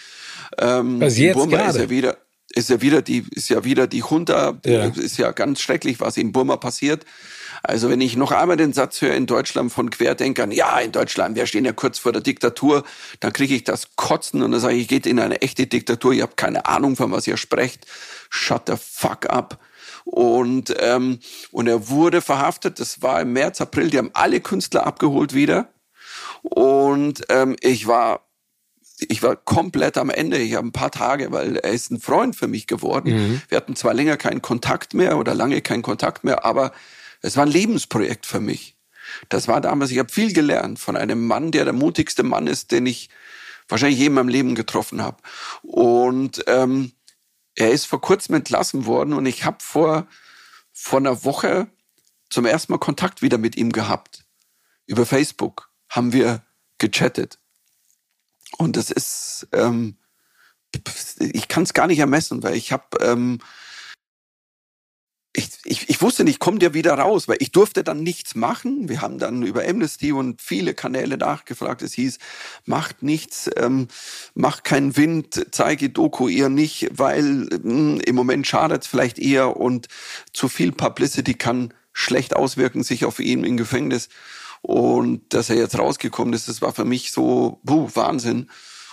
Ähm, 0.58 1.00
jetzt 1.02 1.34
Burma 1.34 1.56
gerade? 1.56 1.70
ist 1.70 1.82
ja 1.84 1.90
wieder, 1.90 2.16
ist 2.50 2.70
ja 2.70 2.80
wieder 2.80 3.02
die, 3.02 3.24
ist 3.30 3.48
ja 3.50 3.64
wieder 3.64 3.86
die 3.86 4.02
Junta, 4.08 4.58
ja. 4.64 4.86
ist 4.86 5.18
ja 5.18 5.32
ganz 5.32 5.60
schrecklich, 5.60 6.00
was 6.00 6.16
in 6.16 6.32
Burma 6.32 6.56
passiert. 6.56 7.04
Also 7.66 7.88
wenn 7.88 8.02
ich 8.02 8.14
noch 8.14 8.30
einmal 8.30 8.58
den 8.58 8.74
Satz 8.74 9.00
höre 9.00 9.14
in 9.14 9.24
Deutschland 9.24 9.72
von 9.72 9.88
Querdenkern, 9.88 10.50
ja, 10.50 10.78
in 10.80 10.92
Deutschland, 10.92 11.34
wir 11.34 11.46
stehen 11.46 11.64
ja 11.64 11.72
kurz 11.72 11.98
vor 11.98 12.12
der 12.12 12.20
Diktatur, 12.20 12.84
dann 13.20 13.32
kriege 13.32 13.54
ich 13.54 13.64
das 13.64 13.96
Kotzen 13.96 14.42
und 14.42 14.52
dann 14.52 14.60
sage 14.60 14.74
ich, 14.74 14.86
geht 14.86 15.06
in 15.06 15.18
eine 15.18 15.40
echte 15.40 15.66
Diktatur, 15.66 16.12
ihr 16.12 16.24
habt 16.24 16.36
keine 16.36 16.66
Ahnung, 16.66 16.94
von 16.94 17.10
was 17.10 17.26
ihr 17.26 17.38
sprecht, 17.38 17.86
shut 18.28 18.64
the 18.66 18.74
fuck 18.76 19.30
up. 19.30 19.58
Und, 20.04 20.74
ähm, 20.78 21.20
und 21.52 21.66
er 21.66 21.88
wurde 21.88 22.20
verhaftet, 22.20 22.80
das 22.80 23.00
war 23.00 23.22
im 23.22 23.32
März, 23.32 23.62
April, 23.62 23.88
die 23.88 23.96
haben 23.96 24.10
alle 24.12 24.40
Künstler 24.40 24.86
abgeholt 24.86 25.32
wieder. 25.32 25.68
Und 26.42 27.24
ähm, 27.30 27.56
ich 27.60 27.86
war 27.86 28.20
ich 29.08 29.22
war 29.22 29.36
komplett 29.36 29.98
am 29.98 30.08
Ende. 30.08 30.38
Ich 30.38 30.54
habe 30.54 30.68
ein 30.68 30.72
paar 30.72 30.90
Tage, 30.90 31.32
weil 31.32 31.56
er 31.56 31.72
ist 31.72 31.90
ein 31.90 32.00
Freund 32.00 32.36
für 32.36 32.46
mich 32.46 32.66
geworden. 32.66 33.12
Mhm. 33.12 33.42
Wir 33.48 33.56
hatten 33.56 33.74
zwar 33.74 33.92
länger 33.92 34.16
keinen 34.16 34.40
Kontakt 34.40 34.94
mehr 34.94 35.18
oder 35.18 35.34
lange 35.34 35.60
keinen 35.62 35.82
Kontakt 35.82 36.22
mehr, 36.22 36.44
aber 36.44 36.72
es 37.24 37.36
war 37.36 37.46
ein 37.46 37.52
Lebensprojekt 37.52 38.26
für 38.26 38.40
mich. 38.40 38.76
Das 39.28 39.48
war 39.48 39.60
damals, 39.60 39.90
ich 39.90 39.98
habe 39.98 40.12
viel 40.12 40.32
gelernt 40.32 40.78
von 40.78 40.96
einem 40.96 41.26
Mann, 41.26 41.52
der 41.52 41.64
der 41.64 41.72
mutigste 41.72 42.22
Mann 42.22 42.46
ist, 42.46 42.70
den 42.70 42.86
ich 42.86 43.08
wahrscheinlich 43.68 43.98
je 43.98 44.06
in 44.06 44.12
meinem 44.14 44.28
Leben 44.28 44.54
getroffen 44.54 45.02
habe. 45.02 45.22
Und 45.62 46.44
ähm, 46.46 46.92
er 47.54 47.70
ist 47.70 47.86
vor 47.86 48.00
kurzem 48.00 48.34
entlassen 48.34 48.84
worden 48.84 49.14
und 49.14 49.24
ich 49.26 49.44
habe 49.44 49.58
vor, 49.60 50.06
vor 50.72 50.98
einer 50.98 51.24
Woche 51.24 51.68
zum 52.28 52.44
ersten 52.44 52.72
Mal 52.72 52.78
Kontakt 52.78 53.22
wieder 53.22 53.38
mit 53.38 53.56
ihm 53.56 53.72
gehabt. 53.72 54.24
Über 54.86 55.06
Facebook 55.06 55.70
haben 55.88 56.12
wir 56.12 56.44
gechattet. 56.78 57.38
Und 58.58 58.76
das 58.76 58.90
ist, 58.90 59.48
ähm, 59.52 59.96
ich 61.18 61.48
kann 61.48 61.62
es 61.62 61.72
gar 61.72 61.86
nicht 61.86 62.00
ermessen, 62.00 62.42
weil 62.42 62.54
ich 62.54 62.72
habe, 62.72 62.98
ähm, 63.00 63.38
ich, 65.36 65.48
ich, 65.64 65.90
ich 65.90 66.00
wusste 66.00 66.22
nicht, 66.22 66.38
kommt 66.38 66.62
der 66.62 66.74
wieder 66.74 66.94
raus, 66.94 67.26
weil 67.26 67.38
ich 67.40 67.50
durfte 67.50 67.82
dann 67.82 68.04
nichts 68.04 68.36
machen. 68.36 68.88
Wir 68.88 69.02
haben 69.02 69.18
dann 69.18 69.42
über 69.42 69.68
Amnesty 69.68 70.12
und 70.12 70.40
viele 70.40 70.74
Kanäle 70.74 71.18
nachgefragt. 71.18 71.82
Es 71.82 71.92
hieß, 71.94 72.18
macht 72.66 73.02
nichts, 73.02 73.50
ähm, 73.56 73.88
macht 74.34 74.62
keinen 74.62 74.96
Wind, 74.96 75.46
zeige 75.50 75.90
Doku 75.90 76.28
eher 76.28 76.48
nicht, 76.48 76.88
weil 76.92 77.24
mh, 77.24 77.58
hm, 77.62 78.00
im 78.00 78.14
Moment 78.14 78.46
schadet 78.46 78.82
es 78.82 78.88
vielleicht 78.88 79.18
eher 79.18 79.56
und 79.56 79.88
zu 80.32 80.48
viel 80.48 80.70
Publicity 80.70 81.34
kann 81.34 81.74
schlecht 81.92 82.36
auswirken 82.36 82.84
sich 82.84 83.04
auf 83.04 83.18
ihn 83.18 83.42
im 83.42 83.56
Gefängnis. 83.56 84.10
Und 84.62 85.34
dass 85.34 85.50
er 85.50 85.56
jetzt 85.56 85.78
rausgekommen 85.78 86.32
ist, 86.32 86.48
das 86.48 86.62
war 86.62 86.72
für 86.72 86.84
mich 86.84 87.10
so, 87.10 87.60
puh, 87.66 87.90
Wahnsinn. 87.94 88.50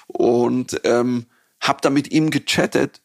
Und 0.07 0.81
ähm, 0.85 1.27
habe 1.61 1.79
da 1.81 1.91
mit 1.91 2.11
ihm 2.11 2.31
gechattet. 2.31 3.01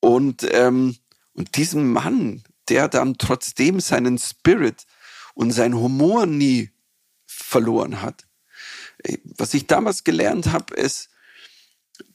Und, 0.00 0.46
ähm, 0.52 0.96
und 1.34 1.56
diesem 1.56 1.92
Mann, 1.92 2.42
der 2.68 2.88
dann 2.88 3.18
trotzdem 3.18 3.80
seinen 3.80 4.18
Spirit 4.18 4.86
und 5.34 5.52
seinen 5.52 5.74
Humor 5.74 6.26
nie 6.26 6.70
verloren 7.26 8.02
hat. 8.02 8.26
Was 9.24 9.54
ich 9.54 9.66
damals 9.66 10.04
gelernt 10.04 10.52
habe, 10.52 10.74
ist, 10.74 11.08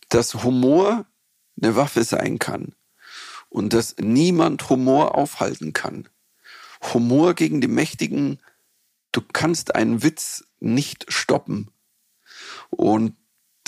dass 0.09 0.43
Humor 0.43 1.05
eine 1.61 1.76
Waffe 1.76 2.03
sein 2.03 2.38
kann 2.39 2.76
und 3.49 3.74
dass 3.74 3.95
niemand 3.99 4.70
Humor 4.70 5.16
aufhalten 5.16 5.74
kann. 5.74 6.07
Humor 6.93 7.34
gegen 7.34 7.61
die 7.61 7.68
mächtigen 7.68 8.39
du 9.16 9.22
kannst 9.22 9.76
einen 9.76 10.03
Witz 10.03 10.43
nicht 10.59 11.05
stoppen. 11.07 11.72
Und 12.70 13.16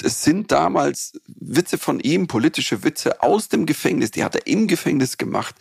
es 0.03 0.23
sind 0.23 0.51
damals 0.51 1.19
Witze 1.27 1.77
von 1.77 1.99
ihm, 1.99 2.27
politische 2.27 2.83
Witze 2.83 3.21
aus 3.21 3.49
dem 3.49 3.65
Gefängnis, 3.65 4.11
die 4.11 4.23
hat 4.23 4.35
er 4.35 4.47
im 4.47 4.67
Gefängnis 4.67 5.17
gemacht, 5.17 5.55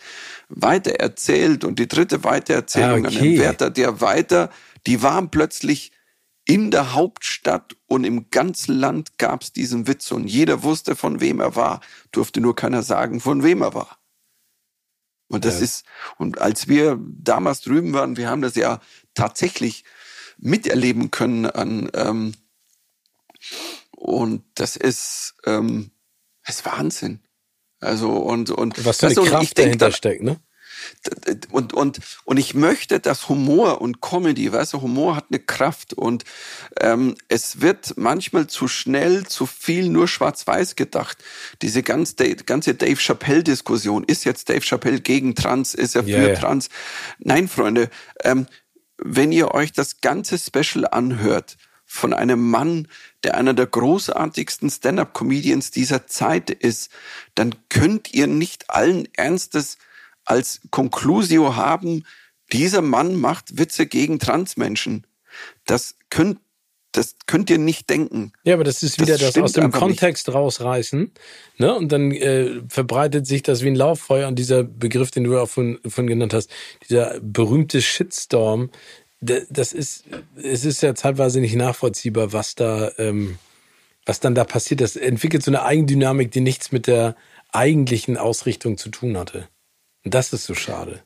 weiter 0.49 0.91
erzählt 0.99 1.63
und 1.63 1.79
die 1.79 1.87
dritte 1.87 2.23
Weitererzählung 2.23 3.05
okay. 3.05 3.17
an 3.17 3.23
den 3.23 3.39
Wärter, 3.39 3.69
der 3.69 4.01
weiter, 4.01 4.49
die 4.85 5.01
waren 5.01 5.29
plötzlich 5.29 5.91
in 6.45 6.71
der 6.71 6.93
Hauptstadt 6.93 7.75
und 7.87 8.05
im 8.05 8.29
ganzen 8.29 8.75
Land 8.75 9.17
gab 9.17 9.41
es 9.41 9.51
diesen 9.51 9.87
Witz 9.87 10.11
und 10.11 10.27
jeder 10.27 10.63
wusste, 10.63 10.95
von 10.95 11.19
wem 11.19 11.41
er 11.41 11.55
war, 11.55 11.81
durfte 12.11 12.39
nur 12.39 12.55
keiner 12.55 12.83
sagen, 12.83 13.19
von 13.19 13.43
wem 13.43 13.61
er 13.61 13.73
war. 13.73 13.97
Und 15.27 15.43
das 15.43 15.55
ja. 15.57 15.65
ist, 15.65 15.85
und 16.17 16.39
als 16.39 16.69
wir 16.69 16.97
damals 17.01 17.61
drüben 17.61 17.91
waren, 17.93 18.15
wir 18.15 18.29
haben 18.29 18.41
das 18.41 18.55
ja 18.55 18.79
tatsächlich 19.13 19.83
miterleben 20.37 21.11
können 21.11 21.45
an, 21.47 21.89
ähm, 21.93 22.33
Und 24.07 24.45
das 24.55 24.77
ist, 24.77 25.35
ähm, 25.45 25.91
ist 26.47 26.65
Wahnsinn. 26.65 27.19
Also 27.81 28.09
und 28.11 28.49
und 28.51 28.85
was 28.85 28.99
für 28.99 29.07
eine 29.07 29.15
Kraft 29.15 29.59
dahinter 29.59 29.91
steckt, 29.91 30.23
ne? 30.23 30.39
und, 31.51 31.73
und, 31.73 31.99
und 32.23 32.37
ich 32.37 32.53
möchte, 32.53 33.01
dass 33.01 33.27
Humor 33.27 33.81
und 33.81 34.01
Comedy, 34.01 34.49
weißt 34.49 34.73
du, 34.73 34.81
Humor 34.81 35.17
hat 35.17 35.25
eine 35.29 35.39
Kraft 35.39 35.93
und 35.93 36.23
ähm, 36.79 37.15
es 37.27 37.59
wird 37.59 37.97
manchmal 37.97 38.47
zu 38.47 38.69
schnell, 38.69 39.25
zu 39.25 39.45
viel 39.45 39.89
nur 39.89 40.07
schwarz-weiß 40.07 40.77
gedacht. 40.77 41.17
Diese 41.61 41.83
ganz, 41.83 42.15
ganze 42.45 42.75
Dave 42.75 42.95
Chappelle-Diskussion, 42.95 44.05
ist 44.05 44.23
jetzt 44.23 44.47
Dave 44.49 44.61
Chappelle 44.61 45.01
gegen 45.01 45.35
Trans, 45.35 45.73
ist 45.73 45.95
er 45.95 46.03
für 46.03 46.09
yeah, 46.09 46.39
Trans? 46.39 46.69
Nein, 47.19 47.49
Freunde, 47.49 47.89
ähm, 48.23 48.47
wenn 48.97 49.33
ihr 49.33 49.53
euch 49.53 49.73
das 49.73 49.99
ganze 49.99 50.37
Special 50.37 50.87
anhört, 50.87 51.57
von 51.89 52.13
einem 52.13 52.51
Mann, 52.51 52.89
der 53.23 53.35
einer 53.35 53.53
der 53.53 53.67
großartigsten 53.67 54.69
Stand-up-Comedians 54.69 55.71
dieser 55.71 56.07
Zeit 56.07 56.49
ist, 56.49 56.91
dann 57.35 57.55
könnt 57.69 58.13
ihr 58.13 58.27
nicht 58.27 58.69
allen 58.69 59.07
Ernstes 59.15 59.77
als 60.25 60.61
Conclusio 60.71 61.55
haben, 61.55 62.03
dieser 62.51 62.81
Mann 62.81 63.15
macht 63.15 63.57
Witze 63.57 63.87
gegen 63.87 64.19
Transmenschen. 64.19 65.05
Das 65.65 65.95
könnt, 66.09 66.39
das 66.91 67.15
könnt 67.25 67.49
ihr 67.49 67.57
nicht 67.57 67.89
denken. 67.89 68.31
Ja, 68.43 68.53
aber 68.53 68.63
das 68.63 68.83
ist 68.83 68.99
wieder 68.99 69.17
das, 69.17 69.33
das 69.33 69.43
aus 69.43 69.53
dem 69.53 69.71
Kontext 69.71 70.27
nicht. 70.27 70.35
rausreißen. 70.35 71.11
Ne? 71.57 71.75
Und 71.75 71.91
dann 71.91 72.11
äh, 72.11 72.61
verbreitet 72.69 73.27
sich 73.27 73.43
das 73.43 73.63
wie 73.63 73.67
ein 73.67 73.75
Lauffeuer. 73.75 74.27
Und 74.27 74.39
dieser 74.39 74.63
Begriff, 74.63 75.11
den 75.11 75.25
du 75.25 75.37
auch 75.37 75.49
von, 75.49 75.79
von 75.85 76.07
genannt 76.07 76.33
hast, 76.33 76.49
dieser 76.89 77.19
berühmte 77.21 77.81
Shitstorm, 77.81 78.69
das 79.19 79.73
ist, 79.73 80.05
es 80.35 80.65
ist 80.65 80.81
ja 80.81 80.93
zeitweise 80.93 81.39
nicht 81.39 81.55
nachvollziehbar, 81.55 82.33
was 82.33 82.55
da, 82.55 82.91
ähm, 82.97 83.39
was 84.05 84.19
dann 84.19 84.35
da 84.35 84.43
passiert. 84.43 84.81
Das 84.81 84.95
entwickelt 84.95 85.43
so 85.43 85.51
eine 85.51 85.63
Eigendynamik, 85.63 86.31
die 86.31 86.41
nichts 86.41 86.71
mit 86.71 86.87
der 86.87 87.15
eigentlichen 87.51 88.17
Ausrichtung 88.17 88.77
zu 88.77 88.89
tun 88.89 89.17
hatte. 89.17 89.47
Und 90.03 90.13
das 90.13 90.33
ist 90.33 90.45
so 90.45 90.53
schade. 90.53 91.03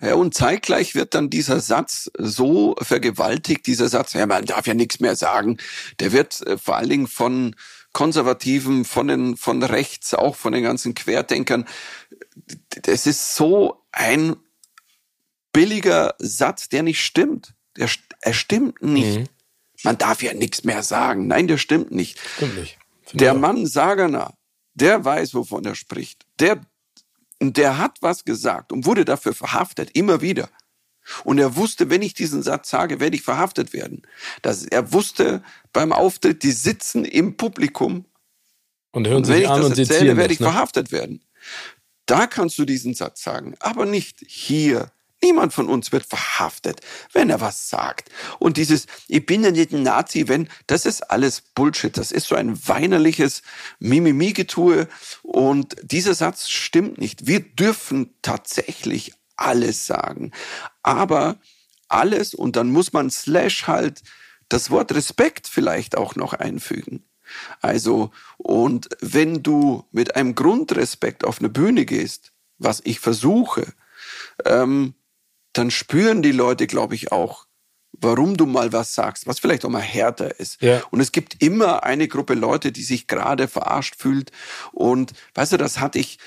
Ja, 0.00 0.14
und 0.14 0.34
zeitgleich 0.34 0.94
wird 0.94 1.14
dann 1.14 1.30
dieser 1.30 1.58
Satz 1.58 2.10
so 2.16 2.76
vergewaltigt, 2.80 3.66
dieser 3.66 3.88
Satz, 3.88 4.12
ja, 4.12 4.24
man 4.26 4.44
darf 4.44 4.66
ja 4.66 4.74
nichts 4.74 5.00
mehr 5.00 5.16
sagen, 5.16 5.58
der 5.98 6.12
wird 6.12 6.46
äh, 6.46 6.58
vor 6.58 6.76
allen 6.76 6.90
Dingen 6.90 7.06
von 7.08 7.56
Konservativen, 7.92 8.84
von 8.84 9.08
den, 9.08 9.36
von 9.36 9.62
rechts, 9.62 10.14
auch 10.14 10.36
von 10.36 10.52
den 10.52 10.62
ganzen 10.62 10.94
Querdenkern, 10.94 11.64
es 12.86 13.06
ist 13.06 13.34
so 13.34 13.82
ein 13.92 14.36
billiger 15.54 16.14
Satz, 16.18 16.68
der 16.68 16.82
nicht 16.82 17.02
stimmt. 17.02 17.54
Der, 17.78 17.88
er 18.20 18.34
stimmt 18.34 18.82
nicht. 18.82 19.20
Mhm. 19.20 19.28
Man 19.84 19.96
darf 19.96 20.22
ja 20.22 20.34
nichts 20.34 20.64
mehr 20.64 20.82
sagen. 20.82 21.26
Nein, 21.26 21.48
der 21.48 21.56
stimmt 21.56 21.90
nicht. 21.90 22.18
Stimmt 22.36 22.58
nicht. 22.58 22.78
der 23.12 23.32
Mann 23.32 23.66
Sagerner, 23.66 24.34
der 24.74 25.02
weiß, 25.02 25.32
wovon 25.34 25.64
er 25.64 25.74
spricht. 25.74 26.26
Der 26.38 26.60
und 27.40 27.56
der 27.56 27.78
hat 27.78 27.98
was 28.00 28.24
gesagt 28.24 28.72
und 28.72 28.86
wurde 28.86 29.04
dafür 29.04 29.34
verhaftet, 29.34 29.90
immer 29.94 30.20
wieder. 30.20 30.48
Und 31.24 31.38
er 31.38 31.56
wusste, 31.56 31.90
wenn 31.90 32.00
ich 32.00 32.14
diesen 32.14 32.42
Satz 32.42 32.70
sage, 32.70 33.00
werde 33.00 33.16
ich 33.16 33.22
verhaftet 33.22 33.72
werden. 33.72 34.02
Das, 34.40 34.64
er 34.64 34.92
wusste 34.92 35.42
beim 35.72 35.92
Auftritt, 35.92 36.42
die 36.42 36.52
sitzen 36.52 37.04
im 37.04 37.36
Publikum. 37.36 38.06
Und 38.92 39.06
hören 39.06 39.24
sich 39.24 39.34
wenn 39.34 39.42
ich 39.42 39.48
an 39.48 39.60
das 39.60 39.70
und 39.70 39.78
erzähle, 39.78 40.16
werde 40.16 40.32
ich 40.32 40.40
ne? 40.40 40.46
verhaftet 40.46 40.92
werden. 40.92 41.22
Da 42.06 42.26
kannst 42.26 42.58
du 42.58 42.64
diesen 42.64 42.94
Satz 42.94 43.22
sagen, 43.22 43.54
aber 43.60 43.84
nicht 43.84 44.24
hier. 44.26 44.90
Niemand 45.24 45.54
von 45.54 45.70
uns 45.70 45.90
wird 45.90 46.04
verhaftet, 46.04 46.82
wenn 47.14 47.30
er 47.30 47.40
was 47.40 47.70
sagt. 47.70 48.10
Und 48.38 48.58
dieses, 48.58 48.86
ich 49.08 49.24
bin 49.24 49.42
ja 49.42 49.50
nicht 49.50 49.72
ein 49.72 49.82
Nazi, 49.82 50.28
wenn, 50.28 50.50
das 50.66 50.84
ist 50.84 51.10
alles 51.10 51.40
Bullshit. 51.40 51.96
Das 51.96 52.12
ist 52.12 52.28
so 52.28 52.34
ein 52.34 52.68
weinerliches 52.68 53.40
Mimimi-Getue. 53.78 54.86
Und 55.22 55.76
dieser 55.80 56.12
Satz 56.12 56.50
stimmt 56.50 56.98
nicht. 56.98 57.26
Wir 57.26 57.40
dürfen 57.40 58.14
tatsächlich 58.20 59.14
alles 59.36 59.86
sagen. 59.86 60.32
Aber 60.82 61.36
alles, 61.88 62.34
und 62.34 62.56
dann 62.56 62.70
muss 62.70 62.92
man 62.92 63.08
slash 63.08 63.66
halt 63.66 64.02
das 64.50 64.70
Wort 64.70 64.92
Respekt 64.92 65.48
vielleicht 65.48 65.96
auch 65.96 66.16
noch 66.16 66.34
einfügen. 66.34 67.02
Also, 67.62 68.10
und 68.36 68.90
wenn 69.00 69.42
du 69.42 69.86
mit 69.90 70.16
einem 70.16 70.34
Grundrespekt 70.34 71.24
auf 71.24 71.38
eine 71.38 71.48
Bühne 71.48 71.86
gehst, 71.86 72.32
was 72.58 72.82
ich 72.84 73.00
versuche, 73.00 73.72
ähm, 74.44 74.94
dann 75.54 75.70
spüren 75.70 76.22
die 76.22 76.32
Leute, 76.32 76.66
glaube 76.66 76.94
ich, 76.94 77.12
auch, 77.12 77.46
warum 77.92 78.36
du 78.36 78.46
mal 78.46 78.72
was 78.72 78.94
sagst, 78.94 79.26
was 79.26 79.38
vielleicht 79.38 79.64
auch 79.64 79.70
mal 79.70 79.80
härter 79.80 80.38
ist. 80.38 80.60
Ja. 80.60 80.82
Und 80.90 81.00
es 81.00 81.12
gibt 81.12 81.42
immer 81.42 81.84
eine 81.84 82.08
Gruppe 82.08 82.34
Leute, 82.34 82.72
die 82.72 82.82
sich 82.82 83.06
gerade 83.06 83.48
verarscht 83.48 83.96
fühlt. 83.98 84.30
Und 84.72 85.12
weißt 85.34 85.52
du, 85.52 85.56
das 85.56 85.80
hatte 85.80 85.98
ich, 85.98 86.18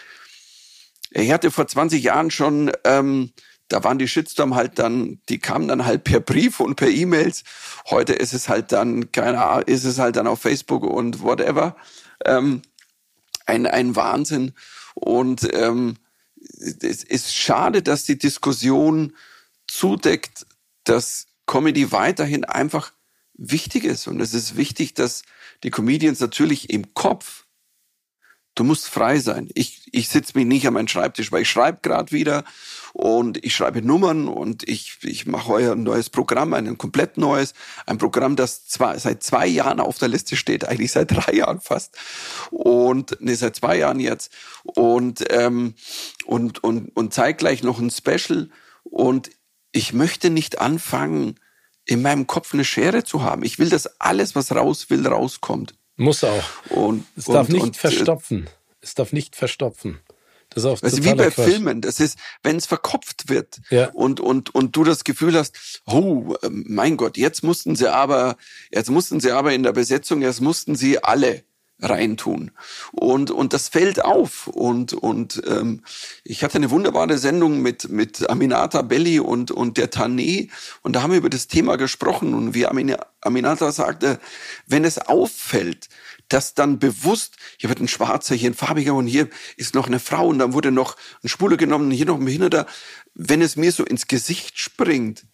ich 1.12 1.32
hatte 1.32 1.52
vor 1.52 1.68
20 1.68 2.04
Jahren 2.04 2.32
schon, 2.32 2.72
ähm, 2.84 3.32
da 3.68 3.84
waren 3.84 4.00
die 4.00 4.08
Shitstorm 4.08 4.56
halt 4.56 4.80
dann, 4.80 5.20
die 5.28 5.40
kamen 5.40 5.68
dann 5.68 5.86
halt 5.86 6.06
per 6.06 6.22
Brief 6.22 6.62
und 6.62 6.76
per 6.76 6.90
E-Mails. 6.90 7.44
Heute 7.90 8.14
ist 8.14 8.34
es 8.34 8.48
halt 8.48 8.72
dann, 8.72 9.12
keine 9.12 9.44
Ahnung, 9.44 9.66
ist 9.66 9.84
es 9.84 10.00
halt 10.00 10.16
dann 10.16 10.28
auf 10.28 10.40
Facebook 10.40 10.84
und 10.84 11.22
whatever. 11.22 11.76
Ähm, 12.24 12.62
ein, 13.46 13.66
ein 13.66 13.96
Wahnsinn. 13.96 14.54
Und 14.96 15.48
ähm, 15.54 15.98
es 16.58 17.04
ist 17.04 17.36
schade, 17.36 17.82
dass 17.82 18.04
die 18.04 18.18
Diskussion 18.18 19.16
zudeckt, 19.68 20.46
dass 20.84 21.28
Comedy 21.46 21.92
weiterhin 21.92 22.46
einfach 22.46 22.94
wichtig 23.34 23.84
ist. 23.84 24.08
Und 24.08 24.20
es 24.20 24.34
ist 24.34 24.58
wichtig, 24.58 24.94
dass 24.94 25.24
die 25.64 25.72
Comedians 25.72 26.20
natürlich 26.20 26.70
im 26.70 26.94
Kopf 26.94 27.47
Du 28.58 28.64
musst 28.64 28.90
frei 28.90 29.20
sein. 29.20 29.50
Ich, 29.54 29.88
ich 29.92 30.10
sitze 30.10 30.32
mich 30.34 30.48
nicht 30.48 30.68
an 30.68 30.74
meinen 30.74 30.88
Schreibtisch, 30.88 31.32
weil 31.32 31.44
ich 31.44 31.50
schreibe 31.50 31.78
gerade 31.84 32.12
wieder 32.12 32.44
und 32.92 33.46
ich 33.46 33.56
schreibe 33.56 33.84
Nummern 33.84 34.28
und 34.28 34.68
ich, 34.68 34.98
ich 35.04 35.28
mache 35.28 35.48
heuer 35.48 35.74
ein 35.74 35.84
neues 35.84 36.10
Programm, 36.10 36.56
ein 36.56 36.76
komplett 36.76 37.20
neues, 37.20 37.54
ein 37.86 38.00
Programm, 38.00 38.36
das 38.36 38.66
zwar 38.66 38.98
seit 38.98 39.22
zwei 39.22 39.46
Jahren 39.46 39.80
auf 39.80 40.00
der 40.00 40.08
Liste 40.08 40.36
steht, 40.36 40.68
eigentlich 40.68 40.92
seit 40.92 41.12
drei 41.16 41.34
Jahren 41.34 41.62
fast 41.62 42.00
und 42.50 43.16
nee, 43.20 43.36
seit 43.36 43.56
zwei 43.56 43.78
Jahren 43.78 44.00
jetzt 44.00 44.32
und 44.64 45.24
ähm, 45.30 45.76
und 46.26 46.64
und 46.64 46.90
und 46.98 47.14
zeitgleich 47.14 47.62
noch 47.62 47.78
ein 47.78 47.92
Special 47.92 48.50
und 48.86 49.30
ich 49.72 49.94
möchte 49.94 50.32
nicht 50.32 50.60
anfangen, 50.60 51.40
in 51.86 52.02
meinem 52.02 52.26
Kopf 52.26 52.56
eine 52.56 52.66
Schere 52.66 53.04
zu 53.04 53.22
haben. 53.22 53.44
Ich 53.44 53.60
will, 53.60 53.70
dass 53.70 54.02
alles, 54.02 54.34
was 54.34 54.52
raus 54.56 54.90
will, 54.90 55.06
rauskommt. 55.06 55.76
Muss 55.98 56.24
auch. 56.24 56.44
Und, 56.70 57.06
es 57.16 57.26
darf 57.26 57.48
und, 57.48 57.54
nicht 57.54 57.64
und, 57.64 57.76
äh, 57.76 57.80
verstopfen. 57.80 58.50
Es 58.82 58.94
darf 58.96 59.12
nicht 59.12 59.36
verstopfen. 59.36 60.00
Das 60.50 60.64
ist 60.64 60.70
auch 60.70 60.82
also 60.82 61.04
wie 61.04 61.14
bei 61.14 61.30
Quatsch. 61.30 61.50
Filmen. 61.50 61.82
Das 61.82 62.00
ist, 62.00 62.18
wenn 62.42 62.56
es 62.56 62.66
verkopft 62.66 63.30
wird 63.30 63.60
ja. 63.70 63.90
und, 63.90 64.20
und, 64.20 64.56
und 64.56 64.76
du 64.76 64.84
das 64.84 65.04
Gefühl 65.04 65.36
hast, 65.36 65.82
oh, 65.86 66.36
ähm, 66.42 66.66
mein 66.68 66.96
Gott, 66.96 67.18
jetzt 67.18 67.44
mussten 67.44 67.76
sie 67.76 67.92
aber, 67.92 68.38
jetzt 68.72 68.90
mussten 68.90 69.20
sie 69.20 69.32
aber 69.32 69.54
in 69.54 69.64
der 69.64 69.74
Besetzung, 69.74 70.22
jetzt 70.22 70.40
mussten 70.40 70.76
sie 70.76 71.04
alle 71.04 71.44
reintun. 71.80 72.52
Und, 72.92 73.32
und 73.32 73.54
das 73.54 73.70
fällt 73.70 74.04
auf. 74.04 74.48
Und, 74.48 74.94
und 74.94 75.42
ähm, 75.48 75.84
ich 76.24 76.44
hatte 76.44 76.58
eine 76.58 76.72
wunderbare 76.72 77.18
Sendung 77.18 77.62
mit, 77.62 77.90
mit 77.90 78.30
Aminata 78.30 78.82
Belli 78.82 79.20
und, 79.20 79.52
und 79.52 79.78
der 79.78 79.92
Tané. 79.92 80.50
Und 80.82 80.96
da 80.96 81.02
haben 81.02 81.12
wir 81.12 81.20
über 81.20 81.30
das 81.30 81.48
Thema 81.48 81.78
gesprochen. 81.78 82.34
Und 82.34 82.54
wie 82.54 82.66
Aminata 82.66 83.72
sagte, 83.72 84.20
wenn 84.66 84.86
es 84.86 84.98
auffällt, 84.98 85.90
dass 86.30 86.54
dann 86.54 86.80
bewusst, 86.80 87.38
hier 87.58 87.70
wird 87.70 87.80
ein 87.80 87.88
Schwarzer, 87.88 88.36
hier 88.36 88.50
ein 88.50 88.56
Farbiger 88.56 88.94
und 88.94 89.08
hier 89.08 89.30
ist 89.56 89.76
noch 89.76 89.88
eine 89.88 90.00
Frau 90.00 90.28
und 90.28 90.40
dann 90.40 90.54
wurde 90.54 90.72
noch 90.72 90.98
ein 91.24 91.30
Schwule 91.30 91.58
genommen, 91.58 91.92
hier 91.92 92.06
noch 92.06 92.18
ein 92.18 92.26
Behinderter. 92.26 92.68
Wenn 93.14 93.42
es 93.42 93.56
mir 93.56 93.72
so 93.72 93.86
ins 93.86 94.08
Gesicht 94.08 94.60
springt, 94.60 95.26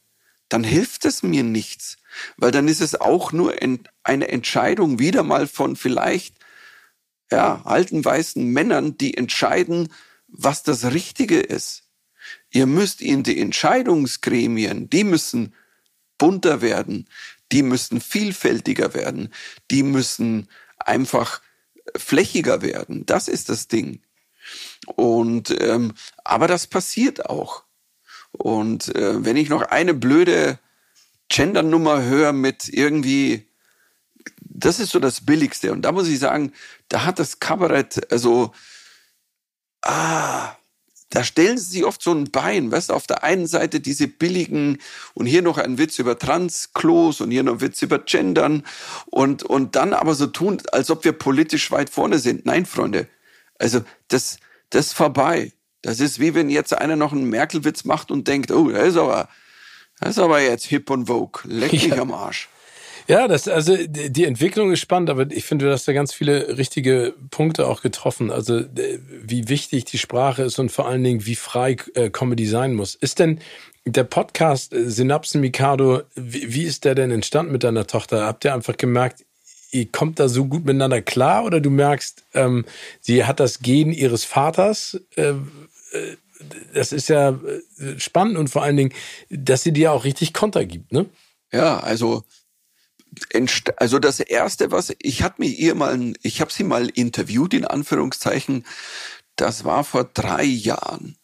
dann 0.50 0.64
hilft 0.64 1.06
es 1.06 1.24
mir 1.24 1.44
nichts. 1.44 1.98
Weil 2.38 2.52
dann 2.52 2.68
ist 2.68 2.82
es 2.82 3.00
auch 3.00 3.32
nur 3.32 3.56
eine 4.04 4.28
Entscheidung 4.28 5.00
wieder 5.00 5.24
mal 5.24 5.48
von 5.48 5.76
vielleicht 5.76 6.36
ja, 7.32 7.62
alten 7.66 8.04
weißen 8.04 8.46
Männern, 8.46 8.98
die 8.98 9.18
entscheiden, 9.18 9.92
was 10.28 10.64
das 10.64 10.86
Richtige 10.86 11.40
ist. 11.40 11.84
Ihr 12.52 12.68
müsst 12.68 13.02
in 13.02 13.24
die 13.24 13.40
Entscheidungsgremien, 13.40 14.90
die 14.90 15.04
müssen 15.04 15.54
bunter 16.18 16.62
werden, 16.62 17.10
die 17.52 17.64
müssen 17.64 18.02
vielfältiger 18.02 18.94
werden, 18.94 19.34
die 19.72 19.84
müssen 19.84 20.48
einfach 20.78 21.42
flächiger 21.96 22.62
werden. 22.62 23.06
Das 23.06 23.28
ist 23.28 23.50
das 23.50 23.68
Ding. 23.68 24.02
Und 24.96 25.56
ähm, 25.62 25.94
aber 26.24 26.48
das 26.48 26.68
passiert 26.68 27.26
auch. 27.26 27.64
Und 28.32 28.94
äh, 28.96 29.24
wenn 29.24 29.38
ich 29.38 29.50
noch 29.50 29.62
eine 29.64 29.94
blöde 29.94 30.60
Gendernummer 31.30 32.04
höre 32.04 32.34
mit 32.34 32.70
irgendwie, 32.70 33.48
das 34.40 34.80
ist 34.80 34.92
so 34.92 35.00
das 35.00 35.26
Billigste. 35.26 35.72
Und 35.72 35.82
da 35.84 35.92
muss 35.92 36.08
ich 36.08 36.20
sagen, 36.20 36.54
da 36.90 37.06
hat 37.06 37.20
das 37.20 37.40
Kabarett, 37.40 38.12
also, 38.12 38.54
ah, 39.82 40.56
da 41.10 41.24
stellen 41.24 41.60
sie 41.60 41.72
sich 41.72 41.86
oft 41.86 42.02
so 42.02 42.12
ein 42.12 42.32
Bein, 42.32 42.72
weißt 42.72 42.90
du, 42.90 42.94
auf 42.94 43.06
der 43.06 43.24
einen 43.24 43.46
Seite 43.46 43.80
diese 43.80 44.08
billigen 44.08 44.80
und 45.14 45.28
hier 45.28 45.44
noch 45.44 45.60
ein 45.60 45.78
Witz 45.78 46.00
über 46.00 46.18
Transklos 46.18 47.22
und 47.22 47.30
hier 47.30 47.44
noch 47.44 47.54
ein 47.54 47.62
Witz 47.62 47.84
über 47.84 48.00
Gendern 48.00 48.64
und, 49.06 49.44
und 49.44 49.76
dann 49.76 49.94
aber 49.94 50.16
so 50.16 50.26
tun, 50.26 50.62
als 50.72 50.90
ob 50.90 51.04
wir 51.04 51.12
politisch 51.12 51.70
weit 51.70 51.92
vorne 51.92 52.18
sind. 52.18 52.48
Nein, 52.48 52.66
Freunde, 52.66 53.08
also 53.60 53.84
das, 54.08 54.38
das 54.72 54.88
ist 54.88 54.94
vorbei. 54.94 55.54
Das 55.84 56.00
ist 56.00 56.20
wie 56.20 56.34
wenn 56.34 56.50
jetzt 56.50 56.76
einer 56.76 56.96
noch 56.96 57.12
einen 57.12 57.30
Merkel-Witz 57.30 57.84
macht 57.84 58.10
und 58.10 58.28
denkt, 58.28 58.50
oh, 58.52 58.70
das 58.70 58.90
ist 58.90 58.98
aber, 58.98 59.30
das 60.04 60.18
ist 60.18 60.24
aber 60.24 60.42
jetzt 60.42 60.66
hip 60.66 60.90
und 60.90 61.08
vogue. 61.08 61.42
Leck 61.46 61.72
mich 61.72 61.88
ja. 61.88 61.98
am 61.98 62.12
Arsch. 62.12 62.50
Ja, 63.08 63.28
das, 63.28 63.50
also 63.50 63.76
die 63.76 64.24
Entwicklung 64.24 64.72
ist 64.72 64.80
spannend, 64.80 65.10
aber 65.10 65.30
ich 65.30 65.44
finde, 65.44 65.66
du 65.66 65.72
hast 65.72 65.88
da 65.88 65.94
ganz 65.94 66.14
viele 66.14 66.58
richtige 66.58 67.14
Punkte 67.32 67.68
auch 67.68 67.82
getroffen. 67.82 68.32
Also 68.32 68.62
wie 69.22 69.50
wichtig 69.50 69.86
die 69.86 69.98
Sprache 69.98 70.44
ist 70.44 70.58
und 70.60 70.72
vor 70.72 70.88
allen 70.88 71.04
Dingen, 71.04 71.26
wie 71.26 71.36
frei 71.36 71.76
äh, 71.96 72.10
Comedy 72.10 72.46
sein 72.46 72.74
muss. 72.74 72.96
Ist 72.96 73.20
denn 73.20 73.40
der 73.86 74.06
Podcast 74.06 74.74
äh, 74.74 74.90
Synapsen 74.90 75.42
Mikado, 75.42 76.04
wie, 76.16 76.54
wie 76.54 76.64
ist 76.64 76.86
der 76.86 76.96
denn 76.96 77.12
entstanden 77.12 77.52
mit 77.52 77.64
deiner 77.64 77.88
Tochter? 77.88 78.26
Habt 78.26 78.46
ihr 78.46 78.54
einfach 78.54 78.78
gemerkt, 78.78 79.26
ihr 79.72 79.88
kommt 79.92 80.20
da 80.20 80.30
so 80.30 80.46
gut 80.46 80.66
miteinander 80.66 81.02
klar 81.02 81.44
oder 81.44 81.60
du 81.60 81.70
merkst, 81.70 82.24
ähm, 82.34 82.64
sie 83.02 83.26
hat 83.26 83.42
das 83.42 83.60
Gen 83.60 83.92
ihres 83.92 84.24
Vaters? 84.24 85.02
Äh, 85.16 85.34
äh, 85.92 86.16
das 86.74 86.92
ist 86.92 87.10
ja 87.10 87.30
äh, 87.30 88.00
spannend 88.00 88.38
und 88.38 88.50
vor 88.50 88.64
allen 88.64 88.78
Dingen, 88.78 88.94
dass 89.30 89.64
sie 89.64 89.74
dir 89.74 89.92
auch 89.92 90.04
richtig 90.04 90.34
Konter 90.34 90.66
gibt, 90.66 90.92
ne? 90.92 91.06
Ja, 91.52 91.80
also 91.80 92.24
also 93.76 94.00
das 94.00 94.20
erste, 94.20 94.72
was 94.72 94.94
ich 95.00 95.22
hatte 95.22 95.36
mir 95.40 95.50
ihr 95.50 95.76
mal, 95.76 96.14
ich 96.24 96.42
habe 96.42 96.52
sie 96.52 96.64
mal 96.64 96.90
interviewt 96.90 97.54
in 97.54 97.66
Anführungszeichen. 97.66 98.66
Das 99.36 99.66
war 99.66 99.84
vor 99.84 100.04
drei 100.06 100.44
Jahren 100.44 101.16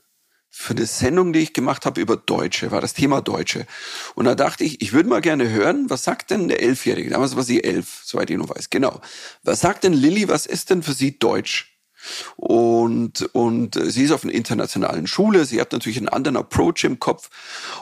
für 0.59 0.73
eine 0.73 0.85
Sendung, 0.85 1.31
die 1.31 1.39
ich 1.39 1.53
gemacht 1.53 1.85
habe 1.85 2.01
über 2.01 2.17
Deutsche, 2.17 2.71
war 2.71 2.81
das 2.81 2.93
Thema 2.93 3.21
Deutsche. 3.21 3.65
Und 4.15 4.25
da 4.25 4.35
dachte 4.35 4.65
ich, 4.65 4.81
ich 4.81 4.91
würde 4.91 5.07
mal 5.07 5.21
gerne 5.21 5.49
hören, 5.49 5.89
was 5.89 6.03
sagt 6.03 6.31
denn 6.31 6.49
der 6.49 6.61
Elfjährige? 6.61 7.09
Damals 7.09 7.37
war 7.37 7.43
sie 7.43 7.63
elf, 7.63 8.01
soweit 8.03 8.29
ich 8.29 8.37
noch 8.37 8.49
weiß. 8.49 8.69
Genau. 8.69 8.99
Was 9.43 9.61
sagt 9.61 9.85
denn 9.85 9.93
Lilly, 9.93 10.27
was 10.27 10.45
ist 10.45 10.69
denn 10.69 10.83
für 10.83 10.91
sie 10.91 11.17
Deutsch? 11.17 11.78
Und, 12.35 13.23
und 13.33 13.75
sie 13.75 14.03
ist 14.03 14.11
auf 14.11 14.23
einer 14.23 14.33
internationalen 14.33 15.07
Schule, 15.07 15.45
sie 15.45 15.59
hat 15.59 15.71
natürlich 15.71 15.97
einen 15.97 16.09
anderen 16.09 16.37
Approach 16.37 16.83
im 16.83 16.99
Kopf. 16.99 17.29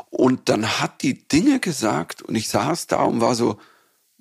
Und 0.09 0.49
dann 0.49 0.79
hat 0.79 1.01
die 1.01 1.27
Dinge 1.27 1.59
gesagt 1.59 2.21
und 2.21 2.35
ich 2.35 2.49
saß 2.49 2.87
da 2.87 3.03
und 3.03 3.21
war 3.21 3.35
so, 3.35 3.59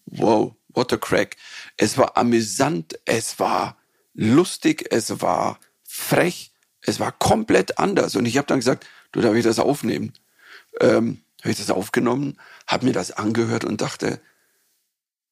wow, 0.07 0.55
what 0.69 0.93
a 0.93 0.97
crack. 0.97 1.37
Es 1.77 1.99
war 1.99 2.16
amüsant, 2.16 2.99
es 3.05 3.39
war 3.39 3.77
lustig, 4.15 4.87
es 4.91 5.20
war 5.20 5.59
frech, 5.85 6.53
es 6.81 7.01
war 7.01 7.12
komplett 7.12 7.78
anders. 7.78 8.16
Und 8.16 8.27
ich 8.27 8.37
habe 8.37 8.47
dann 8.47 8.61
gesagt, 8.61 8.87
du, 9.12 9.20
darf 9.20 9.35
ich 9.35 9.45
das 9.45 9.59
aufnehmen? 9.59 10.12
Ähm, 10.81 11.23
habe 11.41 11.53
ich 11.53 11.59
das 11.59 11.70
aufgenommen, 11.70 12.39
habe 12.66 12.87
mir 12.87 12.93
das 12.93 13.12
angehört 13.12 13.65
und 13.65 13.81
dachte, 13.81 14.20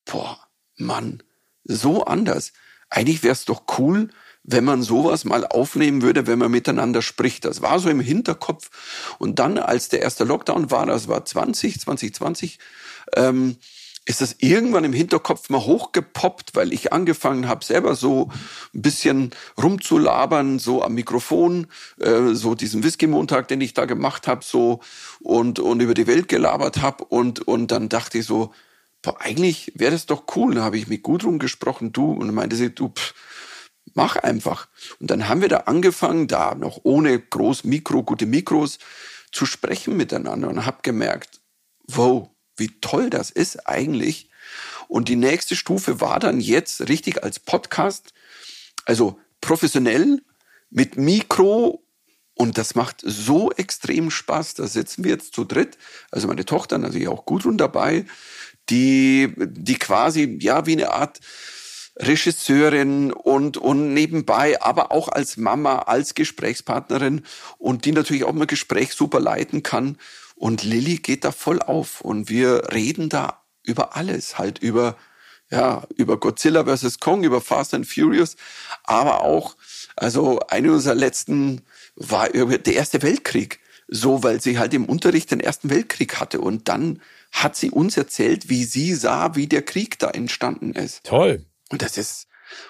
boah, 0.05 0.39
Mann, 0.77 1.23
so 1.65 2.05
anders. 2.05 2.53
Eigentlich 2.89 3.23
wäre 3.23 3.33
es 3.33 3.45
doch 3.45 3.65
cool, 3.79 4.11
wenn 4.45 4.65
man 4.65 4.83
sowas 4.83 5.25
mal 5.25 5.47
aufnehmen 5.47 6.03
würde, 6.03 6.27
wenn 6.27 6.39
man 6.39 6.51
miteinander 6.51 7.03
spricht. 7.03 7.45
Das 7.47 7.63
war 7.63 7.81
so 7.81 7.89
im 7.89 8.01
Hinterkopf. 8.01 8.71
Und 9.19 9.39
dann, 9.39 9.59
als 9.59 9.89
der 9.89 10.03
erste 10.03 10.25
Lockdown 10.25 10.71
war, 10.71 10.87
das 10.87 11.09
war 11.09 11.25
20, 11.25 11.81
2020, 11.81 12.59
ähm, 13.17 13.57
ist 14.07 14.21
das 14.21 14.37
irgendwann 14.41 14.85
im 14.85 14.93
Hinterkopf 14.93 15.49
mal 15.49 15.65
hochgepoppt, 15.65 16.55
weil 16.55 16.75
ich 16.75 16.93
angefangen 16.93 17.49
habe, 17.49 17.65
selber 17.65 17.95
so 17.95 18.31
ein 18.75 18.83
bisschen 18.83 19.31
rumzulabern, 19.61 20.59
so 20.59 20.83
am 20.83 20.95
Mikrofon, 20.95 21.69
äh, 22.01 22.35
so 22.35 22.55
diesen 22.55 22.85
Whisky-Montag, 22.85 23.49
den 23.49 23.63
ich 23.63 23.73
da 23.73 23.87
gemacht 23.87 24.29
habe, 24.29 24.45
so 24.45 24.81
und, 25.21 25.59
und 25.59 25.81
über 25.81 25.95
die 25.95 26.07
Welt 26.07 26.29
gelabert 26.29 26.83
habe 26.83 27.05
und, 27.05 27.49
und 27.49 27.71
dann 27.71 27.89
dachte 27.89 28.19
ich 28.19 28.27
so, 28.27 28.53
boah, 29.01 29.19
eigentlich 29.21 29.73
wäre 29.75 29.93
das 29.93 30.05
doch 30.05 30.25
cool. 30.37 30.55
Dann 30.55 30.65
habe 30.65 30.77
ich 30.77 30.87
mit 30.87 31.03
Gudrun 31.03 31.39
gesprochen, 31.39 31.93
du, 31.93 32.13
und 32.13 32.35
meinte 32.35 32.57
sie, 32.57 32.75
du, 32.75 32.91
pff, 32.91 33.15
mach 33.93 34.17
einfach. 34.17 34.69
Und 34.99 35.11
dann 35.11 35.29
haben 35.29 35.41
wir 35.41 35.49
da 35.49 35.59
angefangen, 35.59 36.27
da 36.27 36.55
noch 36.55 36.81
ohne 36.83 37.19
groß 37.19 37.65
Mikro, 37.65 38.03
gute 38.03 38.27
Mikros, 38.27 38.79
zu 39.33 39.47
sprechen 39.47 39.97
miteinander 39.97 40.49
und 40.49 40.65
habe 40.65 40.79
gemerkt, 40.83 41.41
wow, 41.89 42.31
wie 42.57 42.69
toll 42.81 43.11
das 43.11 43.31
ist 43.31 43.69
eigentlich. 43.69 44.31
Und 44.89 45.09
die 45.09 45.17
nächste 45.17 45.57
Stufe 45.57 46.01
war 46.01 46.21
dann 46.21 46.41
jetzt 46.41 46.89
richtig 46.89 47.25
als 47.25 47.41
Podcast, 47.41 48.13
also 48.85 49.19
professionell 49.41 50.23
mit 50.71 50.97
Mikro 50.97 51.85
und 52.35 52.59
das 52.59 52.75
macht 52.75 53.03
so 53.05 53.51
extrem 53.53 54.11
Spaß. 54.11 54.55
Da 54.55 54.67
sitzen 54.67 55.05
wir 55.05 55.13
jetzt 55.13 55.35
zu 55.35 55.45
dritt, 55.45 55.79
also 56.11 56.29
meine 56.29 56.45
Tochter 56.45 56.79
natürlich 56.79 57.09
auch 57.09 57.25
Gudrun 57.25 57.59
dabei, 57.59 58.07
die, 58.71 59.33
die 59.37 59.77
quasi, 59.77 60.39
ja, 60.41 60.67
wie 60.67 60.73
eine 60.73 60.93
Art 60.93 61.21
Regisseurin 61.97 63.13
und, 63.13 63.57
und 63.57 63.95
nebenbei, 63.95 64.61
aber 64.61 64.91
auch 64.91 65.09
als 65.09 65.37
Mama, 65.37 65.81
als 65.81 66.15
Gesprächspartnerin 66.15 67.23
und 67.59 67.85
die 67.85 67.93
natürlich 67.93 68.25
auch 68.25 68.33
mal 68.33 68.47
Gespräch 68.47 68.95
super 68.95 69.21
leiten 69.21 69.63
kann. 69.63 69.99
Und 70.35 70.65
Lilly 70.65 70.97
geht 70.97 71.25
da 71.25 71.31
voll 71.31 71.61
auf 71.63 72.01
und 72.01 72.29
wir 72.29 72.73
reden 72.73 73.09
da 73.09 73.45
über 73.63 73.97
alles, 73.97 74.39
halt 74.39 74.59
über, 74.59 74.97
ja, 75.51 75.85
über 75.97 76.19
Godzilla 76.19 76.65
vs. 76.65 76.99
Kong, 76.99 77.23
über 77.23 77.41
Fast 77.41 77.75
and 77.75 77.87
Furious, 77.87 78.37
aber 78.83 79.23
auch, 79.23 79.57
also 79.95 80.41
eine 80.49 80.73
unserer 80.73 80.97
letzten 80.97 81.63
war 81.95 82.29
der 82.29 82.75
Erste 82.75 83.03
Weltkrieg. 83.03 83.61
So, 83.87 84.23
weil 84.23 84.41
sie 84.41 84.59
halt 84.59 84.73
im 84.73 84.87
Unterricht 84.87 85.31
den 85.31 85.41
Ersten 85.41 85.69
Weltkrieg 85.69 86.19
hatte 86.19 86.41
und 86.41 86.69
dann 86.69 87.03
hat 87.31 87.55
sie 87.55 87.71
uns 87.71 87.97
erzählt, 87.99 88.49
wie 88.49 88.65
sie 88.65 88.95
sah, 88.95 89.37
wie 89.37 89.47
der 89.47 89.61
Krieg 89.61 89.99
da 89.99 90.09
entstanden 90.09 90.73
ist. 90.73 91.05
Toll. 91.05 91.45
Und 91.71 91.83
das 91.83 91.97
ist, 91.97 92.27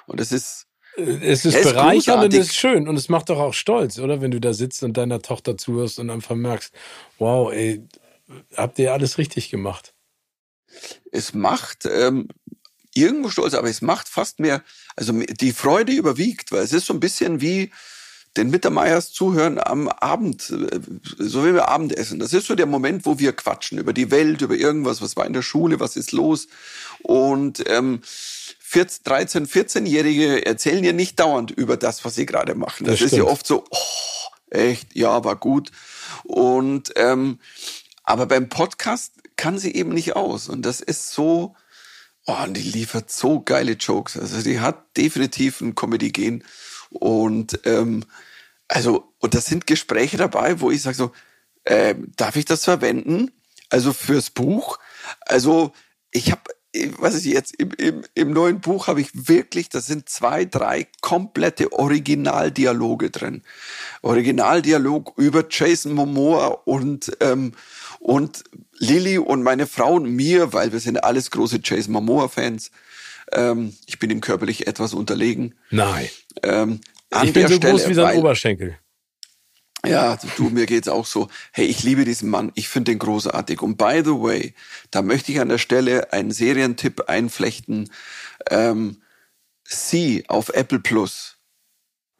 und 0.06 0.20
das 0.20 0.32
ist, 0.32 0.66
es 0.96 1.44
ist, 1.44 1.62
bereichernd 1.62 2.24
und 2.24 2.32
es 2.32 2.46
ist 2.46 2.54
schön 2.54 2.88
und 2.88 2.96
es 2.96 3.08
macht 3.08 3.28
doch 3.28 3.38
auch 3.38 3.54
stolz, 3.54 3.98
oder? 3.98 4.20
Wenn 4.20 4.30
du 4.30 4.40
da 4.40 4.52
sitzt 4.52 4.82
und 4.84 4.96
deiner 4.96 5.20
Tochter 5.20 5.58
zuhörst 5.58 5.98
und 5.98 6.10
einfach 6.10 6.36
merkst, 6.36 6.72
wow, 7.18 7.52
ey, 7.52 7.82
habt 8.56 8.78
ihr 8.78 8.92
alles 8.92 9.18
richtig 9.18 9.50
gemacht. 9.50 9.94
Es 11.10 11.34
macht 11.34 11.86
ähm, 11.86 12.28
irgendwo 12.94 13.28
stolz, 13.28 13.54
aber 13.54 13.68
es 13.68 13.82
macht 13.82 14.08
fast 14.08 14.38
mehr, 14.38 14.62
also 14.96 15.12
die 15.12 15.52
Freude 15.52 15.92
überwiegt, 15.92 16.52
weil 16.52 16.62
es 16.62 16.72
ist 16.72 16.86
so 16.86 16.94
ein 16.94 17.00
bisschen 17.00 17.40
wie 17.40 17.72
den 18.36 18.50
Mittermeiers 18.50 19.12
zuhören 19.12 19.58
am 19.58 19.88
Abend, 19.88 20.50
äh, 20.50 20.80
so 21.18 21.44
wie 21.44 21.54
wir 21.54 21.68
Abendessen. 21.68 22.18
Das 22.18 22.32
ist 22.32 22.46
so 22.46 22.54
der 22.54 22.66
Moment, 22.66 23.06
wo 23.06 23.18
wir 23.18 23.32
quatschen 23.32 23.78
über 23.78 23.92
die 23.92 24.10
Welt, 24.10 24.42
über 24.42 24.56
irgendwas, 24.56 25.02
was 25.02 25.16
war 25.16 25.26
in 25.26 25.32
der 25.32 25.42
Schule, 25.42 25.80
was 25.80 25.96
ist 25.96 26.12
los. 26.12 26.48
Und 27.02 27.62
ähm, 27.68 28.00
14, 28.02 29.04
13, 29.04 29.46
14-Jährige 29.46 30.44
erzählen 30.46 30.82
ja 30.82 30.92
nicht 30.92 31.20
dauernd 31.20 31.52
über 31.52 31.76
das, 31.76 32.04
was 32.04 32.16
sie 32.16 32.26
gerade 32.26 32.54
machen. 32.54 32.86
Das, 32.86 32.98
das 32.98 33.12
ist 33.12 33.16
ja 33.16 33.24
oft 33.24 33.46
so, 33.46 33.64
oh, 33.70 34.50
echt, 34.50 34.96
ja, 34.96 35.22
war 35.22 35.36
gut. 35.36 35.70
Und 36.24 36.92
ähm, 36.96 37.38
aber 38.02 38.26
beim 38.26 38.48
Podcast 38.48 39.12
kann 39.36 39.58
sie 39.58 39.74
eben 39.74 39.90
nicht 39.90 40.16
aus. 40.16 40.48
Und 40.48 40.62
das 40.62 40.80
ist 40.80 41.12
so, 41.12 41.54
oh, 42.26 42.42
und 42.44 42.54
die 42.54 42.62
liefert 42.62 43.10
so 43.10 43.40
geile 43.40 43.72
Jokes. 43.72 44.16
Also 44.16 44.42
die 44.42 44.60
hat 44.60 44.96
definitiv 44.96 45.60
ein 45.60 45.74
Comedy-Gen. 45.74 46.44
Und 46.90 47.60
ähm, 47.64 48.04
also, 48.68 49.12
und 49.18 49.34
das 49.34 49.46
sind 49.46 49.66
Gespräche 49.66 50.16
dabei, 50.16 50.60
wo 50.60 50.70
ich 50.70 50.82
sage 50.82 50.96
so, 50.96 51.12
äh, 51.64 51.94
darf 52.16 52.36
ich 52.36 52.44
das 52.44 52.64
verwenden? 52.64 53.30
Also 53.70 53.92
fürs 53.92 54.30
Buch? 54.30 54.78
Also 55.20 55.72
ich 56.10 56.30
habe 56.30 56.42
was 56.98 57.14
ich 57.14 57.24
jetzt 57.32 57.54
im, 57.54 57.70
im, 57.78 58.02
im 58.14 58.32
neuen 58.32 58.60
Buch 58.60 58.88
habe 58.88 59.00
ich 59.00 59.28
wirklich, 59.28 59.68
das 59.68 59.86
sind 59.86 60.08
zwei, 60.08 60.44
drei 60.44 60.88
komplette 61.00 61.72
Originaldialoge 61.72 63.10
drin. 63.10 63.42
Originaldialog 64.02 65.12
über 65.16 65.44
Jason 65.48 65.92
Momoa 65.92 66.46
und 66.64 67.16
ähm, 67.20 67.52
und 68.00 68.44
Lilly 68.78 69.18
und 69.18 69.42
meine 69.42 69.66
Frau 69.66 69.94
und 69.94 70.10
mir, 70.10 70.52
weil 70.52 70.72
wir 70.72 70.80
sind 70.80 71.02
alles 71.04 71.30
große 71.30 71.60
Jason 71.62 71.92
Momoa 71.92 72.28
Fans. 72.28 72.70
Ähm, 73.32 73.74
ich 73.86 73.98
bin 73.98 74.10
ihm 74.10 74.20
körperlich 74.20 74.66
etwas 74.66 74.94
unterlegen. 74.94 75.54
Nein. 75.70 76.08
Ähm, 76.42 76.80
ich 77.22 77.32
bin 77.32 77.48
so 77.48 77.54
Stelle, 77.54 77.72
groß 77.72 77.88
wie 77.88 77.94
sein 77.94 78.18
Oberschenkel. 78.18 78.78
Ja, 79.86 80.18
du, 80.36 80.48
mir 80.48 80.66
geht's 80.66 80.88
auch 80.88 81.06
so. 81.06 81.28
Hey, 81.52 81.66
ich 81.66 81.82
liebe 81.82 82.04
diesen 82.04 82.30
Mann. 82.30 82.52
Ich 82.54 82.68
finde 82.68 82.92
den 82.92 82.98
großartig. 82.98 83.60
Und 83.60 83.76
by 83.76 84.02
the 84.04 84.12
way, 84.12 84.54
da 84.90 85.02
möchte 85.02 85.32
ich 85.32 85.40
an 85.40 85.48
der 85.48 85.58
Stelle 85.58 86.12
einen 86.12 86.30
Serientipp 86.30 87.08
einflechten. 87.08 87.90
Ähm, 88.50 89.02
Sie 89.64 90.24
auf 90.28 90.50
Apple 90.50 90.80
Plus. 90.80 91.36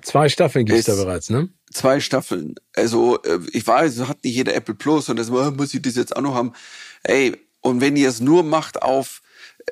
Zwei 0.02 0.28
Staffeln 0.28 0.66
gibt's 0.66 0.84
da 0.84 0.94
bereits, 0.94 1.30
ne? 1.30 1.48
Zwei 1.72 2.00
Staffeln. 2.00 2.54
Also, 2.74 3.22
äh, 3.22 3.40
ich 3.52 3.66
weiß, 3.66 4.00
hat 4.00 4.22
nicht 4.24 4.34
jeder 4.34 4.54
Apple 4.54 4.74
Plus 4.74 5.08
und 5.08 5.16
das 5.16 5.30
oh, 5.30 5.50
muss 5.50 5.72
ich 5.72 5.82
das 5.82 5.96
jetzt 5.96 6.14
auch 6.14 6.20
noch 6.20 6.34
haben. 6.34 6.52
Ey, 7.02 7.36
und 7.60 7.80
wenn 7.80 7.96
ihr 7.96 8.08
es 8.08 8.20
nur 8.20 8.42
macht 8.42 8.82
auf 8.82 9.22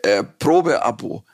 äh, 0.03 0.25
Probeabo, 0.25 1.25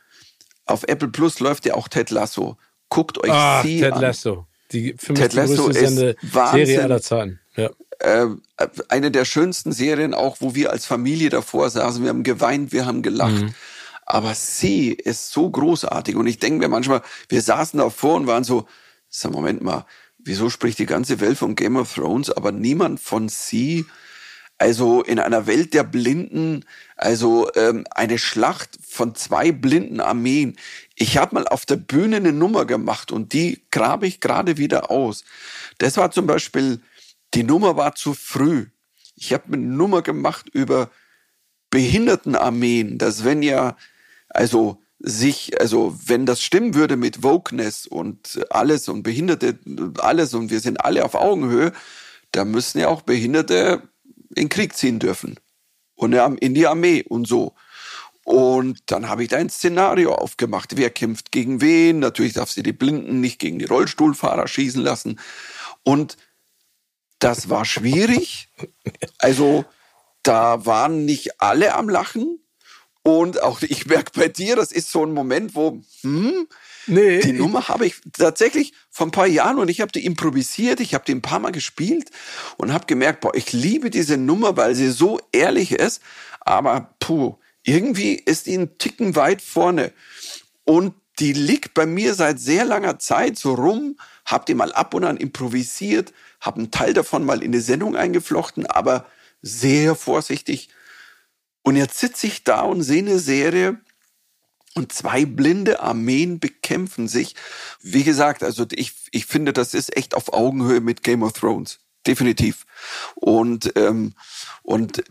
auf 0.67 0.85
Apple 0.85 1.09
Plus 1.09 1.41
läuft 1.41 1.65
ja 1.67 1.75
auch 1.75 1.89
Ted 1.89 2.11
Lasso. 2.11 2.57
Guckt 2.89 3.19
euch 3.19 3.31
Ach, 3.33 3.65
Sie 3.65 3.81
Ted 3.81 3.95
an. 3.95 4.01
Lasso. 4.01 4.47
Die 4.73 4.95
für 4.99 5.13
mich 5.13 5.21
Ted 5.23 5.33
Lasso 5.35 5.69
ist 5.69 5.99
eine 5.99 6.15
Wahnsinn. 6.23 6.67
Serie 6.67 6.83
aller 6.85 7.03
Zeiten. 7.03 7.41
Ja. 7.57 7.71
Äh, 8.01 8.27
eine 8.89 9.11
der 9.11 9.25
schönsten 9.25 9.73
Serien, 9.73 10.15
auch 10.15 10.37
wo 10.41 10.55
wir 10.55 10.71
als 10.71 10.87
Familie 10.87 11.31
davor 11.31 11.71
saßen. 11.71 12.03
Wir 12.03 12.11
haben 12.11 12.23
geweint, 12.23 12.73
wir 12.73 12.87
haben 12.87 13.03
gelacht. 13.03 13.43
Mhm. 13.43 13.55
Aber 14.05 14.35
sie 14.35 14.91
ist 14.91 15.33
so 15.33 15.51
großartig. 15.51 16.17
Und 16.17 16.27
ich 16.27 16.39
denke 16.39 16.61
mir 16.61 16.69
manchmal, 16.69 17.03
wir 17.29 17.43
saßen 17.43 17.79
davor 17.79 18.17
und 18.17 18.27
waren 18.27 18.45
so, 18.45 18.67
sag, 19.09 19.33
Moment 19.33 19.63
mal, 19.63 19.85
wieso 20.19 20.51
spricht 20.51 20.79
die 20.79 20.87
ganze 20.87 21.21
Welt 21.21 21.39
von 21.39 21.57
Game 21.57 21.77
of 21.77 21.95
Thrones, 21.95 22.31
aber 22.31 22.53
niemand 22.53 23.01
von 23.01 23.29
sie? 23.29 23.87
Also 24.59 25.03
in 25.03 25.21
einer 25.21 25.47
Welt 25.47 25.73
der 25.73 25.85
Blinden, 25.85 26.65
also 26.97 27.49
ähm, 27.55 27.85
eine 27.93 28.19
Schlacht 28.19 28.77
von 28.87 29.15
zwei 29.15 29.53
blinden 29.53 30.01
Armeen. 30.01 30.57
Ich 30.97 31.17
habe 31.17 31.37
mal 31.37 31.47
auf 31.47 31.65
der 31.65 31.77
Bühne 31.77 32.17
eine 32.17 32.33
Nummer 32.33 32.65
gemacht 32.65 33.13
und 33.13 33.33
die 33.33 33.63
grabe 33.71 34.09
ich 34.09 34.21
gerade 34.21 34.57
wieder 34.57 34.91
aus. 34.91 35.25
Das 35.79 35.97
war 35.97 36.11
zum 36.11 36.27
Beispiel, 36.27 36.81
die 37.35 37.45
Nummer 37.45 37.77
war 37.77 37.95
zu 37.95 38.15
früh. 38.15 38.67
Ich 39.15 39.33
habe 39.33 39.45
eine 39.53 39.59
Nummer 39.59 40.03
gemacht 40.03 40.49
über 40.53 40.91
Behindertenarmeen, 41.71 42.99
dass 42.99 43.25
wenn 43.25 43.43
ja, 43.43 43.77
also 44.29 44.83
sich, 44.99 45.61
also 45.61 45.97
wenn 46.07 46.27
das 46.27 46.43
stimmen 46.43 46.75
würde 46.75 46.97
mit 46.97 47.23
Wokeness 47.23 47.87
und 47.87 48.41
alles 48.51 48.89
und 48.89 49.05
Behinderte, 49.05 49.59
alles 49.99 50.35
und 50.35 50.51
wir 50.51 50.59
sind 50.59 50.85
alle 50.85 51.05
auf 51.05 51.15
Augenhöhe, 51.15 51.73
da 52.33 52.45
müssen 52.45 52.81
ja 52.81 52.89
auch 52.89 53.03
Behinderte 53.03 53.83
in 54.35 54.49
Krieg 54.49 54.77
ziehen 54.77 54.99
dürfen 54.99 55.39
und 55.95 56.13
in 56.13 56.55
die 56.55 56.67
Armee 56.67 57.03
und 57.03 57.27
so. 57.27 57.55
Und 58.25 58.83
dann 58.87 59.09
habe 59.09 59.23
ich 59.23 59.31
da 59.31 59.39
ein 59.39 59.49
Szenario 59.49 60.15
aufgemacht. 60.15 60.77
Wer 60.77 60.91
kämpft 60.91 61.33
gegen 61.33 61.63
wen? 61.63 61.99
Natürlich 61.99 62.35
darf 62.35 62.51
sie 62.51 62.63
die 62.63 62.75
Blinden 62.75 63.21
nicht 63.21 63.39
gegen 63.39 63.59
die 63.59 63.65
Rollstuhlfahrer 63.65 64.47
schießen 64.47 64.83
lassen. 64.83 65.19
Und 65.83 66.19
das 67.19 67.49
war 67.49 67.65
schwierig. 67.65 68.51
Also 69.19 69.65
da 70.23 70.67
waren 70.67 71.07
nicht 71.07 71.41
alle 71.41 71.75
am 71.75 71.89
Lachen. 71.89 72.39
Und 73.03 73.43
auch 73.43 73.63
ich 73.63 73.87
merke 73.87 74.13
bei 74.15 74.29
dir, 74.29 74.57
das 74.57 74.73
ist 74.73 74.91
so 74.91 75.05
ein 75.07 75.13
Moment, 75.13 75.55
wo, 75.55 75.81
hm, 76.03 76.49
nee. 76.89 77.21
die 77.21 77.33
Nummer 77.33 77.69
habe 77.69 77.87
ich 77.87 78.01
tatsächlich 78.13 78.73
vor 78.91 79.07
ein 79.07 79.13
paar 79.13 79.27
Jahren 79.27 79.59
und 79.59 79.69
ich 79.69 79.81
habe 79.81 79.93
die 79.93 80.05
improvisiert, 80.05 80.81
ich 80.81 80.95
habe 80.95 81.05
die 81.07 81.13
ein 81.13 81.23
paar 81.23 81.39
Mal 81.39 81.53
gespielt 81.53 82.11
und 82.57 82.73
habe 82.73 82.87
gemerkt, 82.87 83.21
boah, 83.21 83.35
ich 83.35 83.53
liebe 83.53 83.91
diese 83.91 84.17
Nummer, 84.17 84.57
weil 84.57 84.75
sie 84.75 84.91
so 84.91 85.21
ehrlich 85.33 85.73
ist. 85.73 86.03
Aber 86.41 86.95
puh, 86.99 87.37
irgendwie 87.63 88.15
ist 88.15 88.47
die 88.47 88.57
ein 88.57 88.79
Ticken 88.79 89.15
weit 89.15 89.43
vorne. 89.43 89.93
Und 90.65 90.95
die 91.19 91.33
liegt 91.33 91.75
bei 91.75 91.87
mir 91.87 92.15
seit 92.15 92.41
sehr 92.41 92.65
langer 92.65 92.99
Zeit 92.99 93.39
so 93.39 93.55
rum, 93.55 93.99
hab 94.25 94.47
die 94.47 94.55
mal 94.55 94.73
ab 94.73 94.95
und 94.95 95.05
an 95.05 95.17
improvisiert, 95.17 96.13
hab 96.41 96.57
einen 96.57 96.71
Teil 96.71 96.95
davon 96.95 97.25
mal 97.25 97.43
in 97.43 97.53
die 97.53 97.61
Sendung 97.61 97.97
eingeflochten, 97.97 98.67
aber 98.67 99.07
sehr 99.43 99.95
vorsichtig. 99.95 100.69
Und 101.63 101.77
jetzt 101.77 101.99
sitze 101.99 102.27
ich 102.27 102.45
da 102.45 102.63
und 102.63 102.83
sehe 102.83 103.03
eine 103.03 103.19
Serie 103.19 103.79
und 104.79 104.93
zwei 104.93 105.25
blinde 105.25 105.81
Armeen 105.81 106.39
bekämpfen 106.39 107.09
sich. 107.09 107.35
Wie 107.83 108.05
gesagt, 108.05 108.43
also 108.43 108.65
ich, 108.73 108.95
ich 109.11 109.27
finde, 109.27 109.53
das 109.53 109.75
ist 109.75 109.97
echt 109.97 110.15
auf 110.15 110.33
Augenhöhe 110.33 110.81
mit 110.81 111.03
Game 111.03 111.23
of 111.23 111.33
Thrones. 111.33 111.81
Definitiv. 112.07 112.65
Und, 113.17 113.73
ähm, 113.77 114.15
und 114.63 115.03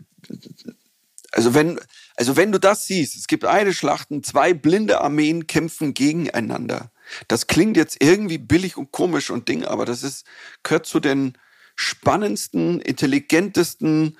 also 1.31 1.53
wenn, 1.53 1.79
also 2.15 2.37
wenn 2.37 2.51
du 2.51 2.59
das 2.59 2.85
siehst, 2.85 3.17
es 3.17 3.27
gibt 3.27 3.45
eine 3.45 3.73
Schlachten, 3.73 4.23
zwei 4.23 4.53
blinde 4.53 5.01
Armeen 5.01 5.47
kämpfen 5.47 5.93
gegeneinander. 5.93 6.91
Das 7.27 7.47
klingt 7.47 7.77
jetzt 7.77 8.01
irgendwie 8.01 8.37
billig 8.37 8.77
und 8.77 8.91
komisch 8.91 9.29
und 9.29 9.49
Ding, 9.49 9.65
aber 9.65 9.85
das 9.85 10.01
ist, 10.01 10.25
gehört 10.63 10.85
zu 10.85 10.99
den 10.99 11.37
spannendsten, 11.75 12.79
intelligentesten, 12.79 14.17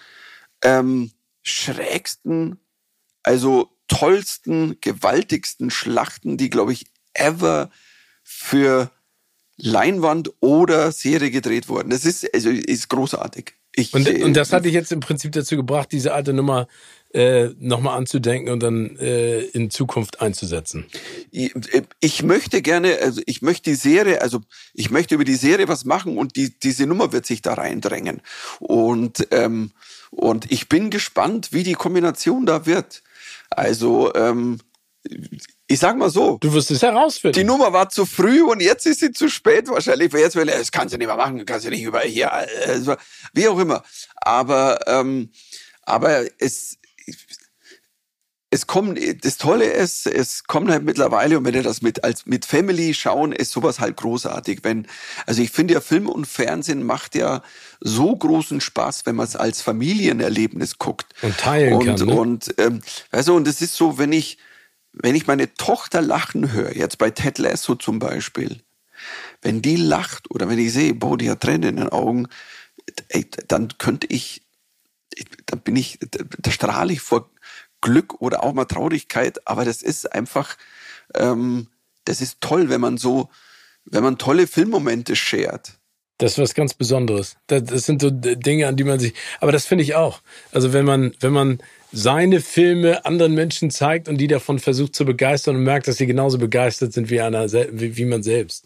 ähm, 0.61 1.11
schrägsten, 1.41 2.59
also 3.23 3.76
tollsten, 3.87 4.77
gewaltigsten 4.81 5.69
Schlachten, 5.69 6.37
die, 6.37 6.49
glaube 6.49 6.73
ich, 6.73 6.87
ever 7.13 7.69
für 8.23 8.91
Leinwand 9.57 10.31
oder 10.39 10.91
Serie 10.91 11.31
gedreht 11.31 11.69
wurden. 11.69 11.89
Das 11.89 12.05
ist, 12.05 12.31
also, 12.33 12.49
ist 12.49 12.89
großartig. 12.89 13.53
Ich, 13.75 13.93
und, 13.93 14.09
und 14.09 14.33
das 14.33 14.53
hat 14.53 14.65
dich 14.65 14.73
jetzt 14.73 14.91
im 14.91 15.01
Prinzip 15.01 15.31
dazu 15.33 15.55
gebracht, 15.55 15.91
diese 15.91 16.13
alte 16.13 16.33
Nummer 16.33 16.67
äh, 17.13 17.49
nochmal 17.59 17.97
anzudenken 17.97 18.51
und 18.51 18.61
dann 18.61 18.97
äh, 18.97 19.41
in 19.41 19.69
Zukunft 19.69 20.21
einzusetzen? 20.21 20.85
Ich, 21.31 21.53
ich, 21.99 22.23
möchte 22.23 22.61
gerne, 22.61 22.97
also 23.01 23.21
ich 23.25 23.41
möchte 23.41 23.69
die 23.69 23.75
Serie, 23.75 24.21
also 24.21 24.41
ich 24.73 24.89
möchte 24.89 25.15
über 25.15 25.23
die 25.23 25.35
Serie 25.35 25.67
was 25.67 25.85
machen 25.85 26.17
und 26.17 26.35
die, 26.35 26.57
diese 26.59 26.85
Nummer 26.85 27.13
wird 27.13 27.25
sich 27.25 27.41
da 27.41 27.53
reindrängen. 27.53 28.21
Und, 28.59 29.27
ähm, 29.31 29.71
und 30.09 30.51
ich 30.51 30.69
bin 30.69 30.89
gespannt, 30.89 31.53
wie 31.53 31.63
die 31.63 31.73
Kombination 31.73 32.45
da 32.45 32.65
wird. 32.65 33.03
Also, 33.49 34.13
ähm, 34.15 34.59
ich 35.67 35.79
sag 35.79 35.97
mal 35.97 36.09
so. 36.09 36.37
Du 36.39 36.53
wirst 36.53 36.71
es 36.71 36.81
herausfinden. 36.81 37.37
Die 37.37 37.43
Nummer 37.43 37.73
war 37.73 37.89
zu 37.89 38.05
früh 38.05 38.41
und 38.41 38.61
jetzt 38.61 38.85
ist 38.85 38.99
sie 38.99 39.11
zu 39.11 39.29
spät 39.29 39.69
wahrscheinlich. 39.69 40.11
Jetzt 40.13 40.35
will 40.35 40.45
das 40.45 40.71
kannst 40.71 40.93
du 40.93 40.97
nicht 40.97 41.07
mehr 41.07 41.15
machen, 41.15 41.45
kannst 41.45 41.65
du 41.65 41.69
nicht 41.69 41.83
über 41.83 42.01
hier, 42.01 42.31
also, 42.33 42.95
wie 43.33 43.47
auch 43.47 43.59
immer. 43.59 43.83
Aber 44.15 44.79
ähm, 44.87 45.31
aber 45.83 46.25
es 46.39 46.77
es 48.57 48.65
kommt, 48.65 48.99
das 49.23 49.37
Tolle 49.37 49.65
ist, 49.65 50.07
es 50.07 50.45
kommt 50.45 50.71
halt 50.71 50.83
mittlerweile, 50.83 51.37
und 51.37 51.45
wenn 51.45 51.53
ihr 51.53 51.61
das 51.61 51.83
mit, 51.83 52.03
als, 52.03 52.25
mit 52.25 52.43
Family 52.43 52.95
schauen, 52.95 53.31
ist 53.31 53.51
sowas 53.51 53.79
halt 53.79 53.97
großartig. 53.97 54.61
Wenn, 54.63 54.87
also 55.27 55.43
ich 55.43 55.51
finde 55.51 55.75
ja 55.75 55.81
Film 55.81 56.09
und 56.09 56.25
Fernsehen 56.25 56.83
macht 56.83 57.13
ja 57.13 57.43
so 57.79 58.15
großen 58.15 58.59
Spaß, 58.59 59.05
wenn 59.05 59.15
man 59.15 59.27
es 59.27 59.35
als 59.35 59.61
Familienerlebnis 59.61 60.79
guckt. 60.79 61.13
Und 61.21 61.37
teilen 61.37 61.73
und, 61.73 61.85
kann. 61.85 62.07
Ne? 62.07 62.15
Und, 62.15 62.55
ähm, 62.57 62.81
also, 63.11 63.35
und 63.35 63.47
es 63.47 63.61
ist 63.61 63.75
so, 63.75 63.99
wenn 63.99 64.11
ich, 64.11 64.39
wenn 64.91 65.13
ich 65.13 65.27
meine 65.27 65.53
Tochter 65.53 66.01
lachen 66.01 66.51
höre, 66.51 66.75
jetzt 66.75 66.97
bei 66.97 67.11
Ted 67.11 67.37
Lasso 67.37 67.75
zum 67.75 67.99
Beispiel, 67.99 68.61
wenn 69.43 69.61
die 69.61 69.75
lacht 69.75 70.31
oder 70.31 70.49
wenn 70.49 70.57
ich 70.57 70.73
sehe, 70.73 70.95
boah, 70.95 71.15
die 71.15 71.29
hat 71.29 71.41
Tränen 71.41 71.69
in 71.69 71.75
den 71.75 71.89
Augen, 71.89 72.27
ey, 73.09 73.29
dann 73.47 73.77
könnte 73.77 74.07
ich, 74.07 74.41
dann 75.45 75.59
bin 75.59 75.75
ich, 75.75 75.99
da 76.39 76.49
strahle 76.49 76.93
ich 76.93 77.01
vor 77.01 77.29
Glück 77.81 78.21
oder 78.21 78.43
auch 78.43 78.53
mal 78.53 78.65
Traurigkeit, 78.65 79.47
aber 79.47 79.65
das 79.65 79.81
ist 79.81 80.11
einfach, 80.11 80.57
ähm, 81.15 81.67
das 82.05 82.21
ist 82.21 82.41
toll, 82.41 82.69
wenn 82.69 82.81
man 82.81 82.97
so, 82.97 83.29
wenn 83.85 84.03
man 84.03 84.17
tolle 84.17 84.47
Filmmomente 84.47 85.15
shared. 85.15 85.73
Das 86.17 86.31
ist 86.31 86.37
was 86.39 86.53
ganz 86.55 86.73
Besonderes. 86.73 87.37
Das, 87.45 87.63
das 87.63 87.85
sind 87.85 88.01
so 88.01 88.09
Dinge, 88.09 88.67
an 88.67 88.75
die 88.75 88.83
man 88.83 88.99
sich. 88.99 89.13
Aber 89.39 89.51
das 89.51 89.65
finde 89.65 89.83
ich 89.83 89.93
auch. 89.93 90.21
Also 90.51 90.73
wenn 90.73 90.83
man, 90.83 91.13
wenn 91.19 91.31
man 91.31 91.59
seine 91.91 92.41
Filme 92.41 93.05
anderen 93.05 93.35
Menschen 93.35 93.69
zeigt 93.69 94.09
und 94.09 94.17
die 94.17 94.27
davon 94.27 94.57
versucht 94.57 94.95
zu 94.95 95.05
begeistern 95.05 95.55
und 95.55 95.63
merkt, 95.63 95.87
dass 95.87 95.97
sie 95.97 96.07
genauso 96.07 96.39
begeistert 96.39 96.91
sind 96.91 97.09
wie 97.11 97.21
einer, 97.21 97.51
wie, 97.51 97.97
wie 97.97 98.05
man 98.05 98.23
selbst. 98.23 98.65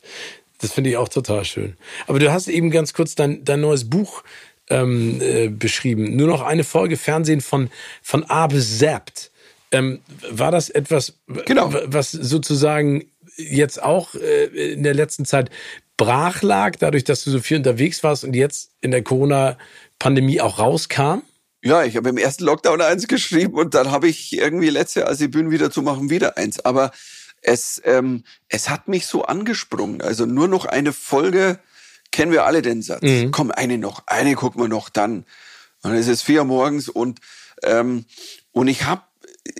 Das 0.59 0.71
finde 0.71 0.91
ich 0.91 0.97
auch 0.97 1.09
total 1.09 1.43
schön. 1.43 1.75
Aber 2.07 2.19
du 2.19 2.31
hast 2.31 2.47
eben 2.47 2.71
ganz 2.71 2.93
kurz 2.93 3.15
dein, 3.15 3.43
dein 3.43 3.61
neues 3.61 3.89
Buch 3.89 4.23
ähm, 4.72 5.22
äh, 5.22 5.49
beschrieben. 5.49 6.15
Nur 6.15 6.27
noch 6.27 6.41
eine 6.41 6.64
Folge 6.64 6.98
Fernsehen 6.98 7.41
von, 7.41 7.69
von 8.02 8.23
A 8.23 8.48
bis 8.48 8.80
Z. 8.80 9.30
Ähm, 9.72 9.99
war 10.30 10.52
das 10.52 10.69
etwas, 10.69 11.14
genau. 11.45 11.73
was 11.85 12.11
sozusagen 12.11 13.06
jetzt 13.38 13.81
auch 13.81 14.15
äh, 14.15 14.73
in 14.73 14.84
der 14.84 14.93
letzten 14.93 15.26
Zeit 15.26 15.49
brach 15.98 16.41
lag, 16.41 16.77
dadurch, 16.80 17.03
dass 17.03 17.23
du 17.23 17.31
so 17.31 17.39
viel 17.39 17.57
unterwegs 17.57 18.03
warst 18.03 18.23
und 18.23 18.35
jetzt 18.35 18.72
in 18.81 18.91
der 18.91 19.03
Corona-Pandemie 19.03 20.41
auch 20.41 20.60
rauskam? 20.60 21.22
Ja, 21.64 21.84
ich 21.84 21.95
habe 21.95 22.10
im 22.10 22.18
ersten 22.18 22.43
Lockdown 22.45 22.81
eins 22.81 23.07
geschrieben 23.07 23.53
und 23.53 23.76
dann 23.76 23.91
habe 23.91 24.07
ich 24.07 24.34
irgendwie 24.34 24.69
letzte, 24.69 25.06
als 25.06 25.19
die 25.19 25.27
Bühnen 25.27 25.52
wieder 25.52 25.69
zu 25.69 25.84
machen, 25.84 26.10
wieder 26.10 26.38
eins. 26.38 26.60
Aber 26.65 26.91
es, 27.41 27.81
ähm, 27.85 28.23
es 28.49 28.69
hat 28.69 28.88
mich 28.88 29.06
so 29.06 29.23
angesprungen. 29.23 30.02
Also 30.02 30.26
nur 30.26 30.48
noch 30.48 30.65
eine 30.65 30.91
Folge 30.91 31.60
kennen 32.11 32.31
wir 32.31 32.45
alle 32.45 32.61
den 32.61 32.81
Satz. 32.81 33.01
Mhm. 33.03 33.31
Komm, 33.31 33.51
eine 33.51 33.77
noch, 33.77 34.03
eine 34.07 34.35
gucken 34.35 34.61
wir 34.61 34.67
noch 34.67 34.89
dann. 34.89 35.25
Und 35.83 35.93
es 35.93 36.07
ist 36.07 36.21
vier 36.23 36.43
morgens 36.43 36.89
und 36.89 37.19
ähm, 37.63 38.05
und 38.51 38.67
ich 38.67 38.85
habe 38.85 39.03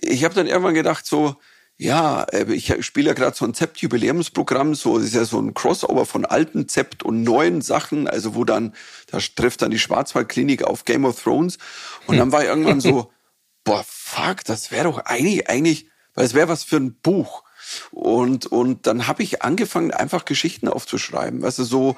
ich 0.02 0.24
hab 0.24 0.34
dann 0.34 0.48
irgendwann 0.48 0.74
gedacht 0.74 1.06
so, 1.06 1.36
ja, 1.82 2.24
äh, 2.26 2.46
ich 2.54 2.86
spiele 2.86 3.08
ja 3.08 3.14
gerade 3.14 3.36
so 3.36 3.44
ein 3.44 3.56
Zept-Jubiläumsprogramm, 3.56 4.76
so 4.76 4.98
das 4.98 5.08
ist 5.08 5.16
ja 5.16 5.26
so 5.26 5.40
ein 5.40 5.56
Crossover 5.56 6.06
von 6.06 6.26
alten 6.26 6.68
Zept 6.68 7.02
und 7.02 7.24
neuen 7.24 7.62
Sachen, 7.62 8.08
also 8.08 8.36
wo 8.36 8.44
dann, 8.44 8.76
da 9.08 9.18
trifft 9.18 9.64
dann 9.64 9.72
die 9.72 9.80
Schwarzwaldklinik 9.80 10.64
auf 10.64 10.86
Game 10.86 11.06
of 11.06 11.24
Thrones. 11.24 11.58
Und 12.06 12.18
dann 12.18 12.32
war 12.32 12.44
irgendwann 12.44 12.82
so, 12.82 13.12
boah, 13.64 13.84
fuck, 13.88 14.44
das 14.46 14.70
wäre 14.70 14.84
doch 14.84 15.00
eigentlich, 15.00 15.50
eigentlich, 15.50 15.88
weil 16.14 16.26
es 16.26 16.36
wäre 16.36 16.50
was 16.50 16.64
für 16.64 16.78
ein 16.78 16.94
Buch. 16.94 17.44
Und, 17.90 18.46
und 18.46 18.86
dann 18.86 19.08
habe 19.08 19.24
ich 19.24 19.42
angefangen, 19.42 19.92
einfach 19.92 20.26
Geschichten 20.26 20.68
aufzuschreiben. 20.68 21.42
Weißt 21.42 21.58
du, 21.58 21.64
so, 21.64 21.96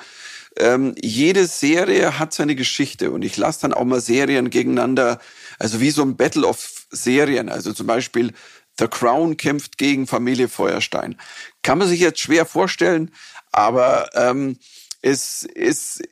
ähm, 0.59 0.95
jede 1.01 1.47
Serie 1.47 2.19
hat 2.19 2.33
seine 2.33 2.55
Geschichte 2.55 3.11
und 3.11 3.23
ich 3.23 3.37
lasse 3.37 3.61
dann 3.61 3.73
auch 3.73 3.85
mal 3.85 4.01
Serien 4.01 4.49
gegeneinander, 4.49 5.19
also 5.59 5.79
wie 5.79 5.91
so 5.91 6.03
ein 6.03 6.15
Battle 6.15 6.45
of 6.45 6.87
Serien, 6.91 7.49
also 7.49 7.73
zum 7.73 7.87
Beispiel 7.87 8.33
The 8.79 8.87
Crown 8.87 9.37
kämpft 9.37 9.77
gegen 9.77 10.07
Familie 10.07 10.47
Feuerstein. 10.47 11.15
Kann 11.61 11.77
man 11.77 11.87
sich 11.87 11.99
jetzt 11.99 12.19
schwer 12.19 12.45
vorstellen, 12.45 13.11
aber 13.51 14.09
ähm, 14.15 14.57
ist, 15.01 15.43
ist, 15.43 16.03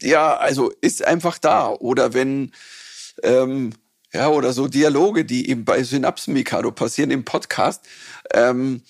ja, 0.00 0.36
also 0.36 0.70
ist 0.80 1.04
einfach 1.04 1.38
da. 1.38 1.68
Oder 1.68 2.12
wenn, 2.12 2.52
ähm, 3.22 3.72
ja, 4.12 4.28
oder 4.28 4.52
so 4.52 4.68
Dialoge, 4.68 5.24
die 5.24 5.48
eben 5.48 5.64
bei 5.64 5.82
Synapsen 5.82 6.34
Mikado 6.34 6.72
passieren 6.72 7.10
im 7.10 7.24
Podcast. 7.24 7.84
Ähm, 8.34 8.82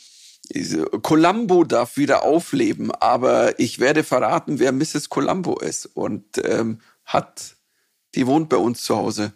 Columbo 1.02 1.64
darf 1.64 1.96
wieder 1.96 2.22
aufleben, 2.22 2.90
aber 2.90 3.58
ich 3.58 3.78
werde 3.78 4.02
verraten, 4.02 4.58
wer 4.58 4.72
Mrs. 4.72 5.08
Columbo 5.08 5.58
ist 5.58 5.86
und 5.86 6.24
ähm, 6.44 6.80
hat, 7.04 7.56
die 8.14 8.26
wohnt 8.26 8.48
bei 8.48 8.56
uns 8.56 8.82
zu 8.82 8.96
Hause. 8.96 9.32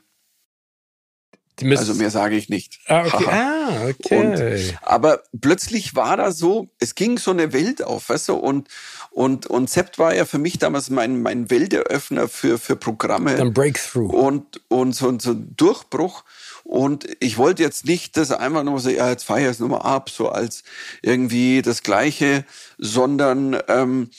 also 1.78 1.94
mehr 1.94 2.10
sage 2.10 2.36
ich 2.36 2.48
nicht. 2.48 2.80
Ah, 2.88 3.04
okay. 3.06 3.26
ah, 3.30 3.88
okay. 3.88 4.18
Und, 4.18 4.78
aber 4.82 5.22
plötzlich 5.40 5.94
war 5.94 6.16
da 6.16 6.32
so, 6.32 6.68
es 6.80 6.96
ging 6.96 7.16
so 7.18 7.30
eine 7.30 7.52
Welt 7.52 7.82
auf, 7.82 8.08
weißt 8.08 8.30
du, 8.30 8.34
und, 8.34 8.68
und, 9.10 9.46
und 9.46 9.70
Sept 9.70 10.00
war 10.00 10.12
ja 10.14 10.24
für 10.24 10.38
mich 10.38 10.58
damals 10.58 10.90
mein, 10.90 11.22
mein 11.22 11.48
Welteröffner 11.50 12.26
für, 12.26 12.58
für 12.58 12.74
Programme. 12.74 13.36
Ein 13.36 13.52
Breakthrough. 13.52 14.10
Und, 14.10 14.62
und 14.68 14.94
so, 14.94 15.16
so 15.20 15.30
ein 15.30 15.54
Durchbruch. 15.56 16.24
Und 16.64 17.06
ich 17.20 17.36
wollte 17.36 17.62
jetzt 17.62 17.84
nicht 17.84 18.16
das 18.16 18.32
einfach 18.32 18.64
nur 18.64 18.80
so, 18.80 18.88
ja, 18.88 19.10
jetzt 19.10 19.24
feier 19.24 19.50
ich 19.50 19.56
es 19.56 19.60
nochmal 19.60 19.82
ab, 19.82 20.08
so 20.10 20.30
als 20.30 20.64
irgendwie 21.02 21.62
das 21.62 21.82
Gleiche, 21.82 22.44
sondern 22.78 23.58
ähm, 23.68 24.10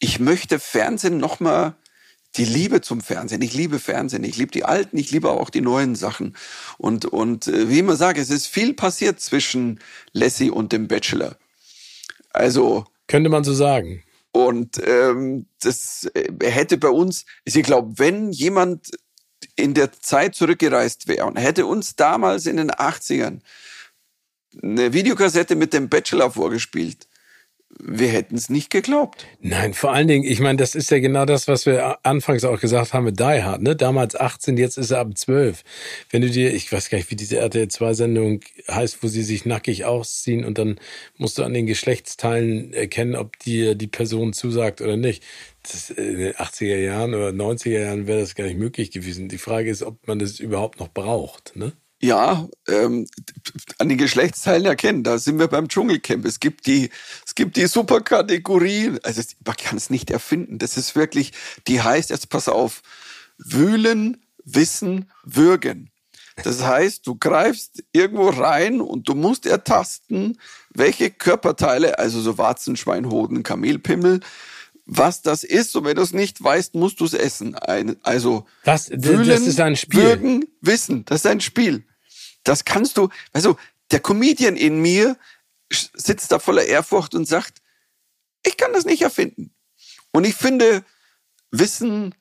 ich 0.00 0.18
möchte 0.18 0.58
Fernsehen 0.58 1.18
nochmal 1.18 1.76
die 2.36 2.44
Liebe 2.44 2.80
zum 2.80 3.00
Fernsehen. 3.00 3.42
Ich 3.42 3.54
liebe 3.54 3.78
Fernsehen. 3.78 4.24
Ich 4.24 4.36
liebe 4.36 4.50
die 4.50 4.64
alten, 4.64 4.98
ich 4.98 5.12
liebe 5.12 5.30
auch 5.30 5.50
die 5.50 5.60
neuen 5.60 5.94
Sachen. 5.94 6.36
Und, 6.78 7.06
und 7.06 7.46
äh, 7.46 7.68
wie 7.68 7.78
immer 7.78 7.96
sage, 7.96 8.20
es 8.20 8.30
ist 8.30 8.48
viel 8.48 8.74
passiert 8.74 9.20
zwischen 9.20 9.80
Lassie 10.12 10.50
und 10.50 10.72
dem 10.72 10.88
Bachelor. 10.88 11.36
Also. 12.30 12.86
Könnte 13.06 13.30
man 13.30 13.44
so 13.44 13.54
sagen. 13.54 14.02
Und 14.32 14.82
ähm, 14.84 15.46
das 15.60 16.10
äh, 16.14 16.28
hätte 16.42 16.76
bei 16.76 16.88
uns, 16.88 17.24
ich 17.44 17.62
glaube, 17.62 17.98
wenn 17.98 18.32
jemand 18.32 18.90
in 19.56 19.74
der 19.74 19.92
Zeit 19.92 20.34
zurückgereist 20.34 21.08
wäre 21.08 21.26
und 21.26 21.36
hätte 21.36 21.66
uns 21.66 21.96
damals 21.96 22.46
in 22.46 22.56
den 22.56 22.70
80ern 22.70 23.40
eine 24.62 24.92
Videokassette 24.92 25.56
mit 25.56 25.72
dem 25.72 25.88
Bachelor 25.88 26.30
vorgespielt, 26.30 27.08
wir 27.82 28.08
hätten 28.08 28.36
es 28.36 28.48
nicht 28.50 28.70
geglaubt. 28.70 29.26
Nein, 29.40 29.74
vor 29.74 29.92
allen 29.92 30.08
Dingen, 30.08 30.24
ich 30.24 30.40
meine, 30.40 30.56
das 30.56 30.74
ist 30.74 30.90
ja 30.90 30.98
genau 30.98 31.24
das, 31.24 31.48
was 31.48 31.66
wir 31.66 31.98
anfangs 32.04 32.44
auch 32.44 32.60
gesagt 32.60 32.92
haben 32.92 33.04
mit 33.04 33.18
Die 33.18 33.42
Hard, 33.42 33.62
ne? 33.62 33.76
Damals 33.76 34.16
18, 34.16 34.56
jetzt 34.56 34.78
ist 34.78 34.90
er 34.90 35.00
ab 35.00 35.16
12. 35.16 35.62
Wenn 36.10 36.22
du 36.22 36.30
dir, 36.30 36.52
ich 36.54 36.70
weiß 36.72 36.90
gar 36.90 36.98
nicht, 36.98 37.10
wie 37.10 37.16
diese 37.16 37.38
RTL 37.38 37.68
2 37.68 37.94
Sendung 37.94 38.40
heißt, 38.70 39.02
wo 39.02 39.08
sie 39.08 39.22
sich 39.22 39.44
nackig 39.44 39.84
ausziehen 39.84 40.44
und 40.44 40.58
dann 40.58 40.78
musst 41.16 41.38
du 41.38 41.42
an 41.42 41.54
den 41.54 41.66
Geschlechtsteilen 41.66 42.72
erkennen, 42.72 43.16
ob 43.16 43.38
dir 43.38 43.74
die 43.74 43.86
Person 43.86 44.32
zusagt 44.32 44.80
oder 44.80 44.96
nicht 44.96 45.22
das, 45.72 45.90
in 45.90 46.18
den 46.18 46.32
80er 46.34 46.78
Jahren 46.78 47.14
oder 47.14 47.28
90er 47.28 47.80
Jahren 47.80 48.06
wäre 48.06 48.20
das 48.20 48.34
gar 48.34 48.44
nicht 48.44 48.58
möglich 48.58 48.90
gewesen. 48.90 49.28
Die 49.28 49.38
Frage 49.38 49.70
ist, 49.70 49.82
ob 49.82 50.06
man 50.06 50.18
das 50.18 50.40
überhaupt 50.40 50.80
noch 50.80 50.88
braucht. 50.88 51.56
Ne? 51.56 51.72
Ja, 52.04 52.46
ähm, 52.68 53.06
an 53.78 53.88
den 53.88 53.96
Geschlechtsteilen 53.96 54.66
erkennen. 54.66 55.04
Da 55.04 55.16
sind 55.16 55.38
wir 55.38 55.48
beim 55.48 55.68
Dschungelcamp. 55.68 56.26
Es 56.26 56.38
gibt 56.38 56.66
die, 56.66 56.90
es 57.24 57.34
gibt 57.34 57.56
die 57.56 57.66
Superkategorie. 57.66 58.98
Also 59.02 59.22
man 59.42 59.56
kann 59.56 59.78
es 59.78 59.88
nicht 59.88 60.10
erfinden. 60.10 60.58
Das 60.58 60.76
ist 60.76 60.96
wirklich, 60.96 61.32
die 61.66 61.80
heißt 61.80 62.10
jetzt 62.10 62.28
pass 62.28 62.48
auf: 62.48 62.82
Wühlen, 63.38 64.22
Wissen, 64.44 65.10
Würgen. 65.24 65.88
Das 66.42 66.62
heißt, 66.66 67.06
du 67.06 67.14
greifst 67.14 67.82
irgendwo 67.92 68.28
rein 68.28 68.82
und 68.82 69.08
du 69.08 69.14
musst 69.14 69.46
ertasten, 69.46 70.38
welche 70.74 71.10
Körperteile, 71.10 71.98
also 71.98 72.20
so 72.20 72.36
Warzen, 72.36 72.76
Schweinhoden, 72.76 73.42
Kamelpimmel, 73.42 74.20
was 74.84 75.22
das 75.22 75.42
ist. 75.42 75.74
Und 75.74 75.84
wenn 75.84 75.96
du 75.96 76.02
es 76.02 76.12
nicht 76.12 76.44
weißt, 76.44 76.74
musst 76.74 77.00
du 77.00 77.06
es 77.06 77.14
essen. 77.14 77.54
Also 78.02 78.44
was, 78.62 78.90
wühlen, 78.90 79.26
das 79.26 79.46
ist 79.46 79.58
ein 79.58 79.74
Spiel. 79.74 80.02
Würgen, 80.02 80.44
wissen, 80.60 81.06
das 81.06 81.24
ist 81.24 81.30
ein 81.30 81.40
Spiel. 81.40 81.86
Das 82.44 82.64
kannst 82.64 82.96
du, 82.96 83.08
also 83.32 83.56
der 83.90 84.00
Comedian 84.00 84.56
in 84.56 84.80
mir 84.80 85.16
sitzt 85.70 86.30
da 86.30 86.38
voller 86.38 86.64
Ehrfurcht 86.64 87.14
und 87.14 87.26
sagt, 87.26 87.62
ich 88.44 88.56
kann 88.56 88.72
das 88.72 88.84
nicht 88.84 89.02
erfinden. 89.02 89.54
Und 90.12 90.24
ich 90.24 90.34
finde, 90.34 90.84
Wissen, 91.50 92.14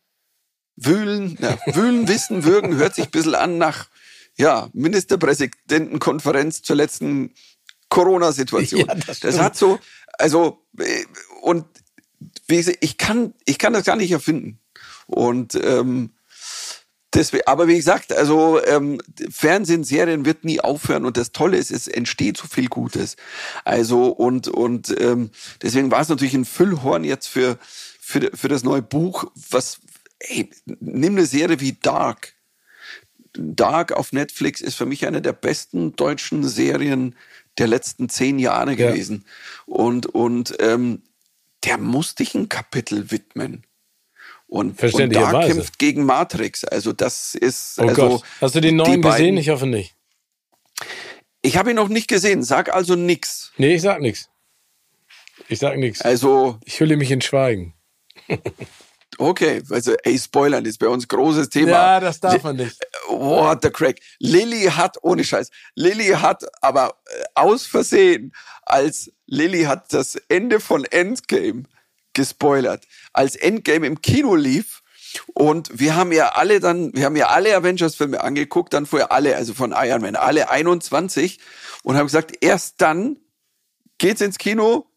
Wühlen, 0.75 1.37
ja, 1.39 1.57
Wühlen, 1.75 2.07
Wissen, 2.07 2.43
Würgen 2.43 2.77
hört 2.77 2.95
sich 2.95 3.05
ein 3.05 3.11
bisschen 3.11 3.35
an 3.35 3.57
nach 3.57 3.89
ja, 4.37 4.69
Ministerpräsidentenkonferenz 4.73 6.63
zur 6.63 6.75
letzten 6.75 7.33
Corona-Situation. 7.89 8.85
Ja, 8.87 8.95
das, 8.95 9.19
das 9.19 9.39
hat 9.39 9.55
so, 9.55 9.79
also, 10.13 10.65
äh, 10.79 11.05
und 11.41 11.65
wie 12.47 12.57
gesagt, 12.57 12.79
ich 12.81 12.97
kann, 12.97 13.33
ich 13.45 13.59
kann 13.59 13.73
das 13.73 13.83
gar 13.83 13.95
nicht 13.95 14.11
erfinden. 14.11 14.59
Und 15.05 15.55
ähm, 15.55 16.13
deswegen, 17.13 17.47
aber 17.47 17.67
wie 17.67 17.75
gesagt, 17.75 18.11
also 18.13 18.63
ähm, 18.65 18.99
Fernsehen, 19.29 19.83
Serien 19.83 20.25
wird 20.25 20.43
nie 20.43 20.59
aufhören 20.59 21.05
und 21.05 21.17
das 21.17 21.31
Tolle 21.31 21.57
ist, 21.57 21.71
es 21.71 21.87
entsteht 21.87 22.37
so 22.37 22.47
viel 22.47 22.67
Gutes. 22.67 23.15
Also 23.63 24.07
und 24.07 24.47
und 24.47 24.93
ähm, 24.99 25.31
deswegen 25.61 25.91
war 25.91 26.01
es 26.01 26.09
natürlich 26.09 26.33
ein 26.33 26.45
Füllhorn 26.45 27.03
jetzt 27.03 27.27
für 27.27 27.57
für 27.99 28.31
für 28.33 28.47
das 28.47 28.63
neue 28.63 28.81
Buch. 28.81 29.25
Was, 29.49 29.79
ey, 30.19 30.49
nimm 30.65 31.13
eine 31.13 31.25
Serie 31.25 31.59
wie 31.59 31.73
Dark. 31.73 32.33
Dark 33.33 33.91
auf 33.93 34.13
Netflix 34.13 34.61
ist 34.61 34.75
für 34.75 34.85
mich 34.85 35.07
eine 35.07 35.21
der 35.21 35.33
besten 35.33 35.95
deutschen 35.95 36.47
Serien 36.47 37.15
der 37.57 37.67
letzten 37.67 38.09
zehn 38.09 38.39
Jahre 38.39 38.75
gewesen. 38.75 39.25
Ja. 39.67 39.73
Und 39.73 40.05
und 40.07 40.55
ähm, 40.59 41.03
der 41.63 41.77
muss 41.77 42.15
dich 42.15 42.35
ein 42.35 42.49
Kapitel 42.49 43.11
widmen. 43.11 43.63
Und, 44.53 44.83
und 44.83 45.15
da 45.15 45.47
kämpft 45.47 45.79
gegen 45.79 46.05
Matrix. 46.05 46.63
Also 46.63 46.93
das 46.93 47.33
ist. 47.33 47.79
Oh 47.79 47.87
also 47.87 48.09
Gott. 48.09 48.23
Hast 48.39 48.53
du 48.53 48.61
den 48.61 48.75
neuen 48.75 49.01
gesehen? 49.01 49.35
Ich 49.37 49.49
hoffe 49.49 49.65
nicht. 49.65 49.95
Ich 51.41 51.57
habe 51.57 51.71
ihn 51.71 51.75
noch 51.75 51.89
nicht 51.89 52.07
gesehen. 52.07 52.43
Sag 52.43 52.71
also 52.71 52.93
nix. 52.93 53.51
Nee, 53.57 53.73
ich 53.73 53.81
sag 53.81 53.99
nix. 53.99 54.29
Ich 55.47 55.57
sag 55.57 55.77
nix. 55.77 56.03
Also. 56.03 56.59
Ich 56.65 56.79
hülle 56.79 56.97
mich 56.97 57.09
in 57.09 57.21
Schweigen. 57.21 57.73
Okay, 59.19 59.61
also 59.69 59.93
ey, 60.03 60.17
Spoilern 60.17 60.65
ist 60.65 60.79
bei 60.79 60.87
uns 60.87 61.07
großes 61.07 61.47
Thema. 61.49 61.69
Ja, 61.69 61.99
das 61.99 62.19
darf 62.19 62.41
man 62.41 62.55
nicht. 62.55 62.75
What 63.07 63.59
the 63.61 63.69
crack. 63.69 63.99
Lilly 64.17 64.63
hat, 64.63 64.97
ohne 65.03 65.23
Scheiß, 65.23 65.51
Lilly 65.75 66.07
hat 66.07 66.43
aber 66.61 66.95
äh, 67.05 67.23
aus 67.35 67.67
Versehen, 67.67 68.33
als 68.63 69.11
Lilly 69.27 69.65
hat 69.65 69.93
das 69.93 70.15
Ende 70.29 70.59
von 70.59 70.83
Endgame 70.85 71.65
gespoilert. 72.13 72.85
Als 73.11 73.35
Endgame 73.35 73.87
im 73.87 74.01
Kino 74.01 74.35
lief, 74.35 74.83
und 75.33 75.69
wir 75.79 75.95
haben 75.95 76.11
ja 76.11 76.29
alle 76.29 76.59
dann, 76.59 76.93
wir 76.95 77.05
haben 77.05 77.15
ja 77.15 77.27
alle 77.27 77.55
Avengers-Filme 77.55 78.21
angeguckt, 78.21 78.73
dann 78.73 78.85
vorher 78.85 79.11
alle, 79.11 79.35
also 79.35 79.53
von 79.53 79.73
Iron 79.75 80.01
Man, 80.01 80.15
alle 80.15 80.49
21 80.49 81.39
und 81.83 81.97
haben 81.97 82.07
gesagt, 82.07 82.35
erst 82.41 82.81
dann 82.81 83.17
geht's 83.97 84.21
ins 84.21 84.37
Kino 84.37 84.87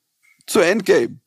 zu 0.46 0.60
Endgame. 0.60 1.20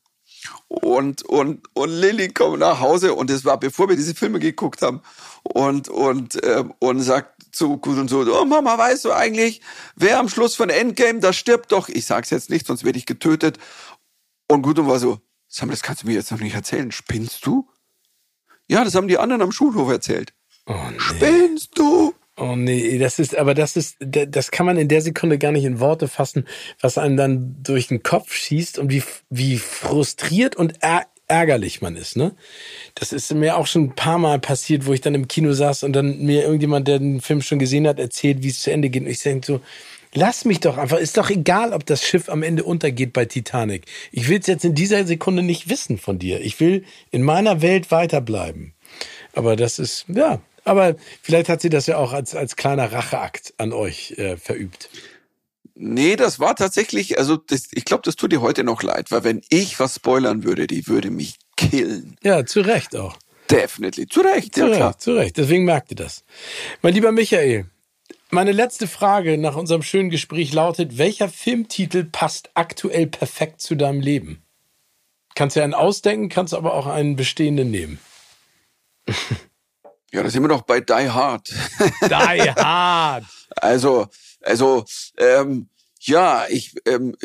Und, 0.68 1.24
und, 1.24 1.68
und 1.74 1.90
Lilly 1.90 2.30
kommt 2.30 2.60
nach 2.60 2.80
Hause 2.80 3.14
und 3.14 3.30
das 3.30 3.44
war 3.44 3.60
bevor 3.60 3.90
wir 3.90 3.96
diese 3.96 4.16
Filme 4.16 4.40
geguckt 4.40 4.82
haben 4.82 5.02
und, 5.44 5.90
und, 5.90 6.42
äh, 6.44 6.64
und 6.80 7.02
sagt 7.02 7.44
zu 7.52 7.78
Gut 7.78 7.98
und 7.98 8.08
so, 8.08 8.22
oh 8.22 8.46
Mama, 8.46 8.78
weißt 8.78 9.06
du 9.06 9.12
eigentlich, 9.12 9.62
wer 9.96 10.20
am 10.20 10.30
Schluss 10.30 10.56
von 10.56 10.70
Endgame, 10.70 11.20
da 11.20 11.34
stirbt 11.34 11.72
doch, 11.72 11.90
ich 11.90 12.06
sag's 12.06 12.30
jetzt 12.30 12.50
nicht, 12.50 12.68
sonst 12.68 12.84
werde 12.84 13.00
ich 13.00 13.06
getötet. 13.06 13.58
Und 14.48 14.62
Gut 14.62 14.78
war 14.78 15.00
so, 15.00 15.20
Sag 15.50 15.66
mal, 15.66 15.74
das 15.74 15.84
kannst 15.84 16.04
du 16.04 16.08
mir 16.08 16.14
jetzt 16.14 16.32
noch 16.32 16.40
nicht 16.40 16.56
erzählen. 16.56 16.92
Spinnst 16.92 17.46
du? 17.46 17.68
Ja, 18.70 18.84
das 18.84 18.96
haben 18.96 19.08
die 19.08 19.18
anderen 19.18 19.42
am 19.42 19.52
Schulhof 19.52 19.90
erzählt. 19.90 20.32
Oh, 20.68 20.76
nee. 20.92 21.00
Spinnst 21.00 21.78
du? 21.78 22.14
Oh 22.38 22.56
nee, 22.56 22.98
das 23.00 23.20
ist, 23.20 23.36
aber 23.36 23.54
das 23.54 23.76
ist, 23.76 23.98
das 24.00 24.52
kann 24.52 24.66
man 24.66 24.78
in 24.78 24.88
der 24.88 25.02
Sekunde 25.02 25.38
gar 25.38 25.52
nicht 25.52 25.66
in 25.66 25.82
Worte 25.82 26.08
fassen, 26.08 26.46
was 26.80 26.98
einem 26.98 27.18
dann 27.18 27.58
durch 27.62 27.88
den 27.88 28.02
Kopf 28.02 28.34
schießt 28.34 28.80
und 28.80 28.90
wie, 28.90 29.04
wie 29.30 29.58
frustriert 29.58 30.56
und 30.56 30.76
ärgerlich 31.28 31.82
man 31.82 31.98
ist, 31.98 32.16
ne? 32.16 32.34
Das 32.96 33.12
ist 33.12 33.34
mir 33.34 33.58
auch 33.58 33.68
schon 33.68 33.86
ein 33.86 33.96
paar 33.96 34.20
Mal 34.20 34.40
passiert, 34.40 34.86
wo 34.86 34.94
ich 34.94 35.02
dann 35.02 35.16
im 35.16 35.28
Kino 35.28 35.52
saß 35.52 35.84
und 35.84 35.92
dann 35.94 36.20
mir 36.20 36.44
irgendjemand, 36.44 36.88
der 36.88 37.00
den 37.00 37.20
Film 37.20 37.42
schon 37.42 37.60
gesehen 37.60 37.88
hat, 37.88 38.00
erzählt, 38.00 38.42
wie 38.42 38.50
es 38.50 38.62
zu 38.62 38.72
Ende 38.72 38.90
geht. 38.90 39.04
Und 39.04 39.10
ich 39.10 39.22
denke 39.22 39.46
so, 39.46 39.62
Lass 40.14 40.44
mich 40.46 40.60
doch 40.60 40.78
einfach. 40.78 40.98
Ist 40.98 41.18
doch 41.18 41.30
egal, 41.30 41.72
ob 41.74 41.86
das 41.86 42.04
Schiff 42.04 42.30
am 42.30 42.42
Ende 42.42 42.64
untergeht 42.64 43.14
bei 43.14 43.26
Titanic. 43.26 43.86
Ich 44.12 44.28
will 44.28 44.40
es 44.40 44.48
jetzt 44.48 44.66
in 44.66 44.74
dieser 44.74 45.06
Sekunde 45.06 45.44
nicht 45.44 45.70
wissen 45.70 45.98
von 45.98 46.18
dir. 46.18 46.42
Ich 46.42 46.60
will 46.60 46.84
in 47.12 47.22
meiner 47.22 47.62
Welt 47.62 47.92
weiterbleiben. 47.92 48.74
Aber 49.34 49.56
das 49.56 49.78
ist, 49.78 50.06
ja. 50.08 50.42
Aber 50.66 50.96
vielleicht 51.22 51.50
hat 51.50 51.62
sie 51.62 51.70
das 51.70 51.88
ja 51.88 51.98
auch 51.98 52.12
als, 52.12 52.36
als 52.36 52.56
kleiner 52.56 52.92
Racheakt 52.92 53.54
an 53.58 53.72
euch 53.72 54.12
äh, 54.18 54.38
verübt. 54.38 54.90
Nee, 55.76 56.16
das 56.18 56.40
war 56.40 56.56
tatsächlich, 56.56 57.18
also 57.18 57.38
das, 57.38 57.70
ich 57.72 57.86
glaube, 57.86 58.02
das 58.04 58.18
tut 58.18 58.34
dir 58.34 58.42
heute 58.42 58.66
noch 58.66 58.84
leid, 58.84 59.12
weil 59.12 59.24
wenn 59.24 59.42
ich 59.50 59.80
was 59.80 59.96
spoilern 59.96 60.44
würde, 60.44 60.68
die 60.68 60.88
würde 60.88 61.10
mich 61.10 61.36
killen. 61.56 62.18
Ja, 62.22 62.46
zu 62.46 62.60
Recht 62.62 62.96
auch. 62.98 63.18
Definitely, 63.50 64.08
zu 64.08 64.20
Recht, 64.20 64.56
zu 64.56 64.62
ja 64.62 64.66
Recht, 64.68 64.78
klar. 64.78 64.98
Zu 64.98 65.14
Recht, 65.14 65.38
deswegen 65.38 65.64
merkt 65.64 65.92
ihr 65.92 65.96
das. 65.96 66.26
Mein 66.82 66.94
lieber 66.94 67.14
Michael, 67.14 67.66
meine 68.32 68.52
letzte 68.52 68.88
Frage 68.88 69.38
nach 69.38 69.56
unserem 69.56 69.82
schönen 69.82 70.10
Gespräch 70.10 70.54
lautet, 70.54 70.98
welcher 70.98 71.30
Filmtitel 71.30 72.04
passt 72.04 72.52
aktuell 72.54 73.08
perfekt 73.08 73.62
zu 73.62 73.76
deinem 73.76 74.02
Leben? 74.02 74.44
Kannst 75.36 75.56
ja 75.56 75.64
einen 75.64 75.74
ausdenken, 75.74 76.30
kannst 76.30 76.54
aber 76.54 76.74
auch 76.74 76.88
einen 76.88 77.16
bestehenden 77.16 77.72
nehmen. 77.72 78.00
Ja, 80.12 80.24
da 80.24 80.30
sind 80.32 80.42
wir 80.42 80.48
doch 80.48 80.64
bei 80.64 80.80
Die 80.80 81.10
Hard. 81.10 81.54
Die 82.02 82.16
Hard. 82.16 83.26
also, 83.58 84.08
also, 84.42 84.84
ähm, 85.18 85.70
ja, 86.00 86.46
ich 86.50 86.76
ähm, 86.86 87.16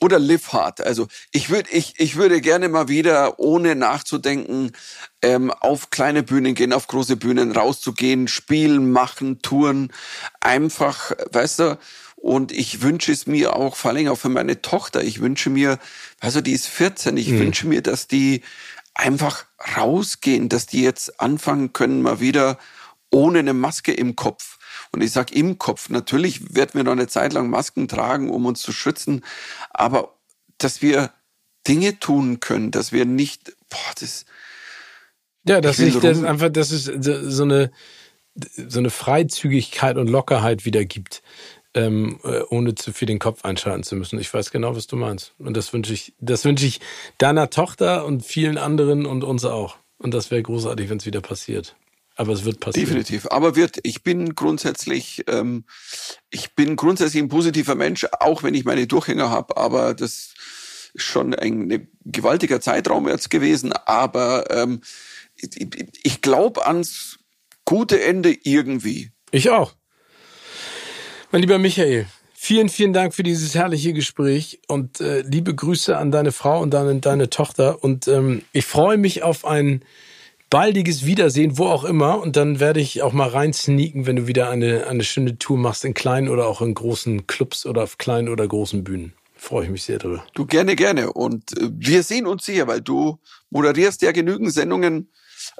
oder 0.00 0.18
Live 0.18 0.52
Hard. 0.52 0.80
Also 0.80 1.08
ich 1.32 1.50
würde 1.50 1.70
ich 1.70 1.94
ich 1.98 2.16
würde 2.16 2.40
gerne 2.40 2.68
mal 2.68 2.88
wieder 2.88 3.40
ohne 3.40 3.74
nachzudenken 3.74 4.72
ähm, 5.20 5.50
auf 5.50 5.90
kleine 5.90 6.22
Bühnen 6.22 6.54
gehen, 6.54 6.72
auf 6.72 6.86
große 6.86 7.16
Bühnen 7.16 7.52
rauszugehen, 7.52 8.28
spielen, 8.28 8.92
machen, 8.92 9.42
touren, 9.42 9.92
einfach, 10.40 11.12
weißt 11.32 11.58
du. 11.58 11.78
Und 12.16 12.52
ich 12.52 12.82
wünsche 12.82 13.12
es 13.12 13.26
mir 13.26 13.56
auch, 13.56 13.76
vor 13.76 13.90
allem 13.92 14.08
auch 14.08 14.18
für 14.18 14.28
meine 14.28 14.60
Tochter. 14.60 15.02
Ich 15.02 15.20
wünsche 15.20 15.48
mir, 15.48 15.78
also 16.20 16.42
die 16.42 16.52
ist 16.52 16.66
14. 16.68 17.16
Ich 17.16 17.28
mhm. 17.28 17.38
wünsche 17.38 17.66
mir, 17.66 17.82
dass 17.82 18.08
die 18.08 18.42
einfach 18.94 19.46
rausgehen, 19.76 20.50
dass 20.50 20.66
die 20.66 20.82
jetzt 20.82 21.18
anfangen 21.20 21.72
können, 21.72 22.02
mal 22.02 22.20
wieder 22.20 22.58
ohne 23.10 23.40
eine 23.40 23.54
Maske 23.54 23.92
im 23.92 24.16
Kopf. 24.16 24.58
Und 24.92 25.02
ich 25.02 25.12
sage 25.12 25.34
im 25.34 25.58
Kopf, 25.58 25.88
natürlich 25.88 26.54
werden 26.54 26.72
wir 26.74 26.84
noch 26.84 26.92
eine 26.92 27.06
Zeit 27.06 27.32
lang 27.32 27.48
Masken 27.48 27.88
tragen, 27.88 28.30
um 28.30 28.46
uns 28.46 28.60
zu 28.60 28.72
schützen, 28.72 29.24
aber 29.70 30.16
dass 30.58 30.82
wir 30.82 31.12
Dinge 31.66 31.98
tun 31.98 32.40
können, 32.40 32.70
dass 32.70 32.92
wir 32.92 33.04
nicht, 33.04 33.54
boah, 33.68 33.94
das. 33.98 34.24
Ja, 35.46 35.60
das 35.60 35.78
ist 35.78 36.02
das 36.02 36.22
einfach, 36.22 36.50
dass 36.50 36.70
es 36.70 36.84
so 36.84 37.42
eine, 37.44 37.70
so 38.34 38.78
eine 38.78 38.90
Freizügigkeit 38.90 39.96
und 39.96 40.08
Lockerheit 40.08 40.64
wieder 40.64 40.84
gibt, 40.84 41.22
ähm, 41.74 42.18
äh, 42.24 42.40
ohne 42.50 42.74
zu 42.74 42.92
viel 42.92 43.06
den 43.06 43.18
Kopf 43.18 43.44
einschalten 43.44 43.82
zu 43.82 43.96
müssen. 43.96 44.18
Ich 44.18 44.32
weiß 44.32 44.50
genau, 44.50 44.76
was 44.76 44.86
du 44.86 44.96
meinst. 44.96 45.32
Und 45.38 45.56
das 45.56 45.72
wünsche 45.72 45.92
ich, 45.92 46.14
das 46.18 46.44
wünsche 46.44 46.66
ich 46.66 46.80
deiner 47.18 47.48
Tochter 47.50 48.04
und 48.04 48.24
vielen 48.24 48.58
anderen 48.58 49.06
und 49.06 49.24
uns 49.24 49.44
auch. 49.44 49.76
Und 49.98 50.12
das 50.12 50.30
wäre 50.30 50.42
großartig, 50.42 50.90
wenn 50.90 50.98
es 50.98 51.06
wieder 51.06 51.20
passiert. 51.20 51.76
Aber 52.20 52.34
es 52.34 52.44
wird 52.44 52.60
passieren. 52.60 52.86
Definitiv. 52.86 53.28
Aber 53.30 53.56
wird, 53.56 53.78
ich 53.82 54.02
bin 54.02 54.34
grundsätzlich, 54.34 55.24
ähm, 55.26 55.64
ich 56.28 56.54
bin 56.54 56.76
grundsätzlich 56.76 57.22
ein 57.22 57.30
positiver 57.30 57.74
Mensch, 57.74 58.06
auch 58.20 58.42
wenn 58.42 58.52
ich 58.52 58.66
meine 58.66 58.86
Durchhänger 58.86 59.30
habe, 59.30 59.56
aber 59.56 59.94
das 59.94 60.34
ist 60.92 61.02
schon 61.02 61.34
ein, 61.34 61.72
ein 61.72 61.88
gewaltiger 62.04 62.60
Zeitraum 62.60 63.08
jetzt 63.08 63.30
gewesen. 63.30 63.72
Aber 63.72 64.50
ähm, 64.50 64.82
ich, 65.34 65.48
ich 66.02 66.20
glaube 66.20 66.66
ans 66.66 67.20
gute 67.64 68.04
Ende 68.04 68.36
irgendwie. 68.42 69.12
Ich 69.30 69.48
auch. 69.48 69.72
Mein 71.32 71.40
lieber 71.40 71.56
Michael, 71.56 72.06
vielen, 72.34 72.68
vielen 72.68 72.92
Dank 72.92 73.14
für 73.14 73.22
dieses 73.22 73.54
herrliche 73.54 73.94
Gespräch 73.94 74.60
und 74.68 75.00
äh, 75.00 75.22
liebe 75.22 75.54
Grüße 75.54 75.96
an 75.96 76.10
deine 76.10 76.32
Frau 76.32 76.60
und 76.60 76.72
deine, 76.74 76.96
deine 76.96 77.30
Tochter. 77.30 77.82
Und 77.82 78.08
ähm, 78.08 78.42
ich 78.52 78.66
freue 78.66 78.98
mich 78.98 79.22
auf 79.22 79.46
ein 79.46 79.82
baldiges 80.50 81.06
Wiedersehen, 81.06 81.56
wo 81.56 81.66
auch 81.66 81.84
immer. 81.84 82.20
Und 82.20 82.36
dann 82.36 82.60
werde 82.60 82.80
ich 82.80 83.02
auch 83.02 83.12
mal 83.12 83.28
rein 83.28 83.52
sneaken, 83.52 84.06
wenn 84.06 84.16
du 84.16 84.26
wieder 84.26 84.50
eine, 84.50 84.86
eine 84.88 85.04
schöne 85.04 85.38
Tour 85.38 85.56
machst 85.56 85.84
in 85.84 85.94
kleinen 85.94 86.28
oder 86.28 86.46
auch 86.46 86.60
in 86.60 86.74
großen 86.74 87.26
Clubs 87.26 87.64
oder 87.64 87.84
auf 87.84 87.96
kleinen 87.96 88.28
oder 88.28 88.46
großen 88.46 88.84
Bühnen. 88.84 89.14
Freue 89.36 89.64
ich 89.64 89.70
mich 89.70 89.84
sehr 89.84 89.98
drüber. 89.98 90.22
Du 90.34 90.44
gerne, 90.44 90.76
gerne. 90.76 91.12
Und 91.12 91.56
äh, 91.56 91.70
wir 91.72 92.02
sehen 92.02 92.26
uns 92.26 92.44
sicher, 92.44 92.66
weil 92.66 92.82
du 92.82 93.18
moderierst 93.48 94.02
ja 94.02 94.12
genügend 94.12 94.52
Sendungen, 94.52 95.10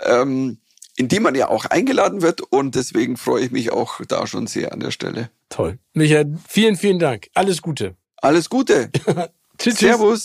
ähm, 0.03 0.59
in 0.97 1.09
die 1.09 1.21
man 1.21 1.35
ja 1.35 1.49
auch 1.49 1.65
eingeladen 1.65 2.21
wird. 2.21 2.43
Und 2.43 2.75
deswegen 2.75 3.17
freue 3.17 3.45
ich 3.45 3.53
mich 3.53 3.73
auch 3.73 4.01
da 4.07 4.27
schon 4.27 4.47
sehr 4.49 4.73
an 4.73 4.81
der 4.81 4.91
Stelle. 4.91 5.31
Toll. 5.49 5.79
Michael, 5.95 6.37
vielen, 6.47 6.77
vielen 6.77 6.99
Dank. 6.99 7.29
Alles 7.33 7.63
Gute. 7.63 7.97
Alles 8.17 8.51
Gute. 8.51 8.91
tschüss. 9.59 9.79
Servus. 9.79 10.25